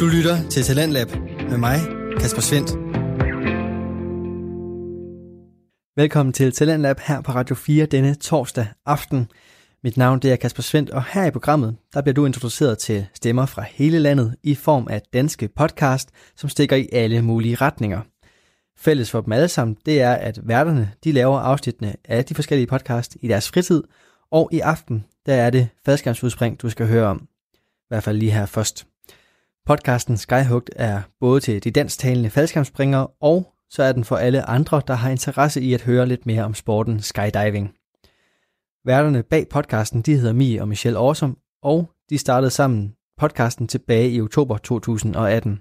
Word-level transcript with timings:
Du 0.00 0.06
lytter 0.06 0.48
til 0.48 0.62
Talentlab 0.62 1.08
med 1.50 1.58
mig, 1.58 1.78
Kasper 2.20 2.42
Svendt. 2.42 2.70
Velkommen 5.96 6.32
til 6.32 6.52
Talentlab 6.52 7.00
her 7.00 7.20
på 7.20 7.32
Radio 7.32 7.54
4 7.54 7.86
denne 7.86 8.14
torsdag 8.14 8.66
aften. 8.86 9.30
Mit 9.84 9.96
navn 9.96 10.18
det 10.18 10.32
er 10.32 10.36
Kasper 10.36 10.62
Svendt, 10.62 10.90
og 10.90 11.04
her 11.04 11.26
i 11.26 11.30
programmet 11.30 11.76
der 11.94 12.02
bliver 12.02 12.14
du 12.14 12.26
introduceret 12.26 12.78
til 12.78 13.06
stemmer 13.14 13.46
fra 13.46 13.62
hele 13.70 13.98
landet 13.98 14.36
i 14.42 14.54
form 14.54 14.86
af 14.90 15.02
danske 15.12 15.48
podcast, 15.48 16.10
som 16.36 16.48
stikker 16.48 16.76
i 16.76 16.88
alle 16.92 17.22
mulige 17.22 17.54
retninger. 17.54 18.00
Fælles 18.76 19.10
for 19.10 19.20
dem 19.20 19.32
alle 19.32 19.48
sammen, 19.48 19.76
det 19.86 20.00
er, 20.00 20.12
at 20.12 20.40
værterne 20.42 20.92
de 21.04 21.12
laver 21.12 21.38
afsnittene 21.38 21.94
af 22.04 22.24
de 22.24 22.34
forskellige 22.34 22.66
podcast 22.66 23.16
i 23.20 23.28
deres 23.28 23.48
fritid, 23.48 23.82
og 24.30 24.48
i 24.52 24.60
aften, 24.60 25.04
der 25.26 25.34
er 25.34 25.50
det 25.50 25.68
faldskærmsudspring, 25.84 26.62
du 26.62 26.70
skal 26.70 26.86
høre 26.86 27.06
om. 27.06 27.28
I 27.54 27.88
hvert 27.88 28.02
fald 28.02 28.18
lige 28.18 28.32
her 28.32 28.46
først. 28.46 28.87
Podcasten 29.68 30.16
Skyhugt 30.16 30.70
er 30.76 31.02
både 31.20 31.40
til 31.40 31.64
de 31.64 31.70
dansktalende 31.70 32.30
faldskærmsspringere, 32.30 33.06
og 33.20 33.52
så 33.70 33.82
er 33.82 33.92
den 33.92 34.04
for 34.04 34.16
alle 34.16 34.42
andre, 34.42 34.82
der 34.86 34.94
har 34.94 35.10
interesse 35.10 35.60
i 35.60 35.74
at 35.74 35.82
høre 35.82 36.06
lidt 36.06 36.26
mere 36.26 36.44
om 36.44 36.54
sporten 36.54 37.00
skydiving. 37.00 37.74
Værterne 38.84 39.22
bag 39.22 39.48
podcasten, 39.48 40.02
de 40.02 40.16
hedder 40.16 40.32
Mie 40.32 40.60
og 40.60 40.68
Michelle 40.68 40.98
Awesome, 40.98 41.34
og 41.62 41.90
de 42.10 42.18
startede 42.18 42.50
sammen 42.50 42.94
podcasten 43.18 43.68
tilbage 43.68 44.10
i 44.10 44.20
oktober 44.20 44.58
2018. 44.58 45.60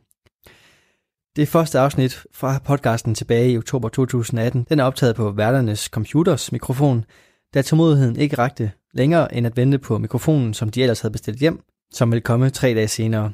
Det 1.35 1.47
første 1.47 1.79
afsnit 1.79 2.23
fra 2.33 2.59
podcasten 2.65 3.15
tilbage 3.15 3.51
i 3.51 3.57
oktober 3.57 3.89
2018, 3.89 4.65
den 4.69 4.79
er 4.79 4.83
optaget 4.83 5.15
på 5.15 5.31
værternes 5.31 5.79
computers 5.79 6.51
mikrofon, 6.51 7.05
da 7.53 7.61
tålmodigheden 7.61 8.15
ikke 8.15 8.37
rakte 8.37 8.71
længere 8.93 9.35
end 9.35 9.47
at 9.47 9.57
vente 9.57 9.77
på 9.77 9.97
mikrofonen, 9.97 10.53
som 10.53 10.69
de 10.69 10.81
ellers 10.81 11.01
havde 11.01 11.11
bestilt 11.11 11.39
hjem, 11.39 11.63
som 11.93 12.11
vil 12.11 12.21
komme 12.21 12.49
tre 12.49 12.73
dage 12.73 12.87
senere. 12.87 13.31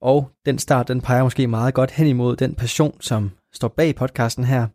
Og 0.00 0.30
den 0.46 0.58
start, 0.58 0.88
den 0.88 1.00
peger 1.00 1.22
måske 1.22 1.46
meget 1.46 1.74
godt 1.74 1.90
hen 1.90 2.06
imod 2.06 2.36
den 2.36 2.54
passion, 2.54 3.00
som 3.00 3.30
står 3.52 3.68
bag 3.68 3.94
podcasten 3.94 4.44
her. 4.44 4.66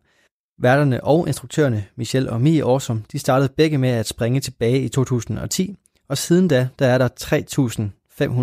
Værterne 0.58 1.04
og 1.04 1.26
instruktørerne, 1.26 1.84
Michelle 1.96 2.30
og 2.30 2.40
Mie 2.40 2.62
Awesome, 2.62 3.02
de 3.12 3.18
startede 3.18 3.52
begge 3.56 3.78
med 3.78 3.88
at 3.88 4.06
springe 4.06 4.40
tilbage 4.40 4.80
i 4.80 4.88
2010, 4.88 5.76
og 6.08 6.18
siden 6.18 6.48
da, 6.48 6.68
der 6.78 6.86
er 6.86 6.98
der 6.98 7.08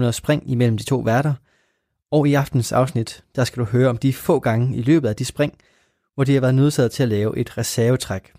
3.500 0.07 0.11
spring 0.11 0.51
imellem 0.51 0.77
de 0.77 0.83
to 0.83 0.97
værter. 0.97 1.33
Og 2.11 2.27
i 2.27 2.33
aftens 2.33 2.71
afsnit, 2.71 3.23
der 3.35 3.43
skal 3.43 3.59
du 3.59 3.65
høre 3.65 3.89
om 3.89 3.97
de 3.97 4.13
få 4.13 4.39
gange 4.39 4.77
i 4.77 4.81
løbet 4.81 5.09
af 5.09 5.15
de 5.15 5.25
spring, 5.25 5.53
hvor 6.15 6.23
de 6.23 6.33
har 6.33 6.41
været 6.41 6.55
nødsaget 6.55 6.91
til 6.91 7.03
at 7.03 7.09
lave 7.09 7.37
et 7.37 7.57
reservetræk. 7.57 8.33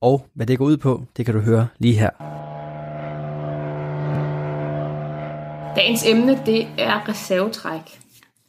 Og 0.00 0.26
hvad 0.34 0.46
det 0.46 0.58
går 0.58 0.64
ud 0.64 0.76
på, 0.76 1.04
det 1.16 1.24
kan 1.24 1.34
du 1.34 1.40
høre 1.40 1.68
lige 1.78 1.98
her. 1.98 2.65
Dagens 5.76 6.04
emne, 6.06 6.42
det 6.46 6.68
er 6.78 7.08
reservetræk. 7.08 8.00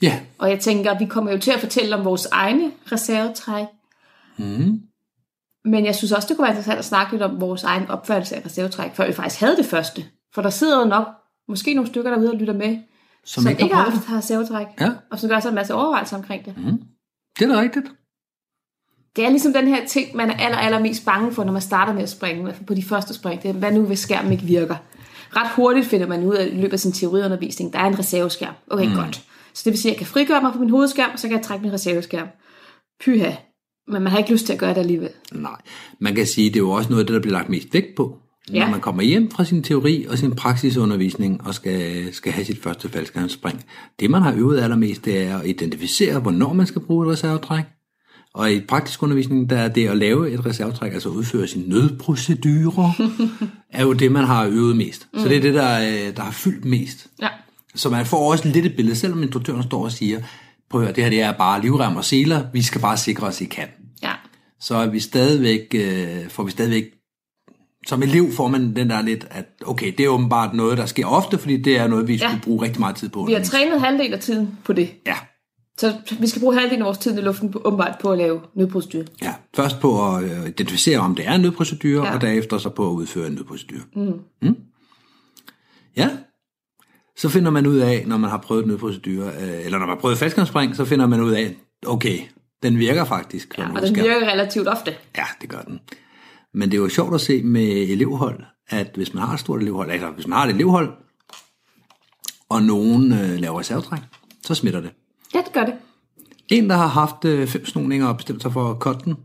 Ja. 0.02 0.20
Og 0.38 0.50
jeg 0.50 0.60
tænker, 0.60 1.00
vi 1.00 1.06
kommer 1.06 1.32
jo 1.32 1.38
til 1.40 1.52
at 1.52 1.60
fortælle 1.60 1.96
om 1.96 2.06
vores 2.06 2.26
egne 2.26 2.72
reservetræk. 2.92 3.66
Mm. 4.38 4.82
Men 5.66 5.86
jeg 5.86 5.96
synes 5.96 6.12
også, 6.12 6.28
det 6.28 6.38
kunne 6.38 6.44
være 6.44 6.52
interessant 6.52 6.80
at 6.80 6.86
snakke 6.86 7.12
lidt 7.12 7.24
om 7.24 7.42
vores 7.42 7.64
egen 7.64 7.88
opfattelse 7.90 8.36
af 8.36 8.46
reservetræk, 8.46 8.96
før 8.96 9.08
vi 9.08 9.14
faktisk 9.14 9.40
havde 9.42 9.56
det 9.58 9.66
første. 9.66 10.06
For 10.34 10.42
der 10.42 10.50
sidder 10.50 10.80
jo 10.80 10.86
nok 10.86 11.08
måske 11.48 11.74
nogle 11.74 11.88
stykker 11.90 12.12
derude 12.12 12.32
og 12.32 12.38
lytter 12.38 12.54
med, 12.54 12.78
som, 13.26 13.44
som 13.44 13.50
ikke, 13.50 13.64
ikke 13.64 13.76
har 13.76 13.90
haft 13.90 14.12
reservetræk, 14.12 14.68
Ja, 14.82 14.90
og 15.12 15.20
som 15.20 15.30
gør 15.30 15.40
sig 15.40 15.50
en 15.50 15.56
masse 15.56 15.74
overvejelser 15.74 16.18
omkring 16.18 16.46
det. 16.46 16.58
mm. 16.58 16.82
det 17.40 17.50
er 17.50 17.56
da 17.56 17.62
rigtigt. 17.62 17.86
Det 19.16 19.26
er 19.26 19.30
ligesom 19.30 19.54
den 19.54 19.68
her 19.68 19.86
ting, 19.86 20.16
man 20.16 20.30
er 20.30 20.34
aller, 20.38 20.58
aller 20.58 20.80
mest 20.80 21.06
bange 21.06 21.32
for, 21.32 21.44
når 21.44 21.52
man 21.54 21.62
starter 21.62 21.94
med 21.94 22.04
at 22.04 22.10
springe, 22.10 22.40
i 22.40 22.44
hvert 22.44 22.56
fald 22.56 22.66
på 22.68 22.74
de 22.74 22.84
første 22.84 23.14
spring. 23.14 23.42
Det 23.44 23.50
er, 23.50 23.54
hvad 23.54 23.72
nu, 23.72 23.82
hvis 23.86 24.00
skærmen 24.00 24.32
ikke 24.32 24.44
virker? 24.44 24.76
Ret 25.36 25.50
hurtigt 25.56 25.86
finder 25.86 26.08
man 26.08 26.24
ud 26.24 26.36
af 26.36 26.48
i 26.48 26.56
løbet 26.56 26.74
af 26.74 26.80
sin 26.80 26.92
teoriundervisning, 26.92 27.74
der 27.74 27.80
er 27.80 27.86
en 27.86 28.00
reserveskærm. 28.00 28.54
Okay, 28.72 28.88
mm. 28.88 28.96
godt. 28.96 29.24
Så 29.54 29.62
det 29.66 29.72
vil 29.72 29.80
sige, 29.80 29.92
at 29.92 29.94
jeg 29.94 29.98
kan 29.98 30.08
frigøre 30.08 30.42
mig 30.42 30.54
fra 30.54 30.60
min 30.60 30.70
hovedskærm, 30.70 31.10
og 31.14 31.20
så 31.20 31.28
kan 31.28 31.38
jeg 31.38 31.46
trække 31.46 31.64
min 31.64 31.74
reserveskærm. 31.74 32.28
Pyha. 33.06 33.32
Men 33.88 34.02
man 34.02 34.12
har 34.12 34.18
ikke 34.18 34.32
lyst 34.32 34.46
til 34.46 34.54
at 34.54 34.60
gøre 34.60 34.70
det 34.74 34.78
alligevel. 34.78 35.10
Nej, 35.32 35.62
man 36.00 36.16
kan 36.16 36.26
sige, 36.26 36.50
det 36.50 36.56
er 36.56 36.60
jo 36.60 36.72
også 36.72 36.90
noget 36.90 37.04
af 37.04 37.08
det, 37.08 37.14
der 37.14 37.20
bliver 37.22 37.38
lagt 37.38 37.50
mest 37.50 37.74
vægt 37.74 37.96
på. 37.96 38.18
Ja. 38.54 38.60
Når 38.60 38.72
man 38.72 38.82
kommer 38.82 39.04
hjem 39.04 39.32
fra 39.32 39.46
sin 39.46 39.64
teori 39.64 40.06
og 40.10 40.18
sin 40.18 40.36
praksisundervisning 40.36 41.48
og 41.48 41.54
skal, 41.54 42.14
skal 42.14 42.32
have 42.32 42.46
sit 42.46 42.62
første 42.64 42.90
faldskærmsspring. 42.90 43.66
Det, 44.00 44.10
man 44.10 44.22
har 44.22 44.34
øvet 44.34 44.60
allermest, 44.60 45.06
det 45.06 45.24
er 45.24 45.38
at 45.38 45.48
identificere, 45.48 46.20
hvornår 46.20 46.54
man 46.54 46.68
skal 46.68 46.82
bruge 46.82 47.06
et 47.08 47.12
reservetræk. 47.12 47.64
Og 48.38 48.52
i 48.52 48.60
praktisk 48.60 49.04
undervisning, 49.04 49.50
der 49.50 49.58
er 49.58 49.68
det 49.68 49.88
at 49.88 49.98
lave 49.98 50.32
et 50.32 50.46
reservetræk, 50.46 50.94
altså 50.94 51.10
udføre 51.10 51.48
sine 51.48 51.70
nødprocedurer, 51.70 52.92
er 53.74 53.84
jo 53.84 53.94
det, 53.94 54.12
man 54.12 54.24
har 54.24 54.46
øvet 54.46 54.78
mest. 54.78 55.08
Mm. 55.14 55.20
Så 55.20 55.28
det 55.28 55.38
er 55.38 55.42
det, 55.42 55.54
der, 55.54 55.80
øh, 55.80 56.16
der 56.16 56.22
har 56.22 56.32
fyldt 56.32 56.66
mest. 56.66 57.08
Ja. 57.22 57.28
Så 57.76 57.90
man 57.90 58.06
får 58.06 58.32
også 58.32 58.48
lidt 58.48 58.66
et 58.66 58.76
billede, 58.76 58.96
selvom 58.96 59.24
instruktøren 59.24 59.64
står 59.64 59.84
og 59.84 59.92
siger, 59.92 60.20
prøv 60.70 60.82
at 60.82 60.86
høre, 60.88 60.96
det 60.96 61.04
her 61.04 61.10
det 61.10 61.22
er 61.22 61.32
bare 61.32 61.62
livrem 61.62 61.96
og 61.96 62.06
seler, 62.06 62.44
vi 62.54 62.62
skal 62.62 62.82
bare 62.82 62.98
sikre 62.98 63.28
os, 63.28 63.42
I 63.42 63.46
kan. 63.46 63.68
Ja. 64.04 64.12
Så 64.60 64.76
er 64.76 64.88
vi 64.88 65.00
stadigvæk, 65.00 65.76
øh, 65.76 66.30
får 66.30 66.44
vi 66.44 66.52
stadigvæk, 66.52 66.84
som 67.88 68.04
elev 68.04 68.32
får 68.32 68.48
man 68.48 68.76
den 68.76 68.90
der 68.90 69.02
lidt, 69.02 69.28
at 69.32 69.46
okay, 69.66 69.94
det 69.98 70.06
er 70.06 70.10
åbenbart 70.10 70.54
noget, 70.54 70.78
der 70.78 70.86
sker 70.86 71.06
ofte, 71.06 71.38
fordi 71.38 71.58
det 71.62 71.78
er 71.78 71.88
noget, 71.88 72.08
vi 72.08 72.18
skulle 72.18 72.32
Ja. 72.34 72.40
bruge 72.44 72.64
rigtig 72.64 72.80
meget 72.80 72.96
tid 72.96 73.10
på. 73.10 73.24
Vi 73.24 73.34
har 73.34 73.44
trænet 73.44 73.82
halvdelen 73.82 74.14
af 74.14 74.20
tiden 74.20 74.58
på 74.66 74.74
det. 74.74 74.90
Ja, 75.06 75.16
Så 75.80 75.96
vi 76.20 76.28
skal 76.28 76.40
bruge 76.42 76.56
halvdelen 76.56 76.82
af 76.82 76.86
vores 76.86 76.98
tid 76.98 77.18
i 77.18 77.22
luften 77.22 77.52
på, 77.52 77.62
åbenbart 77.66 77.96
på 78.02 78.12
at 78.12 78.18
lave 78.18 78.42
nødprocedur. 78.56 79.04
ja. 79.22 79.36
Først 79.56 79.80
på 79.80 80.16
at 80.16 80.24
øh, 80.24 80.48
identificere, 80.48 81.00
om 81.00 81.16
det 81.16 81.28
er 81.28 81.34
en 81.34 81.42
nødprocedure, 81.42 82.06
Ja. 82.08 82.16
og 82.16 82.22
derefter 82.22 82.58
så 82.58 82.70
på 82.70 82.88
at 82.90 82.94
udføre 82.94 83.28
en 83.28 83.34
nødprocedure. 83.34 83.82
Mm. 83.96 84.20
Mm. 84.42 84.56
Ja, 85.98 86.10
så 87.18 87.30
finder 87.30 87.52
man 87.52 87.68
ud 87.68 87.78
af, 87.78 88.04
når 88.08 88.18
man 88.18 88.30
har 88.30 88.38
prøvet 88.38 88.64
en 88.64 88.70
nødprocedure, 88.70 89.28
øh, 89.28 89.66
eller 89.66 89.80
når 89.80 89.86
man 89.86 89.96
har 89.96 90.02
prøvet 90.02 90.18
faldskærmsspring, 90.18 90.76
så 90.76 90.86
finder 90.86 91.08
man 91.08 91.22
ud 91.22 91.32
af, 91.32 91.56
okay, 91.86 92.20
den 92.64 92.80
virker 92.80 93.06
faktisk. 93.06 93.58
Ja, 93.58 93.74
og 93.76 93.82
den 93.82 93.96
virker 93.96 94.28
relativt 94.28 94.68
ofte. 94.68 94.96
Ja, 95.18 95.26
det 95.42 95.50
gør 95.50 95.62
den. 95.62 95.80
Men 96.54 96.72
det 96.72 96.78
er 96.78 96.82
jo 96.82 96.90
sjovt 96.90 97.16
at 97.16 97.22
se 97.22 97.44
med 97.44 97.68
elevhold, 97.68 98.44
at 98.70 98.92
hvis 98.96 99.14
man 99.14 99.24
har 99.24 99.34
et 99.34 99.40
stort 99.40 99.62
elevhold, 99.62 99.92
altså 99.92 100.10
hvis 100.10 100.28
man 100.28 100.38
har 100.38 100.46
et 100.48 100.54
elevhold, 100.54 100.90
og 102.50 102.64
nogen 102.64 103.12
øh, 103.14 103.40
laver 103.40 103.60
reservetræk, 103.60 104.00
så 104.44 104.56
smitter 104.56 104.82
det. 104.82 104.90
Ja, 105.34 105.42
det 105.46 105.54
gør 105.54 105.66
det. 105.66 105.74
En, 106.50 106.70
der 106.70 106.76
har 106.76 106.88
haft 106.88 107.26
øh, 107.26 107.48
fem 107.48 107.66
snoninger 107.66 108.08
og 108.08 108.18
bestemt 108.18 108.42
sig 108.42 108.54
for 108.54 108.72
at 108.72 108.78
cutte 108.78 109.06
den, 109.06 109.16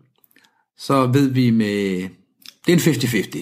så 0.79 1.07
ved 1.07 1.29
vi 1.29 1.51
med... 1.51 2.09
Det 2.67 2.73
er 2.73 2.73
en 2.73 2.79
50-50. 2.79 3.39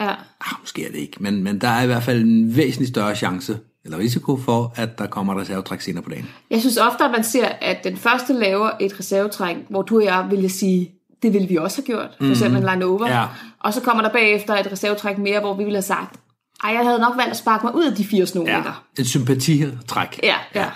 Ja. 0.00 0.10
Ah, 0.40 0.60
måske 0.60 0.86
er 0.86 0.90
det 0.90 0.98
ikke, 0.98 1.16
men, 1.20 1.42
men 1.42 1.60
der 1.60 1.68
er 1.68 1.82
i 1.82 1.86
hvert 1.86 2.02
fald 2.02 2.22
en 2.22 2.56
væsentlig 2.56 2.88
større 2.88 3.16
chance 3.16 3.58
eller 3.84 3.98
risiko 3.98 4.36
for, 4.36 4.72
at 4.76 4.98
der 4.98 5.06
kommer 5.06 5.34
et 5.34 5.40
reservetræk 5.40 5.80
senere 5.80 6.02
på 6.02 6.10
dagen. 6.10 6.28
Jeg 6.50 6.60
synes 6.60 6.76
ofte, 6.76 7.04
at 7.04 7.10
man 7.10 7.24
ser, 7.24 7.46
at 7.46 7.84
den 7.84 7.96
første 7.96 8.32
laver 8.32 8.70
et 8.80 8.98
reservetræk, 8.98 9.56
hvor 9.68 9.82
du 9.82 9.96
og 9.96 10.04
jeg 10.04 10.26
ville 10.30 10.48
sige, 10.48 10.92
det 11.22 11.32
ville 11.32 11.48
vi 11.48 11.56
også 11.56 11.76
have 11.76 11.86
gjort. 11.86 12.16
For 12.20 12.30
eksempel 12.30 12.62
en 12.62 12.68
line 12.70 12.84
over. 12.84 13.08
Ja. 13.08 13.26
Og 13.60 13.74
så 13.74 13.80
kommer 13.80 14.02
der 14.02 14.12
bagefter 14.12 14.54
et 14.54 14.72
reservetræk 14.72 15.18
mere, 15.18 15.40
hvor 15.40 15.54
vi 15.54 15.64
ville 15.64 15.76
have 15.76 15.82
sagt, 15.82 16.16
ej, 16.64 16.70
jeg 16.70 16.84
havde 16.84 16.98
nok 16.98 17.16
valgt 17.16 17.30
at 17.30 17.36
sparke 17.36 17.66
mig 17.66 17.74
ud 17.74 17.84
af 17.84 17.96
de 17.96 18.04
fire 18.04 18.26
snoninger. 18.26 18.84
Et 18.98 19.06
sympatitræk. 19.06 20.20
Ja, 20.22 20.34
ja, 20.54 20.70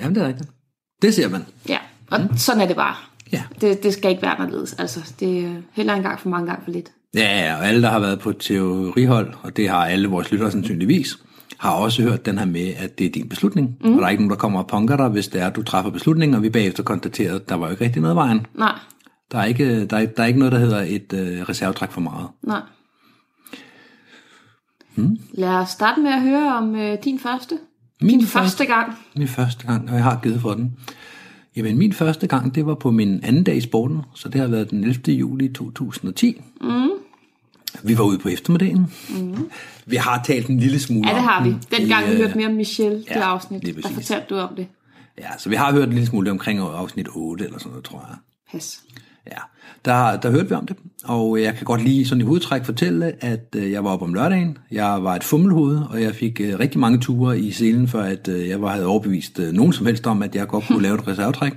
Jamen, 0.00 0.14
det 0.14 0.22
er 0.22 0.28
rigtigt. 0.28 0.50
Det 1.02 1.14
ser 1.14 1.28
man. 1.28 1.44
ja. 1.68 1.78
Og 2.10 2.20
sådan 2.36 2.60
er 2.62 2.66
det 2.66 2.76
bare. 2.76 2.94
Ja. 3.32 3.42
Det, 3.60 3.82
det 3.82 3.92
skal 3.92 4.10
ikke 4.10 4.22
være 4.22 4.30
anderledes. 4.40 4.72
Altså, 4.72 5.14
det 5.20 5.44
er 5.44 5.54
heller 5.72 5.94
en 5.94 6.02
gang 6.02 6.20
for 6.20 6.28
mange, 6.28 6.46
gang 6.46 6.64
for 6.64 6.70
lidt. 6.70 6.90
Ja, 7.14 7.44
ja, 7.46 7.56
og 7.56 7.66
alle, 7.66 7.82
der 7.82 7.88
har 7.90 7.98
været 7.98 8.20
på 8.20 8.32
teorihold, 8.32 9.34
og 9.42 9.56
det 9.56 9.68
har 9.68 9.86
alle 9.86 10.08
vores 10.08 10.30
lyttere 10.32 10.50
sandsynligvis, 10.50 11.18
har 11.58 11.70
også 11.72 12.02
hørt 12.02 12.26
den 12.26 12.38
her 12.38 12.44
med, 12.46 12.72
at 12.76 12.98
det 12.98 13.06
er 13.06 13.10
din 13.10 13.28
beslutning. 13.28 13.76
Mm. 13.80 13.92
Og 13.94 13.98
der 14.00 14.06
er 14.06 14.10
ikke 14.10 14.22
nogen, 14.22 14.30
der 14.30 14.36
kommer 14.36 14.58
og 14.62 14.66
punker 14.66 14.96
dig, 14.96 15.08
hvis 15.08 15.28
det 15.28 15.40
er, 15.40 15.46
at 15.46 15.56
du 15.56 15.62
træffer 15.62 15.90
beslutningen, 15.90 16.34
og 16.36 16.42
vi 16.42 16.50
bagefter 16.50 16.82
konstaterer, 16.82 17.34
at 17.34 17.48
der 17.48 17.54
var 17.54 17.66
jo 17.66 17.70
ikke 17.70 17.84
rigtig 17.84 18.02
noget 18.02 18.14
i 18.14 18.16
vejen. 18.16 18.46
Nej, 18.54 18.78
Der 19.32 19.38
er 19.38 19.44
ikke, 19.44 19.86
der 19.86 19.96
er, 19.96 20.06
der 20.06 20.22
er 20.22 20.26
ikke 20.26 20.38
noget, 20.38 20.52
der 20.52 20.58
hedder 20.58 20.80
et 20.88 21.12
øh, 21.12 21.42
reservetræk 21.42 21.90
for 21.90 22.00
meget. 22.00 22.28
nej. 22.42 22.60
Hmm. 24.94 25.16
Lad 25.32 25.48
os 25.48 25.68
starte 25.68 26.00
med 26.00 26.10
at 26.10 26.20
høre 26.22 26.54
om 26.56 26.76
øh, 26.76 26.98
din 27.04 27.18
første. 27.18 27.58
Min 28.04 28.18
Din 28.18 28.28
første 28.28 28.64
gang. 28.64 28.92
Min 29.16 29.28
første 29.28 29.66
gang, 29.66 29.90
og 29.90 29.94
jeg 29.94 30.04
har 30.04 30.20
givet 30.22 30.40
for 30.40 30.54
den. 30.54 30.76
Jamen, 31.56 31.78
min 31.78 31.92
første 31.92 32.26
gang, 32.26 32.54
det 32.54 32.66
var 32.66 32.74
på 32.74 32.90
min 32.90 33.20
anden 33.24 33.44
dag 33.44 33.56
i 33.56 33.60
sporten, 33.60 34.02
så 34.14 34.28
det 34.28 34.40
har 34.40 34.48
været 34.48 34.70
den 34.70 34.84
11. 34.84 35.12
juli 35.12 35.48
2010. 35.48 36.42
Mm. 36.60 36.88
Vi 37.82 37.98
var 37.98 38.04
ude 38.04 38.18
på 38.18 38.28
eftermiddagen. 38.28 38.86
Mm. 39.08 39.50
Vi 39.86 39.96
har 39.96 40.22
talt 40.26 40.46
en 40.46 40.60
lille 40.60 40.80
smule 40.80 41.08
Ja, 41.08 41.14
det 41.14 41.22
har 41.22 41.44
vi. 41.44 41.54
den 41.78 41.88
gang 41.88 42.10
vi 42.10 42.16
hørte 42.16 42.36
mere 42.36 42.46
om 42.46 42.54
Michelle, 42.54 42.98
det 42.98 43.06
ja, 43.10 43.20
afsnit, 43.20 43.64
lige 43.64 43.82
der 43.82 43.88
fortalte 43.88 44.26
du 44.30 44.34
om 44.34 44.56
det. 44.56 44.66
Ja, 45.18 45.28
så 45.38 45.48
vi 45.48 45.56
har 45.56 45.72
hørt 45.72 45.88
en 45.88 45.94
lille 45.94 46.06
smule 46.06 46.30
omkring 46.30 46.58
afsnit 46.58 47.08
8 47.14 47.44
eller 47.44 47.58
sådan 47.58 47.70
noget, 47.70 47.84
tror 47.84 48.06
jeg. 48.08 48.16
Pas. 48.52 48.80
Ja, 49.26 49.38
der, 49.84 50.20
der 50.20 50.30
hørte 50.30 50.48
vi 50.48 50.54
om 50.54 50.66
det, 50.66 50.76
og 51.04 51.42
jeg 51.42 51.54
kan 51.54 51.64
godt 51.64 51.82
lige 51.82 52.06
sådan 52.06 52.20
i 52.20 52.24
hovedtræk 52.24 52.64
fortælle, 52.64 53.24
at 53.24 53.56
øh, 53.56 53.72
jeg 53.72 53.84
var 53.84 53.90
oppe 53.90 54.04
om 54.04 54.14
lørdagen, 54.14 54.58
jeg 54.70 55.04
var 55.04 55.16
et 55.16 55.24
fummelhoved, 55.24 55.80
og 55.90 56.02
jeg 56.02 56.14
fik 56.14 56.40
øh, 56.40 56.58
rigtig 56.58 56.80
mange 56.80 56.98
ture 56.98 57.40
i 57.40 57.50
selen, 57.50 57.88
for 57.88 58.00
at 58.00 58.28
øh, 58.28 58.48
jeg 58.48 58.62
var, 58.62 58.68
havde 58.68 58.86
overbevist 58.86 59.40
nogen 59.52 59.72
som 59.72 59.86
helst 59.86 60.06
om, 60.06 60.22
at 60.22 60.34
jeg 60.34 60.48
godt 60.48 60.64
kunne 60.66 60.82
lave 60.82 60.94
et 60.94 61.06
reservetræk. 61.08 61.52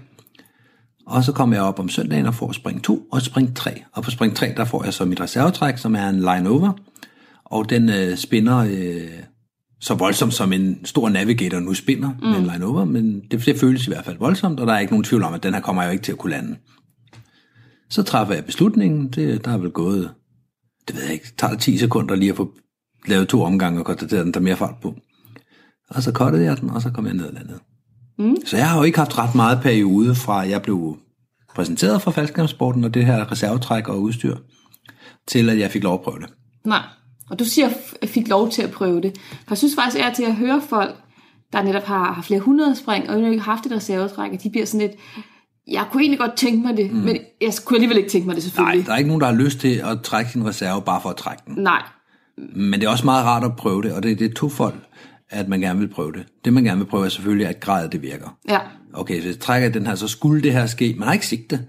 Og 1.07 1.23
så 1.23 1.31
kom 1.31 1.53
jeg 1.53 1.61
op 1.61 1.79
om 1.79 1.89
søndagen 1.89 2.25
og 2.25 2.35
får 2.35 2.51
spring 2.51 2.83
2 2.83 3.07
og 3.11 3.21
spring 3.21 3.55
3. 3.55 3.83
Og 3.93 4.03
på 4.03 4.11
spring 4.11 4.35
3, 4.35 4.53
der 4.57 4.65
får 4.65 4.83
jeg 4.83 4.93
så 4.93 5.05
mit 5.05 5.21
reservetræk, 5.21 5.77
som 5.77 5.95
er 5.95 6.09
en 6.09 6.19
line 6.19 6.49
over, 6.49 6.71
og 7.45 7.69
den 7.69 7.89
øh, 7.89 8.17
spinner 8.17 8.57
øh, 8.57 9.09
så 9.81 9.93
voldsomt 9.93 10.33
som 10.33 10.53
en 10.53 10.85
stor 10.85 11.09
navigator 11.09 11.59
nu 11.59 11.73
spinder 11.73 12.09
mm. 12.21 12.27
med 12.27 12.37
en 12.37 12.45
line 12.53 12.65
over, 12.65 12.85
men 12.85 13.21
det, 13.31 13.45
det 13.45 13.59
føles 13.59 13.87
i 13.87 13.89
hvert 13.89 14.05
fald 14.05 14.17
voldsomt, 14.17 14.59
og 14.59 14.67
der 14.67 14.73
er 14.73 14.79
ikke 14.79 14.93
nogen 14.93 15.03
tvivl 15.03 15.23
om, 15.23 15.33
at 15.33 15.43
den 15.43 15.53
her 15.53 15.61
kommer 15.61 15.81
jeg 15.81 15.89
jo 15.89 15.91
ikke 15.91 16.03
til 16.03 16.11
at 16.11 16.17
kunne 16.17 16.31
lande. 16.31 16.55
Så 17.89 18.03
træffer 18.03 18.33
jeg 18.33 18.45
beslutningen, 18.45 19.07
det, 19.07 19.45
der 19.45 19.51
er 19.51 19.57
vel 19.57 19.71
gået, 19.71 20.11
det 20.87 20.95
ved 20.95 21.03
jeg 21.03 21.13
ikke, 21.13 21.25
det 21.25 21.37
tager 21.37 21.55
10 21.55 21.77
sekunder 21.77 22.15
lige 22.15 22.29
at 22.31 22.37
få 22.37 22.51
lavet 23.07 23.27
to 23.27 23.41
omgange 23.41 23.79
og 23.79 23.85
konstateret, 23.85 24.19
at 24.19 24.25
den 24.25 24.33
tager 24.33 24.43
mere 24.43 24.55
fart 24.57 24.75
på. 24.81 24.95
Og 25.89 26.03
så 26.03 26.11
kottede 26.11 26.43
jeg 26.43 26.61
den, 26.61 26.69
og 26.69 26.81
så 26.81 26.89
kom 26.91 27.05
jeg 27.05 27.13
ned 27.13 27.25
og 27.25 27.33
landede. 27.33 27.59
Mm. 28.19 28.35
Så 28.45 28.57
jeg 28.57 28.69
har 28.69 28.77
jo 28.77 28.83
ikke 28.83 28.97
haft 28.97 29.17
ret 29.17 29.35
meget 29.35 29.59
periode 29.61 30.15
fra, 30.15 30.37
jeg 30.37 30.61
blev 30.61 30.97
præsenteret 31.55 32.01
for 32.01 32.11
faldskærmsporten 32.11 32.83
og 32.83 32.93
det 32.93 33.05
her 33.05 33.31
reservetræk 33.31 33.87
og 33.87 34.01
udstyr, 34.01 34.37
til 35.27 35.49
at 35.49 35.59
jeg 35.59 35.71
fik 35.71 35.83
lov 35.83 35.93
at 35.93 36.01
prøve 36.01 36.19
det. 36.19 36.29
Nej. 36.65 36.81
Og 37.29 37.39
du 37.39 37.45
siger, 37.45 37.69
f- 37.69 38.05
fik 38.05 38.27
lov 38.27 38.49
til 38.49 38.61
at 38.61 38.71
prøve 38.71 39.01
det. 39.01 39.17
For 39.17 39.45
jeg 39.49 39.57
synes 39.57 39.75
faktisk, 39.75 40.03
at 40.03 40.13
til 40.15 40.23
at 40.23 40.35
høre 40.35 40.61
folk, 40.69 40.95
der 41.53 41.63
netop 41.63 41.83
har, 41.83 42.13
har 42.13 42.21
flere 42.21 42.39
hundrede 42.39 42.75
spring, 42.75 43.09
og 43.09 43.19
ikke 43.19 43.39
haft 43.39 43.65
et 43.65 43.71
reservetræk, 43.71 44.33
at 44.33 44.43
de 44.43 44.49
bliver 44.49 44.65
sådan 44.65 44.87
lidt, 44.87 44.99
jeg 45.71 45.85
kunne 45.91 46.01
egentlig 46.03 46.19
godt 46.19 46.35
tænke 46.35 46.67
mig 46.67 46.77
det, 46.77 46.91
mm. 46.91 46.97
men 46.97 47.17
jeg 47.41 47.53
kunne 47.65 47.77
alligevel 47.77 47.97
ikke 47.97 48.09
tænke 48.09 48.27
mig 48.27 48.35
det 48.35 48.43
Nej, 48.43 48.49
selvfølgelig. 48.49 48.85
der 48.85 48.93
er 48.93 48.97
ikke 48.97 49.07
nogen, 49.07 49.21
der 49.21 49.27
har 49.27 49.35
lyst 49.35 49.59
til 49.59 49.81
at 49.91 50.01
trække 50.03 50.31
sin 50.31 50.45
reserve 50.47 50.81
bare 50.81 51.01
for 51.01 51.09
at 51.09 51.15
trække 51.15 51.43
den. 51.47 51.63
Nej. 51.63 51.81
Men 52.55 52.79
det 52.79 52.83
er 52.83 52.89
også 52.89 53.05
meget 53.05 53.25
rart 53.25 53.43
at 53.43 53.55
prøve 53.55 53.81
det, 53.83 53.91
og 53.93 54.03
det, 54.03 54.19
det 54.19 54.31
er 54.31 54.33
to 54.35 54.49
folk, 54.49 54.75
at 55.29 55.47
man 55.49 55.59
gerne 55.61 55.79
vil 55.79 55.87
prøve 55.87 56.11
det. 56.11 56.25
Det 56.45 56.53
man 56.53 56.63
gerne 56.63 56.77
vil 56.79 56.85
prøve 56.85 57.05
er 57.05 57.09
selvfølgelig, 57.09 57.47
at 57.47 57.59
gradet 57.59 57.91
det 57.91 58.01
virker. 58.01 58.37
Ja. 58.49 58.59
Okay, 58.93 59.15
hvis 59.15 59.25
jeg 59.25 59.39
trækker 59.39 59.69
den 59.69 59.87
her, 59.87 59.95
så 59.95 60.07
skulle 60.07 60.43
det 60.43 60.53
her 60.53 60.65
ske. 60.65 60.95
Man 60.97 61.07
har 61.07 61.13
ikke 61.13 61.27
sigte. 61.27 61.59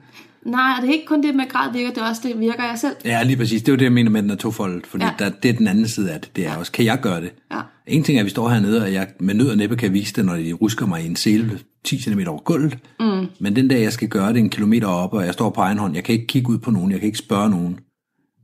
Nej, 0.46 0.80
det 0.80 0.88
er 0.88 0.92
ikke 0.92 1.06
kun 1.06 1.22
det 1.22 1.34
med 1.34 1.44
grad 1.48 1.72
virker, 1.72 1.88
det 1.90 1.98
er 2.02 2.08
også 2.08 2.22
det 2.24 2.40
virker 2.40 2.64
jeg 2.64 2.78
selv. 2.78 2.96
Ja, 3.04 3.22
lige 3.22 3.36
præcis. 3.36 3.62
Det 3.62 3.68
er 3.68 3.72
jo 3.72 3.76
det, 3.76 3.84
jeg 3.84 3.92
mener 3.92 4.10
med, 4.10 4.22
den 4.22 4.30
er 4.30 4.34
tofoldet, 4.34 4.86
fordi 4.86 5.04
Ja. 5.04 5.10
ja. 5.20 5.24
der, 5.24 5.30
det 5.42 5.48
er 5.48 5.52
den 5.52 5.66
anden 5.68 5.88
side 5.88 6.12
af 6.12 6.20
det. 6.20 6.36
Det 6.36 6.46
er 6.46 6.56
også, 6.56 6.72
kan 6.72 6.84
jeg 6.84 7.00
gøre 7.00 7.20
det? 7.20 7.32
Ja. 7.52 7.60
En 7.86 8.02
ting 8.02 8.18
er, 8.18 8.20
at 8.22 8.24
vi 8.24 8.30
står 8.30 8.48
hernede, 8.48 8.82
og 8.82 8.92
jeg 8.92 9.08
med 9.20 9.34
nød 9.34 9.48
og 9.50 9.56
næppe 9.56 9.76
kan 9.76 9.92
vise 9.92 10.12
det, 10.14 10.24
når 10.24 10.34
de 10.34 10.52
rusker 10.52 10.86
mig 10.86 11.02
i 11.02 11.06
en 11.06 11.16
sele 11.16 11.58
10 11.88 11.98
cm 11.98 12.20
over 12.26 12.38
gulvet. 12.38 12.78
Mm. 13.00 13.26
Men 13.40 13.56
den 13.56 13.68
dag, 13.68 13.82
jeg 13.82 13.92
skal 13.92 14.08
gøre 14.08 14.32
det 14.32 14.38
en 14.38 14.50
kilometer 14.50 14.88
op, 14.88 15.14
og 15.14 15.24
jeg 15.24 15.32
står 15.32 15.50
på 15.50 15.60
egen 15.60 15.78
hånd, 15.78 15.94
jeg 15.94 16.04
kan 16.04 16.12
ikke 16.12 16.26
kigge 16.26 16.50
ud 16.50 16.58
på 16.58 16.70
nogen, 16.70 16.90
jeg 16.92 17.00
kan 17.00 17.06
ikke 17.06 17.18
spørge 17.18 17.50
nogen. 17.50 17.80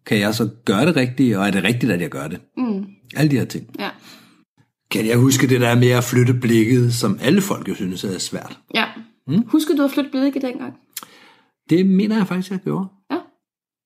Kan 0.06 0.18
jeg 0.18 0.34
så 0.34 0.48
gøre 0.64 0.86
det 0.86 0.96
rigtigt, 0.96 1.36
og 1.36 1.46
er 1.46 1.50
det 1.50 1.64
rigtigt, 1.64 1.92
at 1.92 2.00
jeg 2.00 2.10
gør 2.10 2.28
det? 2.28 2.40
Mm. 2.56 2.86
Alle 3.16 3.30
de 3.30 3.38
her 3.38 3.44
ting. 3.44 3.66
Ja. 3.78 3.90
Kan 4.90 5.06
jeg 5.06 5.18
huske 5.18 5.46
det 5.46 5.60
der 5.60 5.74
med 5.74 5.88
at 5.88 6.04
flytte 6.04 6.34
blikket, 6.34 6.94
som 6.94 7.18
alle 7.20 7.40
folk 7.40 7.68
jo 7.68 7.74
synes 7.74 8.04
er 8.04 8.18
svært? 8.18 8.58
Ja. 8.74 8.84
Mm. 9.26 9.42
Husker 9.46 9.76
du 9.76 9.82
at 9.82 9.90
flytte 9.90 10.10
blikket 10.10 10.42
dengang? 10.42 10.74
Det 11.70 11.86
mener 11.86 12.16
jeg 12.16 12.26
faktisk, 12.26 12.50
jeg 12.50 12.58
gjorde. 12.58 12.86
Ja. 13.10 13.18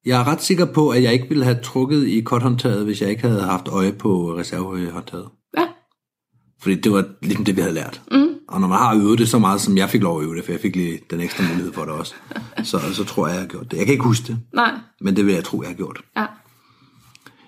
Jeg 0.07 0.21
er 0.21 0.29
ret 0.29 0.43
sikker 0.43 0.65
på, 0.65 0.89
at 0.89 1.03
jeg 1.03 1.13
ikke 1.13 1.29
ville 1.29 1.45
have 1.45 1.59
trukket 1.63 2.07
i 2.07 2.21
korthåndtaget, 2.21 2.85
hvis 2.85 3.03
jeg 3.03 3.11
ikke 3.11 3.29
havde 3.29 3.43
haft 3.43 3.69
øje 3.69 3.93
på 3.93 4.39
reservehåndtaget. 4.39 5.29
Ja. 5.59 5.67
Fordi 6.61 6.75
det 6.75 6.93
var 6.93 7.05
ligesom 7.23 7.45
det, 7.45 7.57
vi 7.57 7.61
havde 7.61 7.75
lært. 7.75 8.03
Mm. 8.13 8.38
Og 8.49 8.61
når 8.61 8.69
man 8.69 8.79
har 8.79 8.95
øvet 8.95 9.19
det 9.19 9.29
så 9.29 9.39
meget, 9.39 9.61
som 9.61 9.77
jeg 9.77 9.91
fik 9.91 10.03
lov 10.03 10.21
at 10.21 10.25
øve 10.27 10.37
det, 10.37 10.45
for 10.45 10.53
jeg 10.53 10.61
fik 10.61 10.77
lige 10.77 10.99
den 11.11 11.21
ekstra 11.21 11.45
mulighed 11.49 11.73
for 11.73 11.83
det 11.85 11.91
også, 11.95 12.15
så, 12.65 12.81
så 12.95 13.05
tror 13.05 13.27
jeg, 13.27 13.35
jeg 13.35 13.43
har 13.43 13.49
gjort 13.49 13.71
det. 13.71 13.77
Jeg 13.77 13.87
kan 13.87 13.93
ikke 13.93 14.05
huske 14.05 14.27
det, 14.27 14.39
Nej. 14.55 14.71
men 15.01 15.17
det 15.17 15.27
vil 15.27 15.35
jeg 15.35 15.45
tro, 15.45 15.63
jeg 15.63 15.69
har 15.71 15.77
gjort. 15.77 16.01
Ja. 16.17 16.27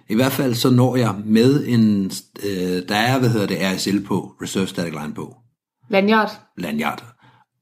I 0.09 0.15
hvert 0.15 0.33
fald 0.33 0.55
så 0.55 0.71
når 0.71 0.97
jeg 0.97 1.15
med 1.25 1.67
en, 1.67 2.11
øh, 2.45 2.83
der 2.89 2.95
er, 2.97 3.19
hvad 3.19 3.29
hedder 3.31 3.47
det, 3.47 3.59
RSL 3.77 4.01
på, 4.01 4.33
Reserve 4.43 4.67
Static 4.67 4.93
Line 4.93 5.15
på, 5.15 5.37
Lanyard. 5.91 6.31
lanyard. 6.59 7.05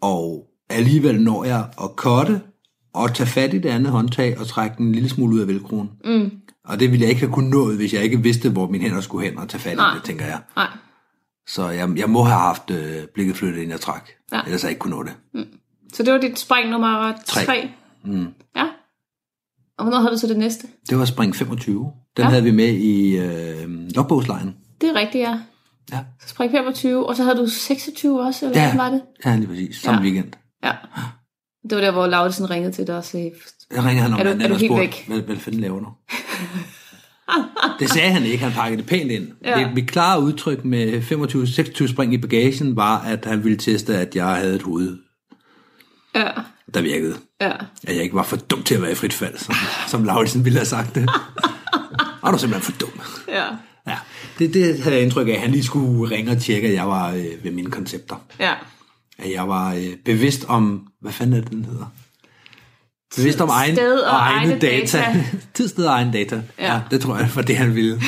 Og 0.02 0.44
alligevel 0.70 1.20
når 1.23 1.44
jeg 1.44 1.67
at 1.82 1.96
kotte 1.96 2.40
og 2.94 3.14
tage 3.14 3.26
fat 3.26 3.55
i 3.55 3.58
det 3.58 3.69
andet 3.69 3.93
håndtag 3.93 4.38
og 4.40 4.46
trække 4.46 4.76
den 4.79 4.87
en 4.87 4.93
lille 4.93 5.08
smule 5.08 5.35
ud 5.35 5.40
af 5.40 5.49
velcroen. 5.49 5.90
Mm. 6.05 6.31
Og 6.64 6.81
det 6.81 6.90
ville 6.90 7.02
jeg 7.02 7.08
ikke 7.11 7.20
have 7.20 7.32
kunnet 7.32 7.50
nået, 7.50 7.76
hvis 7.76 7.94
jeg 7.94 8.02
ikke 8.02 8.23
vidste, 8.23 8.50
hvor 8.50 8.69
mine 8.69 8.85
hænder 8.85 9.00
skulle 9.00 9.29
hen 9.29 9.38
og 9.38 9.49
tage 9.49 9.61
fat 9.61 9.76
Nej. 9.76 9.93
i 9.93 9.94
det, 9.96 10.05
tænker 10.05 10.25
jeg. 10.26 10.40
Nej. 10.56 10.67
Så 11.48 11.68
jeg, 11.68 11.88
jeg 11.98 12.10
må 12.10 12.22
have 12.22 12.38
haft 12.40 12.70
øh, 12.70 13.06
blikket 13.14 13.36
flyttet 13.36 13.60
ind 13.62 13.70
jeg 13.70 13.80
træk. 13.80 14.02
Ja. 14.32 14.40
Ellers 14.46 14.62
har 14.62 14.68
jeg 14.68 14.72
ikke 14.72 14.80
kunne 14.80 14.96
nå 14.96 15.02
det. 15.02 15.12
Så 15.92 16.02
det 16.02 16.12
var 16.12 16.18
dit 16.18 16.38
spring 16.38 16.70
nummer 16.70 17.12
Tre. 17.26 17.44
3. 17.44 17.70
Mm. 18.04 18.26
Ja. 18.56 18.64
Og 19.78 19.84
hvornår 19.84 19.98
havde 19.98 20.12
du 20.12 20.18
så 20.18 20.26
det 20.26 20.36
næste? 20.38 20.66
Det 20.90 20.98
var 20.98 21.04
spring 21.04 21.36
25. 21.36 21.92
Den 22.16 22.24
Ja. 22.24 22.28
havde 22.30 22.42
vi 22.44 22.50
med 22.50 22.68
i 22.74 23.16
øh, 23.18 23.68
logbogslejen. 23.94 24.56
Det 24.80 24.88
er 24.90 24.94
rigtigt, 24.94 25.22
ja. 25.22 25.40
Ja. 25.92 25.98
Så 26.20 26.28
spring 26.28 26.50
25, 26.52 27.06
og 27.08 27.16
så 27.16 27.22
havde 27.24 27.36
du 27.38 27.46
26 27.48 28.20
også, 28.26 28.46
eller 28.46 28.60
ja. 28.60 28.68
Hvad 28.74 28.84
var 28.84 28.90
det? 28.90 29.02
Ja, 29.24 29.36
lige 29.36 29.46
præcis. 29.46 29.76
Samme 29.76 30.00
Ja. 30.00 30.04
weekend. 30.04 30.32
Ja. 30.64 30.72
Det 31.62 31.76
var 31.76 31.80
der, 31.80 31.90
hvor 31.90 32.06
Laudsen 32.06 32.50
ringede 32.50 32.72
til 32.72 32.86
dig 32.86 32.96
og 32.96 33.04
sagde, 33.04 33.32
Jeg 33.74 33.84
ringer 33.84 34.02
han 34.02 34.12
om 34.12 34.18
Er 34.20 34.24
du- 34.24 34.30
er 34.30 34.48
du 34.48 34.54
helt 34.54 34.60
spurgte, 34.70 34.80
væk? 34.80 35.04
Hvad, 35.08 35.20
hvad 35.20 35.36
fanden 35.36 35.60
laver 35.60 35.78
du? 35.80 35.86
det 37.80 37.90
sagde 37.90 38.10
han 38.10 38.22
ikke, 38.22 38.44
han 38.44 38.52
pakkede 38.52 38.82
det 38.82 38.88
pænt 38.88 39.10
ind. 39.10 39.28
Ja. 39.44 39.58
Det, 39.58 39.75
mit 39.75 39.90
klare 39.90 40.22
udtryk 40.22 40.64
med 40.64 41.02
25-26 41.82 41.92
spring 41.92 42.14
i 42.14 42.19
bagagen 42.19 42.76
var, 42.76 42.98
at 43.00 43.25
han 43.25 43.44
ville 43.44 43.58
teste, 43.58 43.96
at 43.96 44.16
jeg 44.16 44.26
havde 44.26 44.54
et 44.54 44.62
hoved, 44.62 44.98
ja, 46.14 46.28
der 46.75 46.80
virkede. 46.82 47.16
ja. 47.40 47.52
At 47.86 47.94
jeg 47.94 48.02
ikke 48.02 48.14
var 48.14 48.22
for 48.22 48.36
dum 48.36 48.62
til 48.62 48.75
at 48.75 48.82
være 48.82 48.92
i 48.92 48.94
frit 48.94 49.12
fald, 49.12 49.38
som, 49.38 49.54
som 49.88 50.04
Lauritsen 50.04 50.44
ville 50.44 50.58
have 50.58 50.66
sagt 50.66 50.94
det. 50.94 51.08
Og 52.22 52.30
du 52.32 52.34
er 52.34 52.36
simpelthen 52.38 52.72
for 52.72 52.80
dum. 52.80 53.00
Ja, 53.28 53.44
Ja, 53.86 53.98
det, 54.38 54.54
det 54.54 54.80
havde 54.82 54.94
jeg 54.96 55.02
indtryk 55.04 55.28
af, 55.28 55.32
at 55.32 55.40
han 55.40 55.50
lige 55.50 55.64
skulle 55.64 56.16
ringe 56.16 56.30
og 56.32 56.38
tjekke, 56.38 56.69
at 56.69 56.75
jeg 56.75 56.88
var 56.88 57.10
øh, 57.12 57.25
ved 57.44 57.50
mine 57.50 57.70
koncepter. 57.70 58.16
ja. 58.40 58.52
At 59.19 59.32
jeg 59.32 59.48
var 59.48 59.75
øh, 59.75 59.86
bevidst 60.04 60.44
om, 60.48 60.86
hvad 61.00 61.12
fanden 61.12 61.36
er 61.36 61.40
det, 61.40 61.50
den 61.50 61.64
hedder? 61.64 61.92
Bevidst 63.16 63.40
om 63.40 63.49
egen, 63.49 63.75
Sted 63.76 63.99
og 64.00 64.16
egne 64.16 64.50
egne 64.50 64.60
data. 64.60 64.99
data. 64.99 65.25
Tid, 65.55 65.69
sted 65.69 65.84
og 65.87 65.93
egen 65.93 66.12
data. 66.12 66.43
Ja. 66.58 66.75
Ja. 66.75 66.81
det 66.90 67.00
tror 67.00 67.16
jeg 67.16 67.28
var 67.34 67.43
det, 67.43 67.56
han 67.56 67.75
ville. 67.75 68.00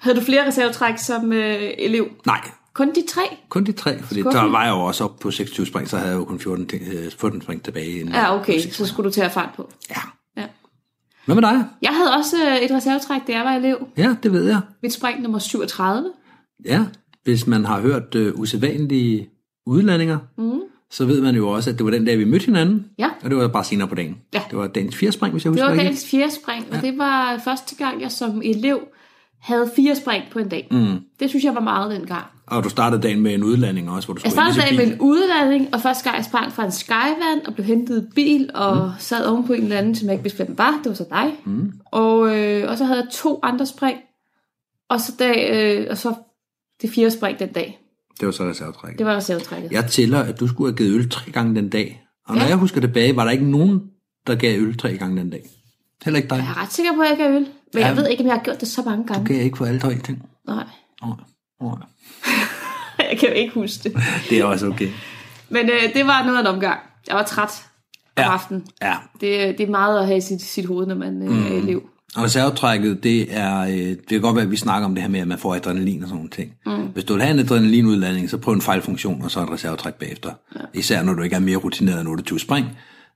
Havde 0.00 0.16
du 0.16 0.24
flere 0.24 0.46
reservetræk 0.46 0.98
som 0.98 1.32
øh, 1.32 1.70
elev? 1.78 2.08
Nej, 2.26 2.40
Kun 2.74 2.88
de 2.88 3.04
tre? 3.08 3.22
kun 3.48 3.64
de 3.64 3.72
tre, 3.72 4.02
fordi 4.02 4.20
Skuffende. 4.20 4.44
der 4.44 4.50
var 4.50 4.64
jeg 4.64 4.70
jo 4.70 4.80
også 4.80 5.04
op 5.04 5.18
på 5.18 5.30
26 5.30 5.66
spring, 5.66 5.88
så 5.88 5.96
havde 5.96 6.10
jeg 6.10 6.16
jo 6.18 6.24
kun 6.24 6.40
14, 6.40 6.66
ting- 6.66 6.82
øh, 6.92 7.10
14 7.18 7.42
spring 7.42 7.62
tilbage. 7.62 7.90
Inden 8.00 8.14
Ja, 8.14 8.34
okay, 8.40 8.60
så 8.60 8.86
skulle 8.86 9.08
du 9.08 9.12
til 9.14 9.20
at 9.20 9.32
fart 9.32 9.50
på. 9.56 9.72
Ja. 9.90 10.00
Ja. 10.36 10.46
Hvad 11.26 11.34
med 11.34 11.42
dig? 11.42 11.64
Jeg 11.82 11.90
havde 11.94 12.12
også 12.14 12.36
øh, 12.50 12.56
et 12.56 12.70
reservetræk, 12.70 13.20
da 13.26 13.32
jeg 13.32 13.44
var 13.44 13.52
elev. 13.52 13.88
Ja, 13.96 14.14
det 14.22 14.32
ved 14.32 14.44
jeg. 14.48 14.60
Mit 14.82 14.92
spring 14.92 15.22
nummer 15.22 15.38
37. 15.38 16.10
Ja, 16.64 16.84
hvis 17.24 17.46
man 17.46 17.64
har 17.64 17.80
hørt 17.80 18.14
øh, 18.14 18.34
usædvanlige 18.34 19.28
udlandinger, 19.66 20.18
mm. 20.38 20.60
Så 20.94 21.04
ved 21.04 21.20
man 21.20 21.34
jo 21.34 21.48
også, 21.48 21.70
at 21.70 21.78
det 21.78 21.84
var 21.84 21.90
den 21.90 22.04
dag, 22.04 22.18
vi 22.18 22.24
mødte 22.24 22.46
hinanden. 22.46 22.86
Ja. 22.98 23.10
Og 23.22 23.30
det 23.30 23.38
var 23.38 23.48
bare 23.48 23.64
senere 23.64 23.88
på 23.88 23.94
dagen. 23.94 24.16
Ja. 24.34 24.42
Det 24.50 24.58
var 24.58 24.66
dagens 24.66 24.96
fire 24.96 25.12
spring, 25.12 25.32
hvis 25.32 25.44
jeg 25.44 25.52
Det 25.52 25.60
husker 25.60 25.64
var 25.64 25.72
rigtigt. 25.72 25.86
dagens 25.86 26.10
fjerde 26.10 26.34
spring, 26.34 26.66
og 26.72 26.82
det 26.82 26.98
var 26.98 27.40
første 27.44 27.76
gang, 27.76 28.02
jeg 28.02 28.12
som 28.12 28.42
elev 28.44 28.80
havde 29.40 29.70
fire 29.76 29.96
spring 29.96 30.24
på 30.32 30.38
en 30.38 30.48
dag. 30.48 30.68
Mm. 30.70 30.98
Det 31.20 31.28
synes 31.28 31.44
jeg 31.44 31.54
var 31.54 31.60
meget 31.60 31.90
dengang. 31.90 32.24
Og 32.46 32.64
du 32.64 32.68
startede 32.68 33.02
dagen 33.02 33.20
med 33.20 33.34
en 33.34 33.42
udlanding 33.44 33.90
også, 33.90 34.06
hvor 34.06 34.14
du 34.14 34.20
Jeg 34.24 34.32
startede 34.32 34.60
dagen 34.60 34.76
med 34.76 34.86
en 34.86 35.00
udladning, 35.00 35.74
og 35.74 35.80
første 35.80 36.04
gang 36.04 36.16
jeg 36.16 36.24
sprang 36.24 36.52
fra 36.52 36.64
en 36.64 36.72
skyvand 36.72 37.46
og 37.46 37.54
blev 37.54 37.66
hentet 37.66 38.02
i 38.02 38.14
bil 38.14 38.50
og 38.54 38.76
mm. 38.76 38.90
sad 38.98 39.26
oven 39.26 39.46
på 39.46 39.52
en 39.52 39.62
eller 39.62 39.78
anden, 39.78 39.94
som 39.94 40.06
jeg 40.06 40.12
ikke 40.14 40.22
vidste, 40.22 40.44
hvem 40.44 40.58
var. 40.58 40.80
Det 40.84 40.90
var 40.90 40.94
så 40.94 41.06
dig. 41.10 41.32
Mm. 41.44 41.72
Og, 41.84 42.36
øh, 42.38 42.70
og 42.70 42.78
så 42.78 42.84
havde 42.84 43.00
jeg 43.00 43.08
to 43.12 43.40
andre 43.42 43.66
spring, 43.66 43.98
og 44.88 45.00
så, 45.00 45.12
dag, 45.18 45.50
øh, 45.52 45.86
og 45.90 45.98
så 45.98 46.14
det 46.82 46.90
fjerde 46.90 47.10
spring 47.10 47.38
den 47.38 47.52
dag. 47.52 47.83
Det 48.20 48.26
var 48.26 48.32
så 48.32 48.44
reservetrækket. 48.48 48.98
Det 48.98 49.06
var 49.06 49.16
reservetrækket. 49.16 49.72
Jeg 49.72 49.86
tæller, 49.90 50.20
at 50.22 50.40
du 50.40 50.48
skulle 50.48 50.70
have 50.72 50.76
givet 50.76 50.94
øl 50.94 51.10
tre 51.10 51.30
gange 51.30 51.54
den 51.54 51.68
dag. 51.68 52.02
Og 52.26 52.34
når 52.34 52.42
Ja. 52.42 52.48
jeg 52.48 52.56
husker 52.56 52.80
tilbage, 52.80 53.16
var 53.16 53.24
der 53.24 53.30
ikke 53.30 53.50
nogen, 53.50 53.80
der 54.26 54.34
gav 54.34 54.60
øl 54.60 54.76
tre 54.78 54.96
gange 54.96 55.16
den 55.20 55.30
dag. 55.30 55.42
Heller 56.04 56.16
ikke 56.18 56.28
dig. 56.28 56.36
Jeg 56.36 56.44
er 56.48 56.62
ret 56.62 56.72
sikker 56.72 56.92
på, 56.94 57.00
at 57.00 57.18
jeg 57.18 57.26
har 57.26 57.34
øl. 57.36 57.40
Men 57.40 57.48
Ja. 57.82 57.86
jeg 57.86 57.96
ved 57.96 58.08
ikke, 58.08 58.22
om 58.22 58.26
jeg 58.26 58.34
har 58.36 58.42
gjort 58.42 58.60
det 58.60 58.68
så 58.68 58.82
mange 58.82 59.06
gange. 59.06 59.26
Gav 59.26 59.36
jeg 59.36 59.44
ikke 59.44 59.56
for 59.58 59.64
alle 59.66 59.80
tre 59.80 59.98
ting. 59.98 60.22
Nej, 60.46 60.64
oh. 61.02 61.16
jeg 63.10 63.16
kan 63.20 63.28
jo 63.28 63.34
ikke 63.34 63.54
huske 63.54 63.88
det. 63.88 63.96
Det 64.30 64.38
er 64.40 64.44
også 64.44 64.66
okay. 64.66 64.88
Men 65.48 65.70
øh, 65.70 65.94
det 65.94 66.06
var 66.06 66.24
noget 66.24 66.36
af 66.36 66.40
en 66.40 66.46
omgang. 66.46 66.80
Jeg 67.08 67.16
var 67.16 67.22
træt 67.22 67.50
om 68.16 68.22
Ja. 68.22 68.32
aftenen. 68.32 68.66
Ja. 68.82 68.94
Det, 69.20 69.58
det 69.58 69.60
er 69.66 69.70
meget 69.70 69.98
at 70.00 70.06
have 70.06 70.16
i 70.18 70.20
sit, 70.20 70.42
sit 70.42 70.66
hoved, 70.66 70.86
når 70.86 70.94
man 70.94 71.22
øh, 71.22 71.30
Mm. 71.30 71.42
er 71.46 71.48
elev. 71.50 71.82
Og 72.16 72.22
reservetrækket, 72.22 73.02
det 73.02 73.36
er, 73.36 73.60
øh, 73.60 73.74
det 73.74 74.08
kan 74.08 74.20
godt 74.20 74.36
være, 74.36 74.44
at 74.44 74.50
vi 74.50 74.56
snakker 74.56 74.86
om 74.86 74.94
det 74.94 75.02
her 75.02 75.10
med, 75.10 75.20
at 75.20 75.28
man 75.28 75.38
får 75.38 75.54
adrenalin 75.54 76.02
og 76.02 76.08
sådan 76.08 76.16
nogle 76.16 76.30
ting. 76.30 76.52
Mm. 76.66 76.86
Hvis 76.86 77.04
du 77.04 77.12
vil 77.12 77.22
have 77.22 77.32
en 77.34 77.38
adrenalinudladning, 77.38 78.30
så 78.30 78.38
prøv 78.38 78.54
en 78.54 78.60
fejlfunktion, 78.60 79.22
og 79.22 79.30
så 79.30 79.42
et 79.42 79.50
reservetræk 79.50 79.94
bagefter. 79.94 80.30
Ja. 80.54 80.60
Især 80.74 81.02
når 81.02 81.14
du 81.14 81.22
ikke 81.22 81.36
er 81.36 81.40
mere 81.40 81.56
rutineret 81.56 82.00
end 82.00 82.08
28 82.08 82.40
spring. 82.40 82.66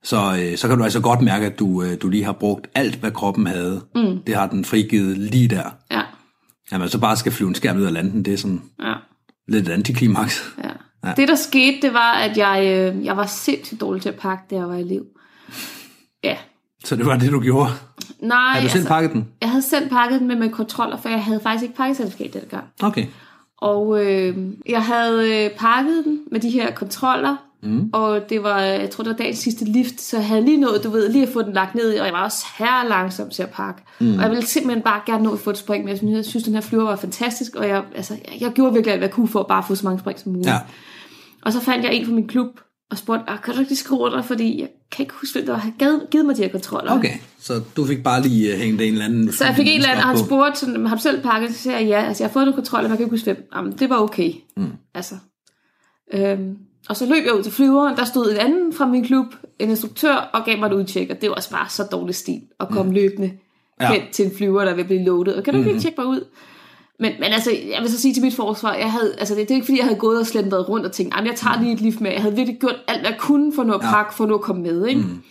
Så, 0.02 0.36
øh, 0.40 0.56
så 0.56 0.68
kan 0.68 0.78
du 0.78 0.84
altså 0.84 1.00
godt 1.00 1.20
mærke, 1.20 1.46
at 1.46 1.58
du, 1.58 1.82
øh, 1.82 1.96
du 2.02 2.08
lige 2.08 2.24
har 2.24 2.32
brugt 2.32 2.66
alt, 2.74 2.94
hvad 2.94 3.10
kroppen 3.10 3.46
havde. 3.46 3.82
Mm. 3.94 4.18
Det 4.26 4.34
har 4.34 4.46
den 4.46 4.64
frigivet 4.64 5.18
lige 5.18 5.48
der. 5.48 5.70
Ja, 5.90 6.02
At 6.72 6.80
man 6.80 6.88
så 6.88 6.98
bare 6.98 7.16
skal 7.16 7.32
flyve 7.32 7.48
en 7.48 7.54
skærm 7.54 7.76
ud 7.76 7.82
af 7.82 7.92
landen, 7.92 8.24
det 8.24 8.32
er 8.32 8.38
sådan 8.38 8.62
ja. 8.82 8.94
lidt 9.48 9.68
antiklimaks. 9.68 10.44
Ja. 10.64 10.68
ja. 11.08 11.12
Det, 11.16 11.28
der 11.28 11.34
skete, 11.34 11.78
det 11.82 11.92
var, 11.92 12.12
at 12.12 12.36
jeg, 12.36 12.64
øh, 12.66 13.04
jeg 13.04 13.16
var 13.16 13.26
sindssygt 13.26 13.80
dårlig 13.80 14.02
til 14.02 14.08
at 14.08 14.16
pakke, 14.16 14.44
da 14.50 14.56
jeg 14.56 14.68
var 14.68 14.74
elev. 14.74 15.04
Ja. 16.24 16.36
Så 16.84 16.96
det 16.96 17.06
var 17.06 17.16
det, 17.16 17.32
du 17.32 17.40
gjorde. 17.40 17.70
Nej, 18.20 18.38
Har 18.38 18.60
du 18.60 18.68
selv 18.68 18.76
altså, 18.78 18.88
pakket 18.88 19.12
den? 19.12 19.28
jeg 19.40 19.50
havde 19.50 19.62
selv 19.62 19.88
pakket 19.88 20.20
den 20.20 20.28
med, 20.28 20.36
med 20.36 20.50
kontroller, 20.50 20.96
for 20.96 21.08
jeg 21.08 21.24
havde 21.24 21.40
faktisk 21.40 21.62
ikke 21.62 21.76
pakkecertifikat 21.76 22.32
dengang. 22.32 22.64
Okay. 22.82 23.06
Og 23.56 24.06
øh, 24.06 24.36
jeg 24.68 24.82
havde 24.82 25.44
øh, 25.44 25.50
pakket 25.50 26.04
den 26.04 26.20
med 26.30 26.40
de 26.40 26.50
her 26.50 26.70
kontroller, 26.70 27.36
Mm. 27.62 27.90
Og 27.92 28.30
det 28.30 28.42
var, 28.42 28.60
jeg 28.60 28.90
tror, 28.90 29.04
det 29.04 29.10
var 29.10 29.16
dagens 29.16 29.38
sidste 29.38 29.64
lift, 29.64 30.00
så 30.00 30.16
jeg 30.16 30.26
havde 30.26 30.44
lige 30.44 30.56
nået, 30.56 30.84
du 30.84 30.90
ved, 30.90 31.08
lige 31.12 31.26
at 31.26 31.32
få 31.32 31.42
den 31.42 31.52
lagt 31.52 31.74
ned, 31.74 31.98
og 31.98 32.06
jeg 32.06 32.14
var 32.14 32.24
også 32.24 32.46
her 32.58 32.88
langsom 32.88 33.30
til 33.30 33.42
at 33.42 33.50
pakke. 33.50 33.82
Mm. 34.00 34.14
Og 34.14 34.22
jeg 34.22 34.30
ville 34.30 34.46
simpelthen 34.46 34.82
bare 34.82 35.00
gerne 35.06 35.24
nå 35.24 35.32
at 35.32 35.38
få 35.38 35.50
et 35.50 35.58
spring, 35.58 35.84
men 35.84 35.88
jeg 35.88 35.98
synes, 35.98 36.16
jeg 36.16 36.24
synes 36.24 36.44
den 36.44 36.54
her 36.54 36.60
flyver 36.60 36.84
var 36.84 36.96
fantastisk, 36.96 37.54
og 37.54 37.68
jeg, 37.68 37.82
altså, 37.94 38.14
jeg, 38.14 38.40
jeg 38.40 38.52
gjorde 38.52 38.72
virkelig 38.72 38.92
alt, 38.92 39.00
hvad 39.00 39.08
jeg 39.08 39.14
kunne 39.14 39.28
for 39.28 39.40
at 39.40 39.46
bare 39.46 39.62
få 39.68 39.74
så 39.74 39.86
mange 39.86 39.98
spring 39.98 40.18
som 40.18 40.32
muligt. 40.32 40.48
Ja. 40.48 40.58
Og 41.42 41.52
så 41.52 41.60
fandt 41.60 41.84
jeg 41.84 41.94
en 41.94 42.06
fra 42.06 42.12
min 42.12 42.26
klub, 42.28 42.60
og 42.90 42.98
spurgte, 42.98 43.30
ah, 43.30 43.38
kan 43.42 43.54
du 43.54 43.60
ikke 43.60 43.70
lige 43.70 43.78
skrive 43.78 44.00
under, 44.00 44.22
fordi 44.22 44.60
jeg 44.60 44.68
kan 44.90 45.02
ikke 45.02 45.14
huske, 45.20 45.38
hvem 45.38 45.46
der 45.46 45.56
har 45.56 45.70
givet, 45.78 46.06
givet 46.10 46.26
mig 46.26 46.36
de 46.36 46.42
her 46.42 46.48
kontroller. 46.48 46.92
Okay, 46.98 47.12
så 47.38 47.62
du 47.76 47.84
fik 47.86 48.02
bare 48.02 48.22
lige 48.22 48.54
uh, 48.54 48.60
hængt 48.60 48.82
en 48.82 48.92
eller 48.92 49.04
anden... 49.04 49.32
Så 49.32 49.44
jeg 49.44 49.54
fik 49.54 49.66
en 49.66 49.76
eller 49.76 49.88
anden, 49.88 50.02
og 50.02 50.08
han 50.08 50.18
spurgte, 50.18 50.60
sådan, 50.60 50.86
har 50.86 50.96
du 50.96 51.02
selv 51.02 51.22
pakket? 51.22 51.54
Så 51.54 51.62
siger 51.62 51.78
jeg, 51.78 51.88
ja, 51.88 52.02
altså 52.02 52.24
jeg 52.24 52.28
har 52.28 52.32
fået 52.32 52.44
nogle 52.44 52.54
kontroller, 52.54 52.88
jeg 52.88 52.98
kan 52.98 53.04
ikke 53.04 53.14
huske 53.14 53.24
hvem. 53.24 53.48
Jamen, 53.56 53.72
det 53.72 53.90
var 53.90 53.96
okay. 53.96 54.32
Mm. 54.56 54.72
Altså. 54.94 55.14
Øhm, 56.14 56.56
og 56.88 56.96
så 56.96 57.06
løb 57.06 57.24
jeg 57.24 57.34
ud 57.34 57.42
til 57.42 57.52
flyveren, 57.52 57.96
der 57.96 58.04
stod 58.04 58.30
en 58.30 58.36
anden 58.36 58.72
fra 58.72 58.86
min 58.86 59.04
klub, 59.04 59.26
en 59.58 59.70
instruktør, 59.70 60.14
og 60.14 60.44
gav 60.44 60.58
mig 60.58 60.66
et 60.66 60.72
udtjek, 60.72 61.10
og 61.10 61.20
det 61.20 61.28
var 61.28 61.36
også 61.36 61.50
bare 61.50 61.68
så 61.68 61.82
dårlig 61.92 62.14
stil 62.14 62.40
at 62.60 62.68
komme 62.68 62.90
mm. 62.90 62.94
løbende 62.94 63.32
Ja. 63.80 63.92
hen 63.92 64.02
til 64.12 64.24
en 64.24 64.32
flyver, 64.36 64.64
der 64.64 64.74
vil 64.74 64.84
blive 64.84 65.04
loadet. 65.04 65.34
Og 65.36 65.44
kan 65.44 65.54
du 65.54 65.58
ikke 65.58 65.72
lige 65.72 65.80
tjekke 65.80 66.00
mig 66.00 66.06
ud? 66.06 66.24
Men, 67.00 67.12
men 67.20 67.32
altså, 67.32 67.50
jeg 67.50 67.82
vil 67.82 67.90
så 67.90 68.00
sige 68.00 68.14
til 68.14 68.22
mit 68.22 68.34
forsvar, 68.34 68.74
jeg 68.74 68.92
havde, 68.92 69.14
altså 69.18 69.34
det, 69.34 69.42
det 69.42 69.50
er 69.50 69.54
ikke 69.54 69.66
fordi, 69.66 69.78
jeg 69.78 69.86
havde 69.86 69.98
gået 69.98 70.20
og 70.20 70.26
slendret 70.26 70.68
rundt 70.68 70.86
og 70.86 70.92
tænkt, 70.92 71.14
"Jamen, 71.16 71.30
jeg 71.30 71.36
tager 71.36 71.60
lige 71.60 71.72
et 71.72 71.80
lift 71.80 72.00
med. 72.00 72.10
Jeg 72.10 72.22
havde 72.22 72.36
virkelig 72.36 72.60
gjort 72.60 72.76
alt, 72.88 73.00
hvad 73.00 73.10
jeg 73.10 73.18
kunne 73.20 73.52
for 73.54 73.64
noget 73.64 73.82
ja. 73.82 73.90
pakke, 73.90 74.14
for 74.14 74.26
nu 74.26 74.34
at 74.34 74.40
komme 74.40 74.62
med. 74.62 74.86
Ikke? 74.86 75.00
Mm. 75.00 75.22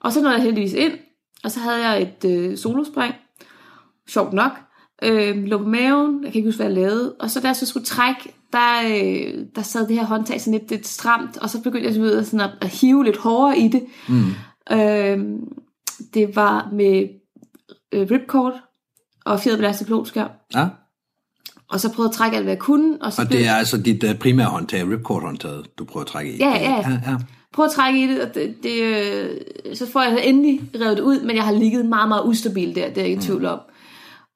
Og 0.00 0.12
så 0.12 0.20
nåede 0.20 0.34
jeg 0.34 0.42
heldigvis 0.42 0.72
ind, 0.72 0.92
og 1.44 1.50
så 1.50 1.60
havde 1.60 1.88
jeg 1.88 2.02
et 2.02 2.30
øh, 2.30 2.58
solospring, 2.58 3.14
sjovt 4.08 4.32
nok, 4.32 4.52
øh, 5.02 5.36
lå 5.44 5.58
på 5.58 5.64
maven, 5.64 6.24
jeg 6.24 6.32
kan 6.32 6.38
ikke 6.38 6.48
huske, 6.48 6.62
hvad 6.64 6.66
jeg 6.66 6.74
lavede, 6.74 7.14
og 7.20 7.30
så 7.30 7.40
da 7.40 7.46
jeg 7.46 7.56
så 7.56 7.66
skulle 7.66 7.86
trække, 7.86 8.34
der, 8.52 8.80
øh, 8.86 9.46
der 9.54 9.62
sad 9.62 9.88
det 9.88 9.96
her 9.96 10.04
håndtag 10.04 10.40
sådan 10.40 10.58
lidt, 10.58 10.70
lidt 10.70 10.86
stramt, 10.86 11.36
og 11.38 11.50
så 11.50 11.62
begyndte 11.62 11.86
jeg 11.86 11.94
sådan, 11.94 12.24
sådan 12.24 12.40
at, 12.40 12.50
at 12.60 12.68
hive 12.68 13.04
lidt 13.04 13.16
hårdere 13.16 13.58
i 13.58 13.68
det. 13.68 13.86
Mm. 14.08 14.24
Øh, 14.76 15.18
det 16.14 16.36
var 16.36 16.68
med 16.72 17.08
øh, 17.92 18.10
ripcord 18.10 18.54
og 19.24 19.40
fjerdebelastet 19.40 19.86
pilotskærm, 19.86 20.30
Ja, 20.54 20.68
og 21.70 21.80
så 21.80 21.92
prøvede 21.92 22.10
at 22.10 22.14
trække 22.14 22.36
alt, 22.36 22.44
hvad 22.44 22.52
jeg 22.52 22.58
kunne, 22.60 22.98
og 23.02 23.12
så 23.12 23.22
og 23.22 23.28
blev- 23.28 23.40
det 23.40 23.48
er 23.48 23.54
altså 23.54 23.76
dit 23.78 24.04
uh, 24.04 24.14
primære 24.14 24.46
håndtag, 24.46 24.90
ripcord-håndtaget, 24.90 25.66
du 25.78 25.84
prøver 25.84 26.04
at 26.04 26.08
trække 26.10 26.32
i. 26.32 26.36
Ja, 26.38 26.50
ja. 26.50 26.70
ja, 26.72 26.90
ja. 27.06 27.16
prøv 27.52 27.64
at 27.64 27.70
trække 27.72 28.04
i 28.04 28.06
det, 28.08 28.20
og 28.22 28.34
det, 28.34 28.54
det 28.62 28.82
øh, 28.82 29.76
så 29.76 29.86
får 29.92 30.02
jeg 30.02 30.20
endelig 30.24 30.60
revet 30.80 30.96
det 30.96 31.02
ud, 31.02 31.20
men 31.20 31.36
jeg 31.36 31.44
har 31.44 31.52
ligget 31.52 31.86
meget, 31.86 32.08
meget 32.08 32.22
ustabil 32.24 32.74
der, 32.74 32.88
det 32.88 32.98
er 32.98 33.02
jeg 33.02 33.10
ikke 33.10 33.20
i 33.20 33.22
tvivl 33.22 33.46
om. 33.46 33.58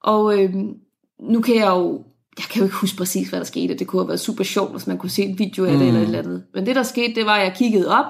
Og 0.04 0.38
øh, 0.42 0.54
nu 1.30 1.40
kan 1.40 1.54
jeg 1.56 1.66
jo, 1.68 2.02
jeg 2.38 2.44
kan 2.50 2.58
jo 2.58 2.64
ikke 2.64 2.76
huske 2.76 2.96
præcis, 2.96 3.28
hvad 3.28 3.38
der 3.38 3.46
skete, 3.46 3.74
det 3.74 3.86
kunne 3.86 4.02
have 4.02 4.08
været 4.08 4.20
super 4.20 4.44
sjovt, 4.44 4.70
hvis 4.72 4.86
man 4.86 4.98
kunne 4.98 5.10
se 5.10 5.22
en 5.22 5.38
video 5.38 5.64
af 5.64 5.78
det 5.78 5.86
eller 5.88 6.00
et 6.00 6.04
eller 6.06 6.18
andet. 6.18 6.42
Men 6.54 6.66
det, 6.66 6.76
der 6.76 6.82
skete, 6.82 7.14
det 7.14 7.26
var, 7.26 7.34
at 7.34 7.44
jeg 7.44 7.54
kiggede 7.58 7.88
op, 7.98 8.04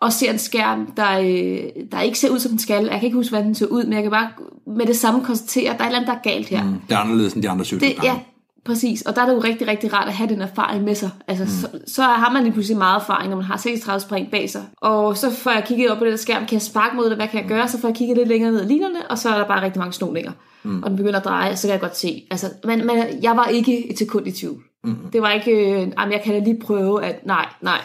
og 0.00 0.12
ser 0.12 0.30
en 0.32 0.38
skærm, 0.38 0.86
der, 0.96 1.18
øh, 1.18 1.82
der 1.92 2.00
ikke 2.00 2.18
ser 2.18 2.30
ud, 2.30 2.38
som 2.38 2.50
den 2.50 2.58
skal. 2.58 2.82
Jeg 2.82 2.92
kan 2.92 3.02
ikke 3.02 3.14
huske, 3.16 3.30
hvordan 3.30 3.46
den 3.46 3.54
ser 3.54 3.66
ud, 3.66 3.84
men 3.84 3.92
jeg 3.92 4.02
kan 4.02 4.10
bare 4.10 4.28
med 4.66 4.86
det 4.86 4.96
samme 4.96 5.24
konstatere, 5.24 5.70
at 5.72 5.78
der 5.78 5.84
er 5.84 5.88
et 5.88 5.90
eller 5.90 5.98
andet, 6.00 6.22
der 6.24 6.30
er 6.30 6.34
galt 6.34 6.48
her. 6.48 6.64
Mm. 6.64 6.74
Det 6.88 6.94
er 6.94 6.98
anderledes 6.98 7.32
end 7.32 7.42
de 7.42 7.48
andre 7.50 7.58
Det, 7.60 7.66
cykelgange. 7.66 8.04
ja, 8.04 8.18
præcis. 8.64 9.02
Og 9.02 9.16
der 9.16 9.22
er 9.22 9.26
det 9.26 9.34
jo 9.34 9.40
rigtig, 9.40 9.68
rigtig 9.68 9.92
rart 9.92 10.08
at 10.08 10.14
have 10.14 10.28
den 10.30 10.40
erfaring 10.40 10.84
med 10.84 10.94
sig. 10.94 11.10
Altså, 11.28 11.44
mm. 11.44 11.50
så, 11.50 11.92
så 11.94 12.02
har 12.02 12.32
man 12.32 12.42
lige 12.42 12.52
pludselig 12.52 12.78
meget 12.78 13.00
erfaring, 13.00 13.30
når 13.30 13.36
man 13.36 13.44
har 13.46 13.56
36 13.56 14.00
spring 14.00 14.30
bag 14.30 14.50
sig. 14.50 14.62
Og 14.76 15.16
så 15.16 15.30
får 15.30 15.50
jeg 15.50 15.64
kigget 15.66 15.90
op 15.90 15.98
på 15.98 16.04
den 16.04 16.10
der 16.10 16.16
skærm, 16.18 16.46
kan 16.46 16.52
jeg 16.52 16.62
sparke 16.62 16.96
mod 16.96 17.08
det, 17.08 17.16
hvad 17.16 17.28
kan 17.28 17.40
jeg 17.40 17.48
gøre? 17.48 17.68
Så 17.68 17.80
får 17.80 17.88
jeg 17.88 17.96
kigget 17.96 18.16
lidt 18.16 18.28
længere 18.28 18.52
ned 18.52 18.62
i 18.64 18.66
linerne, 18.66 19.10
og 19.10 19.18
så 19.18 19.28
er 19.28 19.38
der 19.38 19.46
bare 19.46 19.62
rigtig 19.62 19.78
mange 19.78 19.92
snoninger. 19.92 20.32
Mm. 20.62 20.82
Og 20.82 20.90
den 20.90 20.96
begynder 20.96 21.18
at 21.18 21.24
dreje, 21.24 21.50
og 21.50 21.58
så 21.58 21.66
kan 21.66 21.72
jeg 21.72 21.80
godt 21.80 21.96
se. 21.96 22.22
Altså, 22.30 22.46
men, 22.64 22.86
men 22.86 22.96
jeg 23.22 23.36
var 23.36 23.46
ikke 23.46 23.90
et 23.90 23.98
sekund 23.98 24.26
i 24.26 24.32
tvivl. 24.32 24.62
Mm. 24.84 24.96
Det 25.12 25.22
var 25.22 25.30
ikke, 25.30 25.50
øh, 25.50 25.78
jamen, 25.98 26.12
jeg 26.12 26.20
kan 26.24 26.34
da 26.34 26.38
lige 26.38 26.60
prøve, 26.60 27.04
at 27.04 27.26
nej, 27.26 27.46
nej. 27.60 27.78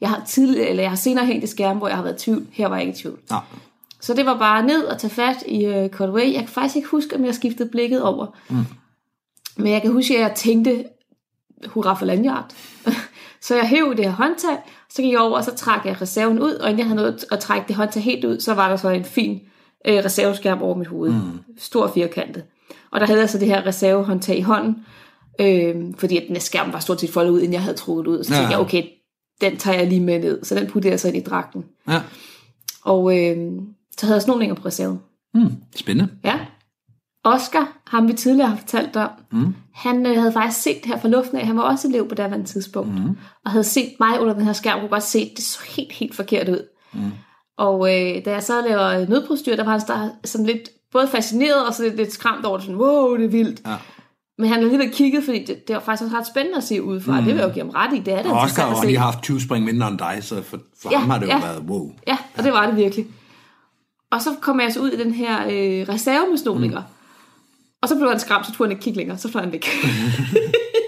Jeg 0.00 0.08
har 0.08 0.22
tidligere, 0.26 0.68
eller 0.68 0.82
jeg 0.82 0.90
har 0.90 0.96
senere 0.96 1.26
hængt 1.26 1.44
i 1.44 1.46
skærm, 1.46 1.76
hvor 1.78 1.88
jeg 1.88 1.96
har 1.96 2.02
været 2.04 2.22
i 2.22 2.24
tvivl. 2.24 2.46
Her 2.52 2.68
var 2.68 2.76
jeg 2.76 2.86
ikke 2.86 2.98
i 2.98 3.02
tvivl. 3.02 3.18
Ja. 3.30 3.36
Så 4.00 4.14
det 4.14 4.26
var 4.26 4.38
bare 4.38 4.66
ned 4.66 4.84
og 4.84 4.98
tage 4.98 5.10
fat 5.10 5.36
i 5.48 5.66
uh, 5.68 5.88
cutaway. 5.88 6.32
Jeg 6.32 6.40
kan 6.40 6.48
faktisk 6.48 6.76
ikke 6.76 6.88
huske, 6.88 7.16
om 7.16 7.24
jeg 7.24 7.34
skiftede 7.34 7.68
blikket 7.68 8.02
over. 8.02 8.26
Mm. 8.50 8.56
Men 9.56 9.72
jeg 9.72 9.82
kan 9.82 9.92
huske, 9.92 10.14
at 10.16 10.20
jeg 10.20 10.32
tænkte, 10.34 10.84
hurra 11.66 11.94
for 11.94 12.06
landjagt. 12.06 12.56
så 13.42 13.54
jeg 13.56 13.68
hæv 13.68 13.94
det 13.96 14.04
her 14.04 14.12
håndtag, 14.12 14.56
så 14.90 15.02
gik 15.02 15.12
jeg 15.12 15.20
over, 15.20 15.36
og 15.36 15.44
så 15.44 15.54
trak 15.54 15.86
jeg 15.86 16.00
reserven 16.00 16.38
ud, 16.38 16.52
og 16.52 16.68
inden 16.70 16.78
jeg 16.78 16.86
havde 16.86 16.96
nået 17.00 17.24
at 17.30 17.38
trække 17.38 17.68
det 17.68 17.76
håndtag 17.76 18.02
helt 18.02 18.24
ud, 18.24 18.40
så 18.40 18.54
var 18.54 18.68
der 18.68 18.76
så 18.76 18.88
en 18.88 19.04
fin 19.04 19.40
øh, 19.86 19.96
reserveskærm 20.04 20.62
over 20.62 20.74
mit 20.76 20.86
hoved. 20.88 21.10
Mm. 21.12 21.38
Stor 21.58 21.90
firkantet. 21.94 22.44
Og 22.90 23.00
der 23.00 23.06
havde 23.06 23.20
jeg 23.20 23.30
så 23.30 23.38
det 23.38 23.48
her 23.48 23.66
reservehåndtag 23.66 24.38
i 24.38 24.40
hånden, 24.40 24.76
øh, 25.40 25.74
fordi 25.98 26.16
at 26.16 26.24
den 26.28 26.40
skærm 26.40 26.72
var 26.72 26.78
stort 26.78 27.00
set 27.00 27.10
foldet 27.10 27.30
ud, 27.30 27.38
inden 27.40 27.52
jeg 27.52 27.62
havde 27.62 27.76
trukket 27.76 28.06
ud. 28.06 28.24
Så 28.24 28.32
Ja. 28.32 28.38
tænkte 28.38 28.52
jeg, 28.52 28.60
okay, 28.60 28.82
den 29.40 29.56
tager 29.56 29.78
jeg 29.78 29.86
lige 29.86 30.00
med 30.00 30.18
ned. 30.18 30.44
Så 30.44 30.54
den 30.54 30.66
puttede 30.66 30.90
jeg 30.90 31.00
så 31.00 31.08
ind 31.08 31.16
i 31.16 31.20
dragten. 31.20 31.64
ja. 31.88 32.02
Og 32.84 33.18
øh, 33.18 33.36
så 33.98 34.06
havde 34.06 34.16
jeg 34.16 34.22
snoninger 34.22 34.54
på 34.54 34.66
reserven. 34.66 35.00
Hmm. 35.34 35.52
Spændende. 35.76 36.12
Ja. 36.24 36.38
Oscar, 37.24 37.78
ham 37.86 38.08
vi 38.08 38.12
tidligere 38.12 38.48
har 38.48 38.56
fortalt 38.56 38.96
om, 38.96 39.10
mm. 39.32 39.54
han 39.74 40.06
øh, 40.06 40.16
havde 40.16 40.32
faktisk 40.32 40.62
set 40.62 40.76
det 40.76 40.86
her 40.86 41.00
fra 41.00 41.08
luften 41.08 41.38
af. 41.38 41.46
Han 41.46 41.56
var 41.56 41.62
også 41.62 41.88
elev 41.88 42.08
på 42.08 42.14
daværende 42.14 42.46
tidspunkt. 42.46 42.94
Mm. 42.94 43.16
Og 43.44 43.50
havde 43.50 43.64
set 43.64 43.92
mig 44.00 44.20
under 44.20 44.34
den 44.34 44.44
her 44.44 44.52
skærm, 44.52 44.80
kunne 44.80 44.88
godt 44.88 45.02
se, 45.02 45.32
det 45.36 45.44
så 45.44 45.58
helt, 45.76 45.92
helt 45.92 46.14
forkert 46.14 46.48
ud. 46.48 46.68
Mm. 46.92 47.12
Og 47.58 47.88
øh, 47.88 48.24
da 48.24 48.30
jeg 48.30 48.42
så 48.42 48.60
laver 48.68 49.08
nødprostyr, 49.08 49.56
der 49.56 49.64
var 49.64 49.70
han 49.70 50.10
sådan 50.24 50.46
lidt 50.46 50.68
både 50.92 51.08
fascineret 51.08 51.66
og 51.66 51.74
så 51.74 51.82
lidt, 51.82 51.96
lidt 51.96 52.12
skræmt 52.12 52.44
over 52.44 52.56
det. 52.56 52.66
Sådan, 52.66 52.80
wow, 52.80 53.16
det 53.16 53.24
er 53.24 53.28
vildt. 53.28 53.60
Ja. 53.66 53.76
Men 54.40 54.48
han 54.48 54.58
har 54.58 54.64
alligevel 54.66 54.90
kigget, 54.94 55.24
fordi 55.24 55.44
det, 55.44 55.68
det 55.68 55.74
var 55.74 55.80
faktisk 55.80 56.02
også 56.04 56.16
ret 56.16 56.26
spændende 56.26 56.56
at 56.58 56.64
se 56.64 56.82
ud 56.82 57.00
fra. 57.00 57.12
Mm. 57.20 57.24
Det 57.24 57.34
vil 57.34 57.40
jeg 57.40 57.48
jo 57.48 57.52
give 57.54 57.64
ham 57.64 57.70
ret 57.70 57.96
i. 57.96 57.98
Det 58.00 58.14
er 58.14 58.22
det 58.22 58.32
Og 58.32 58.38
Oscar 58.38 58.62
har 58.62 58.70
at 58.70 58.76
jo 58.76 58.80
se. 58.80 58.86
lige 58.86 58.98
haft 58.98 59.22
20 59.22 59.40
spring 59.40 59.64
mindre 59.64 59.88
end 59.88 59.98
dig, 59.98 60.18
så 60.20 60.42
for, 60.42 60.58
for 60.82 60.90
Ja, 60.90 60.98
ham 60.98 61.10
har 61.10 61.18
det 61.18 61.26
jo 61.26 61.30
ja. 61.30 61.40
været 61.40 61.62
wow. 61.68 61.92
Ja, 62.06 62.16
og 62.38 62.44
det 62.44 62.52
var 62.52 62.66
det 62.66 62.76
virkelig. 62.76 63.06
Og 64.10 64.22
så 64.22 64.30
kom 64.40 64.60
jeg 64.60 64.72
så 64.72 64.80
ud 64.80 64.88
i 64.90 65.04
den 65.04 65.14
her 65.14 65.42
øh, 65.42 65.88
reserve 65.94 66.26
med 66.30 66.38
snoninger. 66.38 66.80
Mm. 66.80 66.86
Og 67.82 67.88
så 67.88 67.96
blev 67.96 68.08
han 68.08 68.20
skræmt, 68.20 68.46
så 68.46 68.52
tog 68.52 68.66
han 68.66 68.70
ikke 68.70 68.82
kigge 68.82 68.96
længere, 68.98 69.18
så 69.18 69.30
fløj 69.30 69.42
han 69.42 69.52
væk. 69.52 69.66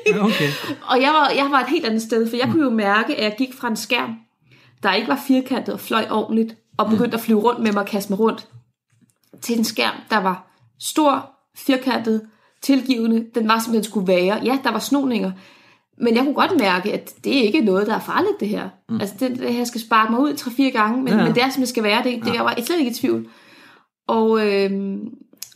Ja, 0.07 0.25
okay. 0.25 0.49
og 0.91 1.01
jeg 1.01 1.13
var, 1.13 1.31
jeg 1.37 1.47
var 1.51 1.61
et 1.61 1.69
helt 1.69 1.87
andet 1.87 2.03
sted, 2.03 2.29
for 2.31 2.37
jeg 2.37 2.49
kunne 2.51 2.63
jo 2.65 2.71
mærke, 2.71 3.17
at 3.17 3.25
jeg 3.25 3.35
gik 3.39 3.55
fra 3.55 3.69
en 3.69 3.77
skærm, 3.77 4.15
der 4.83 4.93
ikke 4.93 5.09
var 5.09 5.21
firkantet 5.27 5.75
og 5.75 5.81
fløj 5.81 6.07
ordentligt, 6.11 6.57
og 6.79 6.91
begyndte 6.91 7.17
at 7.17 7.21
flyve 7.23 7.41
rundt 7.41 7.61
med 7.63 7.73
mig 7.73 7.83
og 7.83 7.89
kaste 7.89 8.13
mig 8.13 8.19
rundt, 8.21 8.49
til 9.41 9.59
en 9.59 9.65
skærm, 9.65 9.95
der 10.11 10.17
var 10.19 10.47
stor, 10.81 11.31
firkantet, 11.57 12.23
tilgivende. 12.63 13.25
Den 13.35 13.49
var 13.49 13.59
som 13.59 13.73
den 13.73 13.85
skulle 13.85 14.09
være. 14.09 14.41
Ja, 14.45 14.59
der 14.65 14.73
var 14.73 14.79
snoninger, 14.79 15.31
men 15.99 16.17
jeg 16.17 16.25
kunne 16.25 16.35
godt 16.35 16.59
mærke, 16.61 16.93
at 16.93 17.13
det 17.25 17.39
er 17.39 17.43
ikke 17.43 17.61
noget, 17.61 17.87
der 17.87 17.95
er 17.95 18.01
farligt, 18.01 18.41
det 18.41 18.49
her. 18.49 18.69
Mm. 18.89 19.01
Altså, 19.01 19.15
det, 19.21 19.39
det 19.39 19.55
her 19.55 19.65
skal 19.65 19.81
sparke 19.81 20.13
mig 20.13 20.21
ud 20.21 20.35
tre-fire 20.35 20.71
gange, 20.71 21.03
men, 21.03 21.09
Ja, 21.09 21.15
ja. 21.15 21.21
ja. 21.21 21.27
men 21.27 21.35
det 21.35 21.43
er, 21.43 21.51
som 21.51 21.61
det 21.61 21.69
skal 21.69 21.83
være. 21.83 22.03
Det, 22.05 22.25
det, 22.25 22.35
jeg 22.35 22.45
var 22.45 22.55
slet 22.67 22.79
ikke 22.79 22.91
i 22.91 22.95
tvivl. 22.95 23.27
Og, 24.09 24.47
øh, 24.47 24.71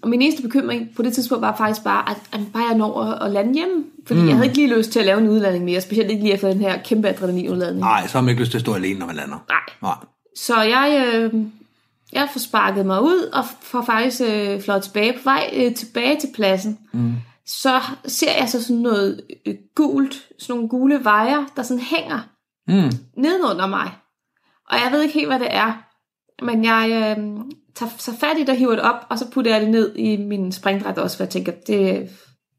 og 0.02 0.08
min 0.08 0.22
eneste 0.22 0.42
bekymring 0.42 0.88
på 0.96 1.02
det 1.02 1.12
tidspunkt 1.12 1.42
var 1.42 1.56
faktisk 1.56 1.84
bare, 1.84 2.10
at, 2.10 2.16
at 2.32 2.40
bare 2.52 2.62
jeg 2.62 2.76
når 2.76 3.02
at, 3.02 3.26
at 3.26 3.32
lande 3.32 3.54
hjemme. 3.54 3.84
Fordi 4.06 4.20
mm. 4.20 4.26
jeg 4.28 4.36
havde 4.36 4.46
ikke 4.48 4.58
lige 4.58 4.76
lyst 4.76 4.90
til 4.92 5.00
at 5.00 5.06
lave 5.06 5.20
en 5.20 5.28
udladning 5.28 5.64
mere, 5.64 5.80
specielt 5.80 6.10
ikke 6.10 6.22
lige 6.22 6.34
efter 6.34 6.48
den 6.48 6.60
her 6.60 6.78
kæmpe 6.82 7.08
adrenalinudladning. 7.08 7.80
Nej, 7.80 8.06
så 8.06 8.12
har 8.12 8.20
man 8.22 8.28
ikke 8.30 8.42
lyst 8.42 8.50
til 8.50 8.58
at 8.58 8.62
stå 8.62 8.74
alene, 8.74 8.98
når 8.98 9.06
man 9.06 9.16
lander. 9.16 9.44
Nej. 9.48 9.74
Nej. 9.82 9.96
Så 10.36 10.62
jeg, 10.62 11.12
øh, 11.14 11.42
jeg 12.12 12.28
får 12.32 12.40
sparket 12.40 12.86
mig 12.86 13.02
ud, 13.02 13.30
og 13.32 13.44
får 13.60 13.82
faktisk 13.82 14.22
øh, 14.26 14.62
flot 14.62 14.82
tilbage 14.82 15.12
på 15.12 15.18
vej 15.24 15.50
øh, 15.52 15.74
tilbage 15.74 16.20
til 16.20 16.28
pladsen. 16.34 16.78
Mm. 16.92 17.12
Så 17.46 17.80
ser 18.06 18.38
jeg 18.38 18.48
så 18.48 18.62
sådan 18.62 18.82
noget 18.82 19.20
øh, 19.46 19.54
gult, 19.74 20.14
sådan 20.38 20.54
nogle 20.54 20.68
gule 20.68 21.04
vejer, 21.04 21.44
der 21.56 21.62
sådan 21.62 21.82
hænger 21.82 22.20
Mm. 22.68 22.90
nedenunder 23.16 23.66
mig. 23.66 23.90
Og 24.70 24.76
jeg 24.84 24.88
ved 24.92 25.02
ikke 25.02 25.14
helt, 25.14 25.26
hvad 25.28 25.38
det 25.38 25.48
er. 25.54 25.72
Men 26.44 26.64
jeg 26.64 26.88
øh, 26.90 27.24
tager 27.74 27.90
så 27.98 28.12
fat 28.20 28.38
i 28.38 28.40
det 28.40 28.48
og 28.48 28.56
hiver 28.56 28.70
det 28.70 28.80
op, 28.80 29.06
og 29.10 29.18
så 29.18 29.30
putter 29.30 29.52
jeg 29.52 29.60
det 29.60 29.70
ned 29.70 29.96
i 29.96 30.16
min 30.16 30.52
springdræt 30.52 30.98
også, 30.98 31.16
for 31.16 31.24
jeg 31.24 31.30
tænker, 31.30 31.52
det... 31.66 32.08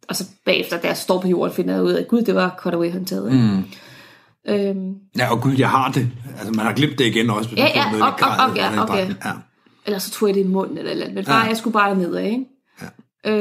Og 0.07 0.15
så 0.15 0.25
bagefter, 0.45 0.77
da 0.77 0.87
jeg 0.87 0.97
står 0.97 1.21
på 1.21 1.27
jorden, 1.27 1.55
finder 1.55 1.73
jeg 1.73 1.83
ud 1.83 1.91
af, 1.91 2.01
at 2.01 2.07
gud, 2.07 2.21
det 2.21 2.35
var 2.35 2.55
cutaway 2.59 2.91
håndtaget. 2.91 3.33
Mm. 3.33 3.63
Øhm, 4.49 4.95
Ja, 5.17 5.31
og 5.31 5.41
gud, 5.41 5.53
jeg 5.57 5.69
har 5.69 5.91
det. 5.91 6.09
Altså, 6.37 6.51
man 6.53 6.65
har 6.65 6.73
glemt 6.73 6.99
det 6.99 7.05
igen 7.05 7.29
også. 7.29 7.49
hvis 7.49 7.59
Ja, 7.59 7.91
man 7.91 7.99
får 7.99 8.05
ja, 8.05 8.11
og- 8.11 8.17
gradet, 8.19 8.51
og- 8.51 8.57
ja, 8.57 8.83
okay. 8.83 9.07
Ja. 9.25 9.31
eller 9.85 9.99
så 9.99 10.11
tog 10.11 10.29
jeg 10.29 10.35
det 10.35 10.41
i 10.41 10.47
munden, 10.47 10.77
eller, 10.77 10.91
eller 10.91 11.13
men 11.13 11.25
bare, 11.25 11.41
Ja. 11.43 11.47
jeg 11.47 11.57
skulle 11.57 11.73
bare 11.73 11.95
ned 11.95 12.17
ikke? 12.17 12.45
Ja. 12.81 12.87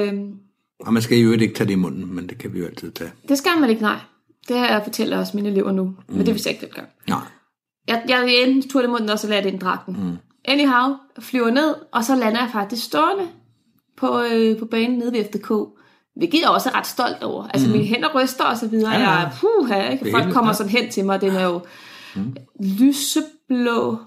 Øhm, 0.09 0.33
Og 0.81 0.93
man 0.93 1.03
skal 1.03 1.19
jo 1.19 1.33
ikke 1.33 1.55
tage 1.55 1.67
det 1.67 1.73
i 1.73 1.77
munden, 1.77 2.15
men 2.15 2.29
det 2.29 2.39
kan 2.39 2.55
vi 2.55 2.59
jo 2.59 2.67
altid 2.67 2.91
tage. 2.93 3.11
det 3.29 3.39
skal 3.39 3.53
man 3.61 3.71
ikke, 3.71 3.83
nej. 3.83 3.99
Det 4.49 4.59
har 4.59 4.67
jeg 4.67 4.81
fortalt 4.85 5.15
også 5.15 5.37
mine 5.37 5.49
elever 5.49 5.73
nu, 5.73 5.85
mm. 5.85 5.95
men 6.09 6.27
det 6.27 6.35
vidste 6.35 6.49
jeg 6.49 6.55
ikke 6.55 6.67
dengang. 6.67 6.89
Nej. 7.09 7.19
Jeg, 7.89 8.03
jeg 8.09 8.43
enten 8.47 8.71
tog 8.71 8.83
det 8.83 8.89
i 8.89 8.91
munden, 8.91 9.11
og 9.11 9.19
så 9.19 9.29
lagde 9.29 9.43
det 9.51 9.55
i 9.55 9.59
dragten. 9.59 9.97
Mm. 10.01 10.17
Anyhow, 10.45 10.95
flyver 11.21 11.51
ned, 11.51 11.75
og 11.93 12.05
så 12.05 12.15
lander 12.17 12.41
jeg 12.41 12.49
faktisk 12.53 12.85
stående 12.85 13.25
på, 13.97 14.23
øh, 14.33 14.59
på 14.59 14.65
banen 14.65 14.99
nede 14.99 15.13
ved 15.13 15.25
FDK. 15.25 15.51
Hvilket 16.17 16.41
jeg 16.41 16.49
også 16.49 16.69
er 16.69 16.79
ret 16.79 16.87
stolt 16.87 17.23
over. 17.23 17.47
Altså, 17.49 17.67
mm. 17.67 17.73
mine 17.73 17.85
hænder 17.85 18.09
ryster 18.15 18.45
og 18.45 18.57
så 18.57 18.67
videre. 18.69 18.93
Ja, 18.93 19.01
ja. 19.01 19.11
Jeg 19.11 19.31
puha, 19.41 19.89
ikke? 19.89 20.11
Folk 20.11 20.33
kommer 20.33 20.53
sådan 20.53 20.73
hen 20.73 20.91
til 20.91 21.05
mig, 21.05 21.21
den 21.21 21.31
er 21.37 21.45
jo 21.45 21.61
mm. 22.17 22.37
lyseblå, 22.61 23.99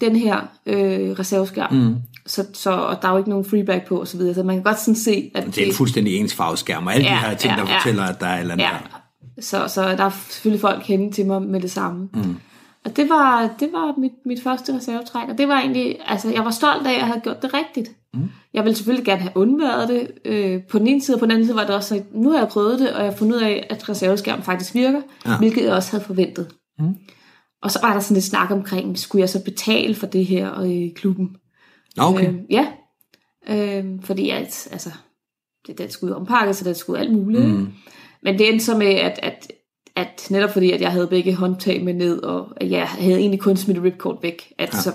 den 0.00 0.16
her 0.16 0.40
øh, 0.66 1.10
reserveskærm. 1.10 1.74
Mm. 1.74 1.96
Så, 2.26 2.46
så, 2.54 2.70
og 2.70 3.02
der 3.02 3.08
er 3.08 3.12
jo 3.12 3.18
ikke 3.18 3.30
nogen 3.30 3.44
freeback 3.44 3.86
på, 3.86 4.00
og 4.00 4.08
så 4.08 4.16
videre. 4.16 4.34
Så 4.34 4.42
man 4.42 4.56
kan 4.56 4.62
godt 4.62 4.80
sådan 4.80 4.96
se, 4.96 5.30
at 5.34 5.46
Det 5.46 5.58
er 5.58 5.66
en 5.66 5.74
fuldstændig 5.74 6.16
ens 6.16 6.34
farveskærm, 6.34 6.86
og 6.86 6.94
alle 6.94 7.04
de 7.04 7.12
Ja, 7.12 7.18
her 7.18 7.34
ting, 7.34 7.54
ja, 7.54 7.60
der 7.62 7.68
ja. 7.70 7.78
fortæller, 7.78 8.02
at 8.02 8.20
der 8.20 8.26
er 8.26 8.34
et 8.34 8.40
eller 8.40 8.52
andet 8.54 8.64
Ja, 8.64 8.70
der. 8.70 9.42
så, 9.42 9.68
så 9.74 9.82
der 9.82 10.04
er 10.04 10.10
selvfølgelig 10.28 10.60
folk 10.60 10.82
hen 10.82 11.12
til 11.12 11.26
mig 11.26 11.42
med 11.42 11.60
det 11.60 11.70
samme. 11.70 12.08
Mm. 12.14 12.36
Og 12.84 12.96
det 12.96 13.08
var, 13.08 13.50
det 13.60 13.68
var 13.72 14.00
mit, 14.00 14.12
mit 14.26 14.42
første 14.42 14.76
reservetræk, 14.76 15.28
og 15.28 15.38
det 15.38 15.48
var 15.48 15.58
egentlig, 15.58 15.96
altså 16.06 16.30
jeg 16.30 16.44
var 16.44 16.50
stolt 16.50 16.86
af, 16.86 16.92
at 16.92 16.98
jeg 16.98 17.06
havde 17.06 17.20
gjort 17.20 17.42
det 17.42 17.50
rigtigt. 17.54 17.88
Mm. 18.14 18.30
Jeg 18.54 18.64
ville 18.64 18.76
selvfølgelig 18.76 19.04
gerne 19.04 19.20
have 19.20 19.36
undværet 19.36 19.88
det 19.88 20.10
øh, 20.24 20.62
på 20.70 20.78
den 20.78 20.86
ene 20.86 21.02
side, 21.02 21.14
og 21.14 21.18
på 21.18 21.26
den 21.26 21.30
anden 21.30 21.46
side 21.46 21.56
var 21.56 21.66
det 21.66 21.74
også, 21.74 21.94
at 21.94 22.02
nu 22.14 22.30
har 22.30 22.38
jeg 22.38 22.48
prøvet 22.48 22.78
det, 22.78 22.92
og 22.92 22.98
jeg 23.04 23.10
har 23.10 23.16
fundet 23.16 23.36
ud 23.36 23.42
af, 23.42 23.66
at 23.70 23.88
reserveskærmen 23.88 24.42
faktisk 24.42 24.74
virker, 24.74 25.02
ja. 25.26 25.38
hvilket 25.38 25.64
jeg 25.64 25.72
også 25.72 25.90
havde 25.90 26.04
forventet. 26.04 26.54
Mm. 26.78 26.94
Og 27.62 27.70
så 27.70 27.78
var 27.82 27.92
der 27.92 28.00
sådan 28.00 28.14
lidt 28.14 28.24
snak 28.24 28.50
omkring, 28.50 28.98
skulle 28.98 29.20
jeg 29.20 29.28
så 29.28 29.44
betale 29.44 29.94
for 29.94 30.06
det 30.06 30.26
her 30.26 30.60
øh, 30.60 30.70
i 30.70 30.92
klubben? 30.96 31.36
Okay. 31.98 32.28
Øh, 32.28 32.34
ja, 32.50 32.66
øh, 33.48 33.84
fordi 34.02 34.30
at, 34.30 34.68
altså, 34.72 34.90
det, 35.66 35.78
det 35.78 35.92
skulle 35.92 36.16
ompakkes, 36.16 36.56
så 36.56 36.64
det 36.64 36.76
skulle 36.76 37.00
alt 37.00 37.12
muligt. 37.12 37.48
Mm. 37.48 37.68
Men 38.22 38.38
det 38.38 38.48
endte 38.48 38.64
så 38.64 38.78
med, 38.78 38.86
at, 38.86 39.18
at, 39.22 39.52
at 39.96 40.26
netop 40.30 40.50
fordi, 40.50 40.70
at 40.70 40.80
jeg 40.80 40.92
havde 40.92 41.06
begge 41.06 41.34
håndtag 41.34 41.84
med 41.84 41.94
ned, 41.94 42.22
og 42.22 42.48
at 42.56 42.70
jeg 42.70 42.88
havde 42.88 43.18
egentlig 43.18 43.40
kun 43.40 43.56
smidt 43.56 43.82
ripcord 43.82 44.22
væk, 44.22 44.52
at 44.58 44.74
ja. 44.74 44.80
så. 44.80 44.92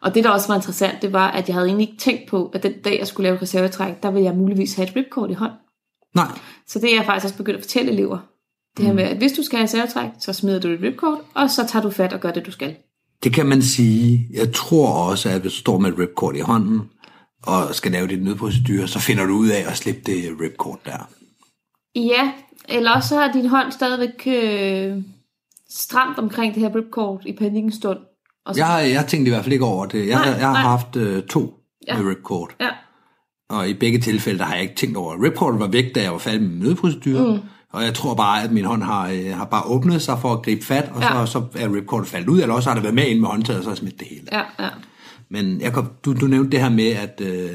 Og 0.00 0.14
det, 0.14 0.24
der 0.24 0.30
også 0.30 0.48
var 0.48 0.54
interessant, 0.54 1.02
det 1.02 1.12
var, 1.12 1.30
at 1.30 1.48
jeg 1.48 1.54
havde 1.54 1.66
egentlig 1.66 1.88
ikke 1.88 2.00
tænkt 2.00 2.28
på, 2.28 2.50
at 2.54 2.62
den 2.62 2.72
dag, 2.84 2.98
jeg 2.98 3.06
skulle 3.06 3.24
lave 3.24 3.36
et 3.36 3.42
reservetræk, 3.42 4.02
der 4.02 4.10
ville 4.10 4.24
jeg 4.24 4.34
muligvis 4.34 4.74
have 4.74 4.88
et 4.88 4.96
ripcord 4.96 5.30
i 5.30 5.34
hånd. 5.34 5.52
Nej. 6.14 6.38
Så 6.66 6.78
det 6.78 6.92
er 6.92 6.96
jeg 6.96 7.04
faktisk 7.04 7.24
også 7.24 7.36
begyndt 7.36 7.56
at 7.58 7.64
fortælle 7.64 7.92
elever. 7.92 8.18
Det 8.76 8.84
her 8.84 8.92
med, 8.92 9.04
at 9.04 9.16
hvis 9.16 9.32
du 9.32 9.42
skal 9.42 9.56
have 9.58 9.64
reservetræk, 9.64 10.10
så 10.18 10.32
smider 10.32 10.60
du 10.60 10.68
et 10.68 10.82
ripcord, 10.82 11.20
og 11.34 11.50
så 11.50 11.66
tager 11.66 11.82
du 11.82 11.90
fat 11.90 12.12
og 12.12 12.20
gør 12.20 12.30
det, 12.30 12.46
du 12.46 12.50
skal. 12.50 12.76
Det 13.24 13.34
kan 13.34 13.46
man 13.46 13.62
sige. 13.62 14.28
Jeg 14.32 14.52
tror 14.52 14.88
også, 14.88 15.28
at 15.28 15.40
hvis 15.40 15.52
du 15.52 15.58
står 15.58 15.78
med 15.78 15.92
et 15.92 15.98
ripcord 15.98 16.36
i 16.36 16.40
hånden, 16.40 16.80
og 17.46 17.74
skal 17.74 17.92
lave 17.92 18.06
dit 18.06 18.24
nødprocedur, 18.24 18.86
så 18.86 18.98
finder 18.98 19.26
du 19.26 19.34
ud 19.34 19.48
af 19.48 19.64
at 19.70 19.76
slippe 19.76 20.00
det 20.06 20.40
ripcord 20.40 20.80
der. 20.84 21.10
Ja, 21.94 22.32
eller 22.68 22.90
også 22.90 23.08
så 23.08 23.16
har 23.16 23.32
din 23.32 23.46
hånd 23.46 23.72
stadigvæk 23.72 24.26
øh, 24.26 25.02
stramt 25.68 26.18
omkring 26.18 26.54
det 26.54 26.62
her 26.62 26.76
ripcord 26.76 27.22
i 27.26 27.32
panikkens 27.32 27.74
stund. 27.74 27.98
Og 28.46 28.54
så, 28.54 28.64
Jeg, 28.66 28.90
jeg 28.92 29.06
tænkte 29.06 29.28
i 29.28 29.32
hvert 29.32 29.44
fald 29.44 29.52
ikke 29.52 29.64
over 29.64 29.86
det. 29.86 30.06
Jeg, 30.08 30.14
Nej, 30.18 30.28
jeg 30.28 30.46
har 30.46 30.52
nej. 30.52 30.62
haft 30.62 30.96
øh, 30.96 31.22
to 31.22 31.54
Ja. 31.88 31.98
med 32.02 32.10
ripcord. 32.10 32.50
ja, 32.60 32.68
Og 33.48 33.68
i 33.68 33.74
begge 33.74 33.98
tilfælde, 34.00 34.38
der 34.38 34.44
har 34.44 34.54
jeg 34.54 34.62
ikke 34.62 34.74
tænkt 34.74 34.96
over, 34.96 35.12
at 35.14 35.22
ripcordet 35.22 35.60
var 35.60 35.66
væk, 35.68 35.94
da 35.94 36.02
jeg 36.02 36.12
var 36.12 36.18
færdig 36.18 36.42
med 36.42 36.50
nødprocedur. 36.66 37.32
Mm. 37.34 37.38
Og 37.72 37.84
jeg 37.84 37.94
tror 37.94 38.14
bare, 38.14 38.42
at 38.42 38.52
min 38.52 38.64
hånd 38.64 38.82
har, 38.82 39.08
øh, 39.10 39.30
har 39.36 39.44
bare 39.44 39.62
åbnet 39.66 40.02
sig 40.02 40.18
for 40.20 40.32
at 40.32 40.42
gribe 40.42 40.64
fat, 40.64 40.90
og 40.94 41.02
Ja. 41.02 41.26
så, 41.26 41.32
så 41.32 41.42
er 41.54 41.74
ripcordet 41.74 42.08
faldet 42.08 42.28
ud, 42.28 42.40
eller 42.40 42.54
også 42.54 42.68
har 42.70 42.74
det 42.74 42.82
været 42.82 42.94
med 42.94 43.06
ind 43.06 43.20
med 43.20 43.28
håndtaget, 43.28 43.58
og 43.58 43.64
så 43.64 43.68
har 43.70 43.72
jeg 43.74 43.78
smidt 43.78 43.98
det 44.00 44.08
hele. 44.08 44.26
ja, 44.32 44.42
ja. 44.64 44.68
Men 45.30 45.60
jeg 45.60 45.72
kom, 45.72 45.90
du, 46.04 46.12
du 46.20 46.26
nævnte 46.26 46.50
det 46.50 46.60
her 46.60 46.68
med, 46.70 46.88
at, 46.88 47.20
øh, 47.22 47.48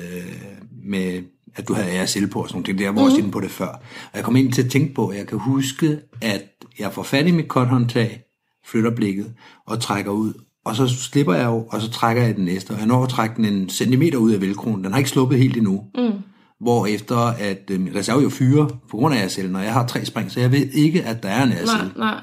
med, 0.86 1.24
at 1.56 1.68
du 1.68 1.74
havde 1.74 1.92
ASL 1.92 2.28
på 2.28 2.42
og 2.42 2.48
sådan 2.50 2.56
noget. 2.58 2.66
ting. 2.66 2.82
Jeg 2.82 2.96
var 2.96 3.02
også 3.02 3.18
inde 3.18 3.32
på 3.32 3.40
det 3.40 3.52
før. 3.52 3.68
Og 3.68 4.16
jeg 4.16 4.24
kom 4.24 4.36
ind 4.36 4.52
til 4.54 4.64
at 4.64 4.70
tænke 4.72 4.94
på, 4.94 5.08
at 5.08 5.18
jeg 5.18 5.28
kan 5.28 5.38
huske, 5.40 6.00
at 6.22 6.44
jeg 6.80 6.94
får 6.94 7.04
fat 7.04 7.28
i 7.28 7.32
mit 7.32 7.48
korthåndtag, 7.48 8.22
flytter 8.66 8.92
blikket 8.92 9.34
og 9.68 9.80
trækker 9.80 10.12
ud. 10.12 10.34
Og 10.66 10.76
så 10.76 10.88
slipper 10.88 11.34
jeg 11.34 11.46
jo, 11.46 11.66
og 11.70 11.82
så 11.82 11.90
trækker 11.90 12.24
jeg 12.24 12.36
den 12.36 12.46
næste. 12.46 12.72
Og 12.72 12.78
jeg 12.78 12.88
når 12.88 13.04
at 13.04 13.10
trække 13.10 13.36
den 13.36 13.46
en 13.46 13.70
centimeter 13.70 14.18
ud 14.18 14.32
af 14.32 14.42
velkronen. 14.42 14.84
Den 14.84 14.92
har 14.92 14.98
ikke 14.98 15.10
sluppet 15.10 15.40
helt 15.40 15.58
endnu. 15.58 15.84
Mm. 15.98 16.12
Hvor 16.60 16.86
efter 16.86 17.18
at 17.18 17.72
øh, 17.72 17.80
min 17.80 17.96
reserve 17.96 18.22
jo 18.22 18.30
fyrer 18.30 18.68
på 18.68 18.98
grund 18.98 19.16
af 19.16 19.24
ASL, 19.24 19.48
når 19.50 19.60
jeg 19.60 19.74
har 19.74 19.88
tre 19.88 20.06
spring, 20.06 20.32
så 20.32 20.40
jeg 20.40 20.52
ved 20.52 20.68
ikke, 20.74 21.04
at 21.04 21.24
der 21.24 21.30
er 21.30 21.44
en 21.44 21.52
ASL. 21.52 21.66
Nej, 21.66 21.86
nej. 21.98 22.22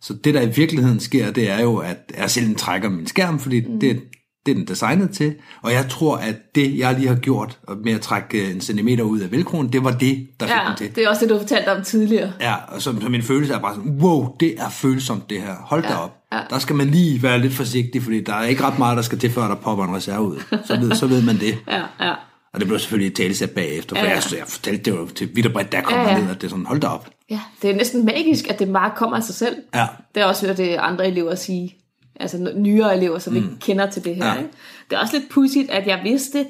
Så 0.00 0.14
det, 0.14 0.34
der 0.34 0.40
i 0.42 0.50
virkeligheden 0.56 1.00
sker, 1.00 1.30
det 1.30 1.50
er 1.50 1.62
jo, 1.62 1.76
at 1.76 2.12
RCL'en 2.14 2.54
trækker 2.54 2.88
min 2.88 3.06
skærm, 3.06 3.38
fordi 3.38 3.60
mm. 3.60 3.80
det, 3.80 4.00
det 4.48 4.54
er 4.56 4.58
den 4.64 4.68
designet 4.68 5.10
til. 5.10 5.34
Og 5.62 5.72
jeg 5.72 5.86
tror, 5.88 6.16
at 6.16 6.34
det, 6.54 6.78
jeg 6.78 6.94
lige 6.94 7.08
har 7.08 7.14
gjort 7.14 7.58
med 7.84 7.92
at 7.92 8.00
trække 8.00 8.44
øh, 8.44 8.50
en 8.54 8.60
centimeter 8.60 9.04
ud 9.04 9.20
af 9.20 9.30
velkronen, 9.32 9.72
det 9.72 9.84
var 9.84 9.90
det, 9.90 10.26
der 10.40 10.46
fik 10.46 10.54
Ja, 10.54 10.68
den 10.68 10.76
til. 10.76 10.94
det 10.96 11.04
er 11.04 11.08
også 11.08 11.20
det, 11.24 11.30
du 11.30 11.38
fortalte 11.38 11.68
om 11.76 11.82
tidligere. 11.84 12.32
Ja, 12.40 12.54
og 12.68 12.82
så, 12.82 12.94
så 13.00 13.08
min 13.08 13.22
følelse 13.22 13.54
er 13.54 13.58
bare 13.58 13.74
sådan, 13.74 13.90
wow, 14.00 14.36
det 14.40 14.54
er 14.58 14.68
følsomt 14.68 15.30
det 15.30 15.40
her. 15.42 15.54
Hold 15.60 15.82
da 15.82 15.88
Ja, 15.88 15.98
op. 16.04 16.16
ja. 16.32 16.38
Der 16.50 16.58
skal 16.58 16.76
man 16.76 16.86
lige 16.86 17.22
være 17.22 17.38
lidt 17.38 17.54
forsigtig, 17.54 18.02
fordi 18.02 18.20
der 18.24 18.34
er 18.34 18.44
ikke 18.44 18.64
ret 18.64 18.78
meget, 18.78 18.96
der 18.96 19.02
skal 19.02 19.18
til, 19.18 19.30
før 19.30 19.48
der 19.48 19.54
popper 19.54 19.84
en 19.84 19.96
reserve 19.96 20.22
ud. 20.22 20.36
Så 20.66 20.76
ved, 20.80 20.94
så 20.94 21.06
ved 21.06 21.22
man 21.22 21.38
det. 21.40 21.58
Ja, 21.68 21.82
ja. 22.06 22.14
Og 22.52 22.60
det 22.60 22.68
blev 22.68 22.78
selvfølgelig 22.78 23.14
talesat 23.14 23.50
bagefter, 23.50 23.96
for 23.96 24.02
Ja, 24.04 24.10
ja, 24.10 24.14
jeg, 24.30 24.38
jeg 24.38 24.46
fortalte 24.46 24.90
det 24.90 24.96
jo 24.98 25.06
til 25.08 25.28
vidt 25.34 25.46
og 25.46 25.52
bredt, 25.52 25.72
der 25.72 25.80
kom 25.80 25.98
ja. 25.98 26.08
ja. 26.08 26.20
ned, 26.20 26.30
at 26.30 26.36
det 26.40 26.44
er 26.46 26.48
sådan, 26.50 26.66
hold 26.66 26.80
da 26.80 26.86
op. 26.86 27.08
Ja, 27.30 27.40
det 27.62 27.70
er 27.70 27.74
næsten 27.76 28.04
magisk, 28.04 28.50
at 28.50 28.58
det 28.58 28.72
bare 28.72 28.90
kommer 28.96 29.16
af 29.16 29.22
sig 29.22 29.34
selv. 29.34 29.56
Ja. 29.74 29.86
Det 30.14 30.20
er 30.22 30.24
også 30.26 30.46
hørt 30.46 30.56
det 30.56 30.68
andre 30.76 31.06
elever 31.08 31.34
sige. 31.34 31.76
Altså 32.20 32.52
nyere 32.56 32.96
elever, 32.96 33.18
som 33.18 33.32
mm. 33.32 33.36
ikke 33.36 33.48
kender 33.60 33.90
til 33.90 34.04
det 34.04 34.16
her. 34.16 34.26
Ja. 34.26 34.38
Ikke? 34.38 34.50
Det 34.90 34.96
er 34.96 35.00
også 35.00 35.18
lidt 35.18 35.30
pudsigt, 35.30 35.70
at 35.70 35.86
jeg 35.86 36.00
vidste, 36.04 36.46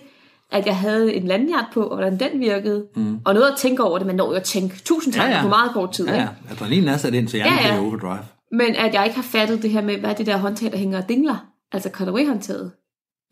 at 0.52 0.66
jeg 0.66 0.76
havde 0.76 1.14
en 1.14 1.26
landhjert 1.26 1.64
på, 1.74 1.83
og 1.83 1.96
hvordan 1.96 2.18
den 2.18 2.40
virkede. 2.40 2.85
Mm. 2.96 3.18
Og 3.24 3.35
noget 3.35 3.46
at 3.46 3.57
tænke 3.59 3.85
over 3.85 3.98
det, 3.98 4.07
man 4.07 4.16
når 4.16 4.31
jo 4.31 4.37
at 4.37 4.42
tænke 4.42 4.83
tusind 4.85 5.12
tanker 5.12 5.31
ja, 5.31 5.37
ja. 5.37 5.42
på 5.42 5.48
meget 5.48 5.72
kort 5.72 5.92
tid. 5.92 6.07
Ja, 6.07 6.14
ja. 6.14 6.28
Adrenalin 6.50 6.88
er 6.88 6.96
sat 6.96 7.14
ind, 7.14 7.28
så 7.28 7.37
hjernen 7.37 7.59
Ja, 7.59 7.74
ja, 7.74 7.81
overdrive. 7.81 8.18
Men 8.52 8.74
at 8.76 8.94
jeg 8.94 9.04
ikke 9.04 9.16
har 9.16 9.22
fattet 9.22 9.62
det 9.62 9.70
her 9.70 9.83
med, 9.83 9.98
hvad 9.98 10.11
er 10.11 10.14
det 10.14 10.26
der 10.26 10.37
håndtag, 10.37 10.72
der 10.72 10.78
hænger 10.78 11.02
og 11.02 11.09
dingler? 11.09 11.46
Altså 11.72 11.90
cutaway-håndtaget. 11.92 12.70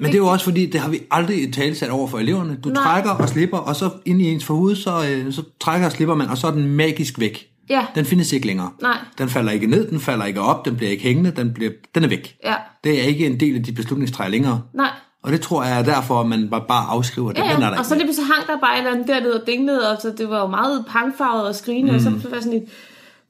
Men 0.00 0.06
det 0.06 0.14
er 0.14 0.18
jo 0.18 0.26
også 0.26 0.44
fordi, 0.44 0.66
det 0.66 0.80
har 0.80 0.90
vi 0.90 1.00
aldrig 1.10 1.42
i 1.48 1.52
tale 1.52 1.74
sat 1.74 1.90
over 1.90 2.06
for 2.06 2.18
eleverne. 2.18 2.56
Du 2.64 2.68
Nej. 2.68 2.74
Nej. 2.74 2.92
trækker 2.92 3.10
og 3.10 3.28
slipper, 3.28 3.58
og 3.58 3.76
så 3.76 3.90
ind 4.04 4.22
i 4.22 4.24
ens 4.32 4.44
forhud, 4.44 4.76
så, 4.76 4.90
øh, 5.10 5.32
så 5.32 5.42
trækker 5.60 5.86
og 5.86 5.92
slipper 5.92 6.14
man, 6.14 6.28
og 6.28 6.38
så 6.38 6.46
er 6.46 6.50
den 6.50 6.66
magisk 6.66 7.20
væk. 7.20 7.48
Ja, 7.70 7.86
Den 7.94 8.04
findes 8.04 8.32
ikke 8.32 8.46
længere. 8.46 8.70
Nej. 8.82 8.98
Den 9.18 9.28
falder 9.28 9.52
ikke 9.52 9.66
ned, 9.66 9.88
den 9.90 10.00
falder 10.00 10.24
ikke 10.24 10.40
op, 10.40 10.64
den 10.64 10.76
bliver 10.76 10.90
ikke 10.90 11.02
hængende, 11.02 11.30
den, 11.30 11.52
bliver, 11.54 11.70
den 11.94 12.04
er 12.04 12.08
væk. 12.08 12.36
ja, 12.44 12.54
Det 12.84 12.98
er 13.00 13.02
ikke 13.04 13.26
en 13.26 13.40
del 13.40 13.56
af 13.56 13.62
dit 13.62 13.74
beslutningstræ 13.74 14.28
længere. 14.28 14.62
nej. 14.74 14.90
Og 15.22 15.32
det 15.32 15.40
tror 15.40 15.64
jeg 15.64 15.78
er 15.78 15.82
derfor, 15.84 16.20
at 16.20 16.26
man 16.26 16.48
bare- 16.50 16.64
bare 16.68 16.86
afskriver 16.88 17.32
det. 17.32 17.38
Ja, 17.38 17.52
er 17.52 17.58
der 17.60 17.66
ja. 17.66 17.78
og 17.78 17.84
så 17.86 17.94
lige 17.94 18.04
pludselig 18.06 18.26
hang 18.26 18.46
der 18.46 18.58
bare 18.66 18.74
et 18.74 18.78
eller 18.78 18.92
andet 18.92 19.08
dernede 19.08 19.40
og 19.40 19.46
dinglede, 19.46 19.90
og 19.90 20.02
så 20.02 20.14
det 20.18 20.30
var 20.30 20.40
jo 20.40 20.46
meget 20.46 20.84
pangfarvet 20.88 21.46
og 21.48 21.54
skrigende, 21.54 21.90
mm. 21.90 21.96
og 21.96 22.02
så 22.02 22.10
var 22.10 22.34
jeg 22.34 22.42
sådan 22.42 22.58
lidt, 22.58 22.70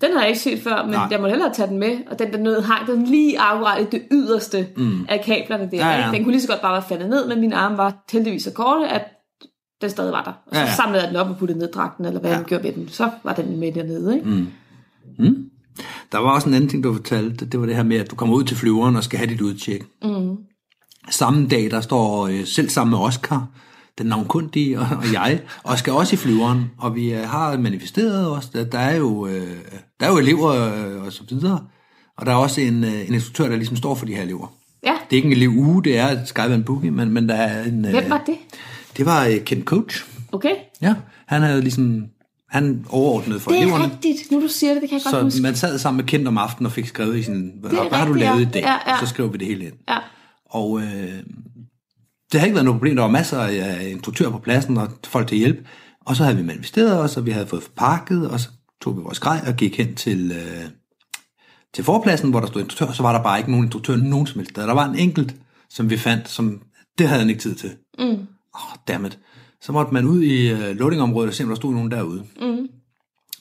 den 0.01 0.13
har 0.13 0.21
jeg 0.21 0.29
ikke 0.29 0.41
set 0.41 0.63
før, 0.63 0.83
men 0.83 0.91
Nej. 0.91 1.09
jeg 1.11 1.21
må 1.21 1.27
hellere 1.29 1.55
tage 1.55 1.69
den 1.69 1.79
med, 1.79 1.97
og 2.11 2.19
den 2.19 2.33
der 2.33 2.39
nød 2.39 2.63
hang 2.63 2.87
den 2.87 3.05
lige 3.07 3.41
akkurat 3.41 3.83
i 3.83 3.87
det 3.93 4.03
yderste 4.13 4.67
mm. 4.77 5.07
af 5.09 5.23
kablerne 5.27 5.69
der. 5.73 5.77
Ja, 5.91 6.07
ja. 6.07 6.11
Den 6.13 6.25
kunne 6.25 6.33
lige 6.33 6.43
så 6.43 6.49
godt 6.49 6.61
bare 6.63 6.73
være 6.73 6.83
faldet 6.89 7.09
ned, 7.11 7.29
men 7.29 7.41
mine 7.41 7.57
arme 7.57 7.77
var 7.77 8.05
heldigvis 8.13 8.43
så 8.43 8.51
korte, 8.53 8.89
at 8.89 9.03
den 9.81 9.91
stadig 9.91 10.13
var 10.13 10.23
der. 10.25 10.31
Og 10.47 10.55
så 10.55 10.61
Ja, 10.61 10.67
ja. 10.67 10.75
samlede 10.75 11.03
jeg 11.03 11.09
den 11.09 11.17
op 11.17 11.31
og 11.31 11.37
puttede 11.39 11.59
ned 11.59 11.69
i 11.69 11.73
dragten, 11.73 12.05
eller 12.05 12.21
hvad 12.21 12.31
ja. 12.31 12.37
jeg 12.37 12.45
gjorde 12.47 12.65
med 12.65 12.73
den. 12.73 12.89
Så 12.89 13.11
var 13.25 13.33
den 13.33 13.61
med 13.61 13.73
dernede, 13.73 14.15
ikke? 14.15 14.27
Mm. 15.19 15.45
Der 16.13 16.19
var 16.19 16.31
også 16.35 16.49
en 16.49 16.55
anden 16.55 16.71
ting, 16.71 16.85
du 16.85 16.93
fortalte. 16.93 17.47
Det 17.47 17.61
var 17.61 17.67
det 17.67 17.77
her 17.77 17.83
med, 17.83 17.97
at 17.97 18.11
du 18.11 18.17
kommer 18.17 18.37
ud 18.37 18.45
til 18.45 18.57
flyveren 18.57 18.97
og 18.97 19.05
skal 19.05 19.19
have 19.19 19.31
dit 19.31 19.41
udtjek. 19.41 19.83
Mm. 20.03 20.37
Samme 21.11 21.47
dag, 21.49 21.71
der 21.71 21.81
står 21.81 22.27
øh, 22.27 22.47
selv 22.47 22.69
sammen 22.69 22.91
med 22.91 22.99
Oscar, 22.99 23.47
den 23.99 24.07
navnkundige 24.07 24.79
og, 24.81 24.87
og 24.99 25.13
jeg, 25.13 25.41
og 25.63 25.79
skal 25.79 25.93
også 25.93 26.15
i 26.15 26.17
flyveren. 26.17 26.71
Og 26.79 26.95
vi 26.95 27.13
øh, 27.15 27.21
har 27.21 27.59
manifesteret 27.59 28.31
os. 28.31 28.47
Der, 28.49 28.65
der, 28.65 28.79
er, 28.79 28.97
jo, 28.97 29.27
øh, 29.27 29.57
der 30.01 30.07
er 30.07 30.11
jo 30.11 30.19
elever 30.19 30.51
øh, 30.51 31.05
og 31.07 31.13
så 31.13 31.23
videre. 31.29 31.61
Og 32.19 32.27
der 32.27 32.33
er 32.33 32.37
også 32.37 32.61
en, 32.61 32.85
øh, 32.85 33.09
en 33.09 33.15
instruktør, 33.15 33.49
der 33.49 33.57
ligesom 33.57 33.77
står 33.77 33.95
for 33.95 34.07
de 34.07 34.15
her 34.15 34.23
elever. 34.23 34.53
Ja, 34.85 34.93
Det 35.11 35.13
er 35.13 35.17
ikke 35.17 35.27
en 35.27 35.33
elev 35.33 35.49
uge, 35.51 35.85
det 35.85 35.99
er 35.99 36.07
et 36.09 36.23
Skype 36.29 36.43
and 36.55 36.65
Boogie, 36.65 36.91
men, 36.91 37.11
men 37.11 37.29
der 37.29 37.35
er 37.35 37.65
en... 37.65 37.85
Øh, 37.85 37.91
hvem 37.91 38.11
var 38.11 38.23
det? 38.27 38.35
Det 38.97 39.07
var 39.07 39.27
øh, 39.27 39.45
Ken 39.45 39.63
Coach. 39.65 40.05
Okay, 40.33 40.55
Ja, 40.83 40.95
han 41.27 41.43
havde 41.43 41.61
ligesom... 41.61 42.05
Han 42.49 42.85
overordnede 42.89 43.41
for 43.41 43.51
det 43.51 43.59
er 43.59 43.63
eleverne. 43.63 43.85
rigtigt. 43.85 44.31
Nu 44.31 44.41
du 44.43 44.49
siger 44.49 44.73
det, 44.73 44.83
det 44.83 44.91
kan 44.91 44.99
jeg 44.99 45.05
godt 45.05 45.15
Så 45.15 45.23
huske. 45.23 45.43
man 45.43 45.55
sad 45.57 45.79
sammen 45.79 45.97
med 45.97 46.05
Kent 46.05 46.29
om 46.29 46.39
aftenen 46.39 46.67
og 46.67 46.73
fik 46.73 46.87
skrevet 46.87 47.17
i 47.17 47.23
sin, 47.23 47.53
hvad, 47.61 47.71
hvad 47.71 47.99
har 47.99 48.07
du 48.07 48.13
rigtigt, 48.13 48.19
lavet 48.31 48.41
ja. 48.43 48.49
i 48.49 48.51
dag? 48.51 48.63
Ja, 48.63 48.73
ja. 48.87 48.93
Og 48.93 48.99
så 49.01 49.07
skrev 49.07 49.33
vi 49.33 49.39
det 49.39 49.47
hele 49.47 49.65
ind. 49.65 49.75
Ja, 49.89 49.99
Og 50.51 50.81
øh, 50.81 51.23
det 52.33 52.41
har 52.41 52.45
ikke 52.47 52.55
været 52.55 52.65
noget 52.65 52.79
problem. 52.79 52.97
Der 52.97 53.03
var 53.03 53.11
masser 53.11 53.39
af 53.41 53.89
instruktører 53.91 54.31
på 54.31 54.39
pladsen 54.39 54.77
og 54.77 54.89
folk 55.07 55.29
til 55.29 55.39
hjælp. 55.39 55.67
Og 56.07 56.17
så 56.17 56.25
havde 56.25 56.37
vi 56.37 56.43
manifesteret 56.43 56.99
os, 57.01 57.17
og 57.17 57.27
vi 57.27 57.31
havde 57.31 57.47
fået 57.47 57.63
pakket, 57.77 58.31
og 58.31 58.41
så 58.41 58.49
tog 58.83 58.97
vi 58.97 59.03
vores 59.03 59.21
grej 59.21 59.41
og 59.47 59.55
gik 59.57 59.77
hen 59.79 59.95
til, 59.95 60.33
øh, 60.33 60.65
til 61.75 61.85
forpladsen, 61.85 62.31
hvor 62.31 62.41
der 62.41 62.47
stod 62.47 62.63
instruktør. 62.63 62.93
Så 62.95 63.03
var 63.03 63.13
der 63.17 63.23
bare 63.23 63.39
ikke 63.39 63.51
nogen 63.51 63.65
instruktør 63.67 63.97
nogen 63.97 64.27
som 64.27 64.39
helst. 64.39 64.57
Der 64.57 64.75
var 64.75 64.89
en 64.89 64.99
enkelt, 64.99 65.35
som 65.71 65.91
vi 65.91 65.97
fandt, 65.97 66.29
som 66.29 66.61
det 66.99 67.09
havde 67.09 67.21
han 67.21 67.29
ikke 67.31 67.41
tid 67.43 67.55
til. 67.55 67.71
Mm. 67.99 68.19
Oh, 68.57 68.77
dammit. 68.89 69.19
Så 69.61 69.73
måtte 69.73 69.95
man 69.95 70.05
ud 70.07 70.23
i 70.23 70.51
øh, 70.51 70.77
loadingområdet 70.77 71.29
og 71.29 71.35
se, 71.35 71.43
om 71.43 71.49
der 71.49 71.57
stod 71.57 71.73
nogen 71.73 71.91
derude. 71.91 72.25
Mm. 72.41 72.67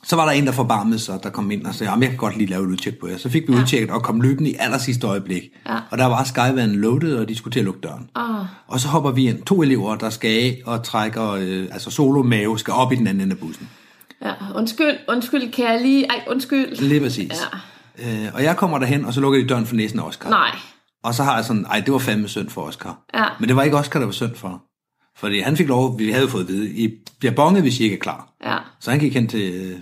Så 0.04 0.15
var 0.15 0.25
der 0.25 0.32
en, 0.32 0.45
der 0.45 0.51
forbarmede 0.51 0.99
sig, 0.99 1.19
der 1.23 1.30
kom 1.30 1.51
ind 1.51 1.65
og 1.65 1.75
sagde, 1.75 1.91
"Jamen, 1.91 2.04
jeg 2.04 2.10
kan 2.10 2.17
godt 2.17 2.38
lige 2.38 2.49
lave 2.49 2.63
et 2.63 2.67
udtjek 2.67 2.99
på 2.99 3.08
jer. 3.08 3.17
Så 3.17 3.30
fik 3.30 3.47
vi 3.47 3.54
ja. 3.54 3.60
udtjekket 3.60 3.89
og 3.89 4.04
kom 4.04 4.21
løbende 4.21 4.49
i 4.49 4.56
aller 4.60 4.78
sidste 4.78 5.08
øjeblik. 5.08 5.43
Ja. 5.67 5.78
Og 5.91 5.97
der 5.97 6.06
var 6.06 6.23
skyvanden 6.23 6.75
loaded, 6.82 7.15
og 7.17 7.30
de 7.30 7.36
skulle 7.36 7.51
til 7.51 7.60
at 7.60 7.65
lukke 7.65 7.80
døren. 7.84 8.10
Ah. 8.15 8.45
Og 8.67 8.80
så 8.80 8.88
hopper 8.88 9.12
vi 9.12 9.28
ind, 9.30 9.43
to 9.43 9.62
elever, 9.63 9.95
der 9.95 10.10
skal 10.10 10.30
af 10.43 10.62
og 10.65 10.84
trækker, 10.84 11.30
øh, 11.32 11.67
altså 11.71 11.89
solo 11.91 12.23
mave, 12.23 12.60
skal 12.60 12.73
op 12.73 12.91
i 12.91 12.95
den 12.95 13.08
anden 13.08 13.21
ende 13.21 13.34
af 13.34 13.39
bussen. 13.39 13.69
ja. 14.21 14.32
Undskyld, 14.56 14.97
undskyld, 15.10 15.51
kan 15.51 15.65
jeg 15.65 15.82
lige... 15.82 16.06
Ej, 16.06 16.23
undskyld. 16.30 16.75
Lige 16.82 17.01
præcis. 17.01 17.32
Ja. 17.99 18.25
Øh, 18.25 18.32
og 18.34 18.43
jeg 18.43 18.58
kommer 18.58 18.80
derhen, 18.80 19.06
og 19.06 19.13
så 19.13 19.21
lukker 19.21 19.39
de 19.39 19.47
døren 19.47 19.65
for 19.65 19.75
næsen 19.75 19.99
af 19.99 20.04
Oscar. 20.04 20.30
Nej. 20.30 20.51
Og 21.04 21.13
så 21.13 21.23
har 21.23 21.36
jeg 21.36 21.45
sådan, 21.45 21.65
ej, 21.65 21.80
det 21.80 21.93
var 21.93 21.99
fandme 21.99 22.28
synd 22.28 22.49
for 22.49 22.62
Oscar. 22.62 22.99
Ja. 23.13 23.25
Men 23.39 23.47
det 23.49 23.56
var 23.56 23.63
ikke 23.63 23.78
Oscar, 23.78 23.99
der 23.99 24.06
var 24.06 24.13
synd 24.13 24.36
for. 24.36 24.62
Fordi 25.15 25.39
han 25.39 25.58
fik 25.58 25.67
lov, 25.67 25.99
vi 25.99 26.12
havde 26.12 26.30
fået 26.30 26.41
at 26.41 26.47
vide, 26.47 26.69
I 26.69 26.93
bliver 27.19 27.36
bonget, 27.36 27.62
hvis 27.62 27.80
I 27.80 27.84
ikke 27.84 27.95
er 27.95 27.99
klar. 27.99 28.30
Ja. 28.45 28.58
Så 28.80 28.91
han 28.91 28.99
gik 28.99 29.13
hen 29.13 29.28
til, 29.28 29.75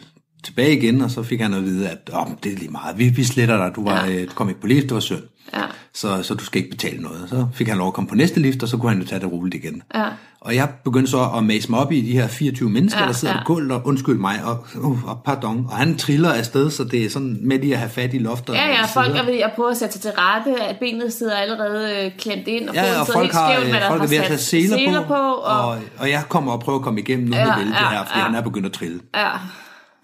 tilbage 0.43 0.77
igen, 0.77 1.01
og 1.01 1.11
så 1.11 1.23
fik 1.23 1.41
han 1.41 1.53
at 1.53 1.63
vide, 1.65 1.89
at 1.89 2.09
oh, 2.13 2.27
det 2.43 2.53
er 2.53 2.57
lige 2.57 2.71
meget, 2.71 2.97
vi, 2.99 3.09
vi 3.09 3.23
sletter 3.23 3.57
dig, 3.57 3.71
du, 3.75 3.83
var, 3.83 4.05
Ja. 4.05 4.11
ja. 4.11 4.21
du 4.25 4.31
kom 4.35 4.49
ikke 4.49 4.61
på 4.61 4.67
lift, 4.67 4.83
det 4.83 4.93
var 4.93 4.99
synd. 4.99 5.21
Ja. 5.53 5.61
så, 5.93 6.23
så 6.23 6.33
du 6.33 6.43
skal 6.45 6.59
ikke 6.63 6.71
betale 6.71 7.01
noget. 7.01 7.25
Så 7.29 7.47
fik 7.53 7.67
han 7.67 7.77
lov 7.77 7.87
at 7.87 7.93
komme 7.93 8.07
på 8.07 8.15
næste 8.15 8.39
lift, 8.39 8.63
og 8.63 8.69
så 8.69 8.77
kunne 8.77 8.91
han 8.91 9.01
jo 9.01 9.07
tage 9.07 9.19
det 9.21 9.31
roligt 9.31 9.55
igen. 9.63 9.81
Ja. 9.95 10.05
Og 10.41 10.55
jeg 10.55 10.69
begyndte 10.83 11.11
så 11.11 11.29
at 11.37 11.43
mase 11.43 11.69
mig 11.71 11.79
op 11.79 11.91
i 11.91 12.01
de 12.01 12.11
her 12.11 12.27
24 12.27 12.69
mennesker, 12.69 13.01
Ja, 13.01 13.07
der 13.07 13.13
sidder 13.13 13.33
ja. 13.33 13.39
på 13.39 13.45
gulvet, 13.45 13.71
og 13.71 13.81
undskyld 13.87 14.17
mig, 14.17 14.39
og, 14.43 14.65
uh, 14.75 15.09
og 15.09 15.21
pardon. 15.25 15.65
Og 15.69 15.77
han 15.77 15.97
triller 15.97 16.33
afsted, 16.33 16.71
så 16.71 16.83
det 16.83 17.05
er 17.05 17.09
sådan 17.09 17.37
med 17.41 17.59
lige 17.59 17.73
at 17.73 17.79
have 17.79 17.89
fat 17.89 18.13
i 18.13 18.17
loftet. 18.17 18.53
Ja, 18.53 18.67
ja, 18.67 18.85
folk 18.85 19.15
er 19.15 19.25
ved 19.25 19.33
at 19.39 19.51
prøve 19.55 19.71
at 19.71 19.77
sætte 19.77 19.93
sig 19.93 20.01
til 20.01 20.11
rette, 20.17 20.63
at 20.63 20.75
benet 20.79 21.13
sidder 21.13 21.35
allerede 21.35 22.05
øh, 22.05 22.11
klemt 22.17 22.47
ind, 22.47 22.69
og 22.69 22.75
Ja, 22.75 22.99
og 22.99 23.07
folk 23.07 23.19
helt 23.25 23.33
har, 23.35 23.53
skævt, 23.53 23.65
men 23.67 23.75
øh, 23.75 23.81
folk 23.87 24.03
er 24.03 24.07
ved 24.07 24.17
at 24.17 24.27
sat 24.27 24.39
seler, 24.39 24.77
seler 24.77 25.01
på, 25.01 25.07
på 25.07 25.13
og, 25.13 25.67
og, 25.69 25.77
og 25.97 26.09
jeg 26.09 26.23
kommer 26.29 26.51
og 26.51 26.59
prøver 26.59 26.79
at 26.79 26.83
komme 26.83 26.99
igennem 26.99 27.27
nu 27.27 27.35
Ja, 27.35 27.45
med 27.45 27.65
ja, 27.65 27.89
her, 27.89 28.05
fordi 28.05 28.19
ja. 28.19 28.25
han 28.25 28.35
er 28.35 28.41
begyndt 28.41 28.65
at 28.65 28.71
trille. 28.73 28.99
ja, 29.15 29.29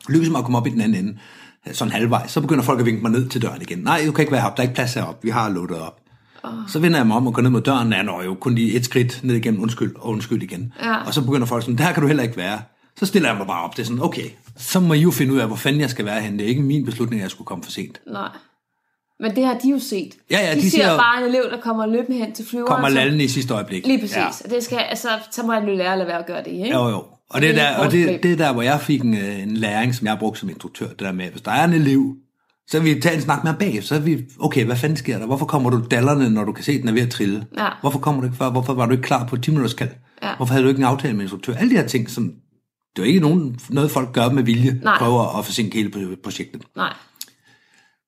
Lykkes 0.10 0.30
mig 0.30 0.38
at 0.40 0.44
komme 0.46 0.58
op 0.58 0.68
i 0.68 0.70
den 0.70 0.82
anden 0.82 1.06
ende, 1.06 1.18
sådan 1.72 1.92
halvvejs, 1.92 2.32
så 2.32 2.42
begynder 2.42 2.64
folk 2.64 2.80
at 2.80 2.86
vinke 2.86 3.02
mig 3.02 3.12
ned 3.12 3.30
til 3.30 3.42
døren 3.42 3.62
igen. 3.62 3.78
Nej, 3.80 4.02
du 4.06 4.12
kan 4.12 4.22
ikke 4.24 4.32
være 4.32 4.42
heroppe, 4.42 4.58
der 4.58 4.64
er 4.64 4.68
ikke 4.70 4.76
plads 4.76 4.94
heroppe, 4.94 5.20
vi 5.24 5.30
har 5.30 5.50
lukket 5.50 5.80
op. 5.82 6.00
Oh. 6.44 6.52
Så 6.68 6.80
vender 6.80 6.98
jeg 7.00 7.08
mig 7.08 7.18
om 7.18 7.28
og 7.28 7.34
går 7.34 7.42
ned 7.42 7.50
mod 7.50 7.62
døren, 7.62 7.94
jeg 7.94 8.04
når 8.04 8.24
jo 8.24 8.34
kun 8.34 8.56
lige 8.56 8.74
et 8.74 8.86
skridt 8.86 9.20
ned 9.24 9.36
igennem, 9.36 9.62
undskyld, 9.62 9.96
og 9.96 10.10
undskyld 10.10 10.44
igen. 10.44 10.74
Ja. 10.84 10.96
Og 11.06 11.14
så 11.14 11.22
begynder 11.26 11.48
folk 11.48 11.64
sådan, 11.64 11.78
der 11.78 11.92
kan 11.92 12.02
du 12.02 12.08
heller 12.08 12.24
ikke 12.24 12.38
være. 12.38 12.62
Så 13.00 13.06
stiller 13.06 13.30
jeg 13.30 13.38
mig 13.38 13.48
bare 13.48 13.64
op, 13.64 13.76
det 13.78 13.82
er 13.82 13.86
sådan, 13.86 14.04
okay, 14.04 14.30
så 14.58 14.80
må 14.80 14.94
I 14.94 15.00
jo 15.00 15.12
finde 15.12 15.34
ud 15.34 15.40
af, 15.40 15.48
hvor 15.48 15.56
fanden 15.56 15.82
jeg 15.82 15.90
skal 15.90 16.06
være 16.06 16.22
henne. 16.22 16.38
Det 16.38 16.44
er 16.46 16.50
ikke 16.50 16.62
min 16.62 16.86
beslutning, 16.86 17.22
at 17.22 17.24
jeg 17.24 17.32
skulle 17.32 17.46
komme 17.46 17.64
for 17.64 17.72
sent. 17.72 18.00
nej. 18.12 18.30
Men 19.22 19.36
det 19.36 19.46
har 19.46 19.54
de 19.54 19.70
jo 19.70 19.80
set. 19.80 20.14
Ja, 20.32 20.40
ja, 20.40 20.52
de, 20.56 20.56
de 20.56 20.62
ser 20.62 20.70
siger- 20.70 20.98
bare 20.98 21.22
en 21.24 21.30
elev, 21.30 21.44
der 21.52 21.62
kommer 21.62 21.86
løbende 21.86 22.18
hen 22.18 22.34
til 22.34 22.46
flyveren. 22.50 22.68
Kommer 22.68 22.90
lallende 22.90 23.24
i 23.24 23.28
sidste 23.28 23.54
øjeblik. 23.54 23.86
Lige 23.88 24.00
præcis. 24.00 24.16
Ja. 24.18 24.28
Og 24.46 24.50
det 24.50 24.64
skal, 24.64 24.78
altså, 24.78 25.08
så 25.32 25.44
må 25.44 25.52
han 25.54 25.68
jo 25.68 25.76
lære 25.76 25.92
at 25.92 25.98
lade 25.98 26.08
være 26.08 26.20
at 26.20 26.26
gøre 26.28 26.44
det, 26.44 26.52
ikke? 26.52 26.72
Jo, 26.78 26.90
jo. 26.90 27.04
Og 27.30 27.42
det, 27.42 27.50
er 27.50 27.54
er 27.64 27.72
der, 27.78 27.78
og 27.86 27.92
det, 27.92 28.24
det 28.24 28.32
er 28.32 28.36
der, 28.36 28.54
hvor 28.54 28.62
jeg 28.62 28.82
fik 28.82 29.02
en, 29.02 29.14
øh, 29.18 29.40
en 29.44 29.58
læring, 29.58 29.96
som 29.96 30.06
jeg 30.06 30.14
har 30.14 30.20
brugt 30.20 30.38
som 30.38 30.50
instruktør. 30.50 30.88
Det 30.88 31.00
der 31.00 31.12
med, 31.12 31.30
hvis 31.30 31.42
der 31.42 31.52
er 31.52 31.64
en 31.66 31.74
elev, 31.74 32.16
så 32.68 32.80
vil 32.80 32.96
vi 32.96 33.02
tage 33.02 33.16
en 33.16 33.22
snak 33.22 33.44
med 33.44 33.52
ham 33.52 33.60
bag. 33.60 33.84
Så 33.84 33.96
er 33.96 34.00
vi, 34.00 34.18
okay, 34.40 34.66
hvad 34.66 34.76
fanden 34.76 34.98
sker 34.98 35.18
der? 35.20 35.26
Hvorfor 35.26 35.46
kommer 35.46 35.70
du 35.70 35.84
dallerne, 35.92 36.30
når 36.30 36.44
du 36.44 36.52
kan 36.52 36.64
se, 36.64 36.72
at 36.72 36.80
den 36.82 36.90
er 36.90 36.94
ved 36.94 37.02
at 37.02 37.10
trille? 37.10 37.46
Ja. 37.58 37.68
Hvorfor 37.82 38.00
kommer 38.00 38.22
du 38.22 38.28
ikke 38.28 38.38
før? 38.38 38.50
Hvorfor 38.50 38.74
var 38.74 38.86
du 38.86 38.92
ikke 38.92 39.02
klar 39.04 39.26
på 39.26 39.38
10 39.38 39.52
minutters 39.52 39.74
kald? 39.74 39.90
Ja. 40.24 40.36
Hvorfor 40.36 40.54
havde 40.54 40.64
du 40.64 40.70
ikke 40.70 40.80
en 40.80 40.86
aftale 40.86 41.14
med 41.14 41.22
instruktør? 41.22 41.54
Alle 41.56 41.72
de 41.72 41.76
her 41.82 41.88
ting, 41.88 42.10
som 42.10 42.32
det 42.96 43.02
er 43.02 43.06
ikke 43.08 43.20
nogen, 43.20 43.60
noget, 43.70 43.92
folk 43.92 44.14
gør 44.14 44.30
med 44.30 44.44
vilje, 44.44 44.80
Nej. 44.84 44.98
prøver 44.98 45.38
at 45.40 45.46
forsinke 45.46 45.78
hele 45.78 45.90
pro- 45.96 46.22
projektet. 46.24 46.62
Nej. 46.76 46.94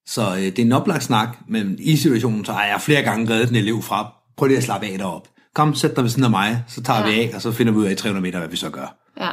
Så 0.05 0.21
øh, 0.35 0.41
det 0.41 0.59
er 0.59 0.63
en 0.63 0.71
oplagt 0.71 1.03
snak, 1.03 1.37
men 1.47 1.75
i 1.79 1.95
situationen, 1.95 2.45
så 2.45 2.51
har 2.53 2.63
jeg 2.65 2.81
flere 2.81 3.01
gange 3.01 3.33
reddet 3.33 3.49
en 3.49 3.55
elev 3.55 3.81
fra, 3.81 4.13
prøv 4.37 4.47
lige 4.47 4.57
at 4.57 4.63
slappe 4.63 4.87
af 4.87 4.97
derop. 4.97 5.27
Kom, 5.55 5.75
sæt 5.75 5.95
dig 5.95 6.03
ved 6.03 6.09
siden 6.11 6.23
af 6.23 6.29
mig, 6.29 6.63
så 6.67 6.83
tager 6.83 6.99
Ja. 6.99 7.05
vi 7.05 7.19
af, 7.21 7.31
og 7.35 7.41
så 7.41 7.51
finder 7.51 7.73
vi 7.73 7.79
ud 7.79 7.85
af 7.85 7.91
i 7.91 7.95
300 7.95 8.21
meter, 8.21 8.39
hvad 8.39 8.49
vi 8.49 8.55
så 8.55 8.69
gør. 8.69 8.97
Ja. 9.21 9.31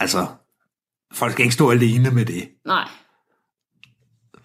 Altså, 0.00 0.26
folk 1.14 1.32
skal 1.32 1.42
ikke 1.44 1.54
stå 1.54 1.70
alene 1.70 2.10
med 2.10 2.24
det. 2.24 2.48
Nej. 2.66 2.88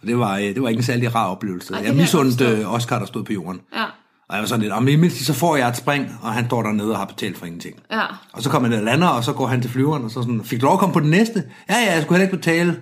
Det 0.08 0.20
var, 0.20 0.38
øh, 0.38 0.44
det 0.44 0.62
var 0.62 0.70
ikke 0.70 0.80
en 0.80 0.84
særlig 0.84 1.16
rar 1.16 1.28
oplevelse. 1.28 1.74
Ej, 1.74 1.82
jeg 1.86 1.96
misundte 1.96 2.46
øh, 2.46 2.74
Oscar, 2.74 3.00
der 3.00 3.06
stod 3.06 3.24
på 3.24 3.34
jorden. 3.34 3.62
Ja. 3.76 3.84
Og 4.30 4.36
jeg 4.36 4.42
var 4.42 4.48
sådan 4.48 4.62
lidt, 4.62 4.74
om 4.74 4.84
mindst 4.84 5.26
så 5.26 5.34
får 5.34 5.56
jeg 5.58 5.70
et 5.70 5.78
spring, 5.78 6.20
og 6.22 6.34
han 6.34 6.46
står 6.46 6.64
dernede 6.64 6.92
og 6.92 6.98
har 6.98 7.06
betalt 7.06 7.38
for 7.38 7.46
ingenting. 7.46 7.80
Ja. 7.92 8.02
Og 8.34 8.42
så 8.42 8.50
kommer 8.50 8.70
han 8.70 8.72
ned 8.72 8.80
og 8.80 8.86
lander, 8.86 9.08
og 9.08 9.24
så 9.24 9.34
går 9.34 9.48
han 9.48 9.62
til 9.62 9.72
flyveren, 9.72 10.04
og 10.04 10.12
så 10.12 10.22
sådan, 10.22 10.44
fik 10.44 10.62
du 10.62 10.66
lov 10.66 10.74
at 10.74 10.80
komme 10.80 10.94
på 10.94 11.00
den 11.00 11.10
næste? 11.10 11.44
Ja, 11.70 11.76
ja, 11.76 11.94
jeg 11.94 12.02
skulle 12.04 12.20
heller 12.20 12.32
ikke 12.32 12.38
betale. 12.38 12.82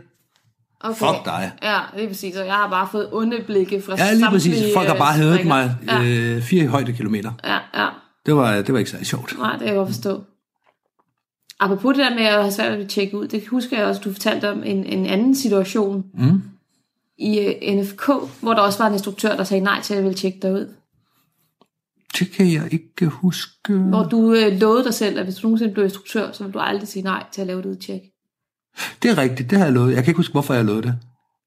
Okay. 0.81 0.95
Fuck 0.97 1.25
dig. 1.25 1.51
Ja, 1.63 1.79
det 1.95 2.03
er 2.03 2.07
præcis. 2.07 2.35
Og 2.35 2.45
jeg 2.45 2.53
har 2.55 2.69
bare 2.69 2.87
fået 2.91 3.09
onde 3.11 3.43
blikke 3.45 3.81
fra 3.81 3.95
Ja, 3.97 4.13
lige 4.13 4.29
præcis. 4.29 4.73
Folk 4.75 4.87
har 4.87 4.95
bare 4.97 5.13
hævet 5.13 5.45
mig 5.45 5.75
Ja. 5.87 6.03
øh, 6.03 6.41
fire 6.41 6.67
højde 6.67 6.93
kilometer. 6.93 7.31
ja, 7.43 7.57
ja. 7.83 7.89
Det 8.25 8.35
var, 8.35 8.55
det 8.55 8.73
var 8.73 8.79
ikke 8.79 8.91
særlig 8.91 9.07
sjovt. 9.07 9.35
Nej, 9.37 9.51
det 9.51 9.59
kan 9.59 9.67
jeg 9.67 9.75
godt 9.75 9.89
forstå. 9.89 10.23
Apropos 11.59 11.95
det 11.97 12.05
der 12.05 12.15
med 12.15 12.23
at 12.23 12.41
have 12.41 12.51
svært 12.51 12.71
ved 12.77 12.83
at 12.83 12.89
tjekke 12.89 13.17
ud, 13.17 13.27
det 13.27 13.47
husker 13.47 13.77
jeg 13.77 13.85
også, 13.85 14.01
du 14.05 14.11
fortalte 14.11 14.51
om 14.51 14.63
en, 14.63 14.83
en 14.85 15.05
anden 15.05 15.35
situation 15.35 16.05
Mm. 16.13 16.41
i 17.17 17.39
øh, 17.39 17.75
NFK, 17.75 18.05
hvor 18.41 18.53
der 18.53 18.61
også 18.61 18.79
var 18.79 18.87
en 18.87 18.93
instruktør, 18.93 19.35
der 19.35 19.43
sagde 19.43 19.63
nej 19.63 19.81
til, 19.81 19.93
at 19.93 19.97
jeg 19.97 20.03
ville 20.03 20.17
tjekke 20.17 20.39
dig 20.41 20.53
ud. 20.53 20.73
Det 22.19 22.31
kan 22.31 22.51
jeg 22.53 22.73
ikke 22.73 23.05
huske. 23.05 23.73
Hvor 23.73 24.03
du 24.03 24.33
øh, 24.33 24.59
lovede 24.59 24.83
dig 24.83 24.93
selv, 24.93 25.17
at 25.19 25.23
hvis 25.23 25.35
du 25.35 25.47
nogensinde 25.47 25.73
blev 25.73 25.85
instruktør, 25.85 26.31
så 26.31 26.43
ville 26.43 26.53
du 26.53 26.59
aldrig 26.59 26.87
sige 26.87 27.03
nej 27.03 27.23
til 27.31 27.41
at 27.41 27.47
lave 27.47 27.59
et 27.59 27.65
udtjek. 27.65 28.01
Det 29.03 29.11
er 29.11 29.17
rigtigt, 29.17 29.49
det 29.49 29.57
har 29.57 29.65
jeg 29.65 29.73
lovet. 29.73 29.93
Jeg 29.95 30.03
kan 30.03 30.11
ikke 30.11 30.17
huske, 30.17 30.31
hvorfor 30.31 30.53
jeg 30.53 30.65
lovede 30.65 30.83
det. 30.83 30.95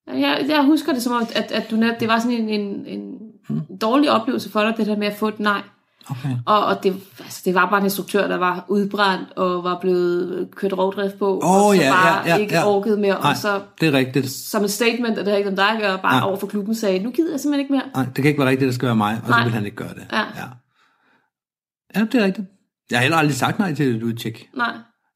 Jeg, 0.06 0.44
jeg 0.48 0.64
husker 0.64 0.92
det 0.92 1.02
som 1.02 1.12
om, 1.12 1.26
at, 1.34 1.52
at 1.52 1.70
du 1.70 1.76
netop, 1.76 2.00
det 2.00 2.08
var 2.08 2.18
sådan 2.18 2.38
en, 2.38 2.48
en, 2.48 2.86
en 2.86 3.76
dårlig 3.80 4.10
oplevelse 4.10 4.50
for 4.50 4.60
dig, 4.60 4.74
det 4.76 4.86
der 4.86 4.96
med 4.96 5.06
at 5.06 5.16
få 5.16 5.28
et 5.28 5.40
nej. 5.40 5.62
Okay. 6.10 6.36
Og, 6.46 6.64
og 6.66 6.82
det, 6.82 6.94
altså, 7.20 7.42
det 7.44 7.54
var 7.54 7.70
bare 7.70 7.78
en 7.78 7.84
instruktør, 7.84 8.28
der 8.28 8.36
var 8.36 8.64
udbrændt 8.68 9.32
og 9.36 9.64
var 9.64 9.78
blevet 9.80 10.48
kørt 10.56 10.72
rovdrift 10.78 11.18
på, 11.18 11.40
Åh, 11.42 11.50
og 11.66 11.74
så 11.74 11.80
ja, 11.82 11.90
bare 11.92 12.18
ja, 12.18 12.28
ja, 12.28 12.36
ikke 12.36 12.54
ja. 12.54 12.66
orkede 12.68 12.96
mere. 13.00 13.20
Nej, 13.20 13.30
Og 13.30 13.36
så 13.36 13.60
det 13.80 13.88
er 13.88 13.92
rigtigt. 13.92 14.30
som 14.30 14.64
et 14.64 14.70
statement, 14.70 15.18
og 15.18 15.24
det 15.24 15.30
har 15.32 15.38
ikke 15.38 15.50
om 15.50 15.56
dig 15.56 15.68
at 15.70 15.80
gøre, 15.80 15.98
bare 16.02 16.12
Nej. 16.20 16.28
over 16.28 16.36
for 16.36 16.46
klubben 16.46 16.74
sagde, 16.74 16.98
nu 16.98 17.10
gider 17.10 17.30
jeg 17.30 17.40
simpelthen 17.40 17.60
ikke 17.60 17.72
mere. 17.72 17.82
Nej, 17.94 18.04
det 18.04 18.14
kan 18.14 18.24
ikke 18.24 18.40
være 18.40 18.48
rigtigt, 18.48 18.66
det 18.66 18.74
skal 18.74 18.86
være 18.86 18.96
mig, 18.96 19.14
og 19.22 19.26
så 19.26 19.30
Nej. 19.30 19.44
vil 19.44 19.52
han 19.52 19.64
ikke 19.64 19.76
gøre 19.76 19.94
det. 19.94 20.06
Ja. 20.12 20.18
ja. 20.18 20.46
Ja, 21.96 22.00
det 22.12 22.14
er 22.20 22.24
rigtigt. 22.24 22.46
Jeg 22.90 22.98
har 22.98 23.02
heller 23.02 23.16
aldrig 23.18 23.34
sagt 23.36 23.58
nej 23.58 23.74
til 23.74 23.96
et 23.96 24.02
udtjek. 24.02 24.48
Nej, 24.56 24.72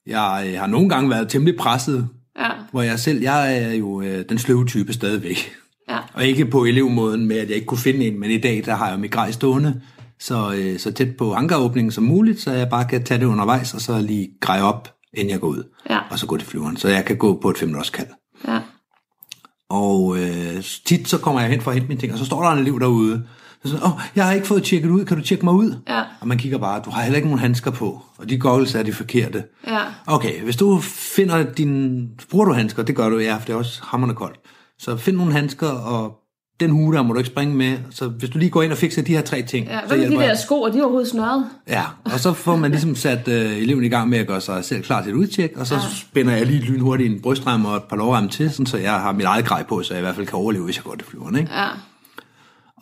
Jeg 0.07 0.57
har 0.61 0.67
nogle 0.67 0.89
gange 0.89 1.11
været 1.11 1.29
temmelig 1.29 1.57
presset, 1.57 2.09
ja, 2.39 2.49
hvor 2.71 2.83
jeg 2.83 2.99
selv, 2.99 3.23
jeg 3.23 3.59
er 3.63 3.73
jo 3.73 4.01
øh, 4.01 4.25
den 4.29 4.39
sløve 4.39 4.67
type 4.67 4.93
stadigvæk. 4.93 5.53
ja, 5.91 5.99
Og 6.15 6.25
ikke 6.25 6.47
på 6.47 6.65
elevmåden 6.65 7.27
med, 7.27 7.37
at 7.37 7.49
jeg 7.49 7.55
ikke 7.57 7.67
kunne 7.67 7.79
finde 7.79 8.07
en, 8.07 8.21
men 8.21 8.31
i 8.31 8.39
dag, 8.39 8.63
der 8.67 8.75
har 8.75 8.89
jeg 8.91 8.99
mit 9.01 9.11
grej 9.11 9.31
stående, 9.31 9.81
så, 10.21 10.53
øh, 10.57 10.79
så 10.79 10.93
tæt 10.93 11.17
på 11.19 11.35
ankeråbningen 11.35 11.91
som 11.93 12.05
muligt, 12.05 12.41
så 12.41 12.51
jeg 12.53 12.69
bare 12.69 12.85
kan 12.85 13.05
tage 13.05 13.21
det 13.21 13.27
undervejs, 13.27 13.75
og 13.75 13.81
så 13.81 14.01
lige 14.01 14.29
greje 14.41 14.63
op, 14.63 14.89
inden 15.15 15.31
jeg 15.31 15.41
går 15.41 15.49
ud. 15.49 15.63
Ja. 15.91 15.99
Og 16.11 16.19
så 16.19 16.27
gå 16.27 16.37
til 16.37 16.49
flyveren, 16.49 16.77
så 16.77 16.89
jeg 16.89 17.05
kan 17.05 17.17
gå 17.17 17.39
på 17.43 17.51
et 17.51 17.59
5 17.59 17.69
minutters 17.69 17.91
kald. 17.91 18.09
ja, 18.49 18.61
Og 19.71 20.17
øh, 20.19 20.63
tit 20.87 21.09
så 21.09 21.19
kommer 21.19 21.41
jeg 21.41 21.51
hen 21.51 21.61
for 21.61 21.71
at 21.71 21.75
hente 21.75 21.89
mine 21.89 22.01
ting, 22.01 22.13
og 22.13 22.19
så 22.19 22.25
står 22.25 22.43
der 22.43 22.51
en 22.51 22.59
elev 22.59 22.81
derude. 22.81 23.27
Så 23.65 23.71
sådan, 23.71 23.87
åh, 23.87 24.01
jeg 24.17 24.25
har 24.27 24.33
ikke 24.33 24.47
fået 24.47 24.63
tjekket 24.63 24.91
ud, 24.91 25.05
kan 25.05 25.17
du 25.17 25.23
tjekke 25.23 25.45
mig 25.45 25.55
ud? 25.55 25.77
Ja. 25.89 26.03
Og 26.21 26.29
man 26.29 26.39
kigger 26.39 26.59
bare, 26.59 26.83
du 26.85 26.91
har 26.91 27.03
heller 27.03 27.17
ikke 27.17 27.29
nogen 27.29 27.41
handsker 27.41 27.71
på, 27.71 28.03
og 28.19 28.29
de 28.31 28.39
goggles 28.39 28.75
er 28.75 28.83
de 28.83 28.93
forkerte. 28.93 29.45
ja, 29.67 29.81
Okay, 30.07 30.41
hvis 30.43 30.57
du 30.57 30.79
finder 31.17 31.53
din... 31.53 32.07
Bruger 32.31 32.45
du 32.45 32.53
handsker? 32.53 32.83
Det 32.83 32.97
gør 32.97 33.09
du, 33.09 33.19
ja, 33.19 33.37
for 33.37 33.45
det 33.47 33.53
er 33.53 33.57
også 33.57 33.81
hammerende 33.85 34.15
koldt. 34.15 34.37
Så 34.79 34.97
find 34.97 35.17
nogle 35.17 35.33
handsker, 35.33 35.69
og 35.69 36.13
den 36.61 36.71
hue 36.71 36.95
der 36.95 37.03
må 37.03 37.13
du 37.13 37.19
ikke 37.19 37.31
springe 37.31 37.55
med. 37.55 37.79
Så 37.91 38.09
hvis 38.09 38.31
du 38.31 38.39
lige 38.39 38.51
går 38.51 38.63
ind 38.63 38.73
og 38.73 38.79
fikser 38.79 39.03
de 39.03 39.13
her 39.13 39.23
tre 39.23 39.43
ting, 39.43 39.67
ja. 39.67 39.81
så 39.81 39.87
Hvad 39.87 39.97
med 39.99 40.11
de 40.11 40.15
der 40.17 40.23
jeg. 40.23 40.39
sko, 40.39 40.61
og 40.61 40.73
de 40.73 40.79
er 40.79 40.83
overhovedet 40.83 41.11
snørret? 41.11 41.47
Ja, 41.69 41.83
og 42.05 42.21
så 42.21 42.33
får 42.33 42.57
man 42.57 42.71
ligesom 42.71 42.95
sat 42.97 43.29
øh, 43.29 43.57
eleven 43.59 43.85
i 43.85 43.89
gang 43.89 44.09
med 44.09 44.19
at 44.19 44.27
gøre 44.27 44.41
sig 44.41 44.65
selv 44.65 44.83
klar 44.83 45.03
til 45.03 45.13
et 45.13 45.17
udtjek, 45.17 45.53
og 45.57 45.67
så 45.67 45.75
ja. 45.75 45.81
spænder 45.97 46.33
jeg 46.37 46.47
lige 46.47 46.61
lynhurtigt 46.61 47.13
en 47.15 47.21
brystrem 47.23 47.65
og 47.65 47.77
et 47.77 47.83
par 47.83 47.97
lovrem 47.97 48.29
til, 48.29 48.51
sådan, 48.51 48.67
så 48.67 48.77
jeg 48.79 48.93
har 48.93 49.13
mit 49.13 49.25
eget 49.27 49.45
grej 49.45 49.63
på, 49.63 49.83
så 49.83 49.95
jeg 49.95 50.01
i 50.01 50.05
hvert 50.05 50.15
fald 50.15 50.27
kan 50.27 50.37
overleve, 50.39 50.65
hvis 50.65 50.77
jeg 50.77 50.85
går 50.85 50.95
til 50.95 51.07
flyveren. 51.07 51.37
Ikke? 51.37 51.51
Ja, 51.55 51.67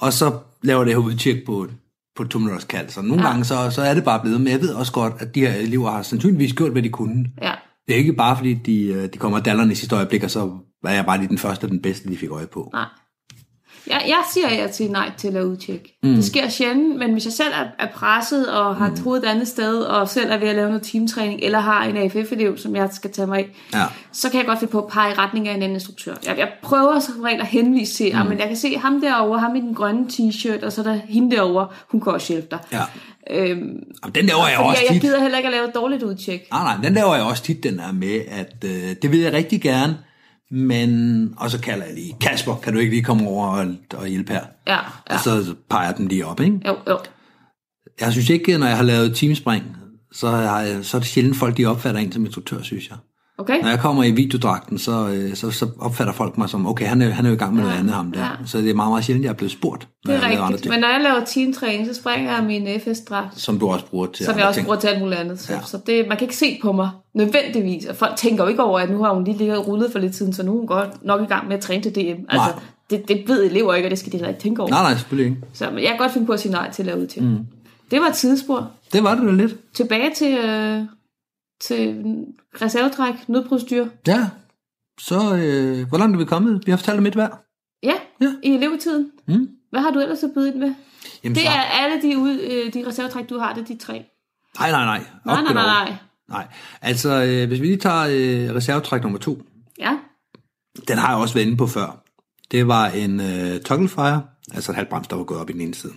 Og 0.00 0.12
så 0.12 0.32
laver 0.62 0.84
det 0.84 0.92
her 0.92 0.98
udtjek 1.00 1.46
på, 1.46 1.66
på 2.16 2.24
to 2.24 2.38
minutters 2.38 2.64
kald. 2.64 2.88
Så 2.88 3.02
nogle 3.02 3.22
ja. 3.22 3.28
gange 3.28 3.44
så, 3.44 3.70
så 3.70 3.82
er 3.82 3.94
det 3.94 4.04
bare 4.04 4.20
blevet, 4.20 4.40
men 4.40 4.52
jeg 4.52 4.60
ved 4.60 4.74
også 4.74 4.92
godt, 4.92 5.12
at 5.18 5.34
de 5.34 5.40
her 5.40 5.52
elever 5.54 5.90
har 5.90 6.02
sandsynligvis 6.02 6.52
gjort, 6.52 6.72
hvad 6.72 6.82
de 6.82 6.88
kunne. 6.88 7.26
ja, 7.42 7.52
Det 7.86 7.92
er 7.94 7.98
ikke 7.98 8.12
bare 8.12 8.36
fordi, 8.36 8.54
de, 8.54 8.82
øh, 8.84 9.08
de 9.12 9.18
kommer 9.18 9.40
dallerne 9.40 9.72
i 9.72 9.74
sidste 9.74 9.96
øjeblik, 9.96 10.22
og 10.24 10.30
så 10.30 10.50
var 10.82 10.90
jeg 10.90 11.06
bare 11.06 11.18
lige 11.18 11.28
den 11.28 11.38
første 11.38 11.64
og 11.64 11.70
den 11.70 11.82
bedste, 11.82 12.08
de 12.08 12.16
fik 12.16 12.30
øje 12.30 12.46
på. 12.46 12.70
nej. 12.72 12.84
Jeg, 13.86 14.02
jeg 14.06 14.22
siger 14.32 14.54
ja 14.54 14.66
til 14.66 14.90
nej 14.90 15.10
til 15.18 15.28
at 15.28 15.34
lave 15.34 15.46
udtjek. 15.46 15.92
Mm. 16.02 16.14
Det 16.14 16.24
sker 16.24 16.48
sjældent, 16.48 16.98
men 16.98 17.12
hvis 17.12 17.24
jeg 17.24 17.32
selv 17.32 17.52
er, 17.52 17.84
er 17.86 17.88
presset 17.94 18.48
og 18.50 18.76
har 18.76 18.88
mm. 18.88 18.96
troet 18.96 19.18
et 19.24 19.28
andet 19.28 19.48
sted, 19.48 19.78
og 19.80 20.08
selv 20.08 20.30
er 20.30 20.36
ved 20.36 20.48
at 20.48 20.54
lave 20.56 20.68
noget 20.68 20.82
teamtræning, 20.82 21.40
eller 21.42 21.58
har 21.60 21.84
en 21.84 21.96
AFF-elev, 21.96 22.58
som 22.58 22.76
jeg 22.76 22.88
skal 22.92 23.12
tage 23.12 23.26
mig 23.26 23.38
af, 23.38 23.48
Ja. 23.74 23.84
så 24.12 24.30
kan 24.30 24.38
jeg 24.38 24.46
godt 24.46 24.58
finde 24.58 24.72
på 24.72 24.78
at 24.78 24.86
pege 24.92 25.10
i 25.10 25.14
retning 25.14 25.48
af 25.48 25.54
en 25.54 25.62
anden 25.62 25.76
instruktør. 25.76 26.14
Jeg, 26.26 26.38
jeg 26.38 26.48
prøver 26.62 26.98
som 27.00 27.20
regel 27.20 27.40
at 27.40 27.46
henvise 27.46 27.94
til, 27.94 28.12
mm. 28.22 28.28
men 28.28 28.38
jeg 28.38 28.48
kan 28.48 28.56
se 28.56 28.76
ham 28.78 29.00
derovre, 29.00 29.40
ham 29.40 29.56
i 29.56 29.60
den 29.60 29.74
grønne 29.74 30.06
t-shirt, 30.12 30.64
og 30.64 30.72
så 30.72 30.80
er 30.80 30.84
der 30.84 30.98
hende 31.08 31.36
derovre, 31.36 31.66
hun 31.90 32.00
kan 32.00 32.12
også 32.12 32.32
hjælpe 32.32 32.48
dig. 32.50 32.58
Ja. 32.72 32.82
Øhm, 33.30 33.82
Og 34.02 34.14
den 34.14 34.26
laver 34.26 34.48
jeg 34.48 34.58
også 34.58 34.80
jeg, 34.80 34.86
jeg 34.88 34.92
tit. 34.94 35.02
gider 35.02 35.20
heller 35.20 35.38
ikke 35.38 35.46
at 35.48 35.52
lave 35.54 35.68
et 35.68 35.74
dårligt 35.74 36.02
udtjek. 36.02 36.48
Nej, 36.50 36.62
nej, 36.62 36.84
den 36.84 36.94
laver 36.94 37.14
jeg 37.14 37.24
også 37.24 37.42
tit, 37.42 37.62
den 37.62 37.80
er 37.80 37.92
med, 37.92 38.20
at 38.30 38.54
øh, 38.64 38.96
det 39.02 39.12
vil 39.12 39.20
jeg 39.20 39.32
rigtig 39.32 39.62
gerne, 39.62 39.96
men... 40.52 41.34
Og 41.36 41.50
så 41.50 41.60
kalder 41.60 41.84
jeg 41.84 41.94
lige, 41.94 42.16
Kasper, 42.20 42.56
kan 42.56 42.72
du 42.72 42.78
ikke 42.78 42.90
lige 42.90 43.04
komme 43.04 43.28
over 43.28 43.46
og, 43.46 43.74
og 43.94 44.06
hjælpe 44.06 44.32
her? 44.32 44.44
Ja, 44.66 44.78
ja. 45.10 45.14
Og 45.14 45.20
så 45.20 45.54
peger 45.70 45.92
dem 45.92 46.06
lige 46.06 46.26
op, 46.26 46.40
ikke? 46.40 46.60
Jo, 46.66 46.76
jo. 46.88 46.98
Jeg 48.00 48.12
synes 48.12 48.30
ikke, 48.30 48.58
når 48.58 48.66
jeg 48.66 48.76
har 48.76 48.84
lavet 48.84 49.16
teamspring, 49.16 49.64
så, 50.12 50.28
har 50.28 50.60
jeg, 50.60 50.84
så 50.84 50.96
er 50.96 51.00
det 51.00 51.08
sjældent 51.08 51.36
folk, 51.36 51.56
de 51.56 51.66
opfatter 51.66 52.00
en 52.00 52.12
som 52.12 52.24
instruktør, 52.24 52.62
synes 52.62 52.88
jeg. 52.88 52.98
Okay? 53.38 53.60
Når 53.62 53.68
jeg 53.68 53.78
kommer 53.78 54.04
i 54.04 54.10
videodragten, 54.10 54.78
så, 54.78 55.08
øh, 55.08 55.34
så, 55.34 55.50
så 55.50 55.66
opfatter 55.80 56.12
folk 56.12 56.38
mig 56.38 56.48
som, 56.48 56.66
okay, 56.66 56.86
han 56.86 57.02
er, 57.02 57.10
han 57.10 57.24
er 57.24 57.28
jo 57.30 57.34
i 57.34 57.38
gang 57.38 57.54
med 57.54 57.62
noget 57.62 57.76
andet, 57.78 57.94
ham 57.94 58.12
der. 58.12 58.20
ja. 58.20 58.28
Så 58.46 58.58
det 58.58 58.70
er 58.70 58.74
meget, 58.74 58.90
meget 58.90 59.04
sjældent, 59.04 59.24
jeg 59.24 59.30
er 59.30 59.34
blevet 59.34 59.52
spurgt. 59.52 59.88
Det 60.06 60.14
er 60.14 60.50
rigtigt. 60.50 60.70
Men 60.70 60.80
når 60.80 60.88
jeg 60.88 61.00
laver 61.02 61.24
teamtræning, 61.24 61.86
så 61.86 61.94
springer 61.94 62.32
jeg 62.34 62.44
min 62.44 62.68
FS-dragt, 62.80 63.40
Som 63.40 63.58
du 63.58 63.68
også 63.68 63.86
bruger 63.86 64.06
til 64.06 64.26
som 64.26 64.38
jeg 64.38 64.46
også 64.46 64.54
ting. 64.58 64.66
bruger 64.66 64.78
til 64.80 64.88
alt 64.88 65.00
muligt 65.00 65.20
andet. 65.20 65.40
Så, 65.40 65.52
Ja. 65.52 65.58
ja. 65.58 65.64
så 65.64 65.78
det, 65.86 66.04
man 66.08 66.16
kan 66.16 66.24
ikke 66.24 66.36
se 66.36 66.58
på 66.62 66.72
mig 66.72 66.90
nødvendigvis. 67.14 67.86
Og 67.86 67.96
folk 67.96 68.16
tænker 68.16 68.44
jo 68.44 68.50
ikke 68.50 68.62
over, 68.62 68.80
at 68.80 68.90
nu 68.90 69.02
har 69.04 69.14
hun 69.14 69.24
lige 69.24 69.38
ligget 69.38 69.56
og 69.58 69.66
rullet 69.68 69.92
for 69.92 69.98
lidt 69.98 70.14
siden, 70.14 70.32
så 70.32 70.42
nu 70.42 70.52
er 70.52 70.56
hun 70.58 70.66
godt 70.66 71.04
nok 71.04 71.20
i 71.22 71.26
gang 71.26 71.48
med 71.48 71.56
at 71.56 71.62
træne 71.62 71.82
til 71.82 71.94
DM. 71.94 71.98
Altså, 72.28 72.48
Nej. 72.50 72.62
det, 72.90 73.08
det 73.08 73.22
ved 73.26 73.44
elever 73.44 73.74
ikke, 73.74 73.86
og 73.86 73.90
det 73.90 73.98
skal 73.98 74.12
de 74.12 74.16
heller 74.16 74.28
ikke 74.28 74.40
tænke 74.40 74.62
over. 74.62 74.70
Nej, 74.70 74.82
nej, 74.82 74.94
selvfølgelig 74.94 75.30
ikke. 75.30 75.42
Så 75.52 75.70
men 75.70 75.78
jeg 75.78 75.88
kan 75.88 75.98
godt 75.98 76.12
finde 76.12 76.26
på 76.26 76.32
at 76.32 76.40
sige 76.40 76.52
nej 76.52 76.70
til 76.70 76.82
at 76.82 76.86
lave 76.86 77.00
ud 77.00 77.06
til. 77.06 77.22
Mm. 77.22 77.36
Det 77.90 78.00
var 78.00 78.06
et 78.06 78.14
tidsspor. 78.14 78.70
Det 78.92 79.04
var 79.04 79.14
det 79.14 79.24
da 79.26 79.30
lidt. 79.30 79.54
Tilbage 79.74 80.10
til, 80.16 80.34
øh, 80.38 80.80
til 81.62 82.04
reservetræk, 82.62 83.28
nødprocedur. 83.28 83.88
Ja, 84.06 84.28
så 85.00 85.14
øh, 85.36 85.88
hvor 85.88 85.98
langt 85.98 86.14
er 86.14 86.18
vi 86.18 86.24
kommet? 86.24 86.62
Vi 86.66 86.70
har 86.72 86.76
fortalt 86.78 86.98
om 86.98 87.06
et 87.06 87.14
hver. 87.14 87.28
Ja, 87.82 87.94
Ja. 88.20 88.32
i 88.42 88.50
elevtiden. 88.54 89.10
Mm. 89.28 89.48
Hvad 89.70 89.80
har 89.80 89.90
du 89.90 89.98
ellers 90.00 90.18
så 90.18 90.30
byde 90.34 90.48
ind 90.48 90.56
med? 90.56 90.74
Jamen, 91.24 91.34
Det 91.34 91.42
så- 91.44 91.48
er 91.48 91.60
alle 91.62 92.02
de, 92.02 92.18
ud, 92.18 92.40
øh, 92.40 92.74
de 92.74 92.86
reservetræk, 92.88 93.28
du 93.30 93.38
har, 93.38 93.54
det 93.54 93.60
er 93.62 93.66
de 93.66 93.76
tre. 93.78 94.04
Nej, 94.58 94.70
nej, 94.70 94.84
nej. 94.84 94.98
Nej, 95.26 95.36
Op 95.36 95.44
nej, 95.44 95.52
nej, 95.54 95.64
nej. 95.64 95.94
Nej, 96.28 96.46
altså 96.82 97.10
øh, 97.24 97.48
hvis 97.48 97.60
vi 97.60 97.66
lige 97.66 97.76
tager 97.76 98.02
øh, 98.10 98.54
reservetræk 98.56 99.02
nummer 99.02 99.18
to, 99.18 99.42
Ja, 99.78 99.98
den 100.88 100.98
har 100.98 101.08
jeg 101.12 101.18
også 101.20 101.34
været 101.34 101.46
inde 101.46 101.56
på 101.56 101.66
før. 101.66 102.02
Det 102.50 102.68
var 102.68 102.86
en 102.88 103.20
øh, 103.20 103.60
toggle 103.60 103.88
fire, 103.88 104.22
altså 104.54 104.72
et 104.72 104.76
halvt 104.76 104.90
brems, 104.90 105.08
der 105.08 105.16
var 105.16 105.24
gået 105.24 105.40
op 105.40 105.50
i 105.50 105.52
den 105.52 105.60
ene 105.60 105.74
side. 105.74 105.92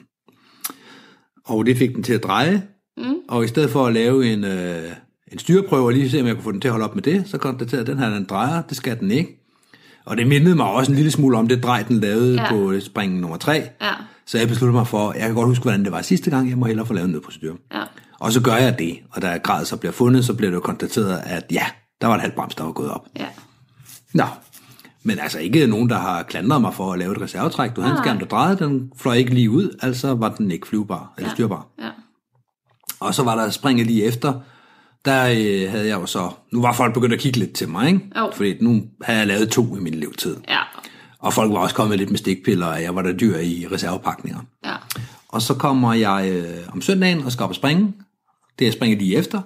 Og 1.45 1.65
det 1.65 1.77
fik 1.77 1.95
den 1.95 2.03
til 2.03 2.13
at 2.13 2.23
dreje, 2.23 2.67
mm. 2.97 3.15
og 3.29 3.43
i 3.43 3.47
stedet 3.47 3.69
for 3.69 3.85
at 3.87 3.93
lave 3.93 4.33
en, 4.33 4.43
øh, 4.43 4.91
en 5.31 5.39
styreprøve 5.39 5.85
og 5.85 5.91
lige 5.93 6.09
se, 6.09 6.21
om 6.21 6.27
jeg 6.27 6.35
kunne 6.35 6.43
få 6.43 6.51
den 6.51 6.61
til 6.61 6.67
at 6.67 6.71
holde 6.71 6.85
op 6.85 6.95
med 6.95 7.03
det, 7.03 7.23
så 7.27 7.37
konstaterede 7.37 7.75
jeg, 7.77 7.81
at 7.81 7.87
den 7.87 8.03
her 8.03 8.09
den 8.17 8.25
drejer, 8.25 8.61
det 8.61 8.77
skal 8.77 8.99
den 8.99 9.11
ikke. 9.11 9.41
Og 10.05 10.17
det 10.17 10.27
mindede 10.27 10.55
mig 10.55 10.65
også 10.65 10.91
en 10.91 10.95
lille 10.95 11.11
smule 11.11 11.37
om 11.37 11.47
det 11.47 11.63
drej, 11.63 11.83
den 11.83 11.99
lavede 11.99 12.35
Ja. 12.35 12.43
ja. 12.43 12.49
på 12.51 12.73
spring 12.79 13.19
nummer 13.19 13.37
3. 13.37 13.51
ja, 13.81 13.91
Så 14.25 14.37
jeg 14.37 14.47
besluttede 14.47 14.77
mig 14.77 14.87
for, 14.87 15.13
jeg 15.13 15.21
kan 15.21 15.33
godt 15.35 15.47
huske, 15.47 15.61
hvordan 15.63 15.83
det 15.83 15.91
var 15.91 16.01
sidste 16.01 16.29
gang, 16.29 16.49
jeg 16.49 16.57
må 16.57 16.65
hellere 16.65 16.85
få 16.85 16.93
lavet 16.93 17.05
en 17.05 17.11
nødprocedure. 17.11 17.57
ja. 17.73 17.81
Og 18.19 18.31
så 18.31 18.41
gør 18.41 18.55
jeg 18.55 18.79
det, 18.79 18.97
og 19.11 19.21
da 19.21 19.37
grad 19.37 19.65
så 19.65 19.77
bliver 19.77 19.91
fundet, 19.93 20.25
så 20.25 20.33
bliver 20.33 20.49
det 20.49 20.55
jo 20.55 20.61
konstateret, 20.61 21.21
at 21.25 21.45
ja, 21.51 21.65
der 22.01 22.07
var 22.07 22.15
et 22.15 22.21
halvt 22.21 22.35
brems, 22.35 22.55
der 22.55 22.63
var 22.63 22.71
gået 22.71 22.89
op. 22.91 23.07
ja. 23.19 23.25
Nå, 24.13 24.23
men 25.03 25.19
altså 25.19 25.39
ikke 25.39 25.67
nogen, 25.67 25.89
der 25.89 25.97
har 25.97 26.23
klandret 26.23 26.61
mig 26.61 26.73
for 26.73 26.93
at 26.93 26.99
lave 26.99 27.11
et 27.15 27.21
reservetræk. 27.21 27.75
Du 27.75 27.81
havde 27.81 27.91
en 27.97 28.03
skærm, 28.03 28.19
der 28.19 28.25
drejede, 28.25 28.57
den 28.65 28.91
fløj 28.97 29.13
ikke 29.15 29.33
lige 29.33 29.49
ud, 29.51 29.77
altså 29.81 30.13
var 30.13 30.29
den 30.29 30.51
ikke 30.51 30.67
flyvbar, 30.67 31.13
eller 31.17 31.31
styrbar. 31.31 31.67
ja. 31.81 31.89
Og 32.99 33.13
så 33.15 33.23
var 33.23 33.35
der 33.35 33.49
springet 33.49 33.87
lige 33.87 34.03
efter, 34.03 34.33
der 35.05 35.23
øh, 35.25 35.71
havde 35.71 35.87
jeg 35.87 35.95
jo 36.01 36.05
så, 36.05 36.29
nu 36.51 36.61
var 36.61 36.73
folk 36.73 36.93
begyndt 36.93 37.13
at 37.13 37.19
kigge 37.19 37.39
lidt 37.39 37.53
til 37.53 37.69
mig, 37.69 37.87
ikke? 37.87 37.99
Jo. 38.17 38.31
Fordi 38.33 38.55
nu 38.63 38.83
havde 39.01 39.19
jeg 39.19 39.27
lavet 39.27 39.49
to 39.49 39.75
i 39.77 39.79
min 39.79 39.93
levetid. 39.93 40.37
Ja, 40.49 40.59
Og 41.19 41.33
folk 41.33 41.51
var 41.51 41.57
også 41.57 41.75
kommet 41.75 41.97
lidt 41.97 42.09
med 42.09 42.17
stikpiller, 42.17 42.65
og 42.67 42.81
jeg 42.83 42.95
var 42.95 43.01
der 43.01 43.13
dyr 43.13 43.37
i 43.37 43.67
reservepakninger. 43.71 44.39
ja. 44.65 44.73
Og 45.29 45.41
så 45.41 45.53
kommer 45.53 45.93
jeg 45.93 46.29
øh, 46.31 46.67
om 46.73 46.81
søndagen 46.81 47.23
og 47.23 47.31
skal 47.31 47.43
op 47.43 47.49
og 47.49 47.55
springe. 47.55 47.93
Det 48.59 48.65
jeg 48.65 48.73
springer 48.73 48.97
lige 48.97 49.15
efter. 49.17 49.41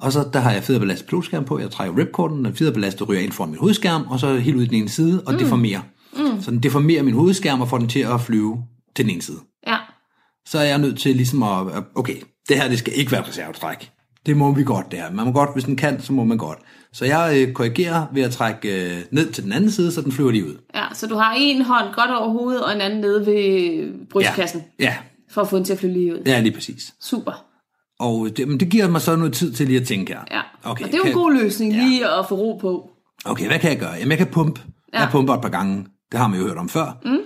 Og 0.00 0.12
så 0.12 0.28
der 0.32 0.40
har 0.40 0.52
jeg 0.52 0.62
federbelastet 0.64 1.08
pilotskærm 1.08 1.44
på. 1.44 1.58
Jeg 1.58 1.70
trækker 1.70 1.98
ripcorden, 1.98 2.44
den 2.44 2.54
federbelastet 2.56 3.08
ryger 3.08 3.20
ind 3.20 3.32
foran 3.32 3.50
min 3.50 3.58
hovedskærm, 3.60 4.06
og 4.08 4.20
så 4.20 4.36
helt 4.36 4.56
ud 4.56 4.62
i 4.62 4.66
den 4.66 4.74
ene 4.74 4.88
side 4.88 5.22
og 5.26 5.32
mm. 5.32 5.38
deformerer. 5.38 5.80
Mm. 6.16 6.42
Så 6.42 6.50
den 6.50 6.62
deformerer 6.62 7.02
min 7.02 7.14
hovedskærm 7.14 7.60
og 7.60 7.68
får 7.68 7.78
den 7.78 7.88
til 7.88 8.00
at 8.00 8.20
flyve 8.20 8.64
til 8.96 9.04
den 9.04 9.12
ene 9.12 9.22
side. 9.22 9.38
Ja, 9.66 9.76
Så 10.46 10.58
er 10.58 10.62
jeg 10.64 10.78
nødt 10.78 10.98
til 10.98 11.16
ligesom 11.16 11.42
at, 11.42 11.84
okay, 11.94 12.16
det 12.48 12.56
her 12.56 12.68
det 12.68 12.78
skal 12.78 12.92
ikke 12.96 13.12
være 13.12 13.20
et 13.20 13.28
reservetræk. 13.28 13.90
Det 14.26 14.36
må 14.36 14.52
vi 14.52 14.64
godt, 14.64 14.90
det 14.90 14.98
her. 14.98 15.10
Man 15.12 15.26
må 15.26 15.32
godt, 15.32 15.50
hvis 15.54 15.64
den 15.64 15.76
kan, 15.76 16.00
så 16.02 16.12
må 16.12 16.24
man 16.24 16.38
godt. 16.38 16.58
Så 16.92 17.04
jeg 17.04 17.32
øh, 17.48 17.52
korrigerer 17.52 18.06
ved 18.12 18.22
at 18.22 18.30
trække 18.30 18.90
øh, 18.90 18.96
ned 19.10 19.32
til 19.32 19.44
den 19.44 19.52
anden 19.52 19.70
side, 19.70 19.92
så 19.92 20.00
den 20.02 20.12
flyver 20.12 20.30
lige 20.30 20.46
ud. 20.46 20.54
ja. 20.74 20.82
Så 20.94 21.06
du 21.06 21.14
har 21.16 21.34
en 21.38 21.62
hånd 21.62 21.94
godt 21.94 22.10
over 22.10 22.28
hovedet, 22.30 22.64
og 22.64 22.72
en 22.74 22.80
anden 22.80 23.00
nede 23.00 23.26
ved 23.26 24.08
brystkassen, 24.10 24.62
Ja, 24.80 24.84
ja, 24.84 24.94
for 25.30 25.40
at 25.40 25.48
få 25.48 25.56
den 25.56 25.64
til 25.64 25.72
at 25.72 25.78
flyve 25.78 25.92
lige 25.92 26.12
ud. 26.14 26.22
ja 26.26 26.40
lige 26.40 26.52
præcis. 26.54 26.94
Super. 27.02 27.44
Og 28.00 28.28
det, 28.36 28.48
men 28.48 28.60
det 28.60 28.68
giver 28.68 28.88
mig 28.88 29.00
så 29.00 29.16
noget 29.16 29.32
tid 29.32 29.52
til 29.52 29.66
lige 29.66 29.80
at 29.80 29.86
tænke 29.86 30.12
her. 30.12 30.20
Ja, 30.30 30.40
Okay, 30.70 30.84
og 30.84 30.90
det 30.90 30.94
er 30.94 30.98
jo 30.98 31.10
en 31.10 31.12
god 31.16 31.32
løsning 31.34 31.72
lige 31.72 32.06
at 32.18 32.28
få 32.28 32.34
ro 32.34 32.56
på. 32.60 32.90
Okay, 33.24 33.46
hvad 33.46 33.58
kan 33.58 33.70
jeg 33.70 33.78
gøre? 33.78 33.92
Jamen, 33.92 34.10
jeg 34.10 34.18
kan 34.18 34.26
pumpe. 34.26 34.60
Ja. 34.94 35.00
Jeg 35.00 35.08
pumper 35.12 35.34
et 35.34 35.40
par 35.40 35.48
gange. 35.48 35.86
Det 36.12 36.20
har 36.20 36.28
man 36.28 36.40
jo 36.40 36.46
hørt 36.46 36.56
om 36.56 36.68
før. 36.68 36.98
Mm. 37.04 37.18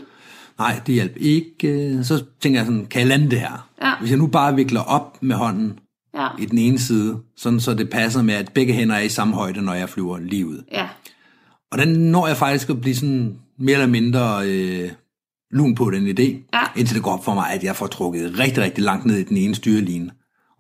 Nej, 0.59 0.81
det 0.87 0.95
hjælper 0.95 1.21
ikke. 1.21 1.99
Så 2.05 2.25
tænker 2.41 2.59
jeg 2.61 2.67
sådan, 2.67 2.87
kan 2.87 3.01
jeg 3.01 3.09
lande 3.09 3.31
det 3.31 3.41
her? 3.41 3.69
Ja. 3.83 3.93
Hvis 4.01 4.11
jeg 4.11 4.19
nu 4.19 4.27
bare 4.27 4.55
vikler 4.55 4.81
op 4.81 5.19
med 5.23 5.37
hånden 5.37 5.79
Ja, 6.15 6.29
i 6.39 6.45
den 6.45 6.59
ene 6.59 6.79
side, 6.79 7.19
sådan 7.37 7.61
så 7.61 7.75
det 7.75 7.91
passer 7.91 8.23
med, 8.23 8.35
at 8.35 8.53
begge 8.53 8.73
hænder 8.73 8.95
er 8.95 9.01
i 9.01 9.09
samme 9.09 9.35
højde, 9.35 9.63
når 9.63 9.75
jeg 9.75 9.89
flyver 9.89 10.19
lige 10.19 10.47
ud. 10.47 10.63
ja, 10.73 10.89
Og 11.73 11.79
den 11.79 11.89
når 11.89 12.27
jeg 12.27 12.37
faktisk 12.37 12.71
at 12.71 12.81
blive 12.81 12.95
sådan 12.97 13.39
mere 13.59 13.73
eller 13.75 13.87
mindre 13.87 14.41
øh, 14.49 14.91
lun 15.51 15.75
på 15.75 15.91
den 15.91 16.07
idé, 16.09 16.23
Ja. 16.55 16.61
indtil 16.77 16.95
det 16.97 17.03
går 17.05 17.11
op 17.13 17.25
for 17.25 17.35
mig, 17.35 17.51
at 17.51 17.65
jeg 17.65 17.77
får 17.77 17.87
trukket 17.87 18.39
rigtig, 18.39 18.63
rigtig 18.63 18.85
langt 18.85 19.07
ned 19.07 19.17
i 19.17 19.25
den 19.25 19.37
ene 19.37 19.55
styreline. 19.55 20.11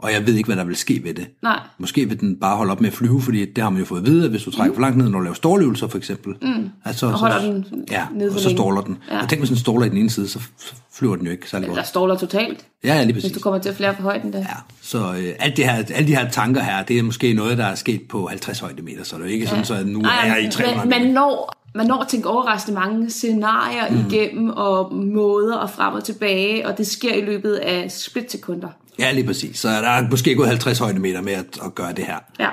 Og 0.03 0.13
jeg 0.13 0.27
ved 0.27 0.35
ikke, 0.35 0.47
hvad 0.47 0.57
der 0.57 0.65
vil 0.65 0.77
ske 0.77 1.01
ved 1.05 1.15
det. 1.15 1.27
nej. 1.43 1.61
Måske 1.79 2.09
vil 2.09 2.21
den 2.21 2.37
bare 2.37 2.57
holde 2.57 2.73
op 2.73 2.81
med 2.81 2.89
at 2.89 2.95
flyve, 2.95 3.23
fordi 3.23 3.45
det 3.45 3.63
har 3.65 3.71
man 3.71 3.79
jo 3.79 3.85
fået 3.85 4.01
at 4.01 4.07
vide, 4.07 4.25
at 4.25 4.31
hvis 4.31 4.43
du 4.43 4.51
trækker 4.51 4.75
for 4.75 4.81
langt 4.81 4.97
ned, 4.99 5.09
når 5.09 5.19
du 5.19 5.25
laver 5.25 5.35
ståløvelser 5.35 5.89
for 5.89 5.99
eksempel, 5.99 6.35
mm. 6.43 6.71
altså, 6.85 7.07
Og 7.07 7.13
holder 7.13 7.41
den 7.41 7.67
ja, 7.91 8.05
for 8.05 8.35
og 8.35 8.41
så 8.41 8.51
ståler 8.51 8.81
den. 8.81 8.99
Ja. 9.09 9.15
Ja. 9.15 9.23
Og 9.23 9.29
tænk, 9.29 9.41
hvis 9.41 9.49
den 9.49 9.59
ståler 9.59 9.87
i 9.87 9.89
den 9.89 9.99
ene 9.99 10.11
side, 10.11 10.29
så 10.29 10.39
så 10.59 10.75
flyver 10.93 11.17
den 11.17 11.25
jo 11.25 11.31
ikke 11.33 11.51
særlig 11.51 11.69
godt. 11.69 11.87
ståler 11.87 12.17
totalt, 12.17 12.67
Ja, 12.85 12.95
ja, 12.95 13.03
lige 13.03 13.13
hvis 13.13 13.25
præcis. 13.25 13.37
du 13.37 13.41
kommer 13.41 13.61
til 13.61 13.69
at 13.69 13.77
flere 13.77 13.95
på 13.95 14.03
højden 14.03 14.33
der. 14.33 14.39
Ja, 14.39 14.45
så 14.81 14.99
øh, 14.99 15.35
alt 15.39 15.57
det 15.57 15.65
her, 15.65 15.73
alle 15.95 16.07
de 16.07 16.17
her 16.17 16.31
tanker 16.31 16.63
her, 16.63 16.83
det 16.83 16.99
er 16.99 17.03
måske 17.03 17.33
noget, 17.33 17.59
der 17.59 17.65
er 17.65 17.75
sket 17.75 18.03
på 18.09 18.27
50 18.27 18.59
højdemeter, 18.61 19.05
så 19.05 19.17
det 19.17 19.23
er 19.23 19.27
jo 19.27 19.33
ikke 19.33 19.47
sådan, 19.47 19.65
så 19.65 19.85
nu 19.85 20.01
er 20.01 20.27
jeg 20.27 20.45
i 20.45 20.51
300 20.51 20.89
man, 20.89 21.03
man, 21.03 21.13
når, 21.15 21.57
man 21.75 21.87
når 21.87 21.99
at 21.99 22.09
tænke 22.09 22.29
overraskende 22.29 22.81
mange 22.81 23.11
scenarier 23.11 23.91
mm. 23.91 24.05
igennem, 24.11 24.51
og 24.51 24.95
måder 24.95 25.57
og 25.57 25.71
frem 25.71 25.95
og 25.95 26.05
tilbage, 26.05 26.67
og 26.69 26.79
det 26.79 26.87
sker 26.87 27.15
i 27.15 27.21
løbet 27.21 27.55
af 27.55 27.91
splitsekunder. 27.91 28.69
Ja, 29.01 29.13
lige 29.13 29.27
præcis. 29.27 29.59
Så 29.59 29.69
der 29.69 29.89
er 29.89 30.11
måske 30.11 30.35
gået 30.35 30.49
50 30.49 30.79
højdemeter 30.79 31.21
med 31.21 31.33
at, 31.33 31.59
at 31.65 31.75
gøre 31.75 31.93
det 31.93 32.05
her. 32.05 32.19
Ja, 32.39 32.51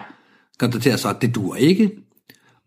konstaterer 0.59 0.95
så, 0.95 1.09
at 1.09 1.21
det 1.21 1.35
dur 1.35 1.55
ikke. 1.55 1.91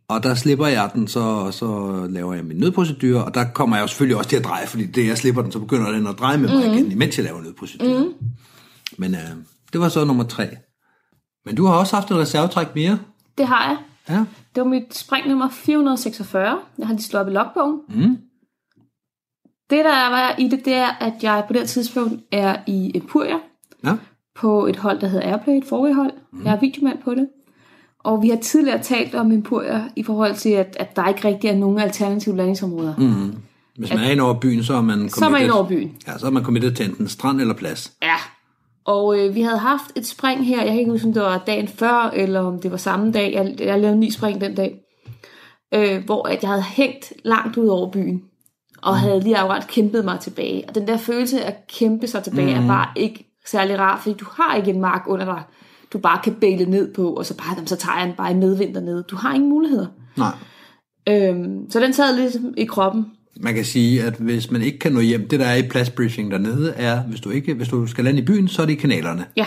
Og 0.08 0.22
der 0.22 0.34
slipper 0.34 0.66
jeg 0.66 0.90
den, 0.94 1.08
så, 1.08 1.20
og 1.20 1.54
så 1.54 1.66
laver 2.10 2.34
jeg 2.34 2.44
min 2.44 2.56
nødprocedure, 2.56 3.24
og 3.24 3.34
der 3.34 3.44
kommer 3.44 3.76
jeg 3.76 3.82
jo 3.82 3.86
selvfølgelig 3.86 4.16
også 4.16 4.30
til 4.30 4.36
at 4.36 4.44
dreje, 4.44 4.66
fordi 4.66 4.86
det 4.86 5.06
jeg 5.06 5.18
slipper 5.18 5.42
den, 5.42 5.52
så 5.52 5.58
begynder 5.58 5.90
den 5.90 6.06
at 6.06 6.18
dreje 6.18 6.38
med 6.38 6.48
mig 6.48 6.68
mm. 6.68 6.74
igen, 6.74 6.92
imens 6.92 7.16
jeg 7.18 7.24
laver 7.24 7.42
nødprocedure. 7.42 8.04
Mm. 8.04 8.12
Men 8.98 9.14
øh, 9.14 9.20
det 9.72 9.80
var 9.80 9.88
så 9.88 10.04
nummer 10.04 10.24
tre. 10.24 10.48
Men 11.44 11.56
du 11.56 11.66
har 11.66 11.74
også 11.74 11.96
haft 11.96 12.10
et 12.10 12.16
reservetræk 12.16 12.74
mere. 12.74 12.98
det 13.38 13.46
har 13.46 13.68
jeg. 13.68 13.76
Ja. 14.08 14.24
Det 14.54 14.62
var 14.62 14.68
mit 14.68 14.94
spring 14.94 15.28
nummer 15.28 15.50
446. 15.50 16.58
Jeg 16.78 16.86
har 16.86 16.94
lige 16.94 17.04
slået 17.04 17.24
op 17.24 17.28
i 17.30 17.32
logbogen. 17.32 17.80
Mm. 17.88 18.16
Det, 19.70 19.84
der 19.84 20.10
var 20.10 20.34
i 20.38 20.48
det, 20.48 20.64
det 20.64 20.74
er, 20.74 20.88
at 21.00 21.14
jeg 21.22 21.44
på 21.48 21.52
det 21.52 21.68
tidspunkt 21.68 22.22
er 22.32 22.56
i 22.66 22.92
Empuria 22.94 23.36
Ja. 23.84 23.92
på 24.34 24.66
et 24.66 24.76
hold, 24.76 25.00
der 25.00 25.06
hedder 25.08 25.26
Airplay, 25.28 25.54
et 25.54 25.64
forrige 25.68 25.94
hold. 25.94 26.12
Mm. 26.32 26.44
Jeg 26.44 26.54
er 26.54 26.60
videomand 26.60 26.98
på 27.04 27.14
det. 27.14 27.28
Og 28.04 28.22
vi 28.22 28.28
har 28.28 28.36
tidligere 28.36 28.82
talt 28.82 29.14
om 29.14 29.32
Empuria 29.32 29.84
i 29.96 30.02
forhold 30.02 30.34
til, 30.34 30.48
at, 30.50 30.76
at 30.80 30.96
der 30.96 31.08
ikke 31.08 31.28
rigtig 31.28 31.50
er 31.50 31.56
nogen 31.56 31.78
alternative 31.78 32.36
landingsområder. 32.36 32.94
Mm. 32.98 33.32
Hvis 33.78 33.90
man 33.94 33.98
er 34.04 34.10
inde 34.10 34.22
over 34.22 34.34
byen, 34.34 34.64
så 34.64 34.74
er 34.74 34.80
man 34.80 35.08
Så 35.08 35.24
er 35.24 35.28
man 35.28 35.40
committed- 35.40 35.44
inde 35.44 35.54
over 35.54 35.68
byen. 35.68 35.92
Ja, 36.06 36.18
så 36.18 36.26
er 36.26 36.30
man 36.30 36.42
committed 36.44 36.72
til 36.72 36.86
enten 36.86 37.08
strand 37.08 37.40
eller 37.40 37.54
plads. 37.54 37.92
Ja. 38.02 38.14
Og 38.84 39.18
øh, 39.18 39.34
vi 39.34 39.40
havde 39.42 39.58
haft 39.58 39.84
et 39.96 40.06
spring 40.06 40.46
her, 40.46 40.58
jeg 40.62 40.68
kan 40.70 40.78
ikke 40.78 40.90
huske, 40.90 41.06
om 41.06 41.12
det 41.12 41.22
var 41.22 41.42
dagen 41.46 41.68
før, 41.68 42.10
eller 42.14 42.40
om 42.40 42.60
det 42.60 42.70
var 42.70 42.76
samme 42.76 43.12
dag. 43.12 43.32
Jeg, 43.32 43.54
jeg 43.66 43.80
lavede 43.80 43.98
ni 44.00 44.10
spring 44.10 44.40
den 44.40 44.54
dag. 44.54 44.80
Øh, 45.74 46.04
hvor 46.04 46.28
at 46.28 46.42
jeg 46.42 46.50
havde 46.50 46.62
hængt 46.62 47.12
langt 47.24 47.56
ud 47.56 47.66
over 47.68 47.90
byen. 47.90 48.22
Og 48.82 48.96
havde 48.98 49.20
lige 49.20 49.36
akkurat 49.36 49.66
kæmpet 49.68 50.04
mig 50.04 50.20
tilbage. 50.20 50.64
Og 50.68 50.74
den 50.74 50.86
der 50.88 50.96
følelse 50.96 51.42
af 51.44 51.48
at 51.48 51.66
kæmpe 51.78 52.06
sig 52.06 52.22
tilbage 52.22 52.58
mm. 52.58 52.64
er 52.64 52.68
bare 52.68 52.86
ikke 52.96 53.29
særlig 53.46 53.78
rar, 53.78 54.00
fordi 54.02 54.16
du 54.16 54.24
har 54.32 54.56
ikke 54.56 54.70
en 54.70 54.80
mark 54.80 55.02
under 55.06 55.24
dig, 55.24 55.42
du 55.92 55.98
bare 55.98 56.20
kan 56.24 56.34
bæle 56.34 56.64
ned 56.64 56.94
på, 56.94 57.12
og 57.14 57.26
så 57.26 57.36
bare, 57.36 57.52
jamen, 57.54 57.66
så 57.66 57.76
tager 57.76 57.98
jeg 57.98 58.06
den 58.06 58.16
bare 58.16 58.30
i 58.30 58.34
medvind 58.34 58.74
dernede. 58.74 59.04
Du 59.10 59.16
har 59.16 59.34
ingen 59.34 59.50
muligheder. 59.50 59.86
Nej. 60.16 60.34
Øhm, 61.08 61.70
så 61.70 61.80
den 61.80 61.92
sad 61.92 62.16
lidt 62.16 62.36
i 62.56 62.64
kroppen. 62.64 63.06
Man 63.40 63.54
kan 63.54 63.64
sige, 63.64 64.02
at 64.02 64.14
hvis 64.14 64.50
man 64.50 64.62
ikke 64.62 64.78
kan 64.78 64.92
nå 64.92 65.00
hjem, 65.00 65.28
det 65.28 65.40
der 65.40 65.46
er 65.46 65.56
i 65.56 65.68
pladsbriefing 65.68 66.30
dernede, 66.30 66.70
er, 66.70 67.02
hvis 67.02 67.20
du, 67.20 67.30
ikke, 67.30 67.54
hvis 67.54 67.68
du 67.68 67.86
skal 67.86 68.04
lande 68.04 68.20
i 68.20 68.24
byen, 68.24 68.48
så 68.48 68.62
er 68.62 68.66
det 68.66 68.72
i 68.72 68.76
kanalerne. 68.76 69.26
Ja, 69.36 69.46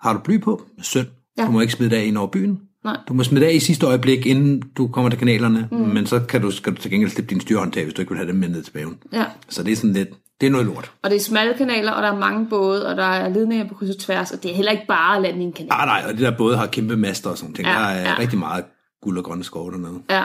Har 0.00 0.12
du 0.12 0.18
bly 0.18 0.40
på? 0.40 0.62
Synd. 0.82 1.06
Ja. 1.38 1.46
Du 1.46 1.50
må 1.50 1.60
ikke 1.60 1.72
smide 1.72 1.90
det 1.90 1.96
af 1.96 2.04
ind 2.04 2.16
over 2.18 2.26
byen. 2.26 2.60
Nej. 2.84 2.96
Du 3.08 3.14
må 3.14 3.22
smide 3.22 3.40
det 3.40 3.50
af 3.50 3.54
i 3.54 3.58
sidste 3.58 3.86
øjeblik, 3.86 4.26
inden 4.26 4.62
du 4.76 4.88
kommer 4.88 5.10
til 5.10 5.18
kanalerne, 5.18 5.68
mm. 5.72 5.78
men 5.78 6.06
så 6.06 6.20
kan 6.20 6.42
du, 6.42 6.50
skal 6.50 6.72
du 6.72 6.80
til 6.80 6.90
gengæld 6.90 7.10
slippe 7.10 7.30
din 7.30 7.40
styrehåndtag, 7.40 7.84
hvis 7.84 7.94
du 7.94 8.02
ikke 8.02 8.10
vil 8.10 8.18
have 8.18 8.28
dem 8.28 8.36
med 8.36 8.48
ned 8.48 8.62
til 8.62 8.72
bagen. 8.72 8.98
ja. 9.12 9.24
Så 9.48 9.62
det 9.62 9.72
er 9.72 9.76
sådan 9.76 9.92
lidt, 9.92 10.08
det 10.42 10.48
er 10.48 10.50
noget 10.50 10.66
lort. 10.66 10.92
Og 11.02 11.10
det 11.10 11.16
er 11.16 11.20
smalle 11.20 11.54
kanaler, 11.54 11.92
og 11.92 12.02
der 12.02 12.08
er 12.08 12.18
mange 12.18 12.46
både, 12.46 12.86
og 12.88 12.96
der 12.96 13.04
er 13.04 13.28
ledninger 13.28 13.68
på 13.68 13.74
kryds 13.74 13.90
og 13.90 13.98
tværs, 14.00 14.30
og 14.30 14.42
det 14.42 14.50
er 14.50 14.54
heller 14.54 14.72
ikke 14.72 14.86
bare 14.88 15.16
at 15.16 15.22
lande 15.22 15.40
i 15.40 15.42
en 15.44 15.52
kanal. 15.52 15.68
Nej, 15.68 15.86
nej, 15.86 16.02
og 16.08 16.12
det 16.12 16.20
der 16.20 16.36
både 16.36 16.56
har 16.56 16.66
kæmpe 16.66 16.96
master 16.96 17.30
og 17.30 17.38
sådan 17.38 17.54
ting. 17.54 17.66
Ja, 17.68 17.72
Ja, 17.72 17.78
der 17.78 17.86
er 17.86 18.00
ja. 18.00 18.08
ja. 18.08 18.18
rigtig 18.18 18.38
meget 18.38 18.64
guld 19.02 19.18
og 19.18 19.24
grønne 19.24 19.44
skove 19.44 19.70
dernede. 19.72 20.02
Ja. 20.10 20.24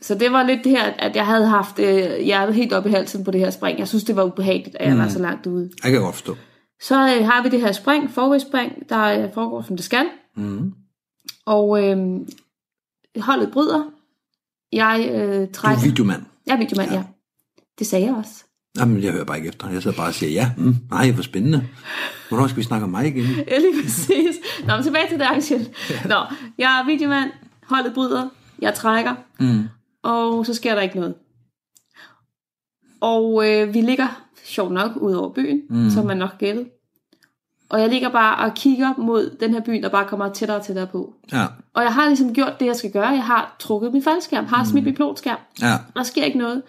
Så 0.00 0.14
det 0.14 0.32
var 0.32 0.42
lidt 0.42 0.64
det 0.64 0.72
her, 0.72 0.82
at 0.98 1.16
jeg 1.16 1.26
havde 1.26 1.46
haft 1.46 1.78
øh, 1.78 2.18
hjertet 2.20 2.54
helt 2.54 2.72
op 2.72 2.86
i 2.86 2.90
halsen 2.90 3.24
på 3.24 3.30
det 3.30 3.40
her 3.40 3.50
spring. 3.50 3.78
Jeg 3.78 3.88
synes, 3.88 4.04
det 4.04 4.16
var 4.16 4.24
ubehageligt, 4.24 4.76
at 4.80 4.88
jeg 4.88 4.98
var 4.98 5.08
så 5.08 5.18
langt 5.18 5.46
ude. 5.46 5.70
Jeg 5.84 5.92
kan 5.92 6.00
godt 6.00 6.14
forstå. 6.14 6.36
Så 6.80 6.94
øh, 6.94 7.26
har 7.26 7.42
vi 7.42 7.48
det 7.48 7.60
her 7.60 7.72
spring, 7.72 8.10
forvægspring, 8.10 8.88
der 8.88 9.02
øh, 9.24 9.34
foregår, 9.34 9.62
som 9.62 9.76
det 9.76 9.84
skal. 9.84 10.06
Mm. 10.36 10.72
Og 11.46 11.84
øh, 11.84 11.96
holdet 13.20 13.50
bryder. 13.52 13.84
Jeg 14.72 15.08
øh, 15.12 15.34
Du 15.36 15.42
er 15.42 15.46
trækker... 15.52 15.82
videomand. 15.82 16.22
Jeg 16.46 16.52
er 16.52 16.58
videomand, 16.58 16.92
ja. 16.92 17.02
Det 17.78 17.86
sagde 17.86 18.06
jeg 18.06 18.14
også. 18.14 18.44
Jamen, 18.78 19.02
jeg 19.02 19.12
hører 19.12 19.24
bare 19.24 19.36
ikke 19.36 19.48
efter. 19.48 19.70
Jeg 19.70 19.82
sidder 19.82 19.96
bare 19.96 20.06
og 20.08 20.14
siger 20.14 20.32
ja. 20.32 20.50
Mm. 20.56 20.76
Nej, 20.90 21.10
hvor 21.10 21.22
spændende. 21.22 21.68
Hvornår 22.28 22.46
skal 22.46 22.58
vi 22.58 22.62
snakke 22.62 22.84
om 22.84 22.90
mig 22.90 23.06
igen? 23.06 23.24
Ja, 23.50 23.58
lige 23.58 23.82
præcis. 23.82 24.36
Nå, 24.66 24.74
men 24.74 24.82
tilbage 24.82 25.08
til 25.08 25.18
det, 25.18 25.24
Angel. 25.24 25.68
Nå, 26.08 26.16
jeg 26.58 26.80
er 26.80 26.86
videomand, 26.86 27.30
holdet 27.68 27.94
bryder, 27.94 28.28
jeg 28.62 28.74
trækker, 28.74 29.14
Mm. 29.40 29.68
og 30.02 30.46
så 30.46 30.54
sker 30.54 30.74
der 30.74 30.82
ikke 30.82 30.96
noget. 30.96 31.14
Og 33.00 33.50
øh, 33.50 33.74
vi 33.74 33.80
ligger, 33.80 34.22
sjovt 34.44 34.72
nok, 34.72 34.96
ud 34.96 35.12
over 35.14 35.32
byen, 35.32 35.60
mm. 35.70 35.90
som 35.90 36.06
man 36.06 36.16
nok 36.16 36.38
gættede. 36.38 36.68
Og 37.68 37.80
jeg 37.80 37.88
ligger 37.88 38.08
bare 38.08 38.48
og 38.48 38.54
kigger 38.54 38.94
mod 38.98 39.36
den 39.40 39.52
her 39.54 39.60
by, 39.60 39.72
der 39.82 39.88
bare 39.88 40.08
kommer 40.08 40.32
tættere 40.32 40.58
og 40.58 40.64
tættere 40.66 40.86
på. 40.86 41.14
Ja, 41.32 41.46
Og 41.74 41.82
jeg 41.82 41.94
har 41.94 42.06
ligesom 42.08 42.34
gjort 42.34 42.60
det, 42.60 42.66
jeg 42.66 42.76
skal 42.76 42.92
gøre. 42.92 43.08
Jeg 43.08 43.24
har 43.24 43.56
trukket 43.58 43.92
min 43.92 44.02
faldskærm, 44.02 44.46
har 44.46 44.64
smidt 44.64 44.84
min 44.84 44.94
pilotskærm. 44.94 45.38
ja. 45.62 45.78
Der 45.96 46.02
sker 46.02 46.24
ikke 46.24 46.38
noget. 46.38 46.62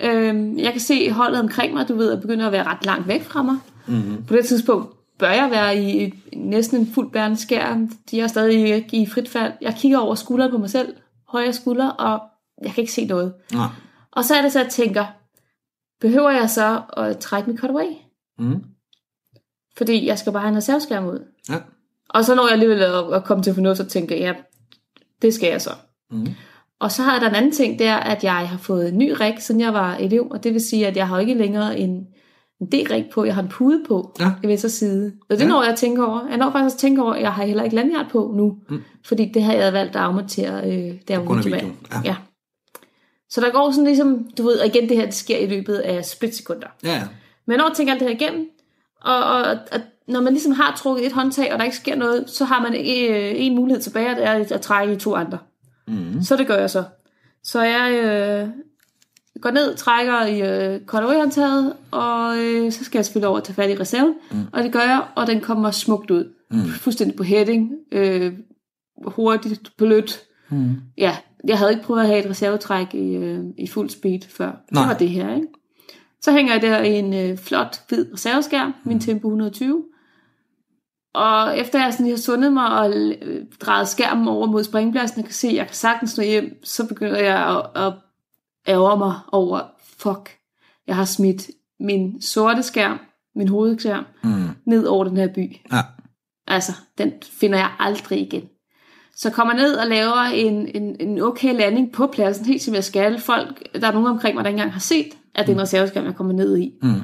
Øhm, 0.00 0.58
jeg 0.58 0.72
kan 0.72 0.80
se 0.80 1.10
holdet 1.10 1.40
omkring 1.40 1.74
mig, 1.74 1.88
du 1.88 1.94
ved, 1.96 2.12
er 2.12 2.20
begyndt 2.20 2.42
at 2.42 2.52
være 2.52 2.64
ret 2.64 2.86
langt 2.86 3.08
væk 3.08 3.22
fra 3.22 3.42
mig. 3.42 3.56
Mm-hmm. 3.86 4.24
På 4.24 4.34
det 4.34 4.46
tidspunkt 4.46 4.96
bør 5.18 5.30
jeg 5.30 5.50
være 5.50 5.82
i 5.82 6.14
næsten 6.36 6.80
en 6.80 6.86
fuld 6.86 7.12
bærende 7.12 7.36
skærm. 7.36 7.90
De 8.10 8.20
er 8.20 8.26
stadig 8.26 8.74
ikke 8.74 8.96
i 8.96 9.06
frit 9.06 9.28
fald. 9.28 9.52
Jeg 9.60 9.74
kigger 9.78 9.98
over 9.98 10.14
skulderen 10.14 10.50
på 10.50 10.58
mig 10.58 10.70
selv, 10.70 10.94
højre 11.28 11.52
skulder, 11.52 11.88
og 11.88 12.22
jeg 12.62 12.72
kan 12.72 12.82
ikke 12.82 12.92
se 12.92 13.04
noget. 13.04 13.34
Nej. 13.52 13.68
Og 14.12 14.24
så 14.24 14.34
er 14.34 14.42
det 14.42 14.52
så, 14.52 14.58
at 14.58 14.64
jeg 14.64 14.72
tænker, 14.72 15.04
behøver 16.00 16.30
jeg 16.30 16.50
så 16.50 16.82
at 16.96 17.18
trække 17.18 17.50
mit 17.50 17.60
cutaway? 17.60 17.86
Mm. 18.38 18.64
Fordi 19.76 20.06
jeg 20.06 20.18
skal 20.18 20.32
bare 20.32 20.42
have 20.42 20.50
en 20.50 20.56
reserveskærm 20.56 21.06
ud. 21.06 21.26
Ja. 21.48 21.58
Og 22.08 22.24
så 22.24 22.34
når 22.34 22.44
jeg 22.46 22.52
alligevel 22.52 22.82
at, 22.82 23.14
at 23.14 23.24
komme 23.24 23.42
til 23.42 23.54
fornuft 23.54 23.80
og 23.80 23.88
tænker, 23.88 24.16
ja, 24.16 24.34
det 25.22 25.34
skal 25.34 25.50
jeg 25.50 25.62
så. 25.62 25.70
Mm. 26.10 26.26
Og 26.80 26.92
så 26.92 27.02
har 27.02 27.18
der 27.18 27.28
en 27.28 27.34
anden 27.34 27.52
ting, 27.52 27.78
det 27.78 27.86
er, 27.86 27.96
at 27.96 28.24
jeg 28.24 28.48
har 28.48 28.58
fået 28.58 28.88
en 28.88 28.98
ny 28.98 29.12
rig, 29.20 29.34
siden 29.38 29.60
jeg 29.60 29.74
var 29.74 29.94
elev, 29.96 30.26
og 30.30 30.44
det 30.44 30.52
vil 30.52 30.60
sige, 30.60 30.86
at 30.86 30.96
jeg 30.96 31.08
har 31.08 31.18
ikke 31.18 31.34
længere 31.34 31.78
en, 31.78 32.06
en 32.60 32.66
D-rig 32.66 33.06
på, 33.12 33.24
jeg 33.24 33.34
har 33.34 33.42
en 33.42 33.48
pude 33.48 33.84
på 33.88 34.16
Ja. 34.20 34.30
i 34.42 34.46
venstre 34.46 34.68
side. 34.68 35.12
Og 35.30 35.36
det 35.36 35.42
Ja. 35.42 35.48
når 35.48 35.62
jeg 35.62 35.76
tænker 35.76 36.04
over. 36.04 36.28
Jeg 36.28 36.36
når 36.36 36.50
faktisk 36.50 36.74
at 36.74 36.78
tænke 36.80 37.02
over, 37.02 37.12
at 37.12 37.22
jeg 37.22 37.32
har 37.32 37.44
heller 37.44 37.62
ikke 37.62 37.76
lanyard 37.76 38.06
på 38.10 38.32
nu, 38.36 38.56
mm. 38.70 38.82
fordi 39.06 39.30
det 39.34 39.42
har 39.42 39.52
jeg 39.52 39.72
valgt 39.72 39.96
at 39.96 40.02
afmontere, 40.02 40.70
øh, 40.70 40.94
der 41.08 41.14
grund 41.24 41.40
af 41.40 41.50
ja. 41.92 42.00
ja. 42.04 42.16
Så 43.28 43.40
der 43.40 43.50
går 43.50 43.70
sådan 43.70 43.84
ligesom, 43.84 44.26
du 44.38 44.42
ved, 44.42 44.58
og 44.58 44.66
igen 44.66 44.88
det 44.88 44.96
her, 44.96 45.04
det 45.04 45.14
sker 45.14 45.38
i 45.38 45.46
løbet 45.46 45.74
af 45.74 46.04
splitsekunder. 46.04 46.68
Ja, 46.84 47.02
Men 47.46 47.58
når 47.58 47.68
jeg 47.68 47.76
tænker 47.76 47.92
alt 47.92 48.00
det 48.00 48.08
her 48.08 48.14
igennem, 48.16 48.48
og, 49.04 49.16
og, 49.24 49.44
og 49.72 49.80
når 50.08 50.20
man 50.20 50.32
ligesom 50.32 50.52
har 50.52 50.74
trukket 50.76 51.06
et 51.06 51.12
håndtag, 51.12 51.52
og 51.52 51.58
der 51.58 51.64
ikke 51.64 51.76
sker 51.76 51.96
noget, 51.96 52.30
så 52.30 52.44
har 52.44 52.62
man 52.62 52.74
øh, 52.74 53.32
en 53.36 53.54
mulighed 53.54 53.82
tilbage, 53.82 54.10
og 54.10 54.16
det 54.16 54.50
er 54.50 54.54
at 54.54 54.60
trække 54.60 54.92
i 54.94 54.96
to 54.96 55.14
andre. 55.14 55.38
Mm. 55.88 56.22
Så 56.22 56.36
det 56.36 56.46
gør 56.46 56.56
jeg 56.56 56.70
så. 56.70 56.84
Så 57.42 57.62
jeg 57.62 57.92
øh, 57.92 58.48
går 59.40 59.50
ned, 59.50 59.76
trækker 59.76 60.26
i 60.26 60.40
øh, 60.40 60.80
håndtaget, 60.88 61.72
og 61.90 62.38
øh, 62.38 62.72
så 62.72 62.84
skal 62.84 62.98
jeg 62.98 63.04
selvfølgelig 63.04 63.28
over 63.28 63.38
og 63.38 63.44
tage 63.44 63.54
fat 63.54 63.70
i 63.70 63.80
reserven, 63.80 64.14
mm. 64.30 64.36
og 64.52 64.62
det 64.62 64.72
gør 64.72 64.80
jeg, 64.80 65.02
og 65.16 65.26
den 65.26 65.40
kommer 65.40 65.70
smukt 65.70 66.10
ud. 66.10 66.32
Mm. 66.50 66.68
Fuldstændig 66.68 67.16
på 67.16 67.22
heading, 67.22 67.72
øh, 67.92 68.32
hurtigt, 69.06 69.70
blødt. 69.78 70.20
Mm. 70.50 70.74
Ja, 70.98 71.16
jeg 71.48 71.58
havde 71.58 71.70
ikke 71.72 71.84
prøvet 71.84 72.00
at 72.00 72.06
have 72.06 72.24
et 72.24 72.30
reservetræk 72.30 72.94
i, 72.94 73.14
øh, 73.14 73.44
i 73.58 73.66
fuld 73.66 73.90
speed 73.90 74.20
før. 74.28 74.46
Nej. 74.46 74.82
Det 74.82 74.88
var 74.88 74.98
det 74.98 75.08
her, 75.08 75.34
ikke? 75.34 75.46
Så 76.22 76.32
hænger 76.32 76.52
jeg 76.52 76.62
der 76.62 76.82
i 76.82 76.92
en 76.92 77.14
øh, 77.14 77.38
flot, 77.38 77.80
hvid 77.88 78.12
reserveskærm, 78.12 78.74
min 78.84 79.00
Tempo 79.00 79.28
120. 79.28 79.82
Og 81.14 81.58
efter 81.58 81.82
jeg 81.84 81.92
sådan 81.92 82.06
lige 82.06 82.16
har 82.16 82.20
sundet 82.20 82.52
mig 82.52 82.78
og 82.78 82.94
drejet 83.60 83.88
skærmen 83.88 84.28
over 84.28 84.46
mod 84.46 84.64
springpladsen, 84.64 85.18
og 85.18 85.24
kan 85.24 85.34
se, 85.34 85.48
at 85.48 85.54
jeg 85.54 85.66
kan 85.66 85.74
sagtens 85.74 86.16
nå 86.18 86.24
hjem, 86.24 86.64
så 86.64 86.86
begynder 86.88 87.18
jeg 87.18 87.48
at, 87.48 87.82
at 87.82 87.92
ærge 88.68 88.98
mig 88.98 89.14
over, 89.32 89.60
fuck, 89.98 90.30
jeg 90.86 90.96
har 90.96 91.04
smidt 91.04 91.50
min 91.80 92.22
sorte 92.22 92.62
skærm, 92.62 93.00
min 93.36 93.48
hovedskærm, 93.48 94.04
Mm. 94.22 94.48
ned 94.66 94.86
over 94.86 95.04
den 95.04 95.16
her 95.16 95.28
by. 95.34 95.56
Ja. 95.72 95.80
Altså, 96.46 96.72
den 96.98 97.12
finder 97.22 97.58
jeg 97.58 97.70
aldrig 97.78 98.20
igen. 98.20 98.42
Så 99.16 99.30
kommer 99.30 99.54
ned 99.54 99.74
og 99.74 99.86
laver 99.86 100.16
en, 100.20 100.68
en, 100.82 100.96
en 101.00 101.20
okay 101.20 101.54
landing 101.56 101.92
på 101.92 102.06
pladsen, 102.06 102.46
helt 102.46 102.62
som 102.62 102.74
jeg 102.74 102.84
skal. 102.84 103.20
Folk, 103.20 103.62
der 103.80 103.86
er 103.88 103.92
nogen 103.92 104.08
omkring 104.08 104.34
mig, 104.34 104.44
der 104.44 104.48
ikke 104.48 104.58
engang 104.58 104.72
har 104.72 104.80
set, 104.80 105.12
at 105.34 105.46
det 105.46 105.52
er 105.52 105.56
en 105.56 105.62
reserveskærm, 105.62 106.04
jeg 106.04 106.14
kommer 106.14 106.32
ned 106.32 106.58
i. 106.58 106.72
Mm. 106.82 107.00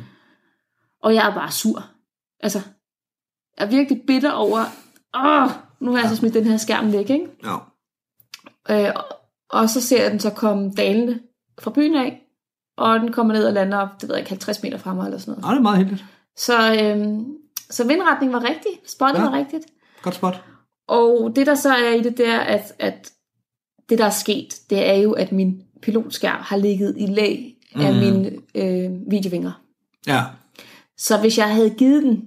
Og 1.02 1.14
jeg 1.14 1.28
er 1.30 1.34
bare 1.34 1.50
sur. 1.50 1.84
Altså, 2.40 2.60
jeg 3.60 3.66
er 3.66 3.70
virkelig 3.70 4.02
bitter 4.06 4.30
over, 4.32 4.58
åh, 5.16 5.50
nu 5.80 5.92
har 5.92 6.00
jeg 6.00 6.10
så 6.10 6.16
smidt 6.16 6.34
den 6.34 6.44
her 6.44 6.56
skærm 6.56 6.92
væk, 6.92 7.10
ikke? 7.10 7.26
Ja. 7.44 7.56
Øh, 8.88 8.94
og- 9.50 9.68
så 9.68 9.80
ser 9.80 10.02
jeg 10.02 10.10
den 10.10 10.20
så 10.20 10.30
komme 10.30 10.70
dalende 10.70 11.18
fra 11.60 11.70
byen 11.70 11.96
af, 11.96 12.20
og 12.76 13.00
den 13.00 13.12
kommer 13.12 13.34
ned 13.34 13.44
og 13.46 13.52
lander, 13.52 13.88
det 14.00 14.08
ved 14.08 14.14
jeg 14.16 14.20
ikke, 14.20 14.30
50 14.30 14.62
meter 14.62 14.78
fra 14.78 14.94
mig 14.94 15.04
eller 15.04 15.18
sådan 15.18 15.32
noget. 15.32 15.44
Ja, 15.44 15.50
det 15.50 15.56
er 15.58 15.62
meget 15.62 15.78
heldigt. 15.78 16.04
Så, 16.36 16.74
øhm, 16.82 17.24
så 17.70 17.86
vindretningen 17.86 18.32
var 18.32 18.44
rigtig, 18.48 18.72
spottet 18.86 19.18
Ja. 19.18 19.24
ja. 19.24 19.30
var 19.30 19.38
rigtigt. 19.38 19.64
Godt 20.02 20.14
spot. 20.14 20.44
Og 20.88 21.32
det 21.36 21.46
der 21.46 21.54
så 21.54 21.74
er 21.74 21.94
i 21.94 22.02
det, 22.02 22.18
det 22.18 22.26
er, 22.28 22.38
at, 22.38 22.72
at 22.78 23.12
det 23.88 23.98
der 23.98 24.04
er 24.04 24.10
sket, 24.10 24.60
det 24.70 24.88
er 24.90 24.94
jo, 24.94 25.12
at 25.12 25.32
min 25.32 25.62
pilotskærm 25.82 26.40
har 26.40 26.56
ligget 26.56 26.94
i 26.98 27.06
lag 27.06 27.54
af 27.74 27.92
Mm. 27.94 27.98
mine 27.98 28.30
øh, 28.54 28.90
videovinger. 29.10 29.52
Ja. 30.06 30.22
Så 30.98 31.18
hvis 31.20 31.38
jeg 31.38 31.54
havde 31.54 31.70
givet 31.70 32.02
den 32.02 32.24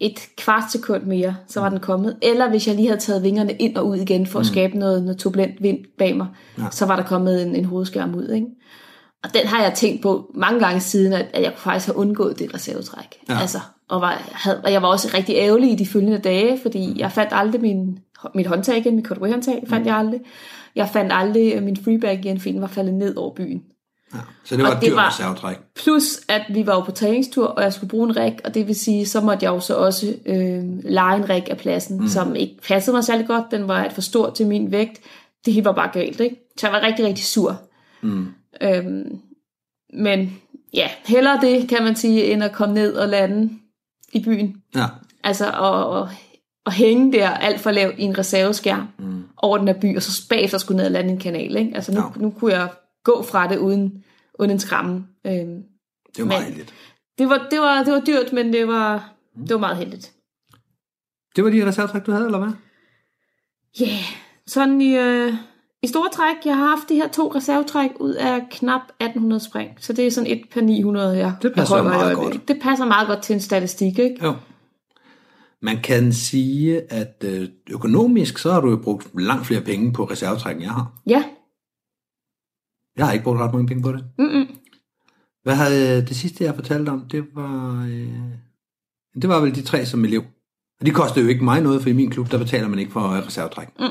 et 0.00 0.20
kvart 0.36 0.72
sekund 0.72 1.02
mere, 1.02 1.36
så 1.46 1.60
var 1.60 1.68
den 1.68 1.80
kommet. 1.80 2.16
Eller 2.22 2.48
hvis 2.50 2.66
jeg 2.66 2.74
lige 2.76 2.88
havde 2.88 3.00
taget 3.00 3.22
vingerne 3.22 3.52
ind 3.52 3.76
og 3.76 3.86
ud 3.86 3.96
igen 3.96 4.26
for 4.26 4.40
at 4.40 4.46
skabe 4.46 4.78
noget, 4.78 5.02
noget 5.02 5.18
turbulent 5.18 5.62
vind 5.62 5.78
bag 5.98 6.16
mig, 6.16 6.26
Ja. 6.58 6.62
så 6.70 6.86
var 6.86 6.96
der 6.96 7.02
kommet 7.02 7.42
en, 7.42 7.56
en 7.56 7.64
hovedskærm 7.64 8.14
ud. 8.14 8.28
Ikke? 8.28 8.46
Og 9.24 9.34
den 9.34 9.46
har 9.46 9.62
jeg 9.62 9.74
tænkt 9.74 10.02
på 10.02 10.30
mange 10.34 10.60
gange 10.60 10.80
siden, 10.80 11.12
at, 11.12 11.26
at 11.32 11.42
jeg 11.42 11.50
kunne 11.52 11.60
faktisk 11.72 11.86
have 11.86 11.96
undgået 11.96 12.38
det 12.38 12.54
reservetræk. 12.54 13.16
Ja. 13.28 13.38
Altså, 13.40 13.58
og, 13.88 14.00
var, 14.00 14.22
havde, 14.32 14.60
og 14.64 14.72
jeg 14.72 14.82
var 14.82 14.88
også 14.88 15.10
rigtig 15.14 15.34
ærgerlig 15.36 15.72
i 15.72 15.74
de 15.76 15.86
følgende 15.86 16.18
dage, 16.18 16.58
fordi 16.62 17.00
jeg 17.00 17.12
fandt 17.12 17.32
aldrig 17.34 17.60
min, 17.60 17.98
mit 18.34 18.46
håndtag 18.46 18.76
igen, 18.76 18.96
mit 18.96 19.06
cutaway 19.06 19.30
håndtag 19.30 19.64
fandt 19.68 19.86
jeg 19.86 19.96
aldrig. 19.96 20.20
Jeg 20.76 20.88
fandt 20.92 21.12
aldrig 21.14 21.54
øh, 21.54 21.62
min 21.62 21.76
freebag 21.76 22.18
igen, 22.18 22.38
fordi 22.40 22.52
den 22.52 22.60
var 22.60 22.66
faldet 22.66 22.94
ned 22.94 23.16
over 23.16 23.34
byen. 23.34 23.62
Ja. 24.14 24.18
Så 24.44 24.56
det 24.56 24.64
var 24.64 24.70
Og 24.70 24.76
et 24.76 24.80
det 24.80 24.88
dyrt 24.88 24.96
var- 24.96 25.08
reservetræk. 25.08 25.56
Plus, 25.76 26.20
at 26.28 26.42
vi 26.50 26.66
var 26.66 26.74
jo 26.74 26.80
på 26.80 26.90
træningstur, 26.90 27.46
og 27.46 27.62
jeg 27.62 27.72
skulle 27.72 27.90
bruge 27.90 28.08
en 28.08 28.16
rig, 28.16 28.36
og 28.44 28.54
det 28.54 28.66
vil 28.66 28.74
sige, 28.74 29.06
så 29.06 29.20
måtte 29.20 29.44
jeg 29.44 29.50
jo 29.50 29.60
så 29.60 29.74
også 29.76 30.14
øh, 30.26 30.62
lege 30.84 31.16
en 31.16 31.28
rig 31.30 31.50
af 31.50 31.56
pladsen, 31.58 32.00
mm. 32.00 32.08
som 32.08 32.36
ikke 32.36 32.56
passede 32.68 32.96
mig 32.96 33.04
særlig 33.04 33.26
godt. 33.26 33.44
Den 33.50 33.68
var 33.68 33.82
alt 33.84 33.92
for 33.92 34.00
stor 34.00 34.30
til 34.30 34.46
min 34.46 34.70
vægt. 34.72 35.00
Det 35.44 35.52
hele 35.54 35.64
var 35.64 35.72
bare 35.72 35.90
galt, 35.92 36.20
ikke? 36.20 36.36
Så 36.58 36.66
jeg 36.66 36.72
var 36.72 36.80
rigtig, 36.86 37.06
rigtig 37.06 37.24
sur. 37.24 37.60
Mm. 38.02 38.26
Øhm, 38.62 39.18
men 39.94 40.36
ja, 40.74 40.88
hellere 41.06 41.38
det, 41.40 41.68
kan 41.68 41.82
man 41.84 41.96
sige, 41.96 42.24
end 42.24 42.44
at 42.44 42.52
komme 42.52 42.74
ned 42.74 42.94
og 42.94 43.08
lande 43.08 43.50
i 44.12 44.22
byen. 44.24 44.56
Ja. 44.76 44.86
Altså 45.24 45.46
at, 45.46 46.02
at, 46.02 46.08
at 46.66 46.72
hænge 46.72 47.12
der 47.12 47.30
alt 47.30 47.60
for 47.60 47.70
lavt 47.70 47.94
i 47.98 48.02
en 48.02 48.18
reserveskærm 48.18 48.88
mm. 48.98 49.22
over 49.36 49.58
den 49.58 49.68
her 49.68 49.74
by, 49.80 49.96
og 49.96 50.02
så 50.02 50.22
bagefter 50.28 50.58
skulle 50.58 50.76
ned 50.76 50.86
og 50.86 50.92
lande 50.92 51.10
i 51.10 51.12
en 51.12 51.18
kanal. 51.18 51.56
Ikke? 51.56 51.72
Altså 51.74 51.92
nu, 51.92 52.00
Ja. 52.00 52.06
nu 52.22 52.30
kunne 52.30 52.52
jeg 52.52 52.68
gå 53.04 53.22
fra 53.22 53.48
det 53.48 53.58
uden, 53.58 54.04
uden 54.38 54.50
en 54.50 54.58
skræmme. 54.58 55.06
Øhm, 55.26 55.62
Det 56.16 56.18
var 56.18 56.24
meget 56.24 56.44
heldigt. 56.44 56.74
det, 57.18 57.28
var, 57.28 57.46
det, 57.50 57.60
var, 57.60 57.82
det 57.84 57.92
var 57.92 58.00
dyrt, 58.00 58.32
men 58.32 58.52
det 58.52 58.68
var, 58.68 59.12
det 59.36 59.50
var 59.50 59.58
meget 59.58 59.76
heldigt. 59.76 60.12
Det 61.36 61.44
var 61.44 61.50
de 61.50 61.66
reservetræk, 61.66 62.06
du 62.06 62.12
havde, 62.12 62.24
eller 62.24 62.38
hvad? 62.38 62.52
Ja, 63.80 63.84
yeah. 63.86 64.04
sådan 64.46 64.80
i, 64.80 64.96
øh, 64.96 65.32
i 65.82 65.86
store 65.86 66.08
træk, 66.12 66.36
jeg 66.44 66.56
har 66.56 66.66
haft 66.66 66.88
de 66.88 66.94
her 66.94 67.08
to 67.08 67.34
reservetræk 67.34 67.90
ud 68.00 68.14
af 68.14 68.42
knap 68.50 68.80
1800 69.00 69.44
spring, 69.44 69.70
så 69.78 69.92
det 69.92 70.06
er 70.06 70.10
sådan 70.10 70.30
et 70.30 70.42
per 70.52 70.60
900, 70.60 71.16
jeg 71.16 71.34
Det 71.42 71.52
passer 71.54 71.76
jeg 71.76 71.84
meget 71.84 72.16
øjeblikket. 72.16 72.48
Det 72.48 72.58
passer 72.62 72.84
meget 72.84 73.08
godt 73.08 73.22
til 73.22 73.34
en 73.34 73.40
statistik, 73.40 73.98
ikke? 73.98 74.24
Jo. 74.24 74.34
Man 75.62 75.82
kan 75.82 76.12
sige, 76.12 76.92
at 76.92 77.24
øh, 77.24 77.48
økonomisk, 77.70 78.38
så 78.38 78.52
har 78.52 78.60
du 78.60 78.70
jo 78.70 78.76
brugt 78.76 79.20
langt 79.20 79.46
flere 79.46 79.60
penge 79.60 79.92
på 79.92 80.04
reservetræk, 80.04 80.54
end 80.54 80.62
jeg 80.62 80.72
har. 80.72 80.92
Ja, 81.06 81.24
Jeg 82.96 83.06
har 83.06 83.12
ikke 83.12 83.24
brugt 83.24 83.40
ret 83.40 83.52
mange 83.52 83.66
penge 83.66 83.82
på 83.82 83.92
det. 83.92 84.04
Mm-mm. 84.18 84.46
Hvad 85.42 85.54
havde 85.54 86.06
det 86.06 86.16
sidste, 86.16 86.44
jeg 86.44 86.54
fortalte 86.54 86.90
om, 86.90 87.04
det 87.10 87.24
var, 87.34 87.84
øh, 87.90 88.08
det 89.22 89.28
var 89.28 89.40
vel 89.40 89.54
de 89.54 89.62
tre 89.62 89.86
som 89.86 90.04
elev. 90.04 90.24
Og 90.80 90.86
de 90.86 90.90
kostede 90.90 91.24
jo 91.24 91.28
ikke 91.28 91.44
mig 91.44 91.60
noget, 91.60 91.82
for 91.82 91.88
i 91.88 91.92
min 91.92 92.10
klub, 92.10 92.30
der 92.30 92.38
betaler 92.38 92.68
man 92.68 92.78
ikke 92.78 92.92
for 92.92 93.08
øh, 93.08 93.26
reservetræk. 93.26 93.68
Mm. 93.78 93.86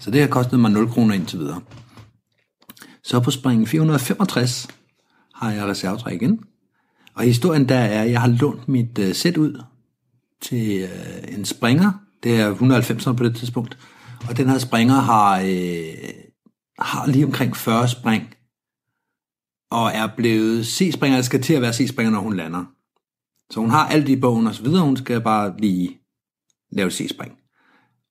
Så 0.00 0.10
det 0.10 0.20
har 0.20 0.28
kostet 0.28 0.60
mig 0.60 0.70
0 0.70 0.88
kroner 0.88 1.14
indtil 1.14 1.38
videre. 1.38 1.60
Så 3.02 3.20
på 3.20 3.30
spring 3.30 3.68
465 3.68 4.68
har 5.34 5.52
jeg 5.52 5.64
reservetræk 5.64 6.22
igen. 6.22 6.40
Og 7.14 7.24
historien 7.24 7.68
der 7.68 7.78
er, 7.78 8.02
at 8.02 8.10
jeg 8.10 8.20
har 8.20 8.28
lånt 8.28 8.68
mit 8.68 8.98
øh, 8.98 9.14
sæt 9.14 9.36
ud 9.36 9.62
til 10.42 10.82
øh, 10.82 11.38
en 11.38 11.44
springer. 11.44 11.92
Det 12.22 12.40
er 12.40 12.48
190 12.48 13.04
på 13.04 13.24
det 13.24 13.36
tidspunkt. 13.36 13.78
Og 14.28 14.36
den 14.36 14.48
her 14.48 14.58
springer 14.58 14.94
har, 14.94 15.40
øh, 15.40 15.94
har 16.78 17.06
lige 17.06 17.24
omkring 17.24 17.56
40 17.56 17.88
spring. 17.88 18.34
Og 19.70 19.90
er 19.94 20.08
blevet 20.16 20.66
C-springer, 20.66 21.22
skal 21.22 21.42
til 21.42 21.54
at 21.54 21.62
være 21.62 21.72
C-springer, 21.72 22.10
når 22.10 22.20
hun 22.20 22.36
lander. 22.36 22.64
Så 23.50 23.60
hun 23.60 23.70
har 23.70 23.86
alt 23.86 24.08
i 24.08 24.16
bogen 24.16 24.46
og 24.46 24.54
så 24.54 24.62
videre. 24.62 24.84
Hun 24.84 24.96
skal 24.96 25.20
bare 25.20 25.54
lige 25.58 25.98
lave 26.72 26.90
C-spring. 26.90 27.32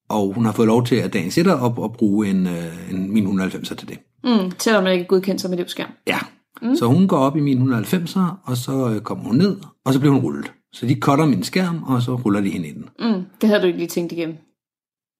Og 0.10 0.34
hun 0.34 0.46
har 0.46 0.52
fået 0.52 0.68
lov 0.68 0.86
til 0.86 0.96
at 0.96 1.14
dagen 1.14 1.32
sætter 1.32 1.54
op 1.54 1.80
og 1.80 1.94
bruge 1.94 2.28
en, 2.28 2.48
øh, 2.48 2.92
en 2.92 3.14
min 3.14 3.42
190'er 3.42 3.76
til 3.76 3.88
det. 3.88 4.00
Mm, 4.24 4.52
selvom 4.60 4.84
man 4.84 4.94
ikke 4.94 5.04
er 5.04 5.08
godkendt 5.08 5.42
som 5.42 5.54
elevskærm. 5.54 5.90
Ja. 6.08 6.20
Mm. 6.62 6.76
Så 6.76 6.86
hun 6.86 7.08
går 7.08 7.18
op 7.18 7.38
i 7.38 7.40
min 7.40 7.74
190'er, 7.74 8.22
og 8.44 8.58
så 8.58 8.90
øh, 8.90 9.02
kommer 9.02 9.24
hun 9.24 9.36
ned, 9.36 9.58
og 9.86 9.94
så 9.94 10.00
bliver 10.00 10.14
hun 10.14 10.24
rullet. 10.24 10.52
Så 10.74 10.86
de 10.86 10.96
cutter 11.00 11.26
min 11.26 11.44
skærm, 11.44 11.84
og 11.84 12.02
så 12.02 12.16
ruller 12.16 12.42
de 12.42 12.50
hende 12.50 12.68
i 12.68 12.74
den. 12.74 12.90
Mm, 13.00 13.26
det 13.42 13.50
havde 13.50 13.62
du 13.62 13.68
ikke 13.68 13.80
lige 13.80 13.90
tænkt 13.90 14.12
igennem. 14.12 14.38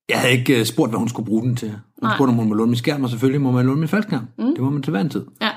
Jeg 0.10 0.18
havde 0.20 0.34
ikke 0.34 0.60
øh, 0.60 0.66
spurgt, 0.66 0.92
hvad 0.92 1.00
hun 1.00 1.10
skulle 1.10 1.26
bruge 1.26 1.42
den 1.44 1.56
til. 1.56 1.70
Hun 1.70 1.78
Nej. 2.02 2.18
spurgte, 2.18 2.30
om 2.30 2.36
hun 2.36 2.48
må 2.48 2.54
låne 2.54 2.70
min 2.70 2.78
skærm, 2.78 3.04
og 3.04 3.10
selvfølgelig 3.10 3.42
må 3.42 3.52
man 3.52 3.66
låne 3.66 3.80
min 3.80 3.90
faldskærm. 3.90 4.26
Mm. 4.38 4.46
Det 4.46 4.60
må 4.60 4.70
man 4.70 4.82
til 4.82 4.92
hver 4.92 5.02
en 5.02 5.10
tid. 5.10 5.26
Ja. 5.42 5.50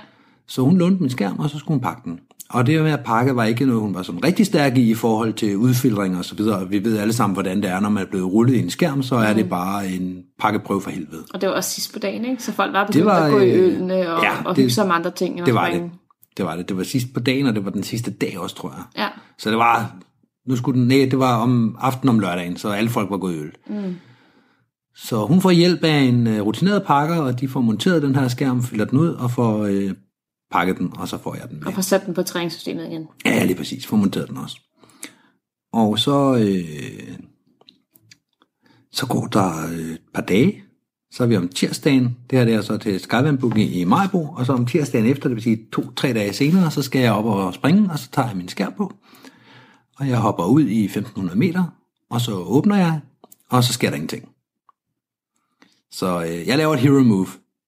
Så 0.47 0.63
hun 0.63 0.79
lånte 0.79 1.01
min 1.01 1.11
skærm, 1.11 1.39
og 1.39 1.51
så 1.51 1.59
skulle 1.59 1.75
hun 1.77 1.81
pakke 1.81 2.03
den. 2.05 2.21
Og 2.51 2.67
det 2.67 2.83
med 2.83 2.91
at 2.91 3.01
pakke 3.05 3.37
var 3.37 3.45
ikke 3.45 3.67
noget, 3.67 3.81
hun 3.83 3.95
var 3.95 4.03
sådan 4.03 4.25
rigtig 4.25 4.47
stærk 4.47 4.77
i 4.79 4.91
i 4.91 4.95
forhold 4.95 5.33
til 5.33 5.57
udfiltring 5.57 6.19
og 6.19 6.25
så 6.25 6.35
videre. 6.35 6.69
Vi 6.69 6.85
ved 6.85 6.99
alle 6.99 7.13
sammen, 7.13 7.35
hvordan 7.35 7.63
det 7.63 7.71
er, 7.71 7.81
når 7.81 7.89
man 7.89 8.03
er 8.03 8.07
blevet 8.11 8.33
rullet 8.33 8.55
i 8.55 8.59
en 8.59 8.71
skærm, 8.71 9.03
så 9.03 9.15
er 9.17 9.33
det 9.35 9.49
bare 9.49 9.89
en 9.89 10.19
pakkeprøve 10.41 10.81
for 10.81 10.91
helvede. 10.91 11.23
Og 11.35 11.41
det 11.41 11.49
var 11.49 11.55
også 11.55 11.71
sidst 11.71 11.93
på 11.93 11.99
dagen, 11.99 12.25
ikke? 12.25 12.43
Så 12.43 12.53
folk 12.53 12.73
var 12.73 12.81
Det 12.81 12.93
begyndt 12.93 13.07
var, 13.07 13.19
at 13.25 13.31
gå 13.33 13.39
i 13.39 13.51
øh, 13.51 13.65
ølene 13.75 13.95
og, 14.15 14.23
ja, 14.23 14.31
og 14.45 14.57
det- 14.57 14.63
hygge 14.63 14.71
sig 14.75 14.85
om 14.85 14.91
andre 14.91 15.11
ting. 15.11 15.39
end 15.39 15.47
det 15.47 15.55
var 15.55 15.67
springe. 15.69 15.93
Det 16.37 16.45
var 16.45 16.57
det. 16.57 16.69
Det 16.69 16.77
var 16.77 16.83
sidst 16.83 17.07
på 17.15 17.21
dagen, 17.21 17.47
og 17.47 17.55
det 17.55 17.65
var 17.65 17.71
den 17.71 17.83
sidste 17.83 18.11
dag 18.11 18.39
også, 18.39 18.57
tror 18.57 18.71
jeg. 18.77 19.03
Ja. 19.03 19.09
Så 19.39 19.51
det 19.51 19.59
var, 19.59 19.93
nu 20.49 20.57
skulle 20.57 20.81
den, 20.81 20.89
nej, 20.89 21.09
det 21.11 21.19
var 21.19 21.37
om 21.37 21.77
aftenen 21.81 22.09
om 22.09 22.21
lørdagen, 22.21 22.57
så 22.57 22.69
alle 22.69 22.91
folk 22.91 23.11
var 23.11 23.17
gået 23.17 23.35
i 23.35 23.39
øl. 23.39 23.51
Mm. 23.67 23.95
Så 25.05 25.27
hun 25.27 25.41
får 25.41 25.51
hjælp 25.51 25.85
af 25.85 25.99
en 25.99 26.27
øh, 26.27 26.41
rutineret 26.41 26.83
pakker, 26.83 27.17
og 27.17 27.41
de 27.41 27.49
får 27.49 27.61
monteret 27.61 28.03
den 28.03 28.15
her 28.15 28.29
skærm, 28.29 28.63
fylder 28.63 28.85
den 28.85 28.99
ud 28.99 29.09
og 29.09 29.31
får 29.31 29.65
øh, 29.65 29.91
pakket 30.51 30.79
den, 30.79 30.93
og 30.97 31.09
så 31.09 31.19
får 31.19 31.35
jeg 31.35 31.51
den 31.51 31.59
med. 31.59 31.67
Og 31.67 31.73
får 31.73 31.83
sat 31.83 32.07
den 32.07 32.15
på 32.15 32.23
træningssystemet 32.23 32.87
igen. 32.87 33.07
Ja, 33.25 33.45
lige 33.45 33.57
præcis. 33.57 33.87
Får 33.87 33.97
monteret 33.97 34.29
den 34.29 34.37
også. 34.37 34.61
Og 35.73 35.99
så, 35.99 36.37
øh, 36.37 37.19
så 38.93 39.07
går 39.07 39.27
der 39.27 39.67
øh, 39.73 39.79
et 39.79 40.01
par 40.15 40.23
dage. 40.23 40.63
Så 41.13 41.23
er 41.23 41.27
vi 41.27 41.37
om 41.37 41.49
tirsdagen. 41.49 42.17
Det 42.31 42.39
her 42.39 42.45
det 42.45 42.55
er 42.55 42.61
så 42.61 42.77
til 42.77 43.01
Skyvandbooking 43.01 43.77
i 43.77 43.85
Majbo. 43.85 44.29
Og 44.37 44.47
så 44.47 44.53
om 44.53 44.67
tirsdagen 44.67 45.07
efter, 45.07 45.29
det 45.29 45.35
vil 45.35 45.43
sige 45.43 45.67
to-tre 45.73 46.13
dage 46.13 46.33
senere, 46.33 46.71
så 46.71 46.83
skal 46.83 47.01
jeg 47.01 47.13
op 47.13 47.25
og 47.25 47.55
springe, 47.55 47.91
og 47.93 47.99
så 47.99 48.11
tager 48.11 48.29
jeg 48.29 48.37
min 48.37 48.49
skærm 48.49 48.73
på. 48.77 48.93
Og 49.97 50.09
jeg 50.09 50.19
hopper 50.19 50.45
ud 50.45 50.63
i 50.63 50.85
1500 50.85 51.39
meter, 51.39 51.65
og 52.11 52.21
så 52.21 52.33
åbner 52.33 52.77
jeg, 52.77 53.01
og 53.49 53.65
så 53.65 53.73
sker 53.73 53.89
der 53.89 53.97
ingenting. 53.97 54.29
Så 55.93 56.25
øh, 56.25 56.47
jeg 56.49 56.57
laver 56.57 56.75
et 56.75 56.81
hero 56.81 57.03
move. 57.03 57.27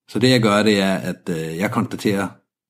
Så 0.08 0.18
det 0.18 0.30
jeg 0.30 0.42
gør, 0.42 0.62
det 0.62 0.80
er, 0.80 0.94
at 0.94 1.28
øh, 1.28 1.58
jeg 1.58 1.70
konstaterer 1.70 2.28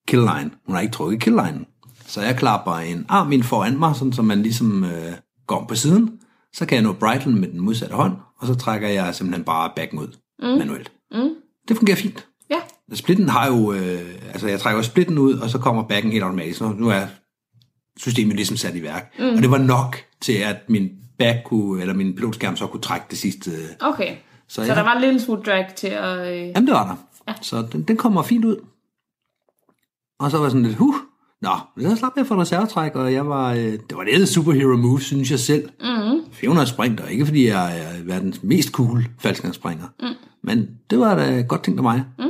killline. 0.08 0.50
Hun 0.66 0.74
har 0.74 0.80
ikke 0.80 0.92
trukket 0.92 1.20
killlinen. 1.20 1.66
Så 2.06 2.22
jeg 2.22 2.36
klapper 2.36 2.72
en 2.72 3.06
arm 3.08 3.32
ind 3.32 3.42
foran 3.42 3.78
mig, 3.78 3.96
sådan 3.96 4.12
så 4.12 4.22
man 4.22 4.42
ligesom 4.42 4.84
øh, 4.84 5.12
går 5.46 5.56
om 5.56 5.66
på 5.66 5.74
siden. 5.74 6.20
Så 6.52 6.66
kan 6.66 6.76
jeg 6.76 6.82
nå 6.82 6.92
bridlen 6.92 7.40
med 7.40 7.48
den 7.48 7.60
modsatte 7.60 7.94
hånd, 7.94 8.16
og 8.38 8.46
så 8.46 8.54
trækker 8.54 8.88
jeg 8.88 9.14
simpelthen 9.14 9.44
bare 9.44 9.72
backen 9.76 9.98
ud 9.98 10.16
mm. 10.42 10.48
manuelt. 10.48 10.92
Mm. 11.12 11.34
Det 11.68 11.76
fungerer 11.76 11.96
fint. 11.96 12.26
Ja. 12.50 12.56
Splitten 12.94 13.28
har 13.28 13.46
jo, 13.46 13.72
øh, 13.72 14.14
altså 14.28 14.48
jeg 14.48 14.60
trækker 14.60 14.82
splitten 14.82 15.18
ud, 15.18 15.34
og 15.34 15.50
så 15.50 15.58
kommer 15.58 15.82
backen 15.82 16.12
helt 16.12 16.24
automatisk. 16.24 16.58
Så 16.58 16.68
nu 16.68 16.88
er 16.88 17.06
systemet 17.96 18.36
ligesom 18.36 18.56
sat 18.56 18.76
i 18.76 18.82
værk. 18.82 19.14
Mm. 19.18 19.24
Og 19.24 19.36
det 19.36 19.50
var 19.50 19.58
nok 19.58 19.96
til, 20.20 20.32
at 20.32 20.56
min 20.68 20.90
back 21.18 21.38
kunne, 21.44 21.80
eller 21.80 21.94
min 21.94 22.14
pilotskærm 22.14 22.56
så 22.56 22.66
kunne 22.66 22.80
trække 22.80 23.06
det 23.10 23.18
sidste. 23.18 23.50
Okay. 23.80 24.16
Så, 24.50 24.54
så 24.54 24.62
jeg- 24.62 24.76
der 24.76 24.82
var 24.82 24.94
en 24.94 25.00
lille 25.00 25.20
smule 25.20 25.42
drag 25.42 25.66
til 25.76 25.86
at... 25.86 26.32
Øh... 26.32 26.38
Jamen, 26.48 26.66
det 26.66 26.74
var 26.74 26.86
der. 26.86 26.96
Ja. 27.28 27.34
Så 27.42 27.66
den, 27.72 27.82
den 27.82 27.96
kommer 27.96 28.22
fint 28.22 28.44
ud. 28.44 28.56
Og 30.18 30.30
så 30.30 30.36
var 30.36 30.44
jeg 30.44 30.50
sådan 30.50 30.66
lidt, 30.66 30.76
huh, 30.76 30.94
nå, 31.42 31.50
så 31.80 31.96
slap 31.96 32.12
jeg 32.16 32.26
for 32.26 32.40
reservetræk, 32.40 32.94
og 32.94 33.12
jeg 33.12 33.28
var, 33.28 33.52
øh, 33.52 33.58
det 33.62 33.92
var 33.96 34.04
et 34.08 34.28
superhero 34.28 34.76
move, 34.76 35.00
synes 35.00 35.30
jeg 35.30 35.38
selv. 35.40 35.68
Mm. 35.80 36.20
400 36.32 36.66
spring, 36.68 37.00
og 37.02 37.12
ikke 37.12 37.26
fordi 37.26 37.46
jeg 37.48 37.78
er 37.78 38.02
verdens 38.04 38.42
mest 38.42 38.68
cool 38.70 39.04
faldskærmsspringer. 39.18 39.84
Mm. 40.00 40.06
Men 40.42 40.68
det 40.90 40.98
var 40.98 41.14
da 41.16 41.40
godt 41.48 41.62
tænkt 41.64 41.78
af 41.78 41.82
mig. 41.82 42.04
Mm. 42.18 42.24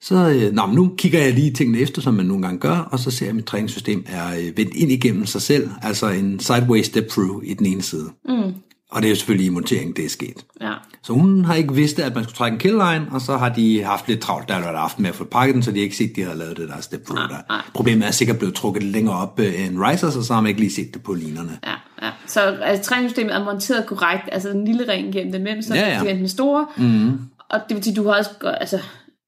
Så 0.00 0.14
øh, 0.30 0.52
nå, 0.52 0.66
nu 0.66 0.94
kigger 0.98 1.22
jeg 1.22 1.34
lige 1.34 1.50
tingene 1.52 1.78
efter, 1.78 2.02
som 2.02 2.14
man 2.14 2.26
nogle 2.26 2.42
gange 2.42 2.58
gør, 2.60 2.76
og 2.76 2.98
så 2.98 3.10
ser 3.10 3.26
jeg, 3.26 3.30
at 3.30 3.36
mit 3.36 3.44
træningssystem 3.44 4.04
er 4.06 4.28
øh, 4.38 4.56
vendt 4.56 4.74
ind 4.74 4.92
igennem 4.92 5.26
sig 5.26 5.42
selv, 5.42 5.70
altså 5.82 6.08
en 6.08 6.40
sideways 6.40 6.86
step 6.86 7.08
through 7.08 7.44
i 7.46 7.54
den 7.54 7.66
ene 7.66 7.82
side. 7.82 8.10
Mm. 8.28 8.54
Og 8.90 9.02
det 9.02 9.08
er 9.08 9.10
jo 9.10 9.16
selvfølgelig 9.16 9.46
i 9.46 9.50
monteringen, 9.50 9.96
det 9.96 10.04
er 10.04 10.08
sket. 10.08 10.44
Ja. 10.60 10.72
Så 11.02 11.12
hun 11.12 11.44
har 11.44 11.54
ikke 11.54 11.74
vidst, 11.74 11.98
at 11.98 12.14
man 12.14 12.24
skulle 12.24 12.36
trække 12.36 12.54
en 12.54 12.60
killline, 12.60 13.06
og 13.10 13.20
så 13.20 13.36
har 13.36 13.48
de 13.48 13.82
haft 13.84 14.08
lidt 14.08 14.20
travlt 14.20 14.48
der 14.48 14.58
lørdag 14.58 14.80
aften 14.80 15.02
med 15.02 15.10
at 15.10 15.16
få 15.16 15.24
pakket 15.24 15.54
den, 15.54 15.62
så 15.62 15.70
de 15.70 15.76
har 15.78 15.82
ikke 15.84 15.96
set, 15.96 16.10
at 16.10 16.16
de 16.16 16.22
har 16.24 16.34
lavet 16.34 16.56
det 16.56 16.68
der 16.68 16.80
step 16.80 17.04
through 17.06 17.28
der. 17.30 17.64
Problemet 17.74 18.06
er 18.06 18.10
sikkert 18.10 18.38
blevet 18.38 18.54
trukket 18.54 18.82
længere 18.82 19.16
op 19.16 19.40
øh, 19.40 19.66
end 19.66 19.78
risers, 19.80 20.16
og 20.16 20.24
så 20.24 20.34
har 20.34 20.40
man 20.40 20.48
ikke 20.48 20.60
lige 20.60 20.72
set 20.72 20.94
det 20.94 21.02
på 21.02 21.14
linerne. 21.14 21.58
Ja, 21.66 21.74
ja. 22.06 22.10
Så 22.26 22.40
altså, 22.40 22.84
træningssystemet 22.88 23.34
er 23.34 23.44
monteret 23.44 23.86
korrekt, 23.86 24.22
altså 24.32 24.48
den 24.48 24.64
lille 24.64 24.92
ring 24.92 25.12
gennem 25.12 25.32
den 25.32 25.42
mellem, 25.42 25.62
så 25.62 25.74
Ja, 25.74 25.80
ja, 25.80 26.02
ja. 26.02 26.04
ja. 26.04 26.14
den 26.14 26.28
store. 26.28 26.66
Mm. 26.76 27.18
Og 27.50 27.60
det 27.68 27.74
vil 27.76 27.84
sige, 27.84 27.96
du 27.96 28.04
har 28.08 28.14
også, 28.18 28.30
altså, 28.60 28.78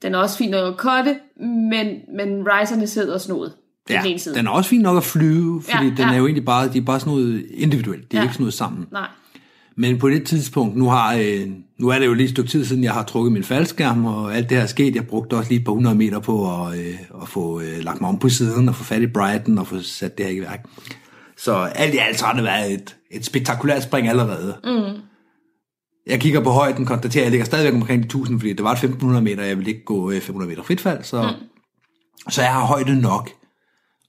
den 0.03 0.15
er 0.15 0.19
også 0.19 0.37
fin 0.37 0.51
nok 0.51 0.75
at 0.75 0.79
cutte, 0.81 1.17
men, 1.71 1.87
men 2.17 2.29
riserne 2.47 2.87
sidder 2.87 3.19
snået 3.19 3.53
på 3.87 3.93
den 3.93 4.35
den 4.35 4.47
er 4.47 4.51
også 4.51 4.71
fin 4.71 4.81
nok 4.81 4.97
at 4.97 5.05
flyve, 5.05 5.63
fordi 5.63 5.85
Ja, 5.85 5.91
den 5.91 5.99
ja. 5.99 6.13
er 6.13 6.17
jo 6.17 6.27
egentlig 6.27 6.45
bare, 6.45 6.69
de 6.69 6.79
er 6.79 6.83
bare 6.83 7.01
sådan 7.01 7.13
noget 7.13 7.47
individuelt, 7.55 8.13
de 8.13 8.17
er 8.17 8.21
Ja. 8.21 8.25
ikke 8.25 8.35
sådan 8.35 8.43
noget 8.45 8.55
sammen. 8.55 8.87
Nej, 8.93 9.07
Men 9.77 9.99
på 9.99 10.09
det 10.09 10.27
tidspunkt, 10.27 10.77
nu, 10.77 10.89
har, 10.89 11.15
øh, 11.15 11.49
nu 11.79 11.89
er 11.89 11.99
det 11.99 12.07
jo 12.07 12.15
lige 12.15 12.25
et 12.25 12.31
stykke 12.31 12.51
tid 12.51 12.65
siden, 12.65 12.85
jeg 12.85 12.93
har 12.93 13.03
trukket 13.03 13.33
min 13.33 13.45
faldskærm, 13.45 14.05
og 14.05 14.37
alt 14.37 14.49
det 14.49 14.57
her 14.57 14.63
er 14.63 14.69
sket. 14.69 14.95
Jeg 14.95 15.07
brugte 15.07 15.37
også 15.37 15.51
lige 15.51 15.61
et 15.61 15.65
par 15.65 15.73
hundrede 15.73 15.95
meter 15.95 16.19
på 16.19 16.65
at, 16.65 16.79
øh, 16.79 16.95
at 17.23 17.29
få 17.29 17.61
øh, 17.61 17.79
lagt 17.79 18.01
mig 18.01 18.09
om 18.09 18.19
på 18.19 18.29
siden, 18.29 18.69
og 18.69 18.75
få 18.75 18.85
fat 18.85 19.03
i 19.03 19.07
Brighton, 19.07 19.59
og 19.59 19.67
få 19.67 19.81
sat 19.81 20.19
det 20.19 20.27
her 20.27 20.33
i 20.33 20.41
værk. 20.41 20.67
Så 21.37 21.55
alt 21.55 21.95
i 21.95 21.99
alt 21.99 22.19
så 22.19 22.25
har 22.25 22.35
det 22.35 22.45
været 22.45 22.73
et, 22.73 22.97
et 23.11 23.25
spektakulært 23.25 23.83
spring 23.83 24.09
allerede. 24.09 24.57
Mm. 24.65 25.01
Jeg 26.07 26.21
kigger 26.21 26.41
på 26.41 26.51
højden, 26.51 26.87
konstaterer, 26.87 27.23
at 27.23 27.25
jeg 27.25 27.31
ligger 27.31 27.45
stadigvæk 27.45 27.75
omkring 27.75 28.03
de 28.03 28.07
1000, 28.07 28.41
fordi 28.41 28.53
det 28.53 28.65
var 28.65 28.71
et 28.71 28.75
1500 28.75 29.25
meter, 29.25 29.45
jeg 29.45 29.57
ville 29.57 29.71
ikke 29.71 29.85
gå 29.85 30.11
øh, 30.11 30.21
500 30.21 30.51
meter 30.51 30.63
fritfald, 30.63 31.03
så, 31.03 31.23
mm. 31.23 32.31
så 32.31 32.43
jeg 32.43 32.53
har 32.53 32.65
højde 32.65 33.01
nok, 33.01 33.31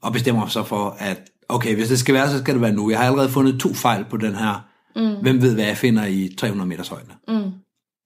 og 0.01 0.14
bestemmer 0.14 0.41
mig 0.41 0.51
så 0.51 0.64
for, 0.64 0.95
at 0.99 1.22
okay, 1.49 1.76
hvis 1.76 1.88
det 1.88 1.99
skal 1.99 2.14
være, 2.14 2.30
så 2.30 2.39
skal 2.39 2.53
det 2.53 2.62
være 2.62 2.72
nu. 2.72 2.89
Jeg 2.89 2.99
har 2.99 3.05
allerede 3.05 3.30
fundet 3.30 3.59
to 3.59 3.74
fejl 3.74 4.05
på 4.09 4.18
den 4.18 4.36
her. 4.36 4.70
Mm. 4.96 5.22
Hvem 5.22 5.42
ved, 5.42 5.54
hvad 5.54 5.66
jeg 5.66 5.78
finder 5.78 6.06
i 6.06 6.36
300 6.38 6.70
meters 6.70 6.88
højde. 6.88 7.08
Mm. 7.28 7.52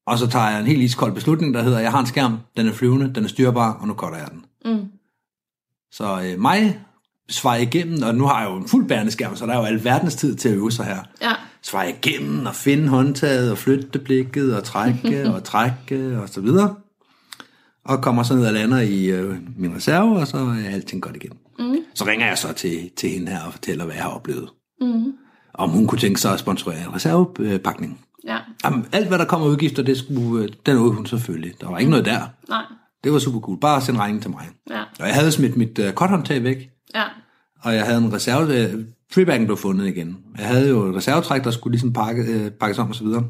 Og 0.08 0.18
så 0.18 0.28
tager 0.28 0.50
jeg 0.50 0.60
en 0.60 0.68
helt 0.68 0.82
iskold 0.82 1.14
beslutning, 1.14 1.54
der 1.54 1.62
hedder, 1.62 1.80
jeg 1.80 1.92
har 1.92 2.00
en 2.00 2.06
skærm, 2.06 2.38
den 2.58 2.68
er 2.68 2.74
flyvende, 2.74 3.14
den 3.16 3.24
er 3.24 3.28
styrbar, 3.28 3.74
og 3.74 3.88
nu 3.88 3.94
cutter 3.94 4.18
jeg 4.18 4.28
den. 4.32 4.46
Mm. 4.66 4.86
Så 5.92 6.22
øh, 6.26 6.42
mig 6.42 6.80
svarer 7.30 7.58
igennem, 7.58 8.04
og 8.04 8.16
nu 8.16 8.26
har 8.26 8.42
jeg 8.42 8.50
jo 8.50 8.56
en 8.56 8.68
fuld 8.68 8.88
bærende 8.88 9.12
skærm, 9.12 9.36
så 9.36 9.46
der 9.46 9.54
er 9.54 9.58
jo 9.58 9.64
alverdens 9.64 10.16
tid 10.16 10.36
til 10.36 10.50
at 10.50 10.56
øve 10.56 10.72
sig 10.72 10.86
her. 10.86 11.00
ja. 11.22 11.34
Svarer 11.62 11.88
igennem 11.88 12.46
og 12.46 12.56
finde 12.56 12.88
håndtaget 12.88 13.52
og 13.52 13.58
flytte 13.58 14.00
blikket 14.00 14.56
og 14.56 14.64
trække 14.64 15.26
og 15.36 15.44
trække 15.44 16.20
og 16.22 16.30
så 16.30 16.42
videre. 16.42 16.76
Og 17.86 18.02
kommer 18.02 18.24
så 18.24 18.36
ned 18.36 18.48
og 18.48 18.54
lander 18.54 18.80
i 18.80 19.06
øh, 19.06 19.36
min 19.58 19.76
reserve, 19.76 20.20
og 20.20 20.28
så 20.28 20.38
er 20.38 20.70
alting 20.74 21.02
godt 21.02 21.16
igen. 21.16 21.38
Mm. 21.60 21.76
Så 21.94 22.06
ringer 22.06 22.28
jeg 22.28 22.38
så 22.38 22.54
til, 22.54 22.92
til 22.98 23.10
hende 23.10 23.32
her 23.32 23.42
og 23.42 23.54
fortæller, 23.54 23.86
hvad 23.86 23.96
jeg 23.96 24.04
har 24.04 24.12
oplevet. 24.12 24.50
Mm. 24.82 25.14
Om 25.58 25.70
hun 25.70 25.88
kunne 25.88 26.00
tænke 26.00 26.20
sig 26.22 26.34
at 26.34 26.40
sponsorere 26.40 26.80
en 26.82 26.96
reservepakning. 26.96 28.00
ja. 28.28 28.38
Jamen, 28.66 28.86
alt 28.92 29.08
hvad 29.08 29.20
der 29.20 29.26
kommer 29.26 29.48
af 29.48 29.52
udgifter, 29.52 29.84
det 29.84 29.98
skulle, 29.98 30.44
øh, 30.44 30.50
den 30.66 30.76
nåede 30.76 30.92
hun 30.94 31.06
selvfølgelig. 31.06 31.54
Der 31.62 31.70
var 31.70 31.78
ikke 31.78 31.90
noget 31.92 32.06
der. 32.06 32.20
Nej, 32.50 32.62
Det 33.04 33.14
var 33.14 33.20
super 33.20 33.40
cool. 33.40 33.60
Bare 33.60 33.82
send 33.82 33.98
regningen 33.98 34.22
til 34.22 34.32
mig. 34.32 34.50
ja, 34.70 34.80
Og 35.00 35.08
jeg 35.08 35.16
havde 35.16 35.32
smidt 35.32 35.58
mit 35.58 35.80
uh, 35.80 35.92
korthåndtag 35.92 36.44
væk, 36.44 36.70
ja. 36.96 37.04
og 37.62 37.76
jeg 37.76 37.86
havde 37.86 37.98
en 37.98 38.14
reserve... 38.14 38.74
Uh, 38.76 38.80
freebacken 39.14 39.46
blev 39.48 39.58
fundet 39.58 39.88
igen. 39.88 40.18
Jeg 40.38 40.48
havde 40.48 40.70
jo 40.70 40.90
et 40.90 40.96
reservetræk, 40.96 41.44
der 41.44 41.52
skulle 41.52 41.72
ligesom 41.72 41.94
pakke, 41.94 42.22
uh, 42.46 42.52
pakkes 42.52 42.80
om 42.80 42.90
og 42.90 42.96
så 42.96 43.04
videre. 43.04 43.24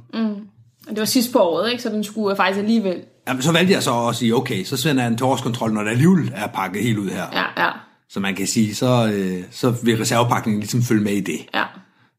Og 0.87 0.89
det 0.91 0.99
var 0.99 1.05
sidst 1.05 1.31
på 1.33 1.39
året, 1.39 1.71
ikke? 1.71 1.83
Så 1.83 1.89
den 1.89 2.03
skulle 2.03 2.35
faktisk 2.35 2.59
alligevel... 2.59 3.01
Jamen, 3.27 3.41
så 3.41 3.51
valgte 3.51 3.73
jeg 3.73 3.83
så 3.83 4.07
at 4.07 4.15
sige, 4.15 4.35
okay, 4.35 4.63
så 4.63 4.77
sender 4.77 5.03
jeg 5.03 5.11
en 5.11 5.17
til 5.17 5.25
årskontrol, 5.25 5.73
når 5.73 5.83
der 5.83 5.91
alligevel 5.91 6.31
er 6.35 6.47
pakket 6.47 6.83
helt 6.83 6.97
ud 6.97 7.09
her. 7.09 7.23
Ja, 7.33 7.63
ja, 7.65 7.69
Så 8.09 8.19
man 8.19 8.35
kan 8.35 8.47
sige, 8.47 8.75
så, 8.75 9.11
øh, 9.13 9.43
så 9.51 9.73
vil 9.83 9.97
reservepakningen 9.97 10.59
ligesom 10.59 10.81
følge 10.81 11.03
med 11.03 11.11
i 11.13 11.21
det. 11.21 11.37
ja. 11.53 11.63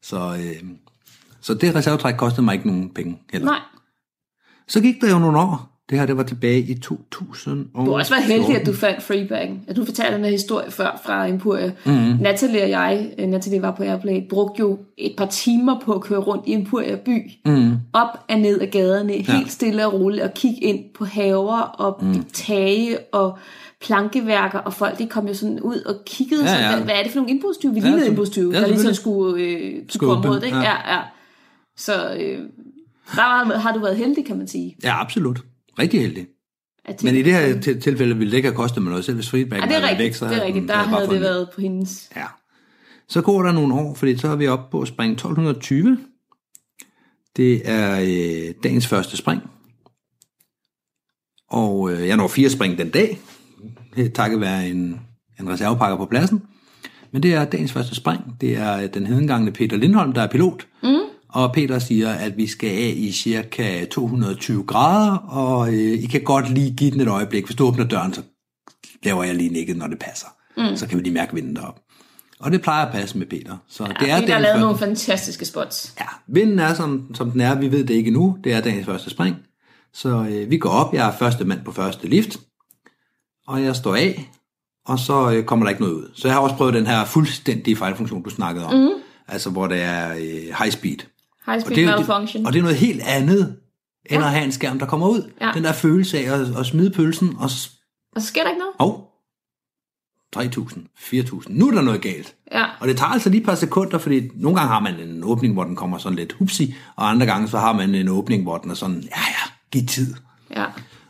Så, 0.01 0.35
øh, 0.39 0.69
så 1.41 1.53
det 1.53 1.75
reservetræk 1.75 2.15
kostede 2.15 2.45
mig 2.45 2.53
ikke 2.53 2.67
nogen 2.67 2.89
penge 2.89 3.19
heller. 3.31 3.45
Nej. 3.45 3.59
Så 4.67 4.81
gik 4.81 5.01
der 5.01 5.09
jo 5.11 5.19
nogle 5.19 5.39
år. 5.39 5.77
Det 5.89 5.99
her, 5.99 6.05
det 6.05 6.17
var 6.17 6.23
tilbage 6.23 6.59
i 6.59 6.79
2000. 6.79 7.65
Du 7.75 7.91
har 7.91 7.91
også 7.91 8.13
været 8.13 8.23
heldig, 8.23 8.59
at 8.59 8.65
du 8.65 8.73
fandt 8.73 9.03
freebagen. 9.03 9.61
At 9.67 9.75
du 9.75 9.85
fortalte 9.85 10.15
den 10.15 10.23
her 10.23 10.31
historie 10.31 10.71
før 10.71 11.01
fra 11.05 11.27
Empuria. 11.27 11.71
Mhm. 11.85 11.95
Mm-hmm. 11.95 12.21
Natalie 12.21 12.63
og 12.63 12.69
jeg, 12.69 13.09
øh, 13.17 13.27
Natalie 13.27 13.61
var 13.61 13.71
på 13.71 13.83
Airplay, 13.83 14.21
brugte 14.29 14.59
jo 14.59 14.79
et 14.97 15.13
par 15.17 15.25
timer 15.25 15.79
på 15.79 15.93
at 15.93 16.01
køre 16.01 16.19
rundt 16.19 16.43
i 16.47 16.53
Empuria 16.53 16.95
by. 16.95 17.31
Mhm. 17.45 17.55
Mm. 17.55 17.73
Op 17.93 18.07
og 18.29 18.39
ned 18.39 18.61
ad 18.61 18.67
gaderne, 18.67 19.13
helt 19.13 19.51
stille 19.51 19.87
og 19.87 19.93
roligt, 19.93 20.23
og 20.23 20.33
kigge 20.33 20.63
ind 20.63 20.79
på 20.97 21.05
haver 21.05 21.59
og 21.59 21.99
mm. 22.01 22.23
tage 22.33 22.97
og 23.13 23.37
plankeværker, 23.81 24.59
og 24.59 24.73
folk 24.73 24.97
de 24.97 25.07
kom 25.07 25.27
jo 25.27 25.33
sådan 25.33 25.59
ud 25.59 25.81
og 25.81 25.95
kiggede, 26.05 26.43
Ja, 26.45 26.51
ja, 26.53 26.71
ja. 26.77 26.83
Hvad, 26.83 26.95
er 26.95 27.03
det 27.03 27.11
for 27.11 27.19
nogle 27.19 27.31
indbrudstyve? 27.31 27.73
Vi 27.73 27.79
Ja, 27.79 27.85
lignede 27.85 28.07
indbrudstyve, 28.07 28.53
ja, 28.53 28.61
der 28.61 28.67
ligesom 28.67 28.93
skulle, 28.93 29.43
øh, 29.43 29.81
på 29.99 30.11
området. 30.11 30.43
Ikke? 30.43 30.57
ja. 30.57 30.63
Ja. 30.63 30.95
Ja, 30.95 31.01
Så 31.77 32.13
øh, 32.15 32.39
der 33.15 33.21
har, 33.21 33.57
har 33.57 33.73
du 33.73 33.79
været 33.79 33.97
heldig, 33.97 34.25
kan 34.25 34.37
man 34.37 34.47
sige. 34.47 34.77
Ja, 34.83 35.01
absolut. 35.01 35.39
Rigtig 35.79 36.01
heldig. 36.01 36.27
Men 37.03 37.15
i 37.15 37.21
det 37.21 37.33
her 37.33 37.59
til- 37.61 37.81
tilfælde 37.81 38.17
ville 38.17 38.31
det 38.31 38.37
ikke 38.37 38.47
have 38.49 38.55
kostet 38.55 38.83
mig 38.83 38.89
noget, 38.89 39.05
selv 39.05 39.15
hvis 39.15 39.29
feedbacken 39.29 39.69
Ja, 39.69 39.75
det 39.75 39.83
er 39.83 39.89
rigtigt. 39.89 40.05
væk, 40.05 40.13
så 40.13 40.25
det 40.27 40.37
er 40.37 40.45
rigtigt. 40.45 40.67
Der 40.67 40.75
havde 40.75 40.89
havde 40.89 41.09
det 41.13 41.21
været 41.21 41.49
på 41.55 41.61
hendes... 41.61 42.09
Ja. 42.15 42.25
Så 43.09 43.21
går 43.21 43.43
der 43.43 43.51
nogle 43.51 43.73
år, 43.73 43.93
fordi 43.95 44.17
så 44.17 44.27
er 44.27 44.35
vi 44.35 44.47
oppe 44.47 44.65
på 44.71 44.85
spring 44.85 45.11
1220. 45.11 45.97
Det 47.37 47.61
er 47.69 47.99
øh, 48.01 48.53
dagens 48.63 48.87
første 48.87 49.17
spring. 49.17 49.41
Og 51.49 51.91
øh, 51.91 52.07
jeg 52.07 52.17
når 52.17 52.27
fire 52.27 52.49
spring 52.49 52.77
den 52.77 52.89
dag, 52.89 53.19
øh, 53.97 54.09
takket 54.09 54.41
være 54.41 54.67
en, 54.69 54.99
en 55.39 55.49
reservepakker 55.49 55.97
på 55.97 56.05
pladsen. 56.05 56.41
Men 57.11 57.23
det 57.23 57.33
er 57.33 57.45
dagens 57.45 57.71
første 57.71 57.95
spring. 57.95 58.21
Det 58.41 58.57
er 58.57 58.87
den 58.87 59.05
hedengangne 59.07 59.51
Peter 59.51 59.77
Lindholm, 59.77 60.13
der 60.13 60.21
er 60.21 60.27
pilot. 60.27 60.67
Mm. 60.83 60.95
Og 61.29 61.53
Peter 61.53 61.79
siger, 61.79 62.09
at 62.09 62.37
vi 62.37 62.47
skal 62.47 62.69
af 62.69 62.93
i 62.97 63.11
cirka 63.11 63.85
220 63.85 64.63
grader, 64.63 65.11
og 65.17 65.67
øh, 65.73 65.75
I 66.03 66.05
kan 66.05 66.21
godt 66.23 66.49
lige 66.53 66.71
give 66.75 66.91
den 66.91 67.01
et 67.01 67.07
øjeblik. 67.07 67.45
Hvis 67.45 67.55
du 67.55 67.65
åbner 67.67 67.85
døren, 67.87 68.13
så 68.13 68.21
laver 69.03 69.23
jeg 69.23 69.35
lige 69.35 69.49
nikket, 69.49 69.77
når 69.77 69.87
det 69.87 69.99
passer. 69.99 70.27
Mm. 70.57 70.75
Så 70.77 70.87
kan 70.87 70.97
vi 70.97 71.03
lige 71.03 71.13
mærke 71.13 71.33
vinden 71.33 71.55
derop. 71.55 71.79
Og 72.39 72.51
det 72.51 72.61
plejer 72.61 72.85
at 72.85 72.91
passe 72.91 73.17
med 73.17 73.25
Peter. 73.27 73.57
Så 73.69 73.83
ja, 73.83 73.89
det 74.05 74.11
er 74.11 74.19
Peter 74.19 74.33
har 74.33 74.39
lavet 74.41 74.53
første- 74.53 74.59
nogle 74.61 74.77
fantastiske 74.77 75.45
spots. 75.45 75.93
Ja, 75.99 76.05
vinden 76.27 76.59
er, 76.59 76.73
som, 76.73 77.11
som 77.15 77.31
den 77.31 77.41
er. 77.41 77.55
Vi 77.59 77.71
ved 77.71 77.83
det 77.83 77.93
ikke 77.93 78.07
endnu. 78.07 78.37
Det 78.43 78.53
er 78.53 78.61
dagens 78.61 78.85
første 78.85 79.09
spring. 79.09 79.35
Så 79.93 80.09
øh, 80.31 80.49
vi 80.51 80.57
går 80.57 80.69
op. 80.69 80.93
Jeg 80.93 81.07
er 81.07 81.11
første 81.19 81.45
mand 81.45 81.59
på 81.65 81.71
første 81.71 82.07
lift. 82.07 82.39
Og 83.47 83.63
jeg 83.63 83.75
står 83.75 83.95
af. 83.95 84.31
og 84.85 84.99
så 84.99 85.31
øh, 85.31 85.43
kommer 85.45 85.65
der 85.65 85.69
ikke 85.69 85.81
noget 85.81 85.93
ud. 85.95 86.11
Så 86.15 86.27
jeg 86.27 86.35
har 86.35 86.41
også 86.41 86.55
prøvet 86.55 86.73
den 86.73 86.87
her 86.87 87.05
fuldstændige 87.05 87.75
fejlfunktion, 87.75 88.23
du 88.23 88.29
snakkede 88.29 88.65
om. 88.65 88.73
Mm. 88.73 88.89
Altså, 89.27 89.49
hvor 89.49 89.67
det 89.67 89.81
er 89.81 90.11
øh, 90.13 90.55
high 90.59 90.71
speed. 90.71 90.97
High 91.45 91.55
Og 91.55 91.61
speed 91.61 91.75
det, 91.75 91.83
er 91.83 91.91
jo- 91.91 91.97
malfunction. 91.97 92.45
og 92.45 92.53
det 92.53 92.59
er 92.59 92.63
noget 92.63 92.77
helt 92.77 93.01
andet, 93.01 93.57
end 94.05 94.19
Ja. 94.21 94.25
at 94.25 94.31
have 94.31 94.45
en 94.45 94.51
skærm, 94.51 94.79
der 94.79 94.85
kommer 94.85 95.07
ud. 95.07 95.31
Ja. 95.41 95.51
Den 95.53 95.63
der 95.63 95.73
følelse 95.73 96.19
af 96.19 96.39
at, 96.39 96.57
at 96.59 96.65
smide 96.65 96.89
pølsen, 96.91 97.35
og 97.37 97.49
Og 98.15 98.21
så 98.21 98.27
sker 98.27 98.41
der 98.43 98.49
ikke 98.49 98.59
noget? 98.59 98.73
hov, 98.79 99.03
3.000, 100.35 100.79
4.000, 100.99 101.43
nu 101.49 101.67
er 101.67 101.71
der 101.73 101.81
noget 101.81 102.01
galt. 102.01 102.35
Ja. 102.51 102.65
Og 102.79 102.87
det 102.87 102.97
tager 102.97 103.09
altså 103.09 103.29
lige 103.29 103.39
et 103.41 103.45
par 103.45 103.55
sekunder, 103.55 103.97
fordi 103.97 104.21
nogle 104.35 104.57
gange 104.59 104.67
har 104.73 104.79
man 104.79 104.99
en 104.99 105.23
åbning, 105.23 105.53
hvor 105.53 105.63
den 105.63 105.75
kommer 105.75 105.97
sådan 105.97 106.15
lidt 106.15 106.33
hupsi, 106.33 106.75
og 106.95 107.09
andre 107.09 107.25
gange 107.25 107.47
så 107.47 107.57
har 107.59 107.73
man 107.73 107.95
en 107.95 108.07
åbning, 108.09 108.43
hvor 108.43 108.57
den 108.57 108.71
er 108.71 108.75
sådan, 108.75 108.95
ja 109.03 109.21
ja, 109.21 109.51
giv 109.71 109.87
tid. 109.87 110.15
ja. 110.55 110.65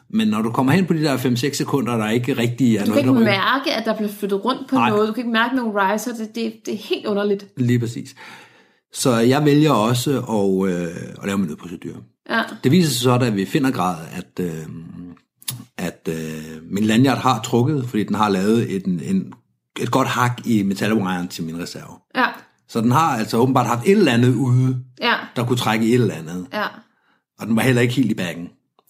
Men 0.09 0.27
når 0.27 0.41
du 0.41 0.51
kommer 0.51 0.73
hen 0.73 0.85
på 0.85 0.93
de 0.93 1.03
der 1.03 1.17
5-6 1.17 1.53
sekunder, 1.53 1.97
der 1.97 2.03
er 2.05 2.09
ikke 2.11 2.33
rigtig 2.37 2.75
er 2.75 2.85
Du 2.85 2.93
kan 2.93 3.05
noget, 3.05 3.19
ikke 3.21 3.31
der 3.31 3.37
rykker- 3.37 3.53
mærke, 3.55 3.73
at 3.73 3.85
der 3.85 3.95
bliver 3.95 4.11
flyttet 4.11 4.45
rundt 4.45 4.69
på 4.69 4.75
Nej. 4.75 4.89
noget. 4.89 5.07
Du 5.07 5.13
kan 5.13 5.21
ikke 5.21 5.31
mærke 5.31 5.55
nogen 5.55 5.71
riser. 5.75 6.11
Det, 6.13 6.35
det, 6.35 6.53
det 6.65 6.73
er 6.73 6.77
helt 6.77 7.05
underligt. 7.05 7.45
Lige 7.57 7.79
præcis. 7.79 8.15
Så 8.93 9.15
jeg 9.15 9.45
vælger 9.45 9.71
også 9.71 10.11
at, 10.19 10.71
øh, 10.73 10.87
at 11.21 11.25
lave 11.25 11.37
min 11.37 11.47
nødprocedure. 11.47 11.95
Ja. 12.29 12.41
Det 12.63 12.71
viser 12.71 12.89
sig 12.89 13.01
så, 13.01 13.17
da 13.17 13.29
vi 13.29 13.45
finder 13.45 13.71
grad, 13.71 13.95
at, 14.11 14.45
øh, 14.45 14.53
at 15.77 16.09
øh, 16.09 16.61
min 16.71 16.83
lanyard 16.83 17.17
har 17.17 17.41
trukket, 17.41 17.85
fordi 17.89 18.03
den 18.03 18.15
har 18.15 18.29
lavet 18.29 18.75
et, 18.75 18.85
en, 18.85 19.33
et 19.79 19.91
godt 19.91 20.07
hak 20.07 20.41
i 20.45 20.63
metalwiren 20.63 21.27
til 21.27 21.43
min 21.43 21.59
reserve. 21.61 21.93
Ja. 22.15 22.25
Så 22.69 22.81
den 22.81 22.91
har 22.91 23.17
altså 23.17 23.37
åbenbart 23.37 23.67
haft 23.67 23.85
et 23.87 23.91
eller 23.97 24.11
andet 24.11 24.35
ude, 24.35 24.77
Ja. 25.01 25.13
der 25.35 25.45
kunne 25.45 25.57
trække 25.57 25.87
et 25.87 25.93
eller 25.93 26.13
andet. 26.13 26.47
Ja. 26.53 26.65
Og 27.39 27.47
den 27.47 27.55
var 27.55 27.61
heller 27.61 27.81
ikke 27.81 27.93
helt 27.93 28.11
i 28.11 28.13
bagen. 28.13 28.47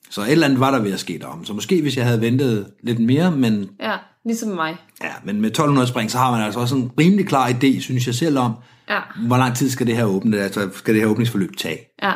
Så 0.10 0.22
et 0.22 0.32
eller 0.32 0.46
andet 0.46 0.60
var 0.60 0.72
der 0.72 0.80
ved 0.80 0.92
at 0.94 1.00
ske 1.00 1.20
derom. 1.22 1.46
Så 1.46 1.54
måske 1.54 1.82
hvis 1.82 1.98
jeg 1.98 2.06
havde 2.06 2.22
ventet 2.22 2.72
lidt 2.84 3.00
mere, 3.00 3.32
men, 3.32 3.70
Ja. 3.80 3.96
Ligesom 4.26 4.50
mig. 4.50 4.76
ja, 5.04 5.12
men 5.24 5.42
med 5.42 5.50
1200 5.50 5.88
spring, 5.88 6.12
så 6.12 6.18
har 6.18 6.32
man 6.32 6.42
altså 6.42 6.60
også 6.60 6.76
en 6.76 6.92
rimelig 7.00 7.28
klar 7.28 7.50
idé, 7.50 7.80
synes 7.80 8.08
jeg 8.08 8.16
selv 8.16 8.38
om, 8.38 8.54
Ja. 8.90 9.00
hvor 9.28 9.38
lang 9.38 9.56
tid 9.56 9.70
skal 9.70 9.88
det 9.88 9.96
her 9.98 10.06
åbne, 10.06 10.38
altså 10.40 10.70
skal 10.74 10.94
det 10.94 11.02
her 11.02 11.10
åbningsforløb 11.10 11.56
tage. 11.58 11.78
Ja. 12.04 12.14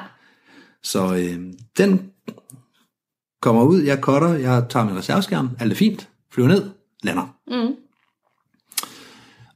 Så 0.84 1.16
øh, 1.16 1.40
den 1.78 2.02
kommer 3.42 3.64
ud, 3.64 3.82
jeg 3.82 3.98
cutter, 4.02 4.34
jeg 4.34 4.66
tager 4.70 4.86
min 4.86 4.98
reserveskærm, 4.98 5.50
alt 5.60 5.72
er 5.72 5.76
fint, 5.76 6.10
flyver 6.34 6.48
ned, 6.50 6.70
lander. 7.04 7.36
Mm. 7.48 7.76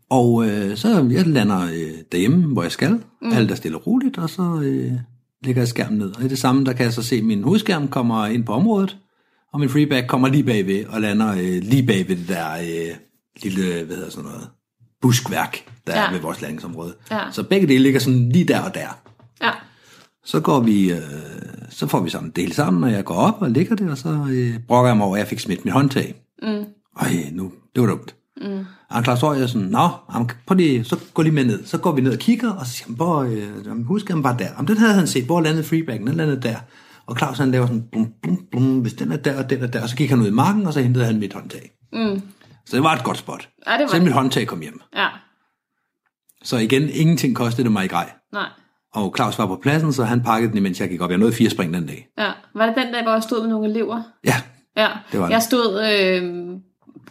Og 0.09 0.47
øh, 0.49 0.77
så 0.77 1.07
jeg 1.11 1.27
lander 1.27 1.61
øh, 1.63 1.93
derhjemme, 2.11 2.53
hvor 2.53 2.61
jeg 2.63 2.71
skal, 2.71 2.91
mm. 3.21 3.31
alt 3.33 3.51
er 3.51 3.55
stille 3.55 3.77
og 3.77 3.87
roligt, 3.87 4.17
og 4.17 4.29
så 4.29 4.61
øh, 4.63 4.91
lægger 5.45 5.61
jeg 5.61 5.67
skærmen 5.67 5.99
ned. 5.99 6.15
Og 6.15 6.23
i 6.23 6.27
det 6.27 6.39
samme, 6.39 6.65
der 6.65 6.73
kan 6.73 6.85
jeg 6.85 6.93
så 6.93 7.03
se, 7.03 7.15
at 7.15 7.23
min 7.23 7.43
hovedskærm 7.43 7.87
kommer 7.87 8.25
ind 8.25 8.45
på 8.45 8.53
området, 8.53 8.97
og 9.53 9.59
min 9.59 9.69
freeback 9.69 10.07
kommer 10.07 10.27
lige 10.27 10.43
bagved, 10.43 10.85
og 10.85 11.01
lander 11.01 11.31
øh, 11.31 11.63
lige 11.63 11.87
bagved 11.87 12.15
det 12.15 12.27
der 12.27 12.53
øh, 12.53 12.95
lille, 13.43 13.83
hvad 13.83 13.95
hedder 13.95 14.11
sådan 14.11 14.29
noget, 14.29 14.47
buskværk, 15.01 15.57
der 15.87 15.99
ja. 15.99 16.07
Er 16.07 16.11
ved 16.11 16.19
vores 16.19 16.41
landingsområde. 16.41 16.93
Ja. 17.11 17.19
Så 17.31 17.43
begge 17.43 17.67
dele 17.67 17.83
ligger 17.83 17.99
sådan 17.99 18.29
lige 18.29 18.45
der 18.45 18.61
og 18.61 18.73
der. 18.73 18.99
Ja. 19.41 19.51
Så 20.23 20.39
går 20.39 20.59
vi, 20.59 20.91
øh, 20.91 20.99
så 21.69 21.87
får 21.87 21.99
vi 21.99 22.09
sådan 22.09 22.29
del 22.29 22.53
sammen, 22.53 22.83
og 22.83 22.91
jeg 22.91 23.05
går 23.05 23.15
op 23.15 23.41
og 23.41 23.51
ligger 23.51 23.75
der, 23.75 23.91
og 23.91 23.97
så 23.97 24.27
øh, 24.31 24.59
brokker 24.67 24.89
jeg 24.89 24.97
mig 24.97 25.05
over, 25.05 25.15
at 25.15 25.19
jeg 25.19 25.27
fik 25.27 25.39
smidt 25.39 25.65
mit 25.65 25.73
håndtag. 25.73 26.15
Mm. 26.41 26.65
Øj, 27.01 27.09
nu, 27.31 27.51
det 27.75 27.81
var 27.81 27.87
dumt. 27.87 28.15
Mm. 28.45 28.65
Og 28.89 29.03
Claus 29.03 29.21
Høj 29.21 29.41
er 29.41 29.47
sådan, 29.47 29.67
nå, 29.67 29.89
jamen, 30.13 30.29
prøv 30.47 30.55
lige, 30.55 30.83
så 30.83 30.97
gå 31.13 31.21
lige 31.21 31.33
med 31.33 31.45
ned. 31.45 31.65
Så 31.65 31.77
går 31.77 31.91
vi 31.91 32.01
ned 32.01 32.13
og 32.13 32.19
kigger, 32.19 32.51
og 32.51 32.65
så 32.65 32.71
siger 32.71 32.85
han, 32.87 32.95
hvor, 32.95 33.23
øh, 33.23 33.65
jamen, 33.65 33.83
husk 33.83 34.09
han 34.09 34.23
var 34.23 34.37
der. 34.37 34.47
Jamen, 34.55 34.67
den 34.67 34.77
havde 34.77 34.93
han 34.93 35.07
set, 35.07 35.25
hvor 35.25 35.41
landede 35.41 35.63
freebacken, 35.63 36.07
den 36.07 36.15
landede 36.15 36.41
der. 36.41 36.55
Og 37.05 37.17
Claus 37.17 37.37
han 37.37 37.51
laver 37.51 37.65
sådan, 37.65 37.83
blum, 37.91 38.07
blum, 38.21 38.45
blum, 38.51 38.79
hvis 38.79 38.93
den 38.93 39.11
er 39.11 39.17
der, 39.17 39.43
og 39.43 39.49
den 39.49 39.63
er 39.63 39.67
der. 39.67 39.81
Og 39.81 39.89
så 39.89 39.95
gik 39.95 40.09
han 40.09 40.21
ud 40.21 40.27
i 40.27 40.31
marken, 40.31 40.67
og 40.67 40.73
så 40.73 40.81
hentede 40.81 41.05
han 41.05 41.19
mit 41.19 41.33
håndtag. 41.33 41.71
Mm. 41.93 42.21
Så 42.65 42.75
det 42.75 42.83
var 42.83 42.93
et 42.95 43.03
godt 43.03 43.17
spot. 43.17 43.49
Ja, 43.67 43.73
det 43.73 43.81
var 43.81 43.87
Selv 43.87 44.03
mit 44.03 44.13
håndtag 44.13 44.47
kom 44.47 44.61
hjem. 44.61 44.81
Ja. 44.95 45.07
Så 46.43 46.57
igen, 46.57 46.89
ingenting 46.89 47.35
kostede 47.35 47.63
det 47.63 47.71
mig 47.71 47.85
i 47.85 47.87
grej. 47.87 48.09
Nej. 48.33 48.47
Og 48.93 49.13
Claus 49.17 49.37
var 49.37 49.45
på 49.45 49.59
pladsen, 49.61 49.93
så 49.93 50.03
han 50.03 50.23
pakkede 50.23 50.49
den, 50.49 50.57
imens 50.57 50.79
jeg 50.81 50.89
gik 50.89 51.01
op. 51.01 51.09
Jeg 51.09 51.17
nåede 51.17 51.33
fire 51.33 51.49
spring 51.49 51.73
den 51.73 51.87
dag. 51.87 52.07
Ja. 52.17 52.31
Var 52.55 52.65
det 52.65 52.75
den 52.75 52.93
dag, 52.93 53.03
hvor 53.03 53.11
jeg 53.13 53.23
stod 53.23 53.41
med 53.41 53.49
nogle 53.49 53.69
elever? 53.69 54.01
Ja, 54.25 54.35
Ja, 54.77 54.89
Det 55.11 55.19
var 55.19 55.25
det. 55.25 55.33
jeg 55.33 55.41
stod 55.41 55.81
øh, 55.91 56.23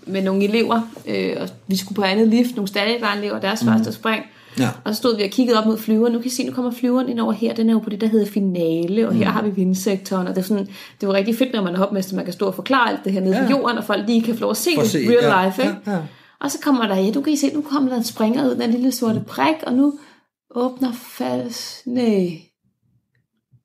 med 0.06 0.22
nogle 0.22 0.44
elever, 0.44 0.80
øh, 1.08 1.36
og 1.40 1.48
vi 1.66 1.76
skulle 1.76 1.96
på 1.96 2.02
andet 2.02 2.28
lift, 2.28 2.56
nogle 2.56 2.68
elever, 3.16 3.40
deres 3.40 3.62
mm. 3.64 3.68
første 3.68 3.92
spring. 3.92 4.24
ja. 4.58 4.68
Og 4.84 4.94
så 4.94 4.98
stod 4.98 5.16
vi 5.16 5.22
og 5.22 5.30
kiggede 5.30 5.58
op 5.58 5.66
mod 5.66 5.78
flyveren. 5.78 6.12
Nu 6.12 6.18
kan 6.18 6.26
I 6.26 6.30
se, 6.30 6.44
nu 6.44 6.52
kommer 6.52 6.70
flyveren 6.70 7.08
ind 7.08 7.20
over 7.20 7.32
her. 7.32 7.54
Den 7.54 7.68
er 7.68 7.72
jo 7.72 7.78
på 7.78 7.90
det, 7.90 8.00
der 8.00 8.06
hedder 8.06 8.26
finale, 8.26 9.08
og 9.08 9.14
her 9.14 9.30
har 9.30 9.42
vi 9.42 9.50
vindsektoren. 9.50 10.26
Og 10.28 10.34
det 10.34 10.40
er, 10.40 10.46
sådan, 10.46 10.68
det 11.00 11.08
var 11.08 11.14
rigtig 11.14 11.36
fedt, 11.38 11.52
når 11.52 11.62
man 11.62 11.74
er 11.74 11.78
hopmester, 11.78 12.16
man 12.16 12.24
kan 12.24 12.34
stå 12.34 12.46
og 12.46 12.54
forklare 12.54 12.90
alt 12.90 13.04
det 13.04 13.12
her 13.12 13.20
nede 13.20 13.36
Ja. 13.36 13.44
på 13.44 13.50
jorden, 13.50 13.78
og 13.78 13.84
folk 13.84 14.06
lige 14.06 14.22
kan 14.22 14.34
få 14.34 14.40
lov 14.40 14.50
at 14.50 14.56
se 14.56 14.70
For 14.74 14.84
se, 14.84 14.98
real 14.98 15.24
ja, 15.24 15.44
life. 15.46 15.62
Ikke? 15.62 15.74
ja, 15.86 15.92
ja. 15.92 15.98
Og 16.40 16.50
så 16.50 16.58
kommer 16.62 16.86
der, 16.86 16.96
ja, 16.96 17.10
du 17.10 17.20
kan 17.20 17.32
I 17.32 17.36
se, 17.36 17.54
nu 17.54 17.62
kommer 17.62 17.88
der 17.90 17.96
en 17.96 18.04
springer 18.04 18.44
ud, 18.50 18.54
den 18.56 18.70
lille 18.70 18.92
sorte 18.92 19.22
prik, 19.26 19.54
og 19.66 19.72
nu 19.72 19.98
åbner 20.54 20.92
fals. 20.92 21.82
Nej. 21.86 22.38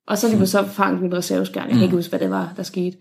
Og 0.07 0.17
så 0.17 0.27
lige 0.30 0.47
så 0.47 0.65
fanget 0.67 1.01
min 1.01 1.13
reserveskærm. 1.13 1.67
Jeg 1.67 1.73
kan 1.73 1.84
ikke 1.84 1.95
huske, 1.95 2.09
hvad 2.09 2.19
det 2.19 2.30
var, 2.30 2.53
der 2.57 2.63
skete. 2.63 2.97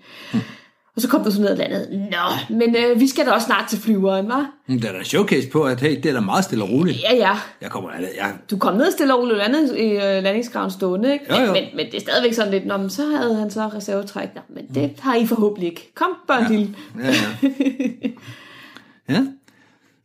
Og 0.99 1.03
så 1.03 1.09
kom 1.09 1.25
du 1.25 1.31
så 1.31 1.41
ned 1.41 1.49
og 1.49 1.57
landede. 1.57 2.09
Nå, 2.11 2.57
men 2.57 2.77
øh, 2.77 3.01
vi 3.01 3.09
skal 3.09 3.27
da 3.27 3.31
også 3.31 3.47
snart 3.47 3.69
til 3.69 3.79
flyveren? 3.79 4.33
Men 4.67 4.83
Der 4.83 4.89
er 4.89 4.93
da 4.93 5.03
showcase 5.03 5.49
på, 5.49 5.63
at 5.63 5.81
hey, 5.81 5.97
det 5.97 6.07
er 6.07 6.13
da 6.13 6.21
meget 6.21 6.45
stille 6.45 6.65
og 6.65 6.71
roligt. 6.71 7.03
Ja, 7.03 7.17
ja. 7.17 7.39
Jeg 7.61 7.71
kommer, 7.71 7.91
jeg, 7.93 8.09
jeg, 8.17 8.35
Du 8.51 8.59
kom 8.59 8.77
ned 8.77 8.93
stille 8.93 9.15
og 9.15 9.21
roligt 9.21 9.39
landet 9.39 9.77
i 9.77 9.83
øh, 9.83 10.23
landingsgraven 10.23 10.71
stående, 10.71 11.13
ikke? 11.13 11.25
Jo, 11.31 11.45
jo. 11.45 11.53
Men, 11.53 11.65
men, 11.75 11.87
det 11.87 11.95
er 11.95 12.01
stadigvæk 12.01 12.33
sådan 12.33 12.51
lidt, 12.51 12.67
Nå, 12.67 12.77
men 12.77 12.91
så 12.91 13.03
havde 13.17 13.35
han 13.37 13.51
så 13.51 13.69
reservetræk. 13.69 14.29
Nå, 14.35 14.41
men 14.55 14.67
det 14.75 14.93
har 15.01 15.17
I 15.17 15.27
forhåbentlig 15.27 15.69
ikke. 15.69 15.93
Kom, 15.95 16.11
børn 16.27 16.43
ja. 16.43 16.49
lille. 16.49 16.75
ja, 16.99 17.07
ja. 17.07 17.49
ja, 19.15 19.27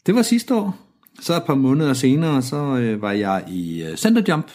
det 0.06 0.16
var 0.16 0.22
sidste 0.22 0.56
år. 0.56 0.76
Så 1.22 1.36
et 1.36 1.44
par 1.44 1.56
måneder 1.56 1.94
senere, 1.94 2.42
så 2.42 2.56
øh, 2.56 3.02
var 3.02 3.12
jeg 3.12 3.44
i 3.50 3.84
øh, 3.84 3.96
Center 3.98 4.22
Jump. 4.30 4.52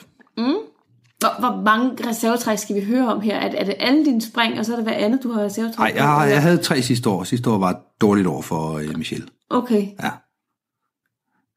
Hvor, 1.19 1.39
hvor 1.39 1.63
mange 1.63 2.09
reservetræk 2.09 2.59
skal 2.59 2.77
vi 2.77 2.85
høre 2.85 3.13
om 3.15 3.21
her? 3.21 3.37
Er, 3.37 3.49
er 3.49 3.65
det 3.65 3.75
alle 3.79 4.05
dine 4.05 4.23
spring, 4.23 4.59
og 4.59 4.65
så 4.67 4.73
er 4.73 4.77
det 4.77 4.85
hver 4.85 4.95
andet, 4.95 5.23
du 5.23 5.33
har 5.33 5.43
reservetræk? 5.43 5.95
Nej, 5.95 6.05
jeg, 6.05 6.31
jeg 6.31 6.43
havde 6.43 6.57
tre 6.57 6.83
sidste 6.83 7.11
år. 7.11 7.25
Sidste 7.25 7.51
år 7.51 7.59
var 7.59 7.71
et 7.71 7.77
dårligt 8.01 8.27
år 8.27 8.43
for 8.43 8.79
øh, 8.79 8.97
Michelle. 8.97 9.27
Okay. 9.51 9.87
Ja. 10.03 10.11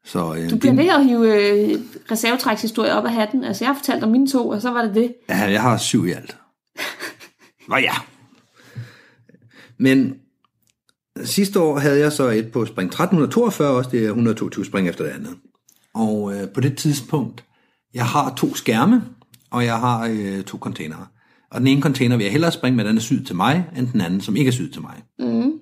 Så 0.04 0.34
øh, 0.34 0.50
Du 0.50 0.56
bliver 0.56 0.74
ved 0.74 0.88
at 0.88 1.04
hive 1.04 1.34
øh, 1.34 1.78
reservetrækshistorie 2.10 2.92
op 2.92 3.04
af 3.04 3.12
hatten. 3.12 3.44
Altså, 3.44 3.64
jeg 3.64 3.68
har 3.68 3.78
fortalt 3.78 4.04
om 4.04 4.10
mine 4.10 4.28
to, 4.28 4.48
og 4.48 4.62
så 4.62 4.70
var 4.70 4.82
det 4.82 4.94
det. 4.94 5.14
Ja, 5.28 5.36
jeg 5.36 5.62
har 5.62 5.78
syv 5.78 6.06
i 6.06 6.10
alt. 6.10 6.36
Nå 7.68 7.76
ja. 7.76 7.94
Men 9.78 10.14
sidste 11.24 11.60
år 11.60 11.78
havde 11.78 11.98
jeg 11.98 12.12
så 12.12 12.28
et 12.28 12.52
på 12.52 12.66
spring 12.66 12.86
1342, 12.86 13.68
også 13.68 13.90
det 13.90 14.04
er 14.04 14.08
122 14.08 14.64
spring 14.64 14.88
efter 14.88 15.04
det 15.04 15.10
andet. 15.10 15.36
Og 15.94 16.34
øh, 16.34 16.48
på 16.48 16.60
det 16.60 16.76
tidspunkt, 16.76 17.44
jeg 17.94 18.06
har 18.06 18.34
to 18.34 18.54
skærme, 18.54 19.02
og 19.52 19.64
jeg 19.64 19.78
har 19.78 20.08
øh, 20.10 20.42
to 20.42 20.58
containere. 20.58 21.06
Og 21.50 21.60
den 21.60 21.66
ene 21.66 21.82
container 21.82 22.16
vil 22.16 22.24
jeg 22.24 22.32
hellere 22.32 22.52
springe 22.52 22.76
med, 22.76 22.84
den 22.84 22.96
er 22.96 23.00
syet 23.00 23.26
til 23.26 23.36
mig, 23.36 23.64
end 23.76 23.88
den 23.92 24.00
anden, 24.00 24.20
som 24.20 24.36
ikke 24.36 24.48
er 24.48 24.52
syet 24.52 24.72
til 24.72 24.82
mig. 24.82 25.02
Mm. 25.18 25.52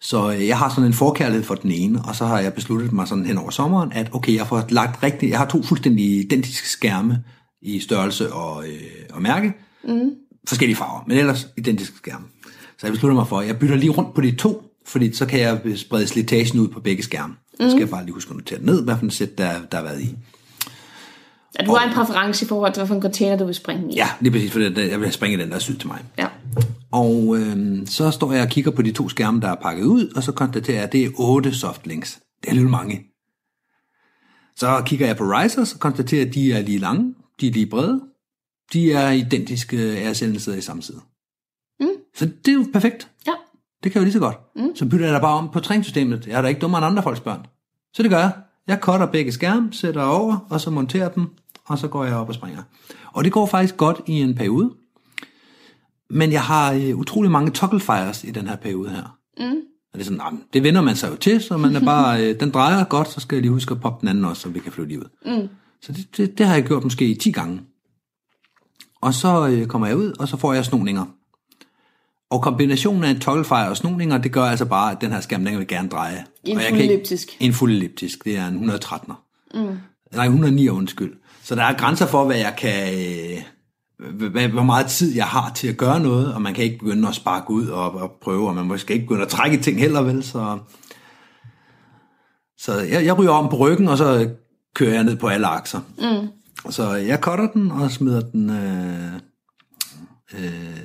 Så 0.00 0.32
øh, 0.32 0.46
jeg 0.46 0.58
har 0.58 0.68
sådan 0.68 0.84
en 0.84 0.92
forkærlighed 0.92 1.44
for 1.44 1.54
den 1.54 1.70
ene, 1.70 2.02
og 2.04 2.16
så 2.16 2.26
har 2.26 2.40
jeg 2.40 2.54
besluttet 2.54 2.92
mig 2.92 3.08
sådan 3.08 3.26
hen 3.26 3.38
over 3.38 3.50
sommeren, 3.50 3.92
at 3.92 4.08
okay, 4.12 4.34
jeg 4.34 4.46
får 4.46 4.64
lagt 4.68 5.02
rigtigt, 5.02 5.30
jeg 5.30 5.38
har 5.38 5.46
to 5.46 5.62
fuldstændig 5.62 6.18
identiske 6.18 6.68
skærme 6.68 7.24
i 7.62 7.80
størrelse 7.80 8.32
og, 8.32 8.68
øh, 8.68 8.80
og 9.12 9.22
mærke, 9.22 9.52
mm. 9.84 10.10
forskellige 10.48 10.76
farver, 10.76 11.04
men 11.06 11.18
ellers 11.18 11.48
identiske 11.56 11.96
skærme. 11.96 12.24
Så 12.78 12.86
jeg 12.86 12.92
beslutter 12.92 13.16
mig 13.16 13.26
for, 13.26 13.38
at 13.38 13.46
jeg 13.46 13.58
bytter 13.58 13.76
lige 13.76 13.90
rundt 13.90 14.14
på 14.14 14.20
de 14.20 14.36
to, 14.36 14.62
fordi 14.86 15.12
så 15.12 15.26
kan 15.26 15.40
jeg 15.40 15.60
sprede 15.76 16.06
slitagen 16.06 16.60
ud 16.60 16.68
på 16.68 16.80
begge 16.80 17.02
skærme. 17.02 17.34
Mm. 17.34 17.64
Så 17.64 17.70
skal 17.70 17.80
jeg 17.80 17.90
bare 17.90 18.04
lige 18.04 18.14
huske 18.14 18.30
at 18.30 18.36
notere 18.36 18.62
ned, 18.62 18.84
hvad 18.84 18.96
for 18.96 19.04
en 19.04 19.10
sæt, 19.10 19.38
der, 19.38 19.52
der 19.72 19.76
har 19.76 19.84
været 19.84 20.02
i. 20.02 20.16
Ja, 21.60 21.64
du 21.64 21.74
har 21.74 21.88
en 21.88 21.94
præference 21.94 22.44
i 22.44 22.48
forhold 22.48 22.72
til, 22.74 22.82
hvilken 22.84 23.02
container 23.02 23.36
du 23.36 23.44
vil 23.44 23.54
springe 23.54 23.92
i. 23.92 23.96
Ja, 23.96 24.08
lige 24.20 24.32
præcis, 24.32 24.52
for 24.52 24.58
det, 24.58 24.90
jeg 24.90 25.00
vil 25.00 25.12
springe 25.12 25.38
den, 25.38 25.48
der 25.48 25.54
er 25.54 25.58
syet 25.58 25.78
til 25.80 25.88
mig. 25.88 26.04
ja. 26.18 26.26
Og 26.92 27.36
øh, 27.36 27.86
så 27.86 28.10
står 28.10 28.32
jeg 28.32 28.42
og 28.42 28.48
kigger 28.48 28.70
på 28.70 28.82
de 28.82 28.92
to 28.92 29.08
skærme, 29.08 29.40
der 29.40 29.48
er 29.48 29.54
pakket 29.54 29.84
ud, 29.84 30.12
og 30.16 30.22
så 30.22 30.32
konstaterer 30.32 30.76
jeg, 30.76 30.84
at 30.84 30.92
det 30.92 31.04
er 31.04 31.10
otte 31.18 31.54
softlinks. 31.54 32.18
Det 32.42 32.50
er 32.50 32.54
lidt 32.54 32.70
mange. 32.70 33.04
Så 34.56 34.82
kigger 34.86 35.06
jeg 35.06 35.16
på 35.16 35.24
risers 35.24 35.74
og 35.74 35.80
konstaterer, 35.80 36.26
at 36.26 36.34
de 36.34 36.52
er 36.52 36.62
lige 36.62 36.78
lange, 36.78 37.14
de 37.40 37.48
er 37.48 37.52
lige 37.52 37.66
brede, 37.66 38.00
de 38.72 38.92
er 38.92 39.10
identiske 39.10 39.76
ASL-sidder 39.78 40.58
i 40.58 40.60
samme 40.60 40.82
side. 40.82 41.00
Mm. 41.80 41.86
Så 42.16 42.24
det 42.44 42.48
er 42.48 42.54
jo 42.54 42.66
perfekt. 42.72 43.08
Ja. 43.26 43.32
Det 43.84 43.92
kan 43.92 43.98
jeg 43.98 44.00
jo 44.00 44.04
lige 44.04 44.12
så 44.12 44.18
godt. 44.18 44.36
Mm. 44.56 44.76
Så 44.76 44.86
bytter 44.86 45.06
jeg 45.06 45.14
da 45.14 45.20
bare 45.20 45.38
om 45.38 45.48
på 45.52 45.60
træningssystemet. 45.60 46.26
Jeg 46.26 46.38
er 46.38 46.42
da 46.42 46.48
ikke 46.48 46.60
dummere 46.60 46.78
end 46.78 46.86
andre 46.86 47.02
folks 47.02 47.20
børn. 47.20 47.46
Så 47.94 48.02
det 48.02 48.10
gør 48.10 48.18
jeg. 48.18 48.32
Jeg 48.68 48.78
cutter 48.82 49.06
begge 49.06 49.32
skærme, 49.32 49.72
sætter 49.72 50.02
over, 50.02 50.46
og 50.50 50.60
så 50.60 50.70
monterer 50.70 51.08
dem, 51.08 51.26
og 51.64 51.78
så 51.78 51.88
går 51.88 52.04
jeg 52.04 52.14
op 52.14 52.28
og 52.28 52.34
springer. 52.34 52.62
Og 53.12 53.24
det 53.24 53.32
går 53.32 53.46
faktisk 53.46 53.76
godt 53.76 54.00
i 54.06 54.12
en 54.12 54.34
periode. 54.34 54.70
Men 56.10 56.32
jeg 56.32 56.42
har 56.42 56.72
øh, 56.72 56.96
utrolig 56.96 57.30
mange 57.30 57.50
toggle 57.50 57.80
fires 57.80 58.24
i 58.24 58.30
den 58.30 58.46
her 58.46 58.56
periode 58.56 58.90
her. 58.90 59.18
Mm. 59.38 59.56
Og 59.92 59.94
det 59.94 60.00
er 60.00 60.04
sådan, 60.04 60.18
nej, 60.18 60.30
men 60.30 60.42
det 60.52 60.62
vender 60.62 60.80
man 60.80 60.96
sig 60.96 61.10
jo 61.10 61.16
til, 61.16 61.40
så 61.40 61.56
man 61.56 61.76
er 61.76 61.84
bare, 61.84 62.20
øh, 62.24 62.40
den 62.40 62.50
drejer 62.50 62.84
godt, 62.84 63.10
så 63.10 63.20
skal 63.20 63.36
jeg 63.36 63.42
lige 63.42 63.52
huske 63.52 63.72
at 63.72 63.80
poppe 63.80 64.00
den 64.00 64.08
anden 64.08 64.24
også, 64.24 64.42
så 64.42 64.48
vi 64.48 64.58
kan 64.58 64.72
flyve 64.72 64.88
lige 64.88 64.98
ud. 64.98 65.08
Mm. 65.26 65.48
Så 65.82 65.92
det, 65.92 66.16
det, 66.16 66.38
det, 66.38 66.46
har 66.46 66.54
jeg 66.54 66.64
gjort 66.64 66.84
måske 66.84 67.14
10 67.14 67.30
gange. 67.30 67.60
Og 69.00 69.14
så 69.14 69.48
øh, 69.48 69.66
kommer 69.66 69.86
jeg 69.86 69.96
ud, 69.96 70.12
og 70.18 70.28
så 70.28 70.36
får 70.36 70.52
jeg 70.52 70.64
snoninger. 70.64 71.04
Og 72.30 72.42
kombinationen 72.42 73.04
af 73.04 73.10
en 73.10 73.20
togglefejr 73.20 73.68
og 73.70 73.76
snoninger, 73.76 74.18
det 74.18 74.32
gør 74.32 74.44
altså 74.44 74.64
bare, 74.64 74.92
at 74.92 75.00
den 75.00 75.12
her 75.12 75.20
skærm, 75.20 75.44
den 75.44 75.58
vil 75.58 75.66
gerne 75.66 75.88
dreje. 75.88 76.24
En 76.44 76.58
fuld 76.60 76.80
elliptisk. 76.80 77.36
En 77.40 77.52
fuld 77.52 77.72
elliptisk, 77.72 78.24
det 78.24 78.36
er 78.36 78.46
en 78.48 78.70
113'er. 78.70 79.14
Mm. 79.54 79.78
Nej, 80.14 80.24
109 80.24 80.68
undskyld. 80.68 81.12
Så 81.42 81.54
der 81.54 81.62
er 81.62 81.72
grænser 81.72 82.06
for, 82.06 82.24
hvad 82.24 82.36
jeg 82.36 82.54
kan... 82.58 82.94
øh, 82.94 84.30
hvad- 84.30 84.48
Hvor 84.48 84.62
meget 84.62 84.86
tid 84.86 85.14
jeg 85.14 85.24
har 85.26 85.52
til 85.54 85.68
at 85.68 85.76
gøre 85.76 86.00
noget, 86.00 86.34
og 86.34 86.42
man 86.42 86.54
kan 86.54 86.64
ikke 86.64 86.78
begynde 86.78 87.08
at 87.08 87.14
sparke 87.14 87.50
ud 87.50 87.66
og, 87.66 87.90
og 87.94 88.10
prøve, 88.22 88.48
og 88.48 88.54
man 88.54 88.66
måske 88.66 88.94
ikke 88.94 89.06
begynde 89.06 89.22
at 89.22 89.28
trække 89.28 89.58
i 89.58 89.60
ting 89.60 89.78
heller, 89.80 90.02
vel? 90.02 90.22
Så, 90.22 90.58
så 92.58 92.78
jeg, 92.80 93.04
jeg 93.04 93.18
ryger 93.18 93.30
om 93.30 93.48
på 93.48 93.56
ryggen, 93.56 93.88
og 93.88 93.98
så 93.98 94.30
kører 94.74 94.94
jeg 94.94 95.04
ned 95.04 95.16
på 95.16 95.26
alle 95.28 95.46
akser. 95.46 95.80
Mm. 95.98 96.28
Så 96.72 96.92
jeg 96.92 97.18
cutter 97.22 97.46
den 97.52 97.70
og 97.70 97.90
smider 97.90 98.20
den... 98.20 98.50
Øh, 98.50 99.12
øh, 100.34 100.78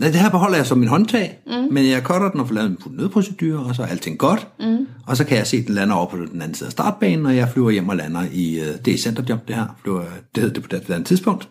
nej, 0.00 0.10
det 0.10 0.20
her 0.20 0.30
beholder 0.30 0.56
jeg 0.56 0.66
som 0.66 0.78
min 0.78 0.88
håndtag, 0.88 1.38
mm. 1.46 1.52
men 1.52 1.86
jeg 1.86 2.02
cutter 2.02 2.30
den 2.30 2.40
og 2.40 2.48
får 2.48 2.54
lavet 2.54 2.70
en 2.70 2.78
nødprocedure, 2.90 3.66
og 3.66 3.74
så 3.74 3.82
er 3.82 3.86
alting 3.86 4.18
godt. 4.18 4.48
Mm. 4.60 4.88
Og 5.06 5.16
så 5.16 5.24
kan 5.24 5.38
jeg 5.38 5.46
se, 5.46 5.56
at 5.56 5.66
den 5.66 5.74
lander 5.74 5.94
over 5.94 6.06
på 6.06 6.16
den 6.16 6.42
anden 6.42 6.54
side 6.54 6.66
af 6.66 6.72
startbanen, 6.72 7.26
og 7.26 7.36
jeg 7.36 7.48
flyver 7.48 7.70
hjem 7.70 7.88
og 7.88 7.96
lander 7.96 8.22
i... 8.32 8.60
Øh, 8.60 8.84
det 8.84 8.94
er 8.94 8.98
centerjump, 8.98 9.48
det 9.48 9.56
her. 9.56 9.66
Flyver, 9.82 10.04
det 10.34 10.42
hed 10.42 10.50
det 10.50 10.62
på 10.62 10.68
det 10.68 10.90
andet 10.90 11.06
tidspunkt. 11.06 11.48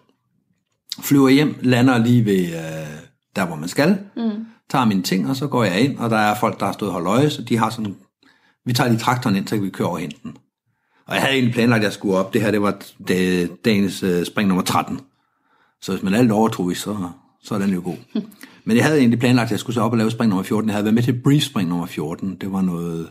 Flyver 1.01 1.29
hjem, 1.29 1.55
lander 1.61 1.97
lige 1.97 2.25
ved 2.25 2.45
øh, 2.45 2.99
der, 3.35 3.45
hvor 3.45 3.55
man 3.55 3.69
skal. 3.69 3.97
Mm. 4.17 4.45
Tager 4.69 4.85
mine 4.85 5.01
ting, 5.01 5.29
og 5.29 5.35
så 5.35 5.47
går 5.47 5.63
jeg 5.63 5.81
ind, 5.81 5.97
og 5.97 6.09
der 6.09 6.17
er 6.17 6.35
folk, 6.39 6.59
der 6.59 6.65
har 6.65 6.73
stået 6.73 6.89
og 6.89 6.93
holdt 6.93 7.07
øje, 7.07 7.29
så 7.29 7.41
de 7.41 7.57
har 7.57 7.69
sådan... 7.69 7.95
Vi 8.65 8.73
tager 8.73 8.89
lige 8.89 8.99
traktoren 8.99 9.35
ind, 9.35 9.47
så 9.47 9.55
kan 9.55 9.65
vi 9.65 9.69
køre 9.69 9.87
over 9.87 9.95
og 9.95 10.01
hente 10.01 10.17
den. 10.23 10.33
Og 11.07 11.15
jeg 11.15 11.21
havde 11.21 11.33
egentlig 11.33 11.53
planlagt, 11.53 11.79
at 11.79 11.83
jeg 11.83 11.93
skulle 11.93 12.17
op. 12.17 12.33
Det 12.33 12.41
her, 12.41 12.51
det 12.51 12.61
var 12.61 12.81
dagens 13.65 14.03
øh, 14.03 14.25
spring 14.25 14.47
nummer 14.47 14.63
13. 14.63 14.99
Så 15.81 15.91
hvis 15.91 16.03
man 16.03 16.13
lidt 16.13 16.31
overtroisk, 16.31 16.81
så, 16.81 17.09
så 17.43 17.55
er 17.55 17.59
den 17.59 17.73
jo 17.73 17.81
god. 17.83 17.97
Men 18.65 18.77
jeg 18.77 18.85
havde 18.85 18.99
egentlig 18.99 19.19
planlagt, 19.19 19.47
at 19.47 19.51
jeg 19.51 19.59
skulle 19.59 19.73
så 19.73 19.81
op 19.81 19.91
og 19.91 19.97
lave 19.97 20.11
spring 20.11 20.29
nummer 20.29 20.43
14. 20.43 20.69
Jeg 20.69 20.73
havde 20.75 20.85
været 20.85 20.95
med 20.95 21.03
til 21.03 21.13
brief 21.23 21.43
spring 21.43 21.69
nummer 21.69 21.85
14. 21.85 22.37
Det 22.41 22.51
var 22.51 22.61
noget 22.61 23.07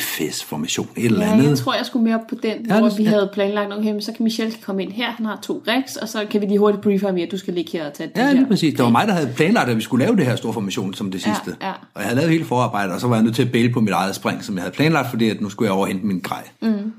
FS-formation, 0.00 0.88
et 0.96 1.04
eller 1.04 1.26
Ja, 1.26 1.32
andet. 1.32 1.48
jeg 1.48 1.58
tror, 1.58 1.74
jeg 1.74 1.86
skulle 1.86 2.04
mere 2.04 2.14
op 2.14 2.20
på 2.28 2.34
den, 2.34 2.66
Ja, 2.68 2.74
ja, 2.74 2.80
hvor 2.80 2.88
det- 2.88 2.98
vi 2.98 3.02
ja. 3.02 3.08
havde 3.08 3.30
planlagt, 3.32 3.72
okay, 3.72 4.00
så 4.00 4.12
kan 4.12 4.24
Michelle 4.24 4.54
komme 4.62 4.82
ind 4.82 4.92
her, 4.92 5.10
han 5.10 5.26
har 5.26 5.38
to 5.42 5.62
rigs, 5.68 5.96
og 5.96 6.08
så 6.08 6.26
kan 6.30 6.40
vi 6.40 6.46
lige 6.46 6.58
hurtigt 6.58 6.82
briefe 6.82 7.06
ham 7.06 7.16
i, 7.16 7.22
at 7.22 7.30
du 7.30 7.36
skal 7.38 7.54
ligge 7.54 7.72
her 7.72 7.86
og 7.86 7.92
tage 7.94 8.08
det 8.14 8.16
Ja, 8.20 8.32
lige 8.32 8.46
præcis. 8.46 8.74
Det 8.74 8.84
var 8.84 8.90
mig, 8.90 9.06
der 9.08 9.12
havde 9.14 9.32
planlagt, 9.36 9.70
at 9.70 9.76
vi 9.76 9.80
skulle 9.82 10.04
lave 10.04 10.16
det 10.16 10.26
her 10.26 10.36
store 10.36 10.52
formation 10.52 10.94
som 10.94 11.10
det 11.10 11.26
Ja, 11.26 11.32
sidste. 11.34 11.56
ja. 11.62 11.70
Og 11.70 11.76
jeg 11.96 12.02
havde 12.04 12.16
lavet 12.16 12.30
hele 12.32 12.44
forarbejdet, 12.44 12.94
og 12.94 13.00
så 13.00 13.08
var 13.08 13.14
jeg 13.16 13.24
nødt 13.24 13.34
til 13.34 13.42
at 13.42 13.52
bæle 13.52 13.72
på 13.72 13.80
mit 13.80 13.92
eget 13.92 14.14
spring, 14.14 14.44
som 14.44 14.54
jeg 14.54 14.62
havde 14.62 14.74
planlagt, 14.74 15.10
fordi 15.10 15.30
at 15.30 15.40
nu 15.40 15.48
skulle 15.48 15.66
jeg 15.66 15.72
over 15.76 15.86
hente 15.86 16.06
min 16.06 16.20
grej. 16.20 16.48
Mm. 16.62 16.92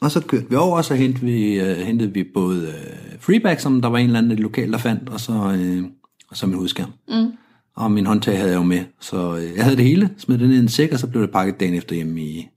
Og 0.00 0.10
så 0.10 0.20
kørte 0.20 0.46
vi 0.50 0.56
over, 0.56 0.76
og 0.76 0.84
så 0.84 0.94
hentede 0.94 1.26
vi, 1.26 1.60
uh, 1.60 1.66
hentede 1.66 2.12
vi 2.14 2.24
både 2.34 2.58
uh, 2.62 3.20
freeback, 3.20 3.60
som 3.60 3.82
der 3.82 3.88
var 3.88 3.98
en 3.98 4.06
eller 4.06 4.18
anden 4.18 4.38
lokal, 4.38 4.72
der 4.72 4.78
fandt, 4.78 5.08
og 5.08 5.20
så, 5.20 5.32
uh, 5.32 5.84
og 6.30 6.36
så 6.36 6.46
min 6.46 6.54
hovedskærm. 6.54 6.92
Mm. 7.08 7.32
Og 7.76 7.92
min 7.92 8.06
håndtag 8.06 8.36
havde 8.36 8.50
jeg 8.50 8.56
jo 8.56 8.62
med, 8.62 8.84
så 9.00 9.32
uh, 9.32 9.56
jeg 9.56 9.64
havde 9.64 9.76
det 9.76 9.84
hele, 9.84 10.10
smed 10.18 10.38
det 10.38 10.48
ned 10.48 10.56
i 10.56 10.60
en 10.60 10.68
sæk, 10.68 10.92
og 10.92 10.98
så 10.98 11.06
blev 11.06 11.22
det 11.22 11.30
pakket 11.30 11.60
dagen 11.60 11.74
efter 11.74 11.94
hjemme, 11.94 12.20
i, 12.20 12.48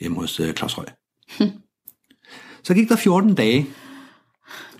hjemme 0.00 0.20
hos 0.20 0.40
uh, 0.40 0.52
Claus 0.52 0.78
Røg. 0.78 0.86
så 2.64 2.74
gik 2.74 2.88
der 2.88 2.96
14 2.96 3.34
dage, 3.34 3.66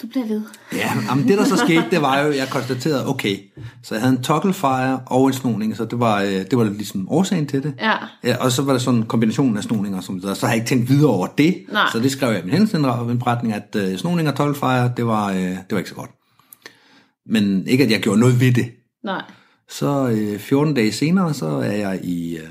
Du 0.02 0.06
bliver 0.06 0.26
ved. 0.26 0.42
Ja, 0.72 0.92
jamen 1.08 1.28
det 1.28 1.38
der 1.38 1.44
så 1.44 1.56
skete, 1.56 1.84
det 1.90 2.02
var 2.02 2.20
jo, 2.20 2.32
jeg 2.32 2.48
konstaterede, 2.50 3.08
okay, 3.08 3.36
så 3.82 3.94
jeg 3.94 4.02
havde 4.02 4.16
en 4.16 4.22
togglefire 4.22 5.00
og 5.06 5.26
en 5.26 5.32
snoning, 5.32 5.76
så 5.76 5.84
det 5.84 6.00
var, 6.00 6.22
øh, 6.22 6.28
det 6.28 6.58
var 6.58 6.64
ligesom 6.64 7.08
årsagen 7.10 7.46
til 7.46 7.62
det. 7.62 7.74
Ja. 7.80 7.92
Ja, 8.24 8.36
og 8.44 8.52
så 8.52 8.62
var 8.62 8.72
der 8.72 8.78
sådan 8.78 9.00
en 9.00 9.06
kombination 9.06 9.56
af 9.56 9.62
snoninger, 9.62 10.00
som 10.00 10.20
så 10.20 10.46
har 10.46 10.48
jeg 10.48 10.56
ikke 10.56 10.68
tænkt 10.68 10.88
videre 10.88 11.10
over 11.10 11.26
det. 11.26 11.56
Nej. 11.72 11.86
Så 11.92 11.98
det 11.98 12.12
skrev 12.12 12.30
jeg 12.30 12.40
i 12.40 12.42
min 12.42 12.52
hændelseindretning, 12.52 13.54
at 13.54 13.76
øh, 13.76 13.98
snoning 13.98 14.28
og 14.28 14.36
togglefire, 14.36 14.92
det 14.96 15.06
var, 15.06 15.30
øh, 15.30 15.36
det 15.38 15.66
var 15.70 15.78
ikke 15.78 15.90
så 15.90 15.96
godt. 15.96 16.10
Men 17.26 17.66
ikke, 17.66 17.84
at 17.84 17.90
jeg 17.90 18.00
gjorde 18.00 18.20
noget 18.20 18.40
ved 18.40 18.52
det. 18.52 18.72
Nej. 19.04 19.22
Så 19.68 20.08
øh, 20.08 20.38
14 20.38 20.74
dage 20.74 20.92
senere, 20.92 21.34
så 21.34 21.46
er 21.46 21.72
jeg 21.72 22.04
i... 22.04 22.38
Øh, 22.38 22.48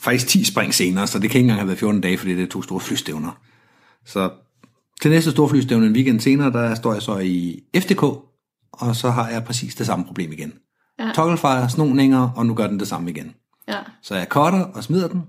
faktisk 0.00 0.26
10 0.26 0.44
spring 0.44 0.74
senere, 0.74 1.06
så 1.06 1.18
det 1.18 1.30
kan 1.30 1.38
ikke 1.38 1.44
engang 1.44 1.60
have 1.60 1.66
været 1.66 1.78
14 1.78 2.00
dage, 2.00 2.18
fordi 2.18 2.34
det 2.34 2.42
er 2.42 2.46
to 2.46 2.62
store 2.62 2.80
flystævner. 2.80 3.40
Så 4.04 4.30
til 5.02 5.10
næste 5.10 5.30
store 5.30 5.48
flystævne 5.48 5.86
en 5.86 5.92
weekend 5.92 6.20
senere, 6.20 6.52
der 6.52 6.74
står 6.74 6.92
jeg 6.92 7.02
så 7.02 7.18
i 7.18 7.62
FDK, 7.76 8.02
og 8.72 8.96
så 8.96 9.10
har 9.10 9.28
jeg 9.28 9.44
præcis 9.44 9.74
det 9.74 9.86
samme 9.86 10.04
problem 10.04 10.32
igen. 10.32 10.52
Ja. 10.98 11.12
Togglefire, 11.14 11.70
snoninger, 11.70 12.30
og 12.36 12.46
nu 12.46 12.54
gør 12.54 12.66
den 12.66 12.80
det 12.80 12.88
samme 12.88 13.10
igen. 13.10 13.34
Ja. 13.68 13.78
Så 14.02 14.14
jeg 14.14 14.26
cutter 14.30 14.64
og 14.64 14.84
smider 14.84 15.08
den, 15.08 15.22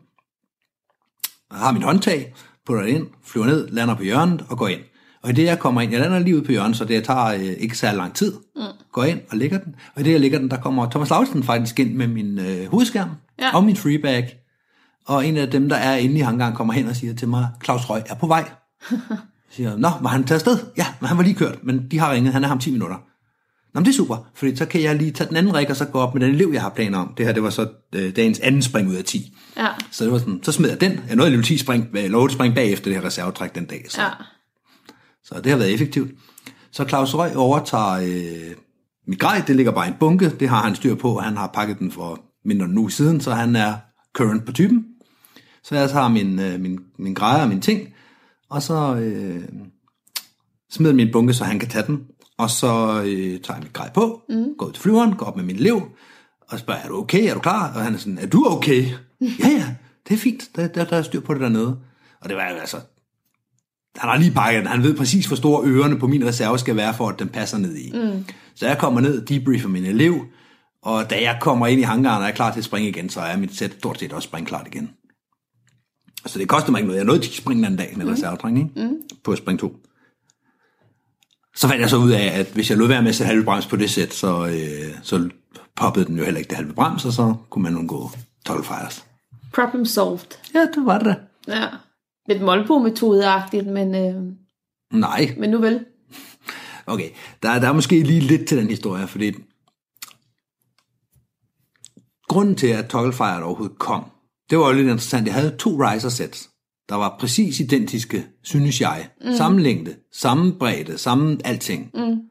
og 1.49 1.57
har 1.57 1.71
mit 1.71 1.83
håndtag, 1.83 2.33
putter 2.65 2.83
det 2.83 2.89
ind, 2.91 3.07
flyver 3.23 3.45
ned, 3.45 3.67
lander 3.67 3.95
på 3.95 4.03
hjørnet 4.03 4.45
og 4.49 4.57
går 4.57 4.67
ind. 4.67 4.81
Og 5.23 5.29
i 5.29 5.33
det 5.33 5.43
jeg 5.43 5.59
kommer 5.59 5.81
ind, 5.81 5.91
jeg 5.91 6.01
lander 6.01 6.19
lige 6.19 6.35
ude 6.35 6.43
på 6.45 6.51
hjørnet, 6.51 6.77
så 6.77 6.85
det 6.85 7.03
tager 7.03 7.25
øh, 7.25 7.41
ikke 7.59 7.77
særlig 7.77 7.97
lang 7.97 8.13
tid, 8.15 8.33
mm. 8.55 8.61
går 8.91 9.03
ind 9.03 9.19
og 9.29 9.37
lægger 9.37 9.57
den. 9.57 9.75
Og 9.95 10.01
i 10.01 10.03
det 10.03 10.11
jeg 10.11 10.19
lægger 10.19 10.39
den, 10.39 10.49
der 10.49 10.57
kommer 10.57 10.89
Thomas 10.89 11.09
Lausen 11.09 11.43
faktisk 11.43 11.79
ind 11.79 11.93
med 11.93 12.07
min 12.07 12.39
øh, 12.39 12.67
hovedskærm 12.71 13.09
Ja. 13.41 13.55
og 13.55 13.63
min 13.63 13.75
freebag. 13.75 14.37
Og 15.05 15.25
en 15.27 15.37
af 15.37 15.51
dem, 15.51 15.69
der 15.69 15.75
er 15.75 15.95
inde 15.95 16.15
i 16.15 16.19
hangaren, 16.19 16.55
kommer 16.55 16.73
hen 16.73 16.87
og 16.87 16.95
siger 16.95 17.13
til 17.15 17.27
mig, 17.27 17.47
Claus 17.63 17.89
Røg 17.89 18.03
er 18.05 18.15
på 18.15 18.27
vej. 18.27 18.49
Jeg 18.91 18.99
siger, 19.55 19.77
nå, 19.77 19.89
var 20.01 20.09
han 20.09 20.23
taget 20.23 20.39
afsted? 20.47 20.57
Ja, 20.77 20.85
men 21.01 21.07
han 21.07 21.17
var 21.17 21.23
lige 21.23 21.35
kørt, 21.35 21.63
men 21.63 21.87
de 21.91 21.99
har 21.99 22.13
ringet, 22.13 22.33
han 22.33 22.43
er 22.43 22.47
ham 22.47 22.59
10 22.59 22.71
minutter. 22.71 22.95
Nå, 23.73 23.79
men 23.79 23.85
det 23.85 23.91
er 23.91 23.95
super, 23.95 24.27
fordi 24.35 24.55
så 24.55 24.65
kan 24.65 24.81
jeg 24.81 24.95
lige 24.95 25.11
tage 25.11 25.27
den 25.27 25.37
anden 25.37 25.55
rig, 25.55 25.69
og 25.69 25.75
så 25.75 25.85
gå 25.85 25.99
op 25.99 26.13
med 26.13 26.21
den 26.21 26.35
elev, 26.35 26.49
jeg 26.53 26.61
har 26.61 26.69
planer 26.69 26.97
om. 26.97 27.13
Det 27.17 27.25
her, 27.25 27.33
det 27.33 27.43
var 27.43 27.49
så 27.49 27.67
øh, 27.95 28.15
dagens 28.15 28.39
anden 28.39 28.61
spring 28.61 28.89
ud 28.89 28.95
af 28.95 29.03
10. 29.03 29.37
Ja. 29.57 29.67
Så 29.91 30.03
det 30.03 30.13
var 30.13 30.17
sådan, 30.17 30.39
så 30.43 30.51
smed 30.51 30.69
jeg 30.69 30.81
den. 30.81 30.91
Jeg 31.07 31.15
nåede 31.15 31.25
alligevel 31.27 31.45
10 31.45 31.57
spring, 31.57 31.87
eller 31.93 32.17
8 32.17 32.33
spring 32.35 32.55
bagefter 32.55 32.85
det 32.85 32.93
her 32.99 33.05
reservetræk 33.05 33.55
den 33.55 33.65
dag. 33.65 33.85
Så, 33.89 34.01
Ja. 34.01 34.07
Så 35.27 35.41
det 35.41 35.51
har 35.51 35.57
været 35.57 35.73
effektivt. 35.73 36.11
Så 36.71 36.85
Claus 36.87 37.15
Røg 37.15 37.35
overtager 37.35 37.93
øh, 37.93 38.55
mit 39.07 39.19
grej, 39.19 39.43
det 39.47 39.55
ligger 39.55 39.71
bare 39.71 39.87
i 39.87 39.89
en 39.89 39.95
bunke, 39.99 40.29
det 40.39 40.49
har 40.49 40.61
han 40.61 40.75
styr 40.75 40.95
på, 40.95 41.15
og 41.15 41.23
han 41.23 41.37
har 41.37 41.47
pakket 41.47 41.79
den 41.79 41.91
for 41.91 42.21
mindre 42.45 42.65
end 42.65 42.73
en 42.73 42.77
uge 42.77 42.91
siden, 42.91 43.21
så 43.21 43.31
han 43.31 43.55
er 43.55 43.73
current 44.13 44.45
på 44.45 44.51
typen. 44.51 44.85
Så 45.63 45.75
jeg 45.75 45.89
tager 45.89 46.07
min, 46.07 46.39
øh, 46.39 46.59
min, 46.59 46.79
min 46.99 47.13
grejer 47.13 47.41
og 47.41 47.49
mine 47.49 47.61
ting, 47.61 47.93
og 48.49 48.61
så 48.61 48.95
øh, 48.95 49.43
smider 50.71 50.93
min 50.93 51.11
bunke, 51.11 51.33
så 51.33 51.43
han 51.43 51.59
kan 51.59 51.69
tage 51.69 51.87
den, 51.87 52.03
og 52.37 52.49
så 52.49 53.01
øh, 53.05 53.41
tager 53.41 53.57
jeg 53.57 53.63
mit 53.63 53.73
grej 53.73 53.91
på, 53.93 54.21
mm. 54.29 54.45
går 54.57 54.65
ud 54.65 54.71
til 54.71 54.83
flyveren, 54.83 55.15
går 55.15 55.25
op 55.25 55.35
med 55.35 55.43
min 55.43 55.55
elev, 55.55 55.81
og 56.49 56.59
spørger, 56.59 56.81
er 56.81 56.87
du 56.87 56.97
okay, 56.97 57.29
er 57.29 57.33
du 57.33 57.39
klar? 57.39 57.73
Og 57.75 57.83
han 57.83 57.93
er 57.93 57.97
sådan, 57.97 58.17
er 58.17 58.27
du 58.27 58.45
okay? 58.47 58.83
ja, 59.43 59.47
ja, 59.47 59.75
det 60.07 60.13
er 60.13 60.17
fint, 60.17 60.49
der, 60.55 60.67
der, 60.67 60.85
der 60.85 60.97
er 60.97 61.01
styr 61.01 61.19
på 61.19 61.33
det 61.33 61.41
dernede. 61.41 61.79
Og 62.21 62.29
det 62.29 62.37
var 62.37 62.43
altså, 62.43 62.77
han 63.97 64.09
har 64.09 64.17
lige 64.17 64.31
pakket 64.31 64.59
den. 64.59 64.67
Han 64.67 64.83
ved 64.83 64.97
præcis, 64.97 65.25
hvor 65.25 65.35
store 65.35 65.67
ørerne 65.67 65.99
på 65.99 66.07
min 66.07 66.25
reserve 66.25 66.59
skal 66.59 66.75
være, 66.75 66.93
for 66.93 67.09
at 67.09 67.19
den 67.19 67.29
passer 67.29 67.57
ned 67.57 67.75
i. 67.75 67.91
Mm. 67.93 68.25
Så 68.55 68.67
jeg 68.67 68.77
kommer 68.77 69.01
ned, 69.01 69.21
debriefer 69.25 69.69
min 69.69 69.85
elev, 69.85 70.25
og 70.81 71.09
da 71.09 71.21
jeg 71.21 71.37
kommer 71.41 71.67
ind 71.67 71.79
i 71.79 71.83
hangaren 71.83 72.21
og 72.23 72.29
er 72.29 72.33
klar 72.33 72.51
til 72.51 72.59
at 72.59 72.65
springe 72.65 72.89
igen, 72.89 73.09
så 73.09 73.19
er 73.19 73.37
mit 73.37 73.55
sæt 73.55 73.71
stort 73.79 73.99
set 73.99 74.13
også 74.13 74.27
springklart 74.27 74.67
igen. 74.67 74.89
Så 76.25 76.39
det 76.39 76.47
koster 76.49 76.71
mig 76.71 76.79
ikke 76.79 76.87
noget. 76.87 76.97
Jeg 76.97 77.05
nåede 77.05 77.21
10 77.21 77.33
spring 77.33 77.57
den 77.57 77.65
anden 77.65 77.77
dag 77.77 77.93
med 77.97 78.05
mm. 78.05 78.11
reservetræng, 78.11 78.57
ikke? 78.57 78.87
Mm. 78.87 78.95
På 79.23 79.35
spring 79.35 79.59
2. 79.59 79.75
Så 81.55 81.67
fandt 81.67 81.81
jeg 81.81 81.89
så 81.89 81.97
ud 81.97 82.11
af, 82.11 82.39
at 82.39 82.47
hvis 82.53 82.69
jeg 82.69 82.77
lod 82.77 82.87
være 82.87 83.01
med 83.01 83.09
at 83.09 83.15
sætte 83.15 83.27
halve 83.27 83.43
brems 83.43 83.65
på 83.65 83.75
det 83.75 83.89
sæt, 83.89 84.13
så, 84.13 84.45
øh, 84.45 84.95
så 85.01 85.29
poppede 85.75 86.05
den 86.05 86.17
jo 86.17 86.23
heller 86.23 86.37
ikke 86.37 86.49
det 86.49 86.57
halve 86.57 86.73
brems, 86.73 87.05
og 87.05 87.13
så 87.13 87.35
kunne 87.49 87.63
man 87.63 87.77
undgå 87.77 88.11
12 88.45 88.63
fires. 88.63 89.05
Problem 89.53 89.85
solved. 89.85 90.37
Ja, 90.53 90.59
det 90.59 90.85
var 90.85 90.99
det. 90.99 91.15
Ja. 91.47 91.67
Lidt 92.27 92.41
målbo-metodeagtigt, 92.41 93.67
men, 93.67 93.95
øh, 93.95 94.33
Nej, 94.99 95.35
men 95.37 95.49
nu 95.49 95.57
vel. 95.57 95.85
Okay, 96.87 97.09
der, 97.43 97.59
der 97.59 97.67
er 97.67 97.73
måske 97.73 98.03
lige 98.03 98.19
lidt 98.19 98.47
til 98.47 98.57
den 98.57 98.67
historie, 98.67 99.07
fordi 99.07 99.33
grunden 102.27 102.55
til, 102.55 102.67
at 102.67 102.87
Togglefire 102.87 103.43
overhovedet 103.43 103.79
kom, 103.79 104.05
det 104.49 104.57
var 104.57 104.67
jo 104.67 104.73
lidt 104.73 104.87
interessant. 104.87 105.27
Jeg 105.27 105.33
havde 105.35 105.55
to 105.57 105.69
riser 105.69 106.09
sets, 106.09 106.49
der 106.89 106.95
var 106.95 107.15
præcis 107.19 107.59
identiske, 107.59 108.25
synes 108.43 108.81
jeg. 108.81 109.09
Mm. 109.21 109.33
Samme 109.33 109.61
længde, 109.61 109.95
samme 110.13 110.53
bredde, 110.53 110.97
samme 110.97 111.37
alting. 111.45 111.91
Mm. 111.93 112.21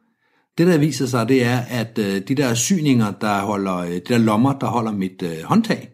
Det, 0.59 0.67
der 0.67 0.79
viser 0.79 1.07
sig, 1.07 1.29
det 1.29 1.45
er, 1.45 1.59
at 1.59 1.99
øh, 1.99 2.29
de 2.29 2.35
der 2.35 2.55
syninger, 2.55 3.13
der 3.13 3.41
holder, 3.41 3.77
øh, 3.77 3.93
de 3.93 4.01
der 4.01 4.19
lommer, 4.19 4.53
der 4.53 4.67
holder 4.67 4.93
mit 4.93 5.23
øh, 5.23 5.43
håndtag, 5.45 5.89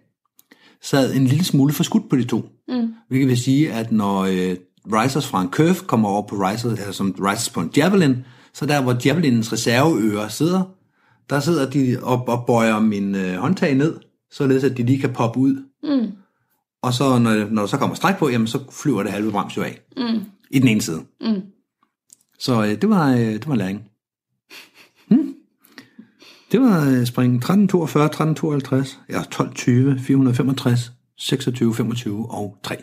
sad 0.83 1.15
en 1.15 1.27
lille 1.27 1.45
smule 1.45 1.73
for 1.73 1.83
skudt 1.83 2.11
på 2.11 2.17
de 2.17 2.25
to. 2.25 2.49
Mm. 2.69 2.95
Hvilket 3.09 3.29
vil 3.29 3.39
sige, 3.39 3.73
at 3.73 3.93
når 3.93 4.21
øh, 4.21 4.57
risers 4.87 5.27
fra 5.27 5.43
en 5.43 5.51
curve 5.51 5.75
kommer 5.75 6.09
over 6.09 6.23
på 6.23 6.37
risers, 6.37 6.79
eller 6.79 6.93
som 6.93 7.15
risers 7.21 7.51
på 7.51 7.61
en 7.61 7.71
javelin, 7.77 8.17
så 8.53 8.67
der, 8.67 8.83
hvor 8.83 8.97
javelinens 9.05 9.53
reserveører 9.53 10.29
sidder, 10.29 10.63
der 11.31 11.41
sidder 11.41 11.71
de 11.71 11.99
op 12.03 12.29
og 12.29 12.45
bøjer 12.47 12.81
min 12.81 13.15
øh, 13.15 13.35
håndtag 13.35 13.75
ned, 13.75 14.01
således 14.31 14.65
at 14.65 14.77
de 14.77 14.83
lige 14.83 15.01
kan 15.01 15.13
poppe 15.13 15.41
ud. 15.41 15.65
Mm. 15.83 16.13
Og 16.83 16.95
så, 16.95 17.19
når, 17.19 17.51
når 17.51 17.63
der 17.63 17.67
så 17.67 17.77
kommer 17.77 17.97
stræk 17.97 18.17
på, 18.17 18.29
jamen, 18.29 18.47
så 18.47 18.59
flyver 18.83 19.03
det 19.03 19.13
halve 19.13 19.33
brems 19.33 19.57
jo 19.57 19.63
af. 19.63 19.81
Mm. 19.97 20.21
I 20.51 20.59
den 20.59 20.69
ene 20.69 20.83
side. 20.83 21.03
Mm. 21.21 21.43
Så 22.39 22.63
øh, 22.63 22.69
det, 22.69 22.89
var, 22.89 23.13
øh, 23.13 23.19
det 23.19 23.49
var 23.49 23.55
læring. 23.55 23.83
Hmm. 25.09 25.35
Det 26.53 26.61
var 26.61 26.91
øh, 26.91 27.07
spring 27.07 27.35
1342, 27.37 28.05
1352, 28.05 29.01
ja, 29.09 29.21
1220, 29.21 29.99
465, 29.99 30.93
26, 31.27 31.75
25 31.75 32.31
og 32.31 32.57
3. 32.63 32.77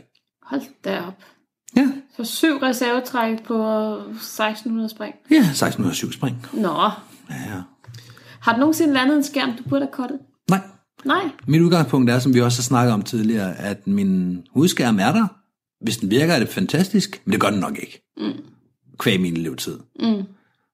Hold 0.44 0.62
da 0.86 1.02
op. 1.08 1.14
Ja, 1.78 1.88
Så 2.18 2.24
syv 2.24 2.58
reservetræk 2.58 3.44
på 3.44 3.64
1600 4.10 4.90
spring. 4.90 5.16
ja 5.32 5.36
1607 5.38 6.12
spring. 6.12 6.46
Nå, 6.54 6.90
Ja. 7.30 7.62
Har 8.42 8.54
du 8.54 8.60
nogensinde 8.60 8.94
landet 8.94 9.18
en 9.18 9.24
skærm, 9.24 9.50
du 9.58 9.64
burde 9.70 9.86
have 9.86 9.92
kottet? 9.94 10.20
Nej, 10.50 10.62
Nej. 11.06 11.30
mit 11.48 11.62
udgangspunkt 11.62 12.10
er, 12.10 12.20
som 12.20 12.34
vi 12.34 12.42
også 12.42 12.58
har 12.60 12.64
snakket 12.64 12.94
om 12.94 13.02
tidligere, 13.02 13.56
at 13.58 13.88
min 13.88 14.42
hovedskærm 14.54 15.00
er 15.00 15.12
der. 15.12 15.28
Hvis 15.84 15.98
den 15.98 16.12
virker, 16.12 16.34
er 16.34 16.40
det 16.40 16.50
fantastisk, 16.50 17.22
men 17.26 17.32
det 17.34 17.42
gør 17.42 17.50
den 17.50 17.60
nok 17.60 17.78
ikke. 17.78 18.12
Mm. 18.18 18.32
Kvæg 18.98 19.20
min 19.22 19.38
levetid. 19.38 19.80
Mm. 20.00 20.24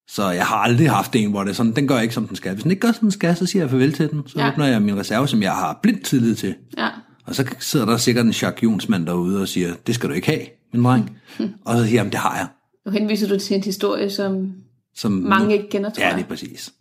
Så 0.08 0.30
jeg 0.30 0.46
har 0.46 0.56
aldrig 0.56 0.90
haft 0.92 1.16
en, 1.16 1.30
hvor 1.32 1.44
det 1.44 1.50
er 1.50 1.54
sådan, 1.54 1.76
den 1.76 1.88
gør 1.88 2.00
ikke, 2.00 2.14
som 2.14 2.28
den 2.28 2.36
skal. 2.36 2.54
Hvis 2.54 2.64
den 2.64 2.72
ikke 2.72 2.82
gør, 2.82 2.92
som 2.92 3.00
den 3.02 3.12
skal, 3.12 3.36
så 3.36 3.46
siger 3.46 3.64
jeg 3.64 3.70
farvel 3.70 3.94
til 3.94 4.12
den. 4.12 4.28
Så 4.28 4.40
Ja. 4.40 4.52
åbner 4.52 4.66
jeg 4.66 4.82
min 4.82 4.98
reserve, 4.98 5.28
som 5.28 5.42
jeg 5.42 5.52
har 5.54 5.80
blind 5.84 6.02
tillid 6.04 6.36
til. 6.36 6.56
Ja. 6.78 6.90
Og 7.28 7.36
så 7.36 7.46
sidder 7.60 7.86
der 7.86 7.98
sikkert 7.98 8.26
en 8.26 8.32
Jacques 8.32 8.64
Jonsmand 8.64 9.06
derude 9.06 9.42
og 9.42 9.48
siger, 9.48 9.74
det 9.88 9.96
skal 9.96 10.10
du 10.10 10.14
ikke 10.14 10.28
have, 10.28 10.42
min 10.74 10.84
dreng. 10.84 11.18
Og 11.66 11.78
så 11.78 11.86
siger 11.88 12.04
jeg, 12.04 12.12
det 12.12 12.20
har 12.20 12.36
jeg. 12.38 12.48
Nu 12.86 12.92
henviser 12.92 13.28
du 13.28 13.40
til 13.40 13.56
en 13.56 13.64
historie, 13.64 14.10
som 14.10 14.52
Som 14.96 15.12
mange 15.12 15.54
ikke 15.54 15.70
kender, 15.70 15.90
tror 15.90 16.02
Ja, 16.04 16.08
jeg. 16.08 16.18
lige 16.18 16.28
præcis. 16.28 16.74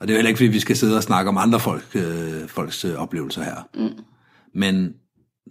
Og 0.00 0.08
det 0.08 0.14
er 0.14 0.16
jo 0.16 0.18
heller 0.18 0.28
ikke, 0.28 0.38
fordi 0.38 0.48
vi 0.48 0.60
skal 0.60 0.76
sidde 0.76 0.96
og 0.96 1.02
snakke 1.02 1.28
om 1.28 1.38
andre 1.38 1.60
folk, 1.60 1.84
øh, 1.94 2.48
folks 2.48 2.84
øh, 2.84 2.94
oplevelser 2.94 3.42
her. 3.42 3.68
Mm. 3.74 3.88
Men 4.54 4.92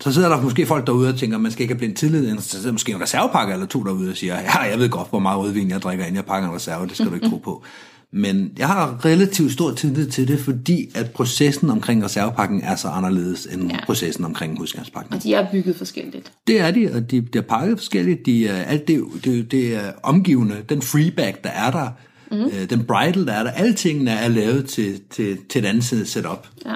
så 0.01 0.13
sidder 0.13 0.29
der 0.29 0.41
måske 0.41 0.65
folk 0.65 0.87
derude 0.87 1.09
og 1.09 1.15
tænker, 1.15 1.37
man 1.37 1.51
skal 1.51 1.61
ikke 1.61 1.73
have 1.73 1.79
blind 1.79 1.95
tillid, 1.95 2.37
så 2.37 2.49
sidder 2.49 2.71
måske 2.71 2.91
en 2.91 3.01
reservepakke 3.01 3.53
eller 3.53 3.65
to 3.65 3.83
derude 3.83 4.09
og 4.09 4.17
siger, 4.17 4.41
ja, 4.41 4.59
jeg 4.59 4.79
ved 4.79 4.89
godt, 4.89 5.09
hvor 5.09 5.19
meget 5.19 5.39
rødvin 5.39 5.69
jeg 5.69 5.81
drikker, 5.81 6.05
inden 6.05 6.15
jeg 6.15 6.25
pakker 6.25 6.49
en 6.49 6.55
reserve, 6.55 6.87
det 6.87 6.95
skal 6.95 7.09
du 7.09 7.13
ikke 7.15 7.29
tro 7.29 7.37
på. 7.37 7.63
Men 8.15 8.51
jeg 8.57 8.67
har 8.67 9.05
relativt 9.05 9.51
stor 9.51 9.71
tillid 9.71 10.07
til 10.07 10.27
det, 10.27 10.39
fordi 10.39 10.89
at 10.95 11.11
processen 11.11 11.69
omkring 11.69 12.03
reservepakken 12.03 12.61
er 12.61 12.75
så 12.75 12.87
anderledes 12.87 13.45
end 13.45 13.63
Ja. 13.63 13.75
ja. 13.75 13.85
processen 13.85 14.25
omkring 14.25 14.57
husgangspakken. 14.57 15.13
Og 15.13 15.23
de 15.23 15.33
er 15.33 15.51
bygget 15.51 15.75
forskelligt. 15.75 16.31
Det 16.47 16.59
er 16.61 16.71
de, 16.71 16.91
og 16.95 17.11
de 17.11 17.21
bliver 17.21 17.43
pakket 17.43 17.77
forskelligt. 17.79 18.25
De 18.25 18.47
er, 18.47 18.63
alt 18.63 18.87
det, 18.87 19.03
det, 19.23 19.51
det 19.51 19.75
er 19.75 19.91
omgivende. 20.03 20.55
Den 20.69 20.81
freeback, 20.81 21.43
der 21.43 21.49
er 21.49 21.71
der, 21.71 21.89
mm. 22.31 22.45
øh, 22.45 22.69
den 22.69 22.83
bridal, 22.85 23.25
der 23.27 23.33
er 23.33 23.43
der, 23.43 23.51
alle 23.51 23.73
tingene 23.73 24.11
er 24.11 24.27
lavet 24.27 24.65
til, 24.65 25.01
til, 25.09 25.37
til 25.49 25.63
et 25.63 25.65
andet 25.67 26.07
setup. 26.07 26.47
Ja. 26.65 26.75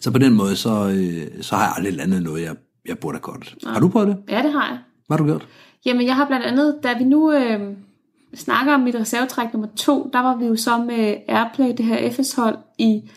Så 0.00 0.10
på 0.10 0.18
den 0.18 0.32
måde, 0.34 0.56
så, 0.56 0.88
øh, 0.88 1.42
så 1.42 1.56
har 1.56 1.62
jeg 1.64 1.72
aldrig 1.76 1.94
landet 1.94 2.22
noget, 2.22 2.42
jeg, 2.42 2.54
jeg 2.88 2.98
burde 2.98 3.16
have 3.16 3.32
godt. 3.32 3.54
Har 3.66 3.80
du 3.80 3.88
prøvet 3.88 4.08
det? 4.08 4.16
ja, 4.28 4.42
det 4.42 4.52
har 4.52 4.68
jeg. 4.68 4.78
Hvad 5.06 5.18
har 5.18 5.24
du 5.24 5.30
gjort? 5.30 5.46
Jamen, 5.86 6.06
jeg 6.06 6.16
har 6.16 6.26
blandt 6.26 6.46
andet, 6.46 6.74
da 6.82 6.88
vi 6.98 7.04
nu 7.04 7.32
øh, 7.32 7.60
snakker 8.34 8.74
om 8.74 8.80
mit 8.80 8.94
reservetræk 8.94 9.52
nummer 9.52 9.68
to, 9.76 10.10
der 10.12 10.20
var 10.20 10.36
vi 10.36 10.46
jo 10.46 10.56
så 10.56 10.78
med 10.78 11.16
Airplay, 11.28 11.72
det 11.76 11.84
her 11.84 12.10
FS-hold 12.10 12.58
i 12.78 13.10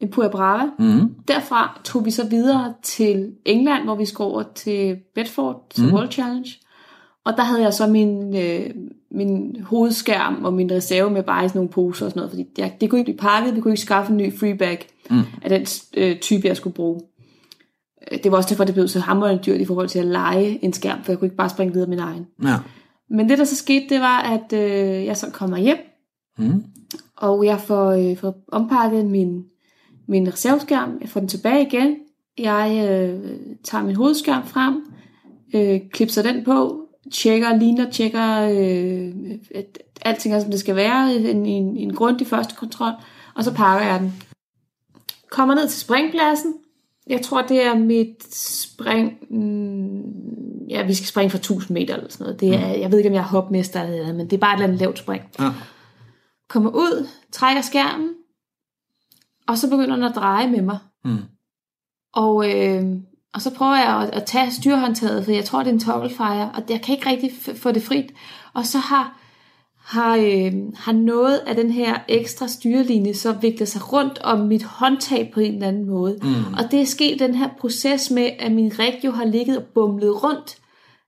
Empura 0.00 0.28
Brava. 0.28 0.64
Mm-hmm. 0.78 1.14
Derfra 1.28 1.80
tog 1.84 2.04
vi 2.04 2.10
så 2.10 2.26
videre 2.26 2.74
til 2.82 3.32
England, 3.44 3.84
hvor 3.84 3.94
vi 3.94 4.04
skulle 4.04 4.30
over 4.30 4.42
til 4.54 4.96
Bedford, 5.14 5.66
til 5.70 5.84
mm. 5.84 5.94
World 5.94 6.10
Challenge. 6.10 6.50
Og 7.24 7.36
der 7.36 7.42
havde 7.42 7.62
jeg 7.62 7.72
så 7.74 7.86
min, 7.86 8.36
øh, 8.36 8.70
min 9.10 9.56
hovedskærm 9.62 10.44
og 10.44 10.52
min 10.52 10.70
reserve 10.70 11.10
med 11.10 11.22
bare 11.22 11.44
i 11.44 11.48
sådan 11.48 11.58
nogle 11.58 11.70
poser 11.70 12.06
og 12.06 12.10
sådan 12.10 12.18
noget, 12.18 12.30
fordi 12.30 12.46
jeg, 12.58 12.76
det 12.80 12.90
kunne 12.90 12.98
ikke 12.98 13.12
blive 13.12 13.28
pakket, 13.28 13.56
vi 13.56 13.60
kunne 13.60 13.72
ikke 13.72 13.82
skaffe 13.82 14.10
en 14.10 14.16
ny 14.16 14.38
freebag 14.38 14.88
mm. 15.10 15.22
af 15.42 15.48
den 15.50 15.66
øh, 15.96 16.18
type, 16.18 16.48
jeg 16.48 16.56
skulle 16.56 16.74
bruge. 16.74 17.00
Øh, 18.12 18.18
Det 18.24 18.32
var 18.32 18.36
også 18.36 18.50
derfor, 18.50 18.64
det 18.64 18.74
blev 18.74 18.88
så 18.88 19.00
hammerende 19.00 19.42
dyrt 19.46 19.60
i 19.60 19.64
forhold 19.64 19.88
til 19.88 19.98
at 19.98 20.06
lege 20.06 20.64
en 20.64 20.72
skærm, 20.72 21.04
for 21.04 21.12
jeg 21.12 21.18
kunne 21.18 21.26
ikke 21.26 21.36
bare 21.36 21.48
springe 21.48 21.72
videre 21.72 21.88
min 21.90 21.98
egen. 21.98 22.26
Ja. 22.42 22.56
Men 23.10 23.28
det, 23.28 23.38
der 23.38 23.44
så 23.44 23.56
skete, 23.56 23.86
det 23.88 24.00
var, 24.00 24.18
at 24.20 24.52
øh, 24.52 25.04
jeg 25.04 25.16
så 25.16 25.30
kommer 25.30 25.56
hjem, 25.56 25.78
Mm. 26.38 26.64
og 27.16 27.44
jeg 27.44 27.60
får, 27.60 27.90
øh, 27.90 28.16
får 28.16 28.34
ompakket 28.52 29.06
min, 29.06 29.44
min 30.06 30.32
reserveskærm. 30.32 30.98
Jeg 31.00 31.08
får 31.08 31.20
den 31.20 31.28
tilbage 31.28 31.66
igen. 31.66 31.96
Jeg 32.38 32.88
øh, 32.90 33.36
tager 33.64 33.84
min 33.84 33.96
hovedskærm 33.96 34.46
frem, 34.46 34.86
øh, 35.54 35.80
klipser 35.92 36.22
den 36.22 36.44
på, 36.44 36.86
tjekker, 37.12 37.56
ligner, 37.56 37.90
tjekker, 37.90 38.40
øh, 38.42 39.12
at 39.54 39.78
alting 40.02 40.34
er, 40.34 40.40
som 40.40 40.50
det 40.50 40.60
skal 40.60 40.76
være, 40.76 41.14
en, 41.14 41.46
en, 41.46 41.76
en 41.76 41.94
grundig 41.94 42.26
første 42.26 42.54
kontrol, 42.54 42.92
og 43.34 43.44
så 43.44 43.54
pakker 43.54 43.86
jeg 43.86 44.00
den. 44.00 44.12
Kommer 45.30 45.54
ned 45.54 45.68
til 45.68 45.80
springpladsen. 45.80 46.54
Jeg 47.06 47.22
tror, 47.22 47.42
det 47.42 47.62
er 47.66 47.78
mit 47.78 48.34
spring... 48.34 49.12
Mm, 50.78 50.82
ja, 50.82 50.86
vi 50.86 50.94
skal 50.94 51.06
springe 51.06 51.30
for 51.30 51.38
1000 51.38 51.74
meter 51.74 51.94
eller 51.94 52.10
sådan 52.10 52.24
noget. 52.24 52.40
Det 52.40 52.54
er, 52.54 52.66
jeg 52.66 52.90
ved 52.90 52.98
ikke, 52.98 53.10
om 53.10 53.14
jeg 53.14 53.20
er 53.20 53.24
hopmester 53.24 53.82
eller 53.82 53.96
noget, 53.96 54.14
men 54.14 54.30
det 54.30 54.36
er 54.36 54.40
bare 54.40 54.52
et 54.52 54.56
eller 54.56 54.66
andet 54.66 54.80
lavt 54.80 54.98
spring 54.98 55.22
ja. 55.40 55.50
kommer 56.48 56.70
ud, 56.70 57.08
trækker 57.32 57.62
skærmen, 57.62 58.10
og 59.48 59.58
så 59.58 59.70
begynder 59.70 59.96
den 59.96 60.04
at 60.04 60.14
dreje 60.14 60.50
med 60.50 60.62
mig. 60.62 60.78
Mm. 61.04 61.18
Og, 62.14 62.50
øh, 62.50 62.84
og 63.34 63.42
så 63.42 63.54
prøver 63.54 63.76
jeg 63.76 64.02
at, 64.02 64.10
at 64.10 64.24
tage 64.24 64.50
styrhåndtaget, 64.50 65.24
for 65.24 65.32
jeg 65.32 65.44
tror, 65.44 65.58
det 65.58 65.68
er 65.68 65.72
en 65.72 65.80
togglefire, 65.80 66.50
og 66.54 66.62
jeg 66.68 66.80
kan 66.82 66.94
ikke 66.94 67.10
rigtig 67.10 67.32
få 67.56 67.72
det 67.72 67.82
frit. 67.82 68.12
Og 68.54 68.66
så 68.66 68.78
har, 68.78 69.20
har, 69.76 70.16
øh, 70.16 70.52
har 70.76 70.92
noget 70.92 71.38
af 71.38 71.56
den 71.56 71.70
her 71.70 71.98
ekstra 72.08 72.48
styrelinje 72.48 73.14
så 73.14 73.32
viklet 73.32 73.68
sig 73.68 73.92
rundt 73.92 74.18
om 74.18 74.40
mit 74.40 74.62
håndtag 74.62 75.30
på 75.34 75.40
en 75.40 75.54
eller 75.54 75.68
anden 75.68 75.86
måde. 75.86 76.18
Mm. 76.22 76.54
Og 76.54 76.70
det 76.70 76.80
er 76.80 76.86
sket 76.86 77.18
den 77.18 77.34
her 77.34 77.48
proces 77.60 78.10
med, 78.10 78.30
at 78.38 78.52
min 78.52 78.78
rig 78.78 79.00
jo 79.04 79.10
har 79.10 79.24
ligget 79.24 79.56
og 79.56 79.64
bumlet 79.74 80.24
rundt 80.24 80.58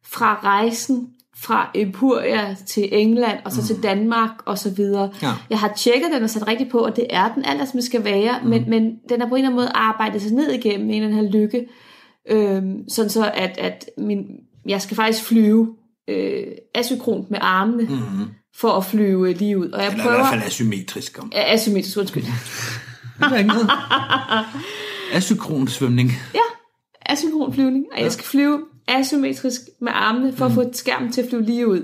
fra 0.05 0.40
rejsen 0.44 1.09
fra 1.42 1.70
Empuria 1.74 2.57
til 2.66 2.88
England, 2.92 3.38
og 3.44 3.53
så 3.53 3.61
mm. 3.61 3.66
til 3.66 3.82
Danmark, 3.82 4.30
og 4.46 4.59
så 4.59 4.70
videre. 4.70 5.12
Ja. 5.22 5.32
Jeg 5.51 5.59
har 5.59 5.72
tjekket 5.76 6.12
den 6.12 6.22
og 6.22 6.30
sat 6.30 6.48
rigtigt 6.48 6.70
på, 6.70 6.78
og 6.78 6.96
det 6.96 7.07
er 7.11 7.34
den 7.34 7.44
alt, 7.44 7.68
som 7.68 7.78
det 7.78 7.84
skal 7.84 8.05
være, 8.05 8.38
mm. 8.42 8.48
men, 8.48 8.70
men 8.70 8.96
den 9.09 9.20
har 9.20 9.28
på 9.28 9.34
en 9.34 9.38
eller 9.38 9.48
anden 9.48 9.57
måde 9.57 9.70
arbejdet 9.74 10.22
sig 10.22 10.32
ned 10.32 10.51
igennem 10.53 10.90
en 10.90 11.03
eller 11.03 11.18
anden 11.18 11.32
lykke, 11.32 11.66
øhm, 12.30 12.88
sådan 12.88 13.11
så, 13.11 13.30
at, 13.34 13.59
at 13.59 13.90
min, 13.98 14.26
jeg 14.66 14.82
skal 14.82 14.96
faktisk 14.96 15.24
flyve 15.24 15.74
øh, 16.09 16.46
asynkront 16.74 17.30
med 17.30 17.38
armene, 17.42 17.82
mm. 17.82 18.28
for 18.57 18.70
at 18.70 18.84
flyve 18.84 19.30
øh, 19.30 19.38
lige 19.38 19.59
ud. 19.59 19.70
Og 19.70 19.82
jeg 19.82 19.86
Eller 19.86 20.05
i 20.05 20.07
prøver... 20.07 20.16
hvert 20.16 20.32
fald 20.32 20.42
asymmetrisk. 20.42 21.18
Om. 21.22 21.32
Ja, 21.34 21.53
asymmetrisk, 21.53 21.98
undskyld. 21.98 22.22
Det 22.22 23.32
er 23.32 23.36
ikke 23.36 23.48
noget. 23.48 23.70
Asynkron 25.12 25.68
svømning. 25.68 26.12
Ja, 26.34 26.40
asynkron 27.07 27.55
flyvning. 27.55 27.84
Og 27.92 28.03
jeg 28.03 28.12
skal 28.12 28.24
flyve 28.24 28.61
asymmetrisk 28.89 29.61
med 29.81 29.93
armene, 29.95 30.33
for 30.33 30.47
at 30.47 30.53
få 30.53 30.64
skærmen 30.72 31.12
til 31.12 31.22
at 31.22 31.28
flyve 31.28 31.43
lige 31.43 31.68
ud. 31.68 31.81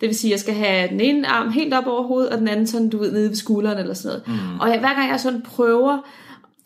Det 0.00 0.08
vil 0.08 0.18
sige, 0.18 0.30
at 0.30 0.32
jeg 0.32 0.40
skal 0.40 0.54
have 0.54 0.88
den 0.88 1.00
ene 1.00 1.28
arm 1.28 1.50
helt 1.50 1.74
op 1.74 1.86
over 1.86 2.02
hovedet, 2.02 2.30
og 2.30 2.38
den 2.38 2.48
anden 2.48 2.66
sådan, 2.66 2.90
du 2.90 2.98
ved, 2.98 3.12
nede 3.12 3.28
ved 3.28 3.36
skulderen 3.36 3.78
eller 3.78 3.94
sådan 3.94 4.20
noget. 4.26 4.42
Mm. 4.42 4.60
Og 4.60 4.70
jeg, 4.70 4.80
hver 4.80 4.94
gang 4.94 5.10
jeg 5.10 5.20
sådan 5.20 5.42
prøver 5.42 5.98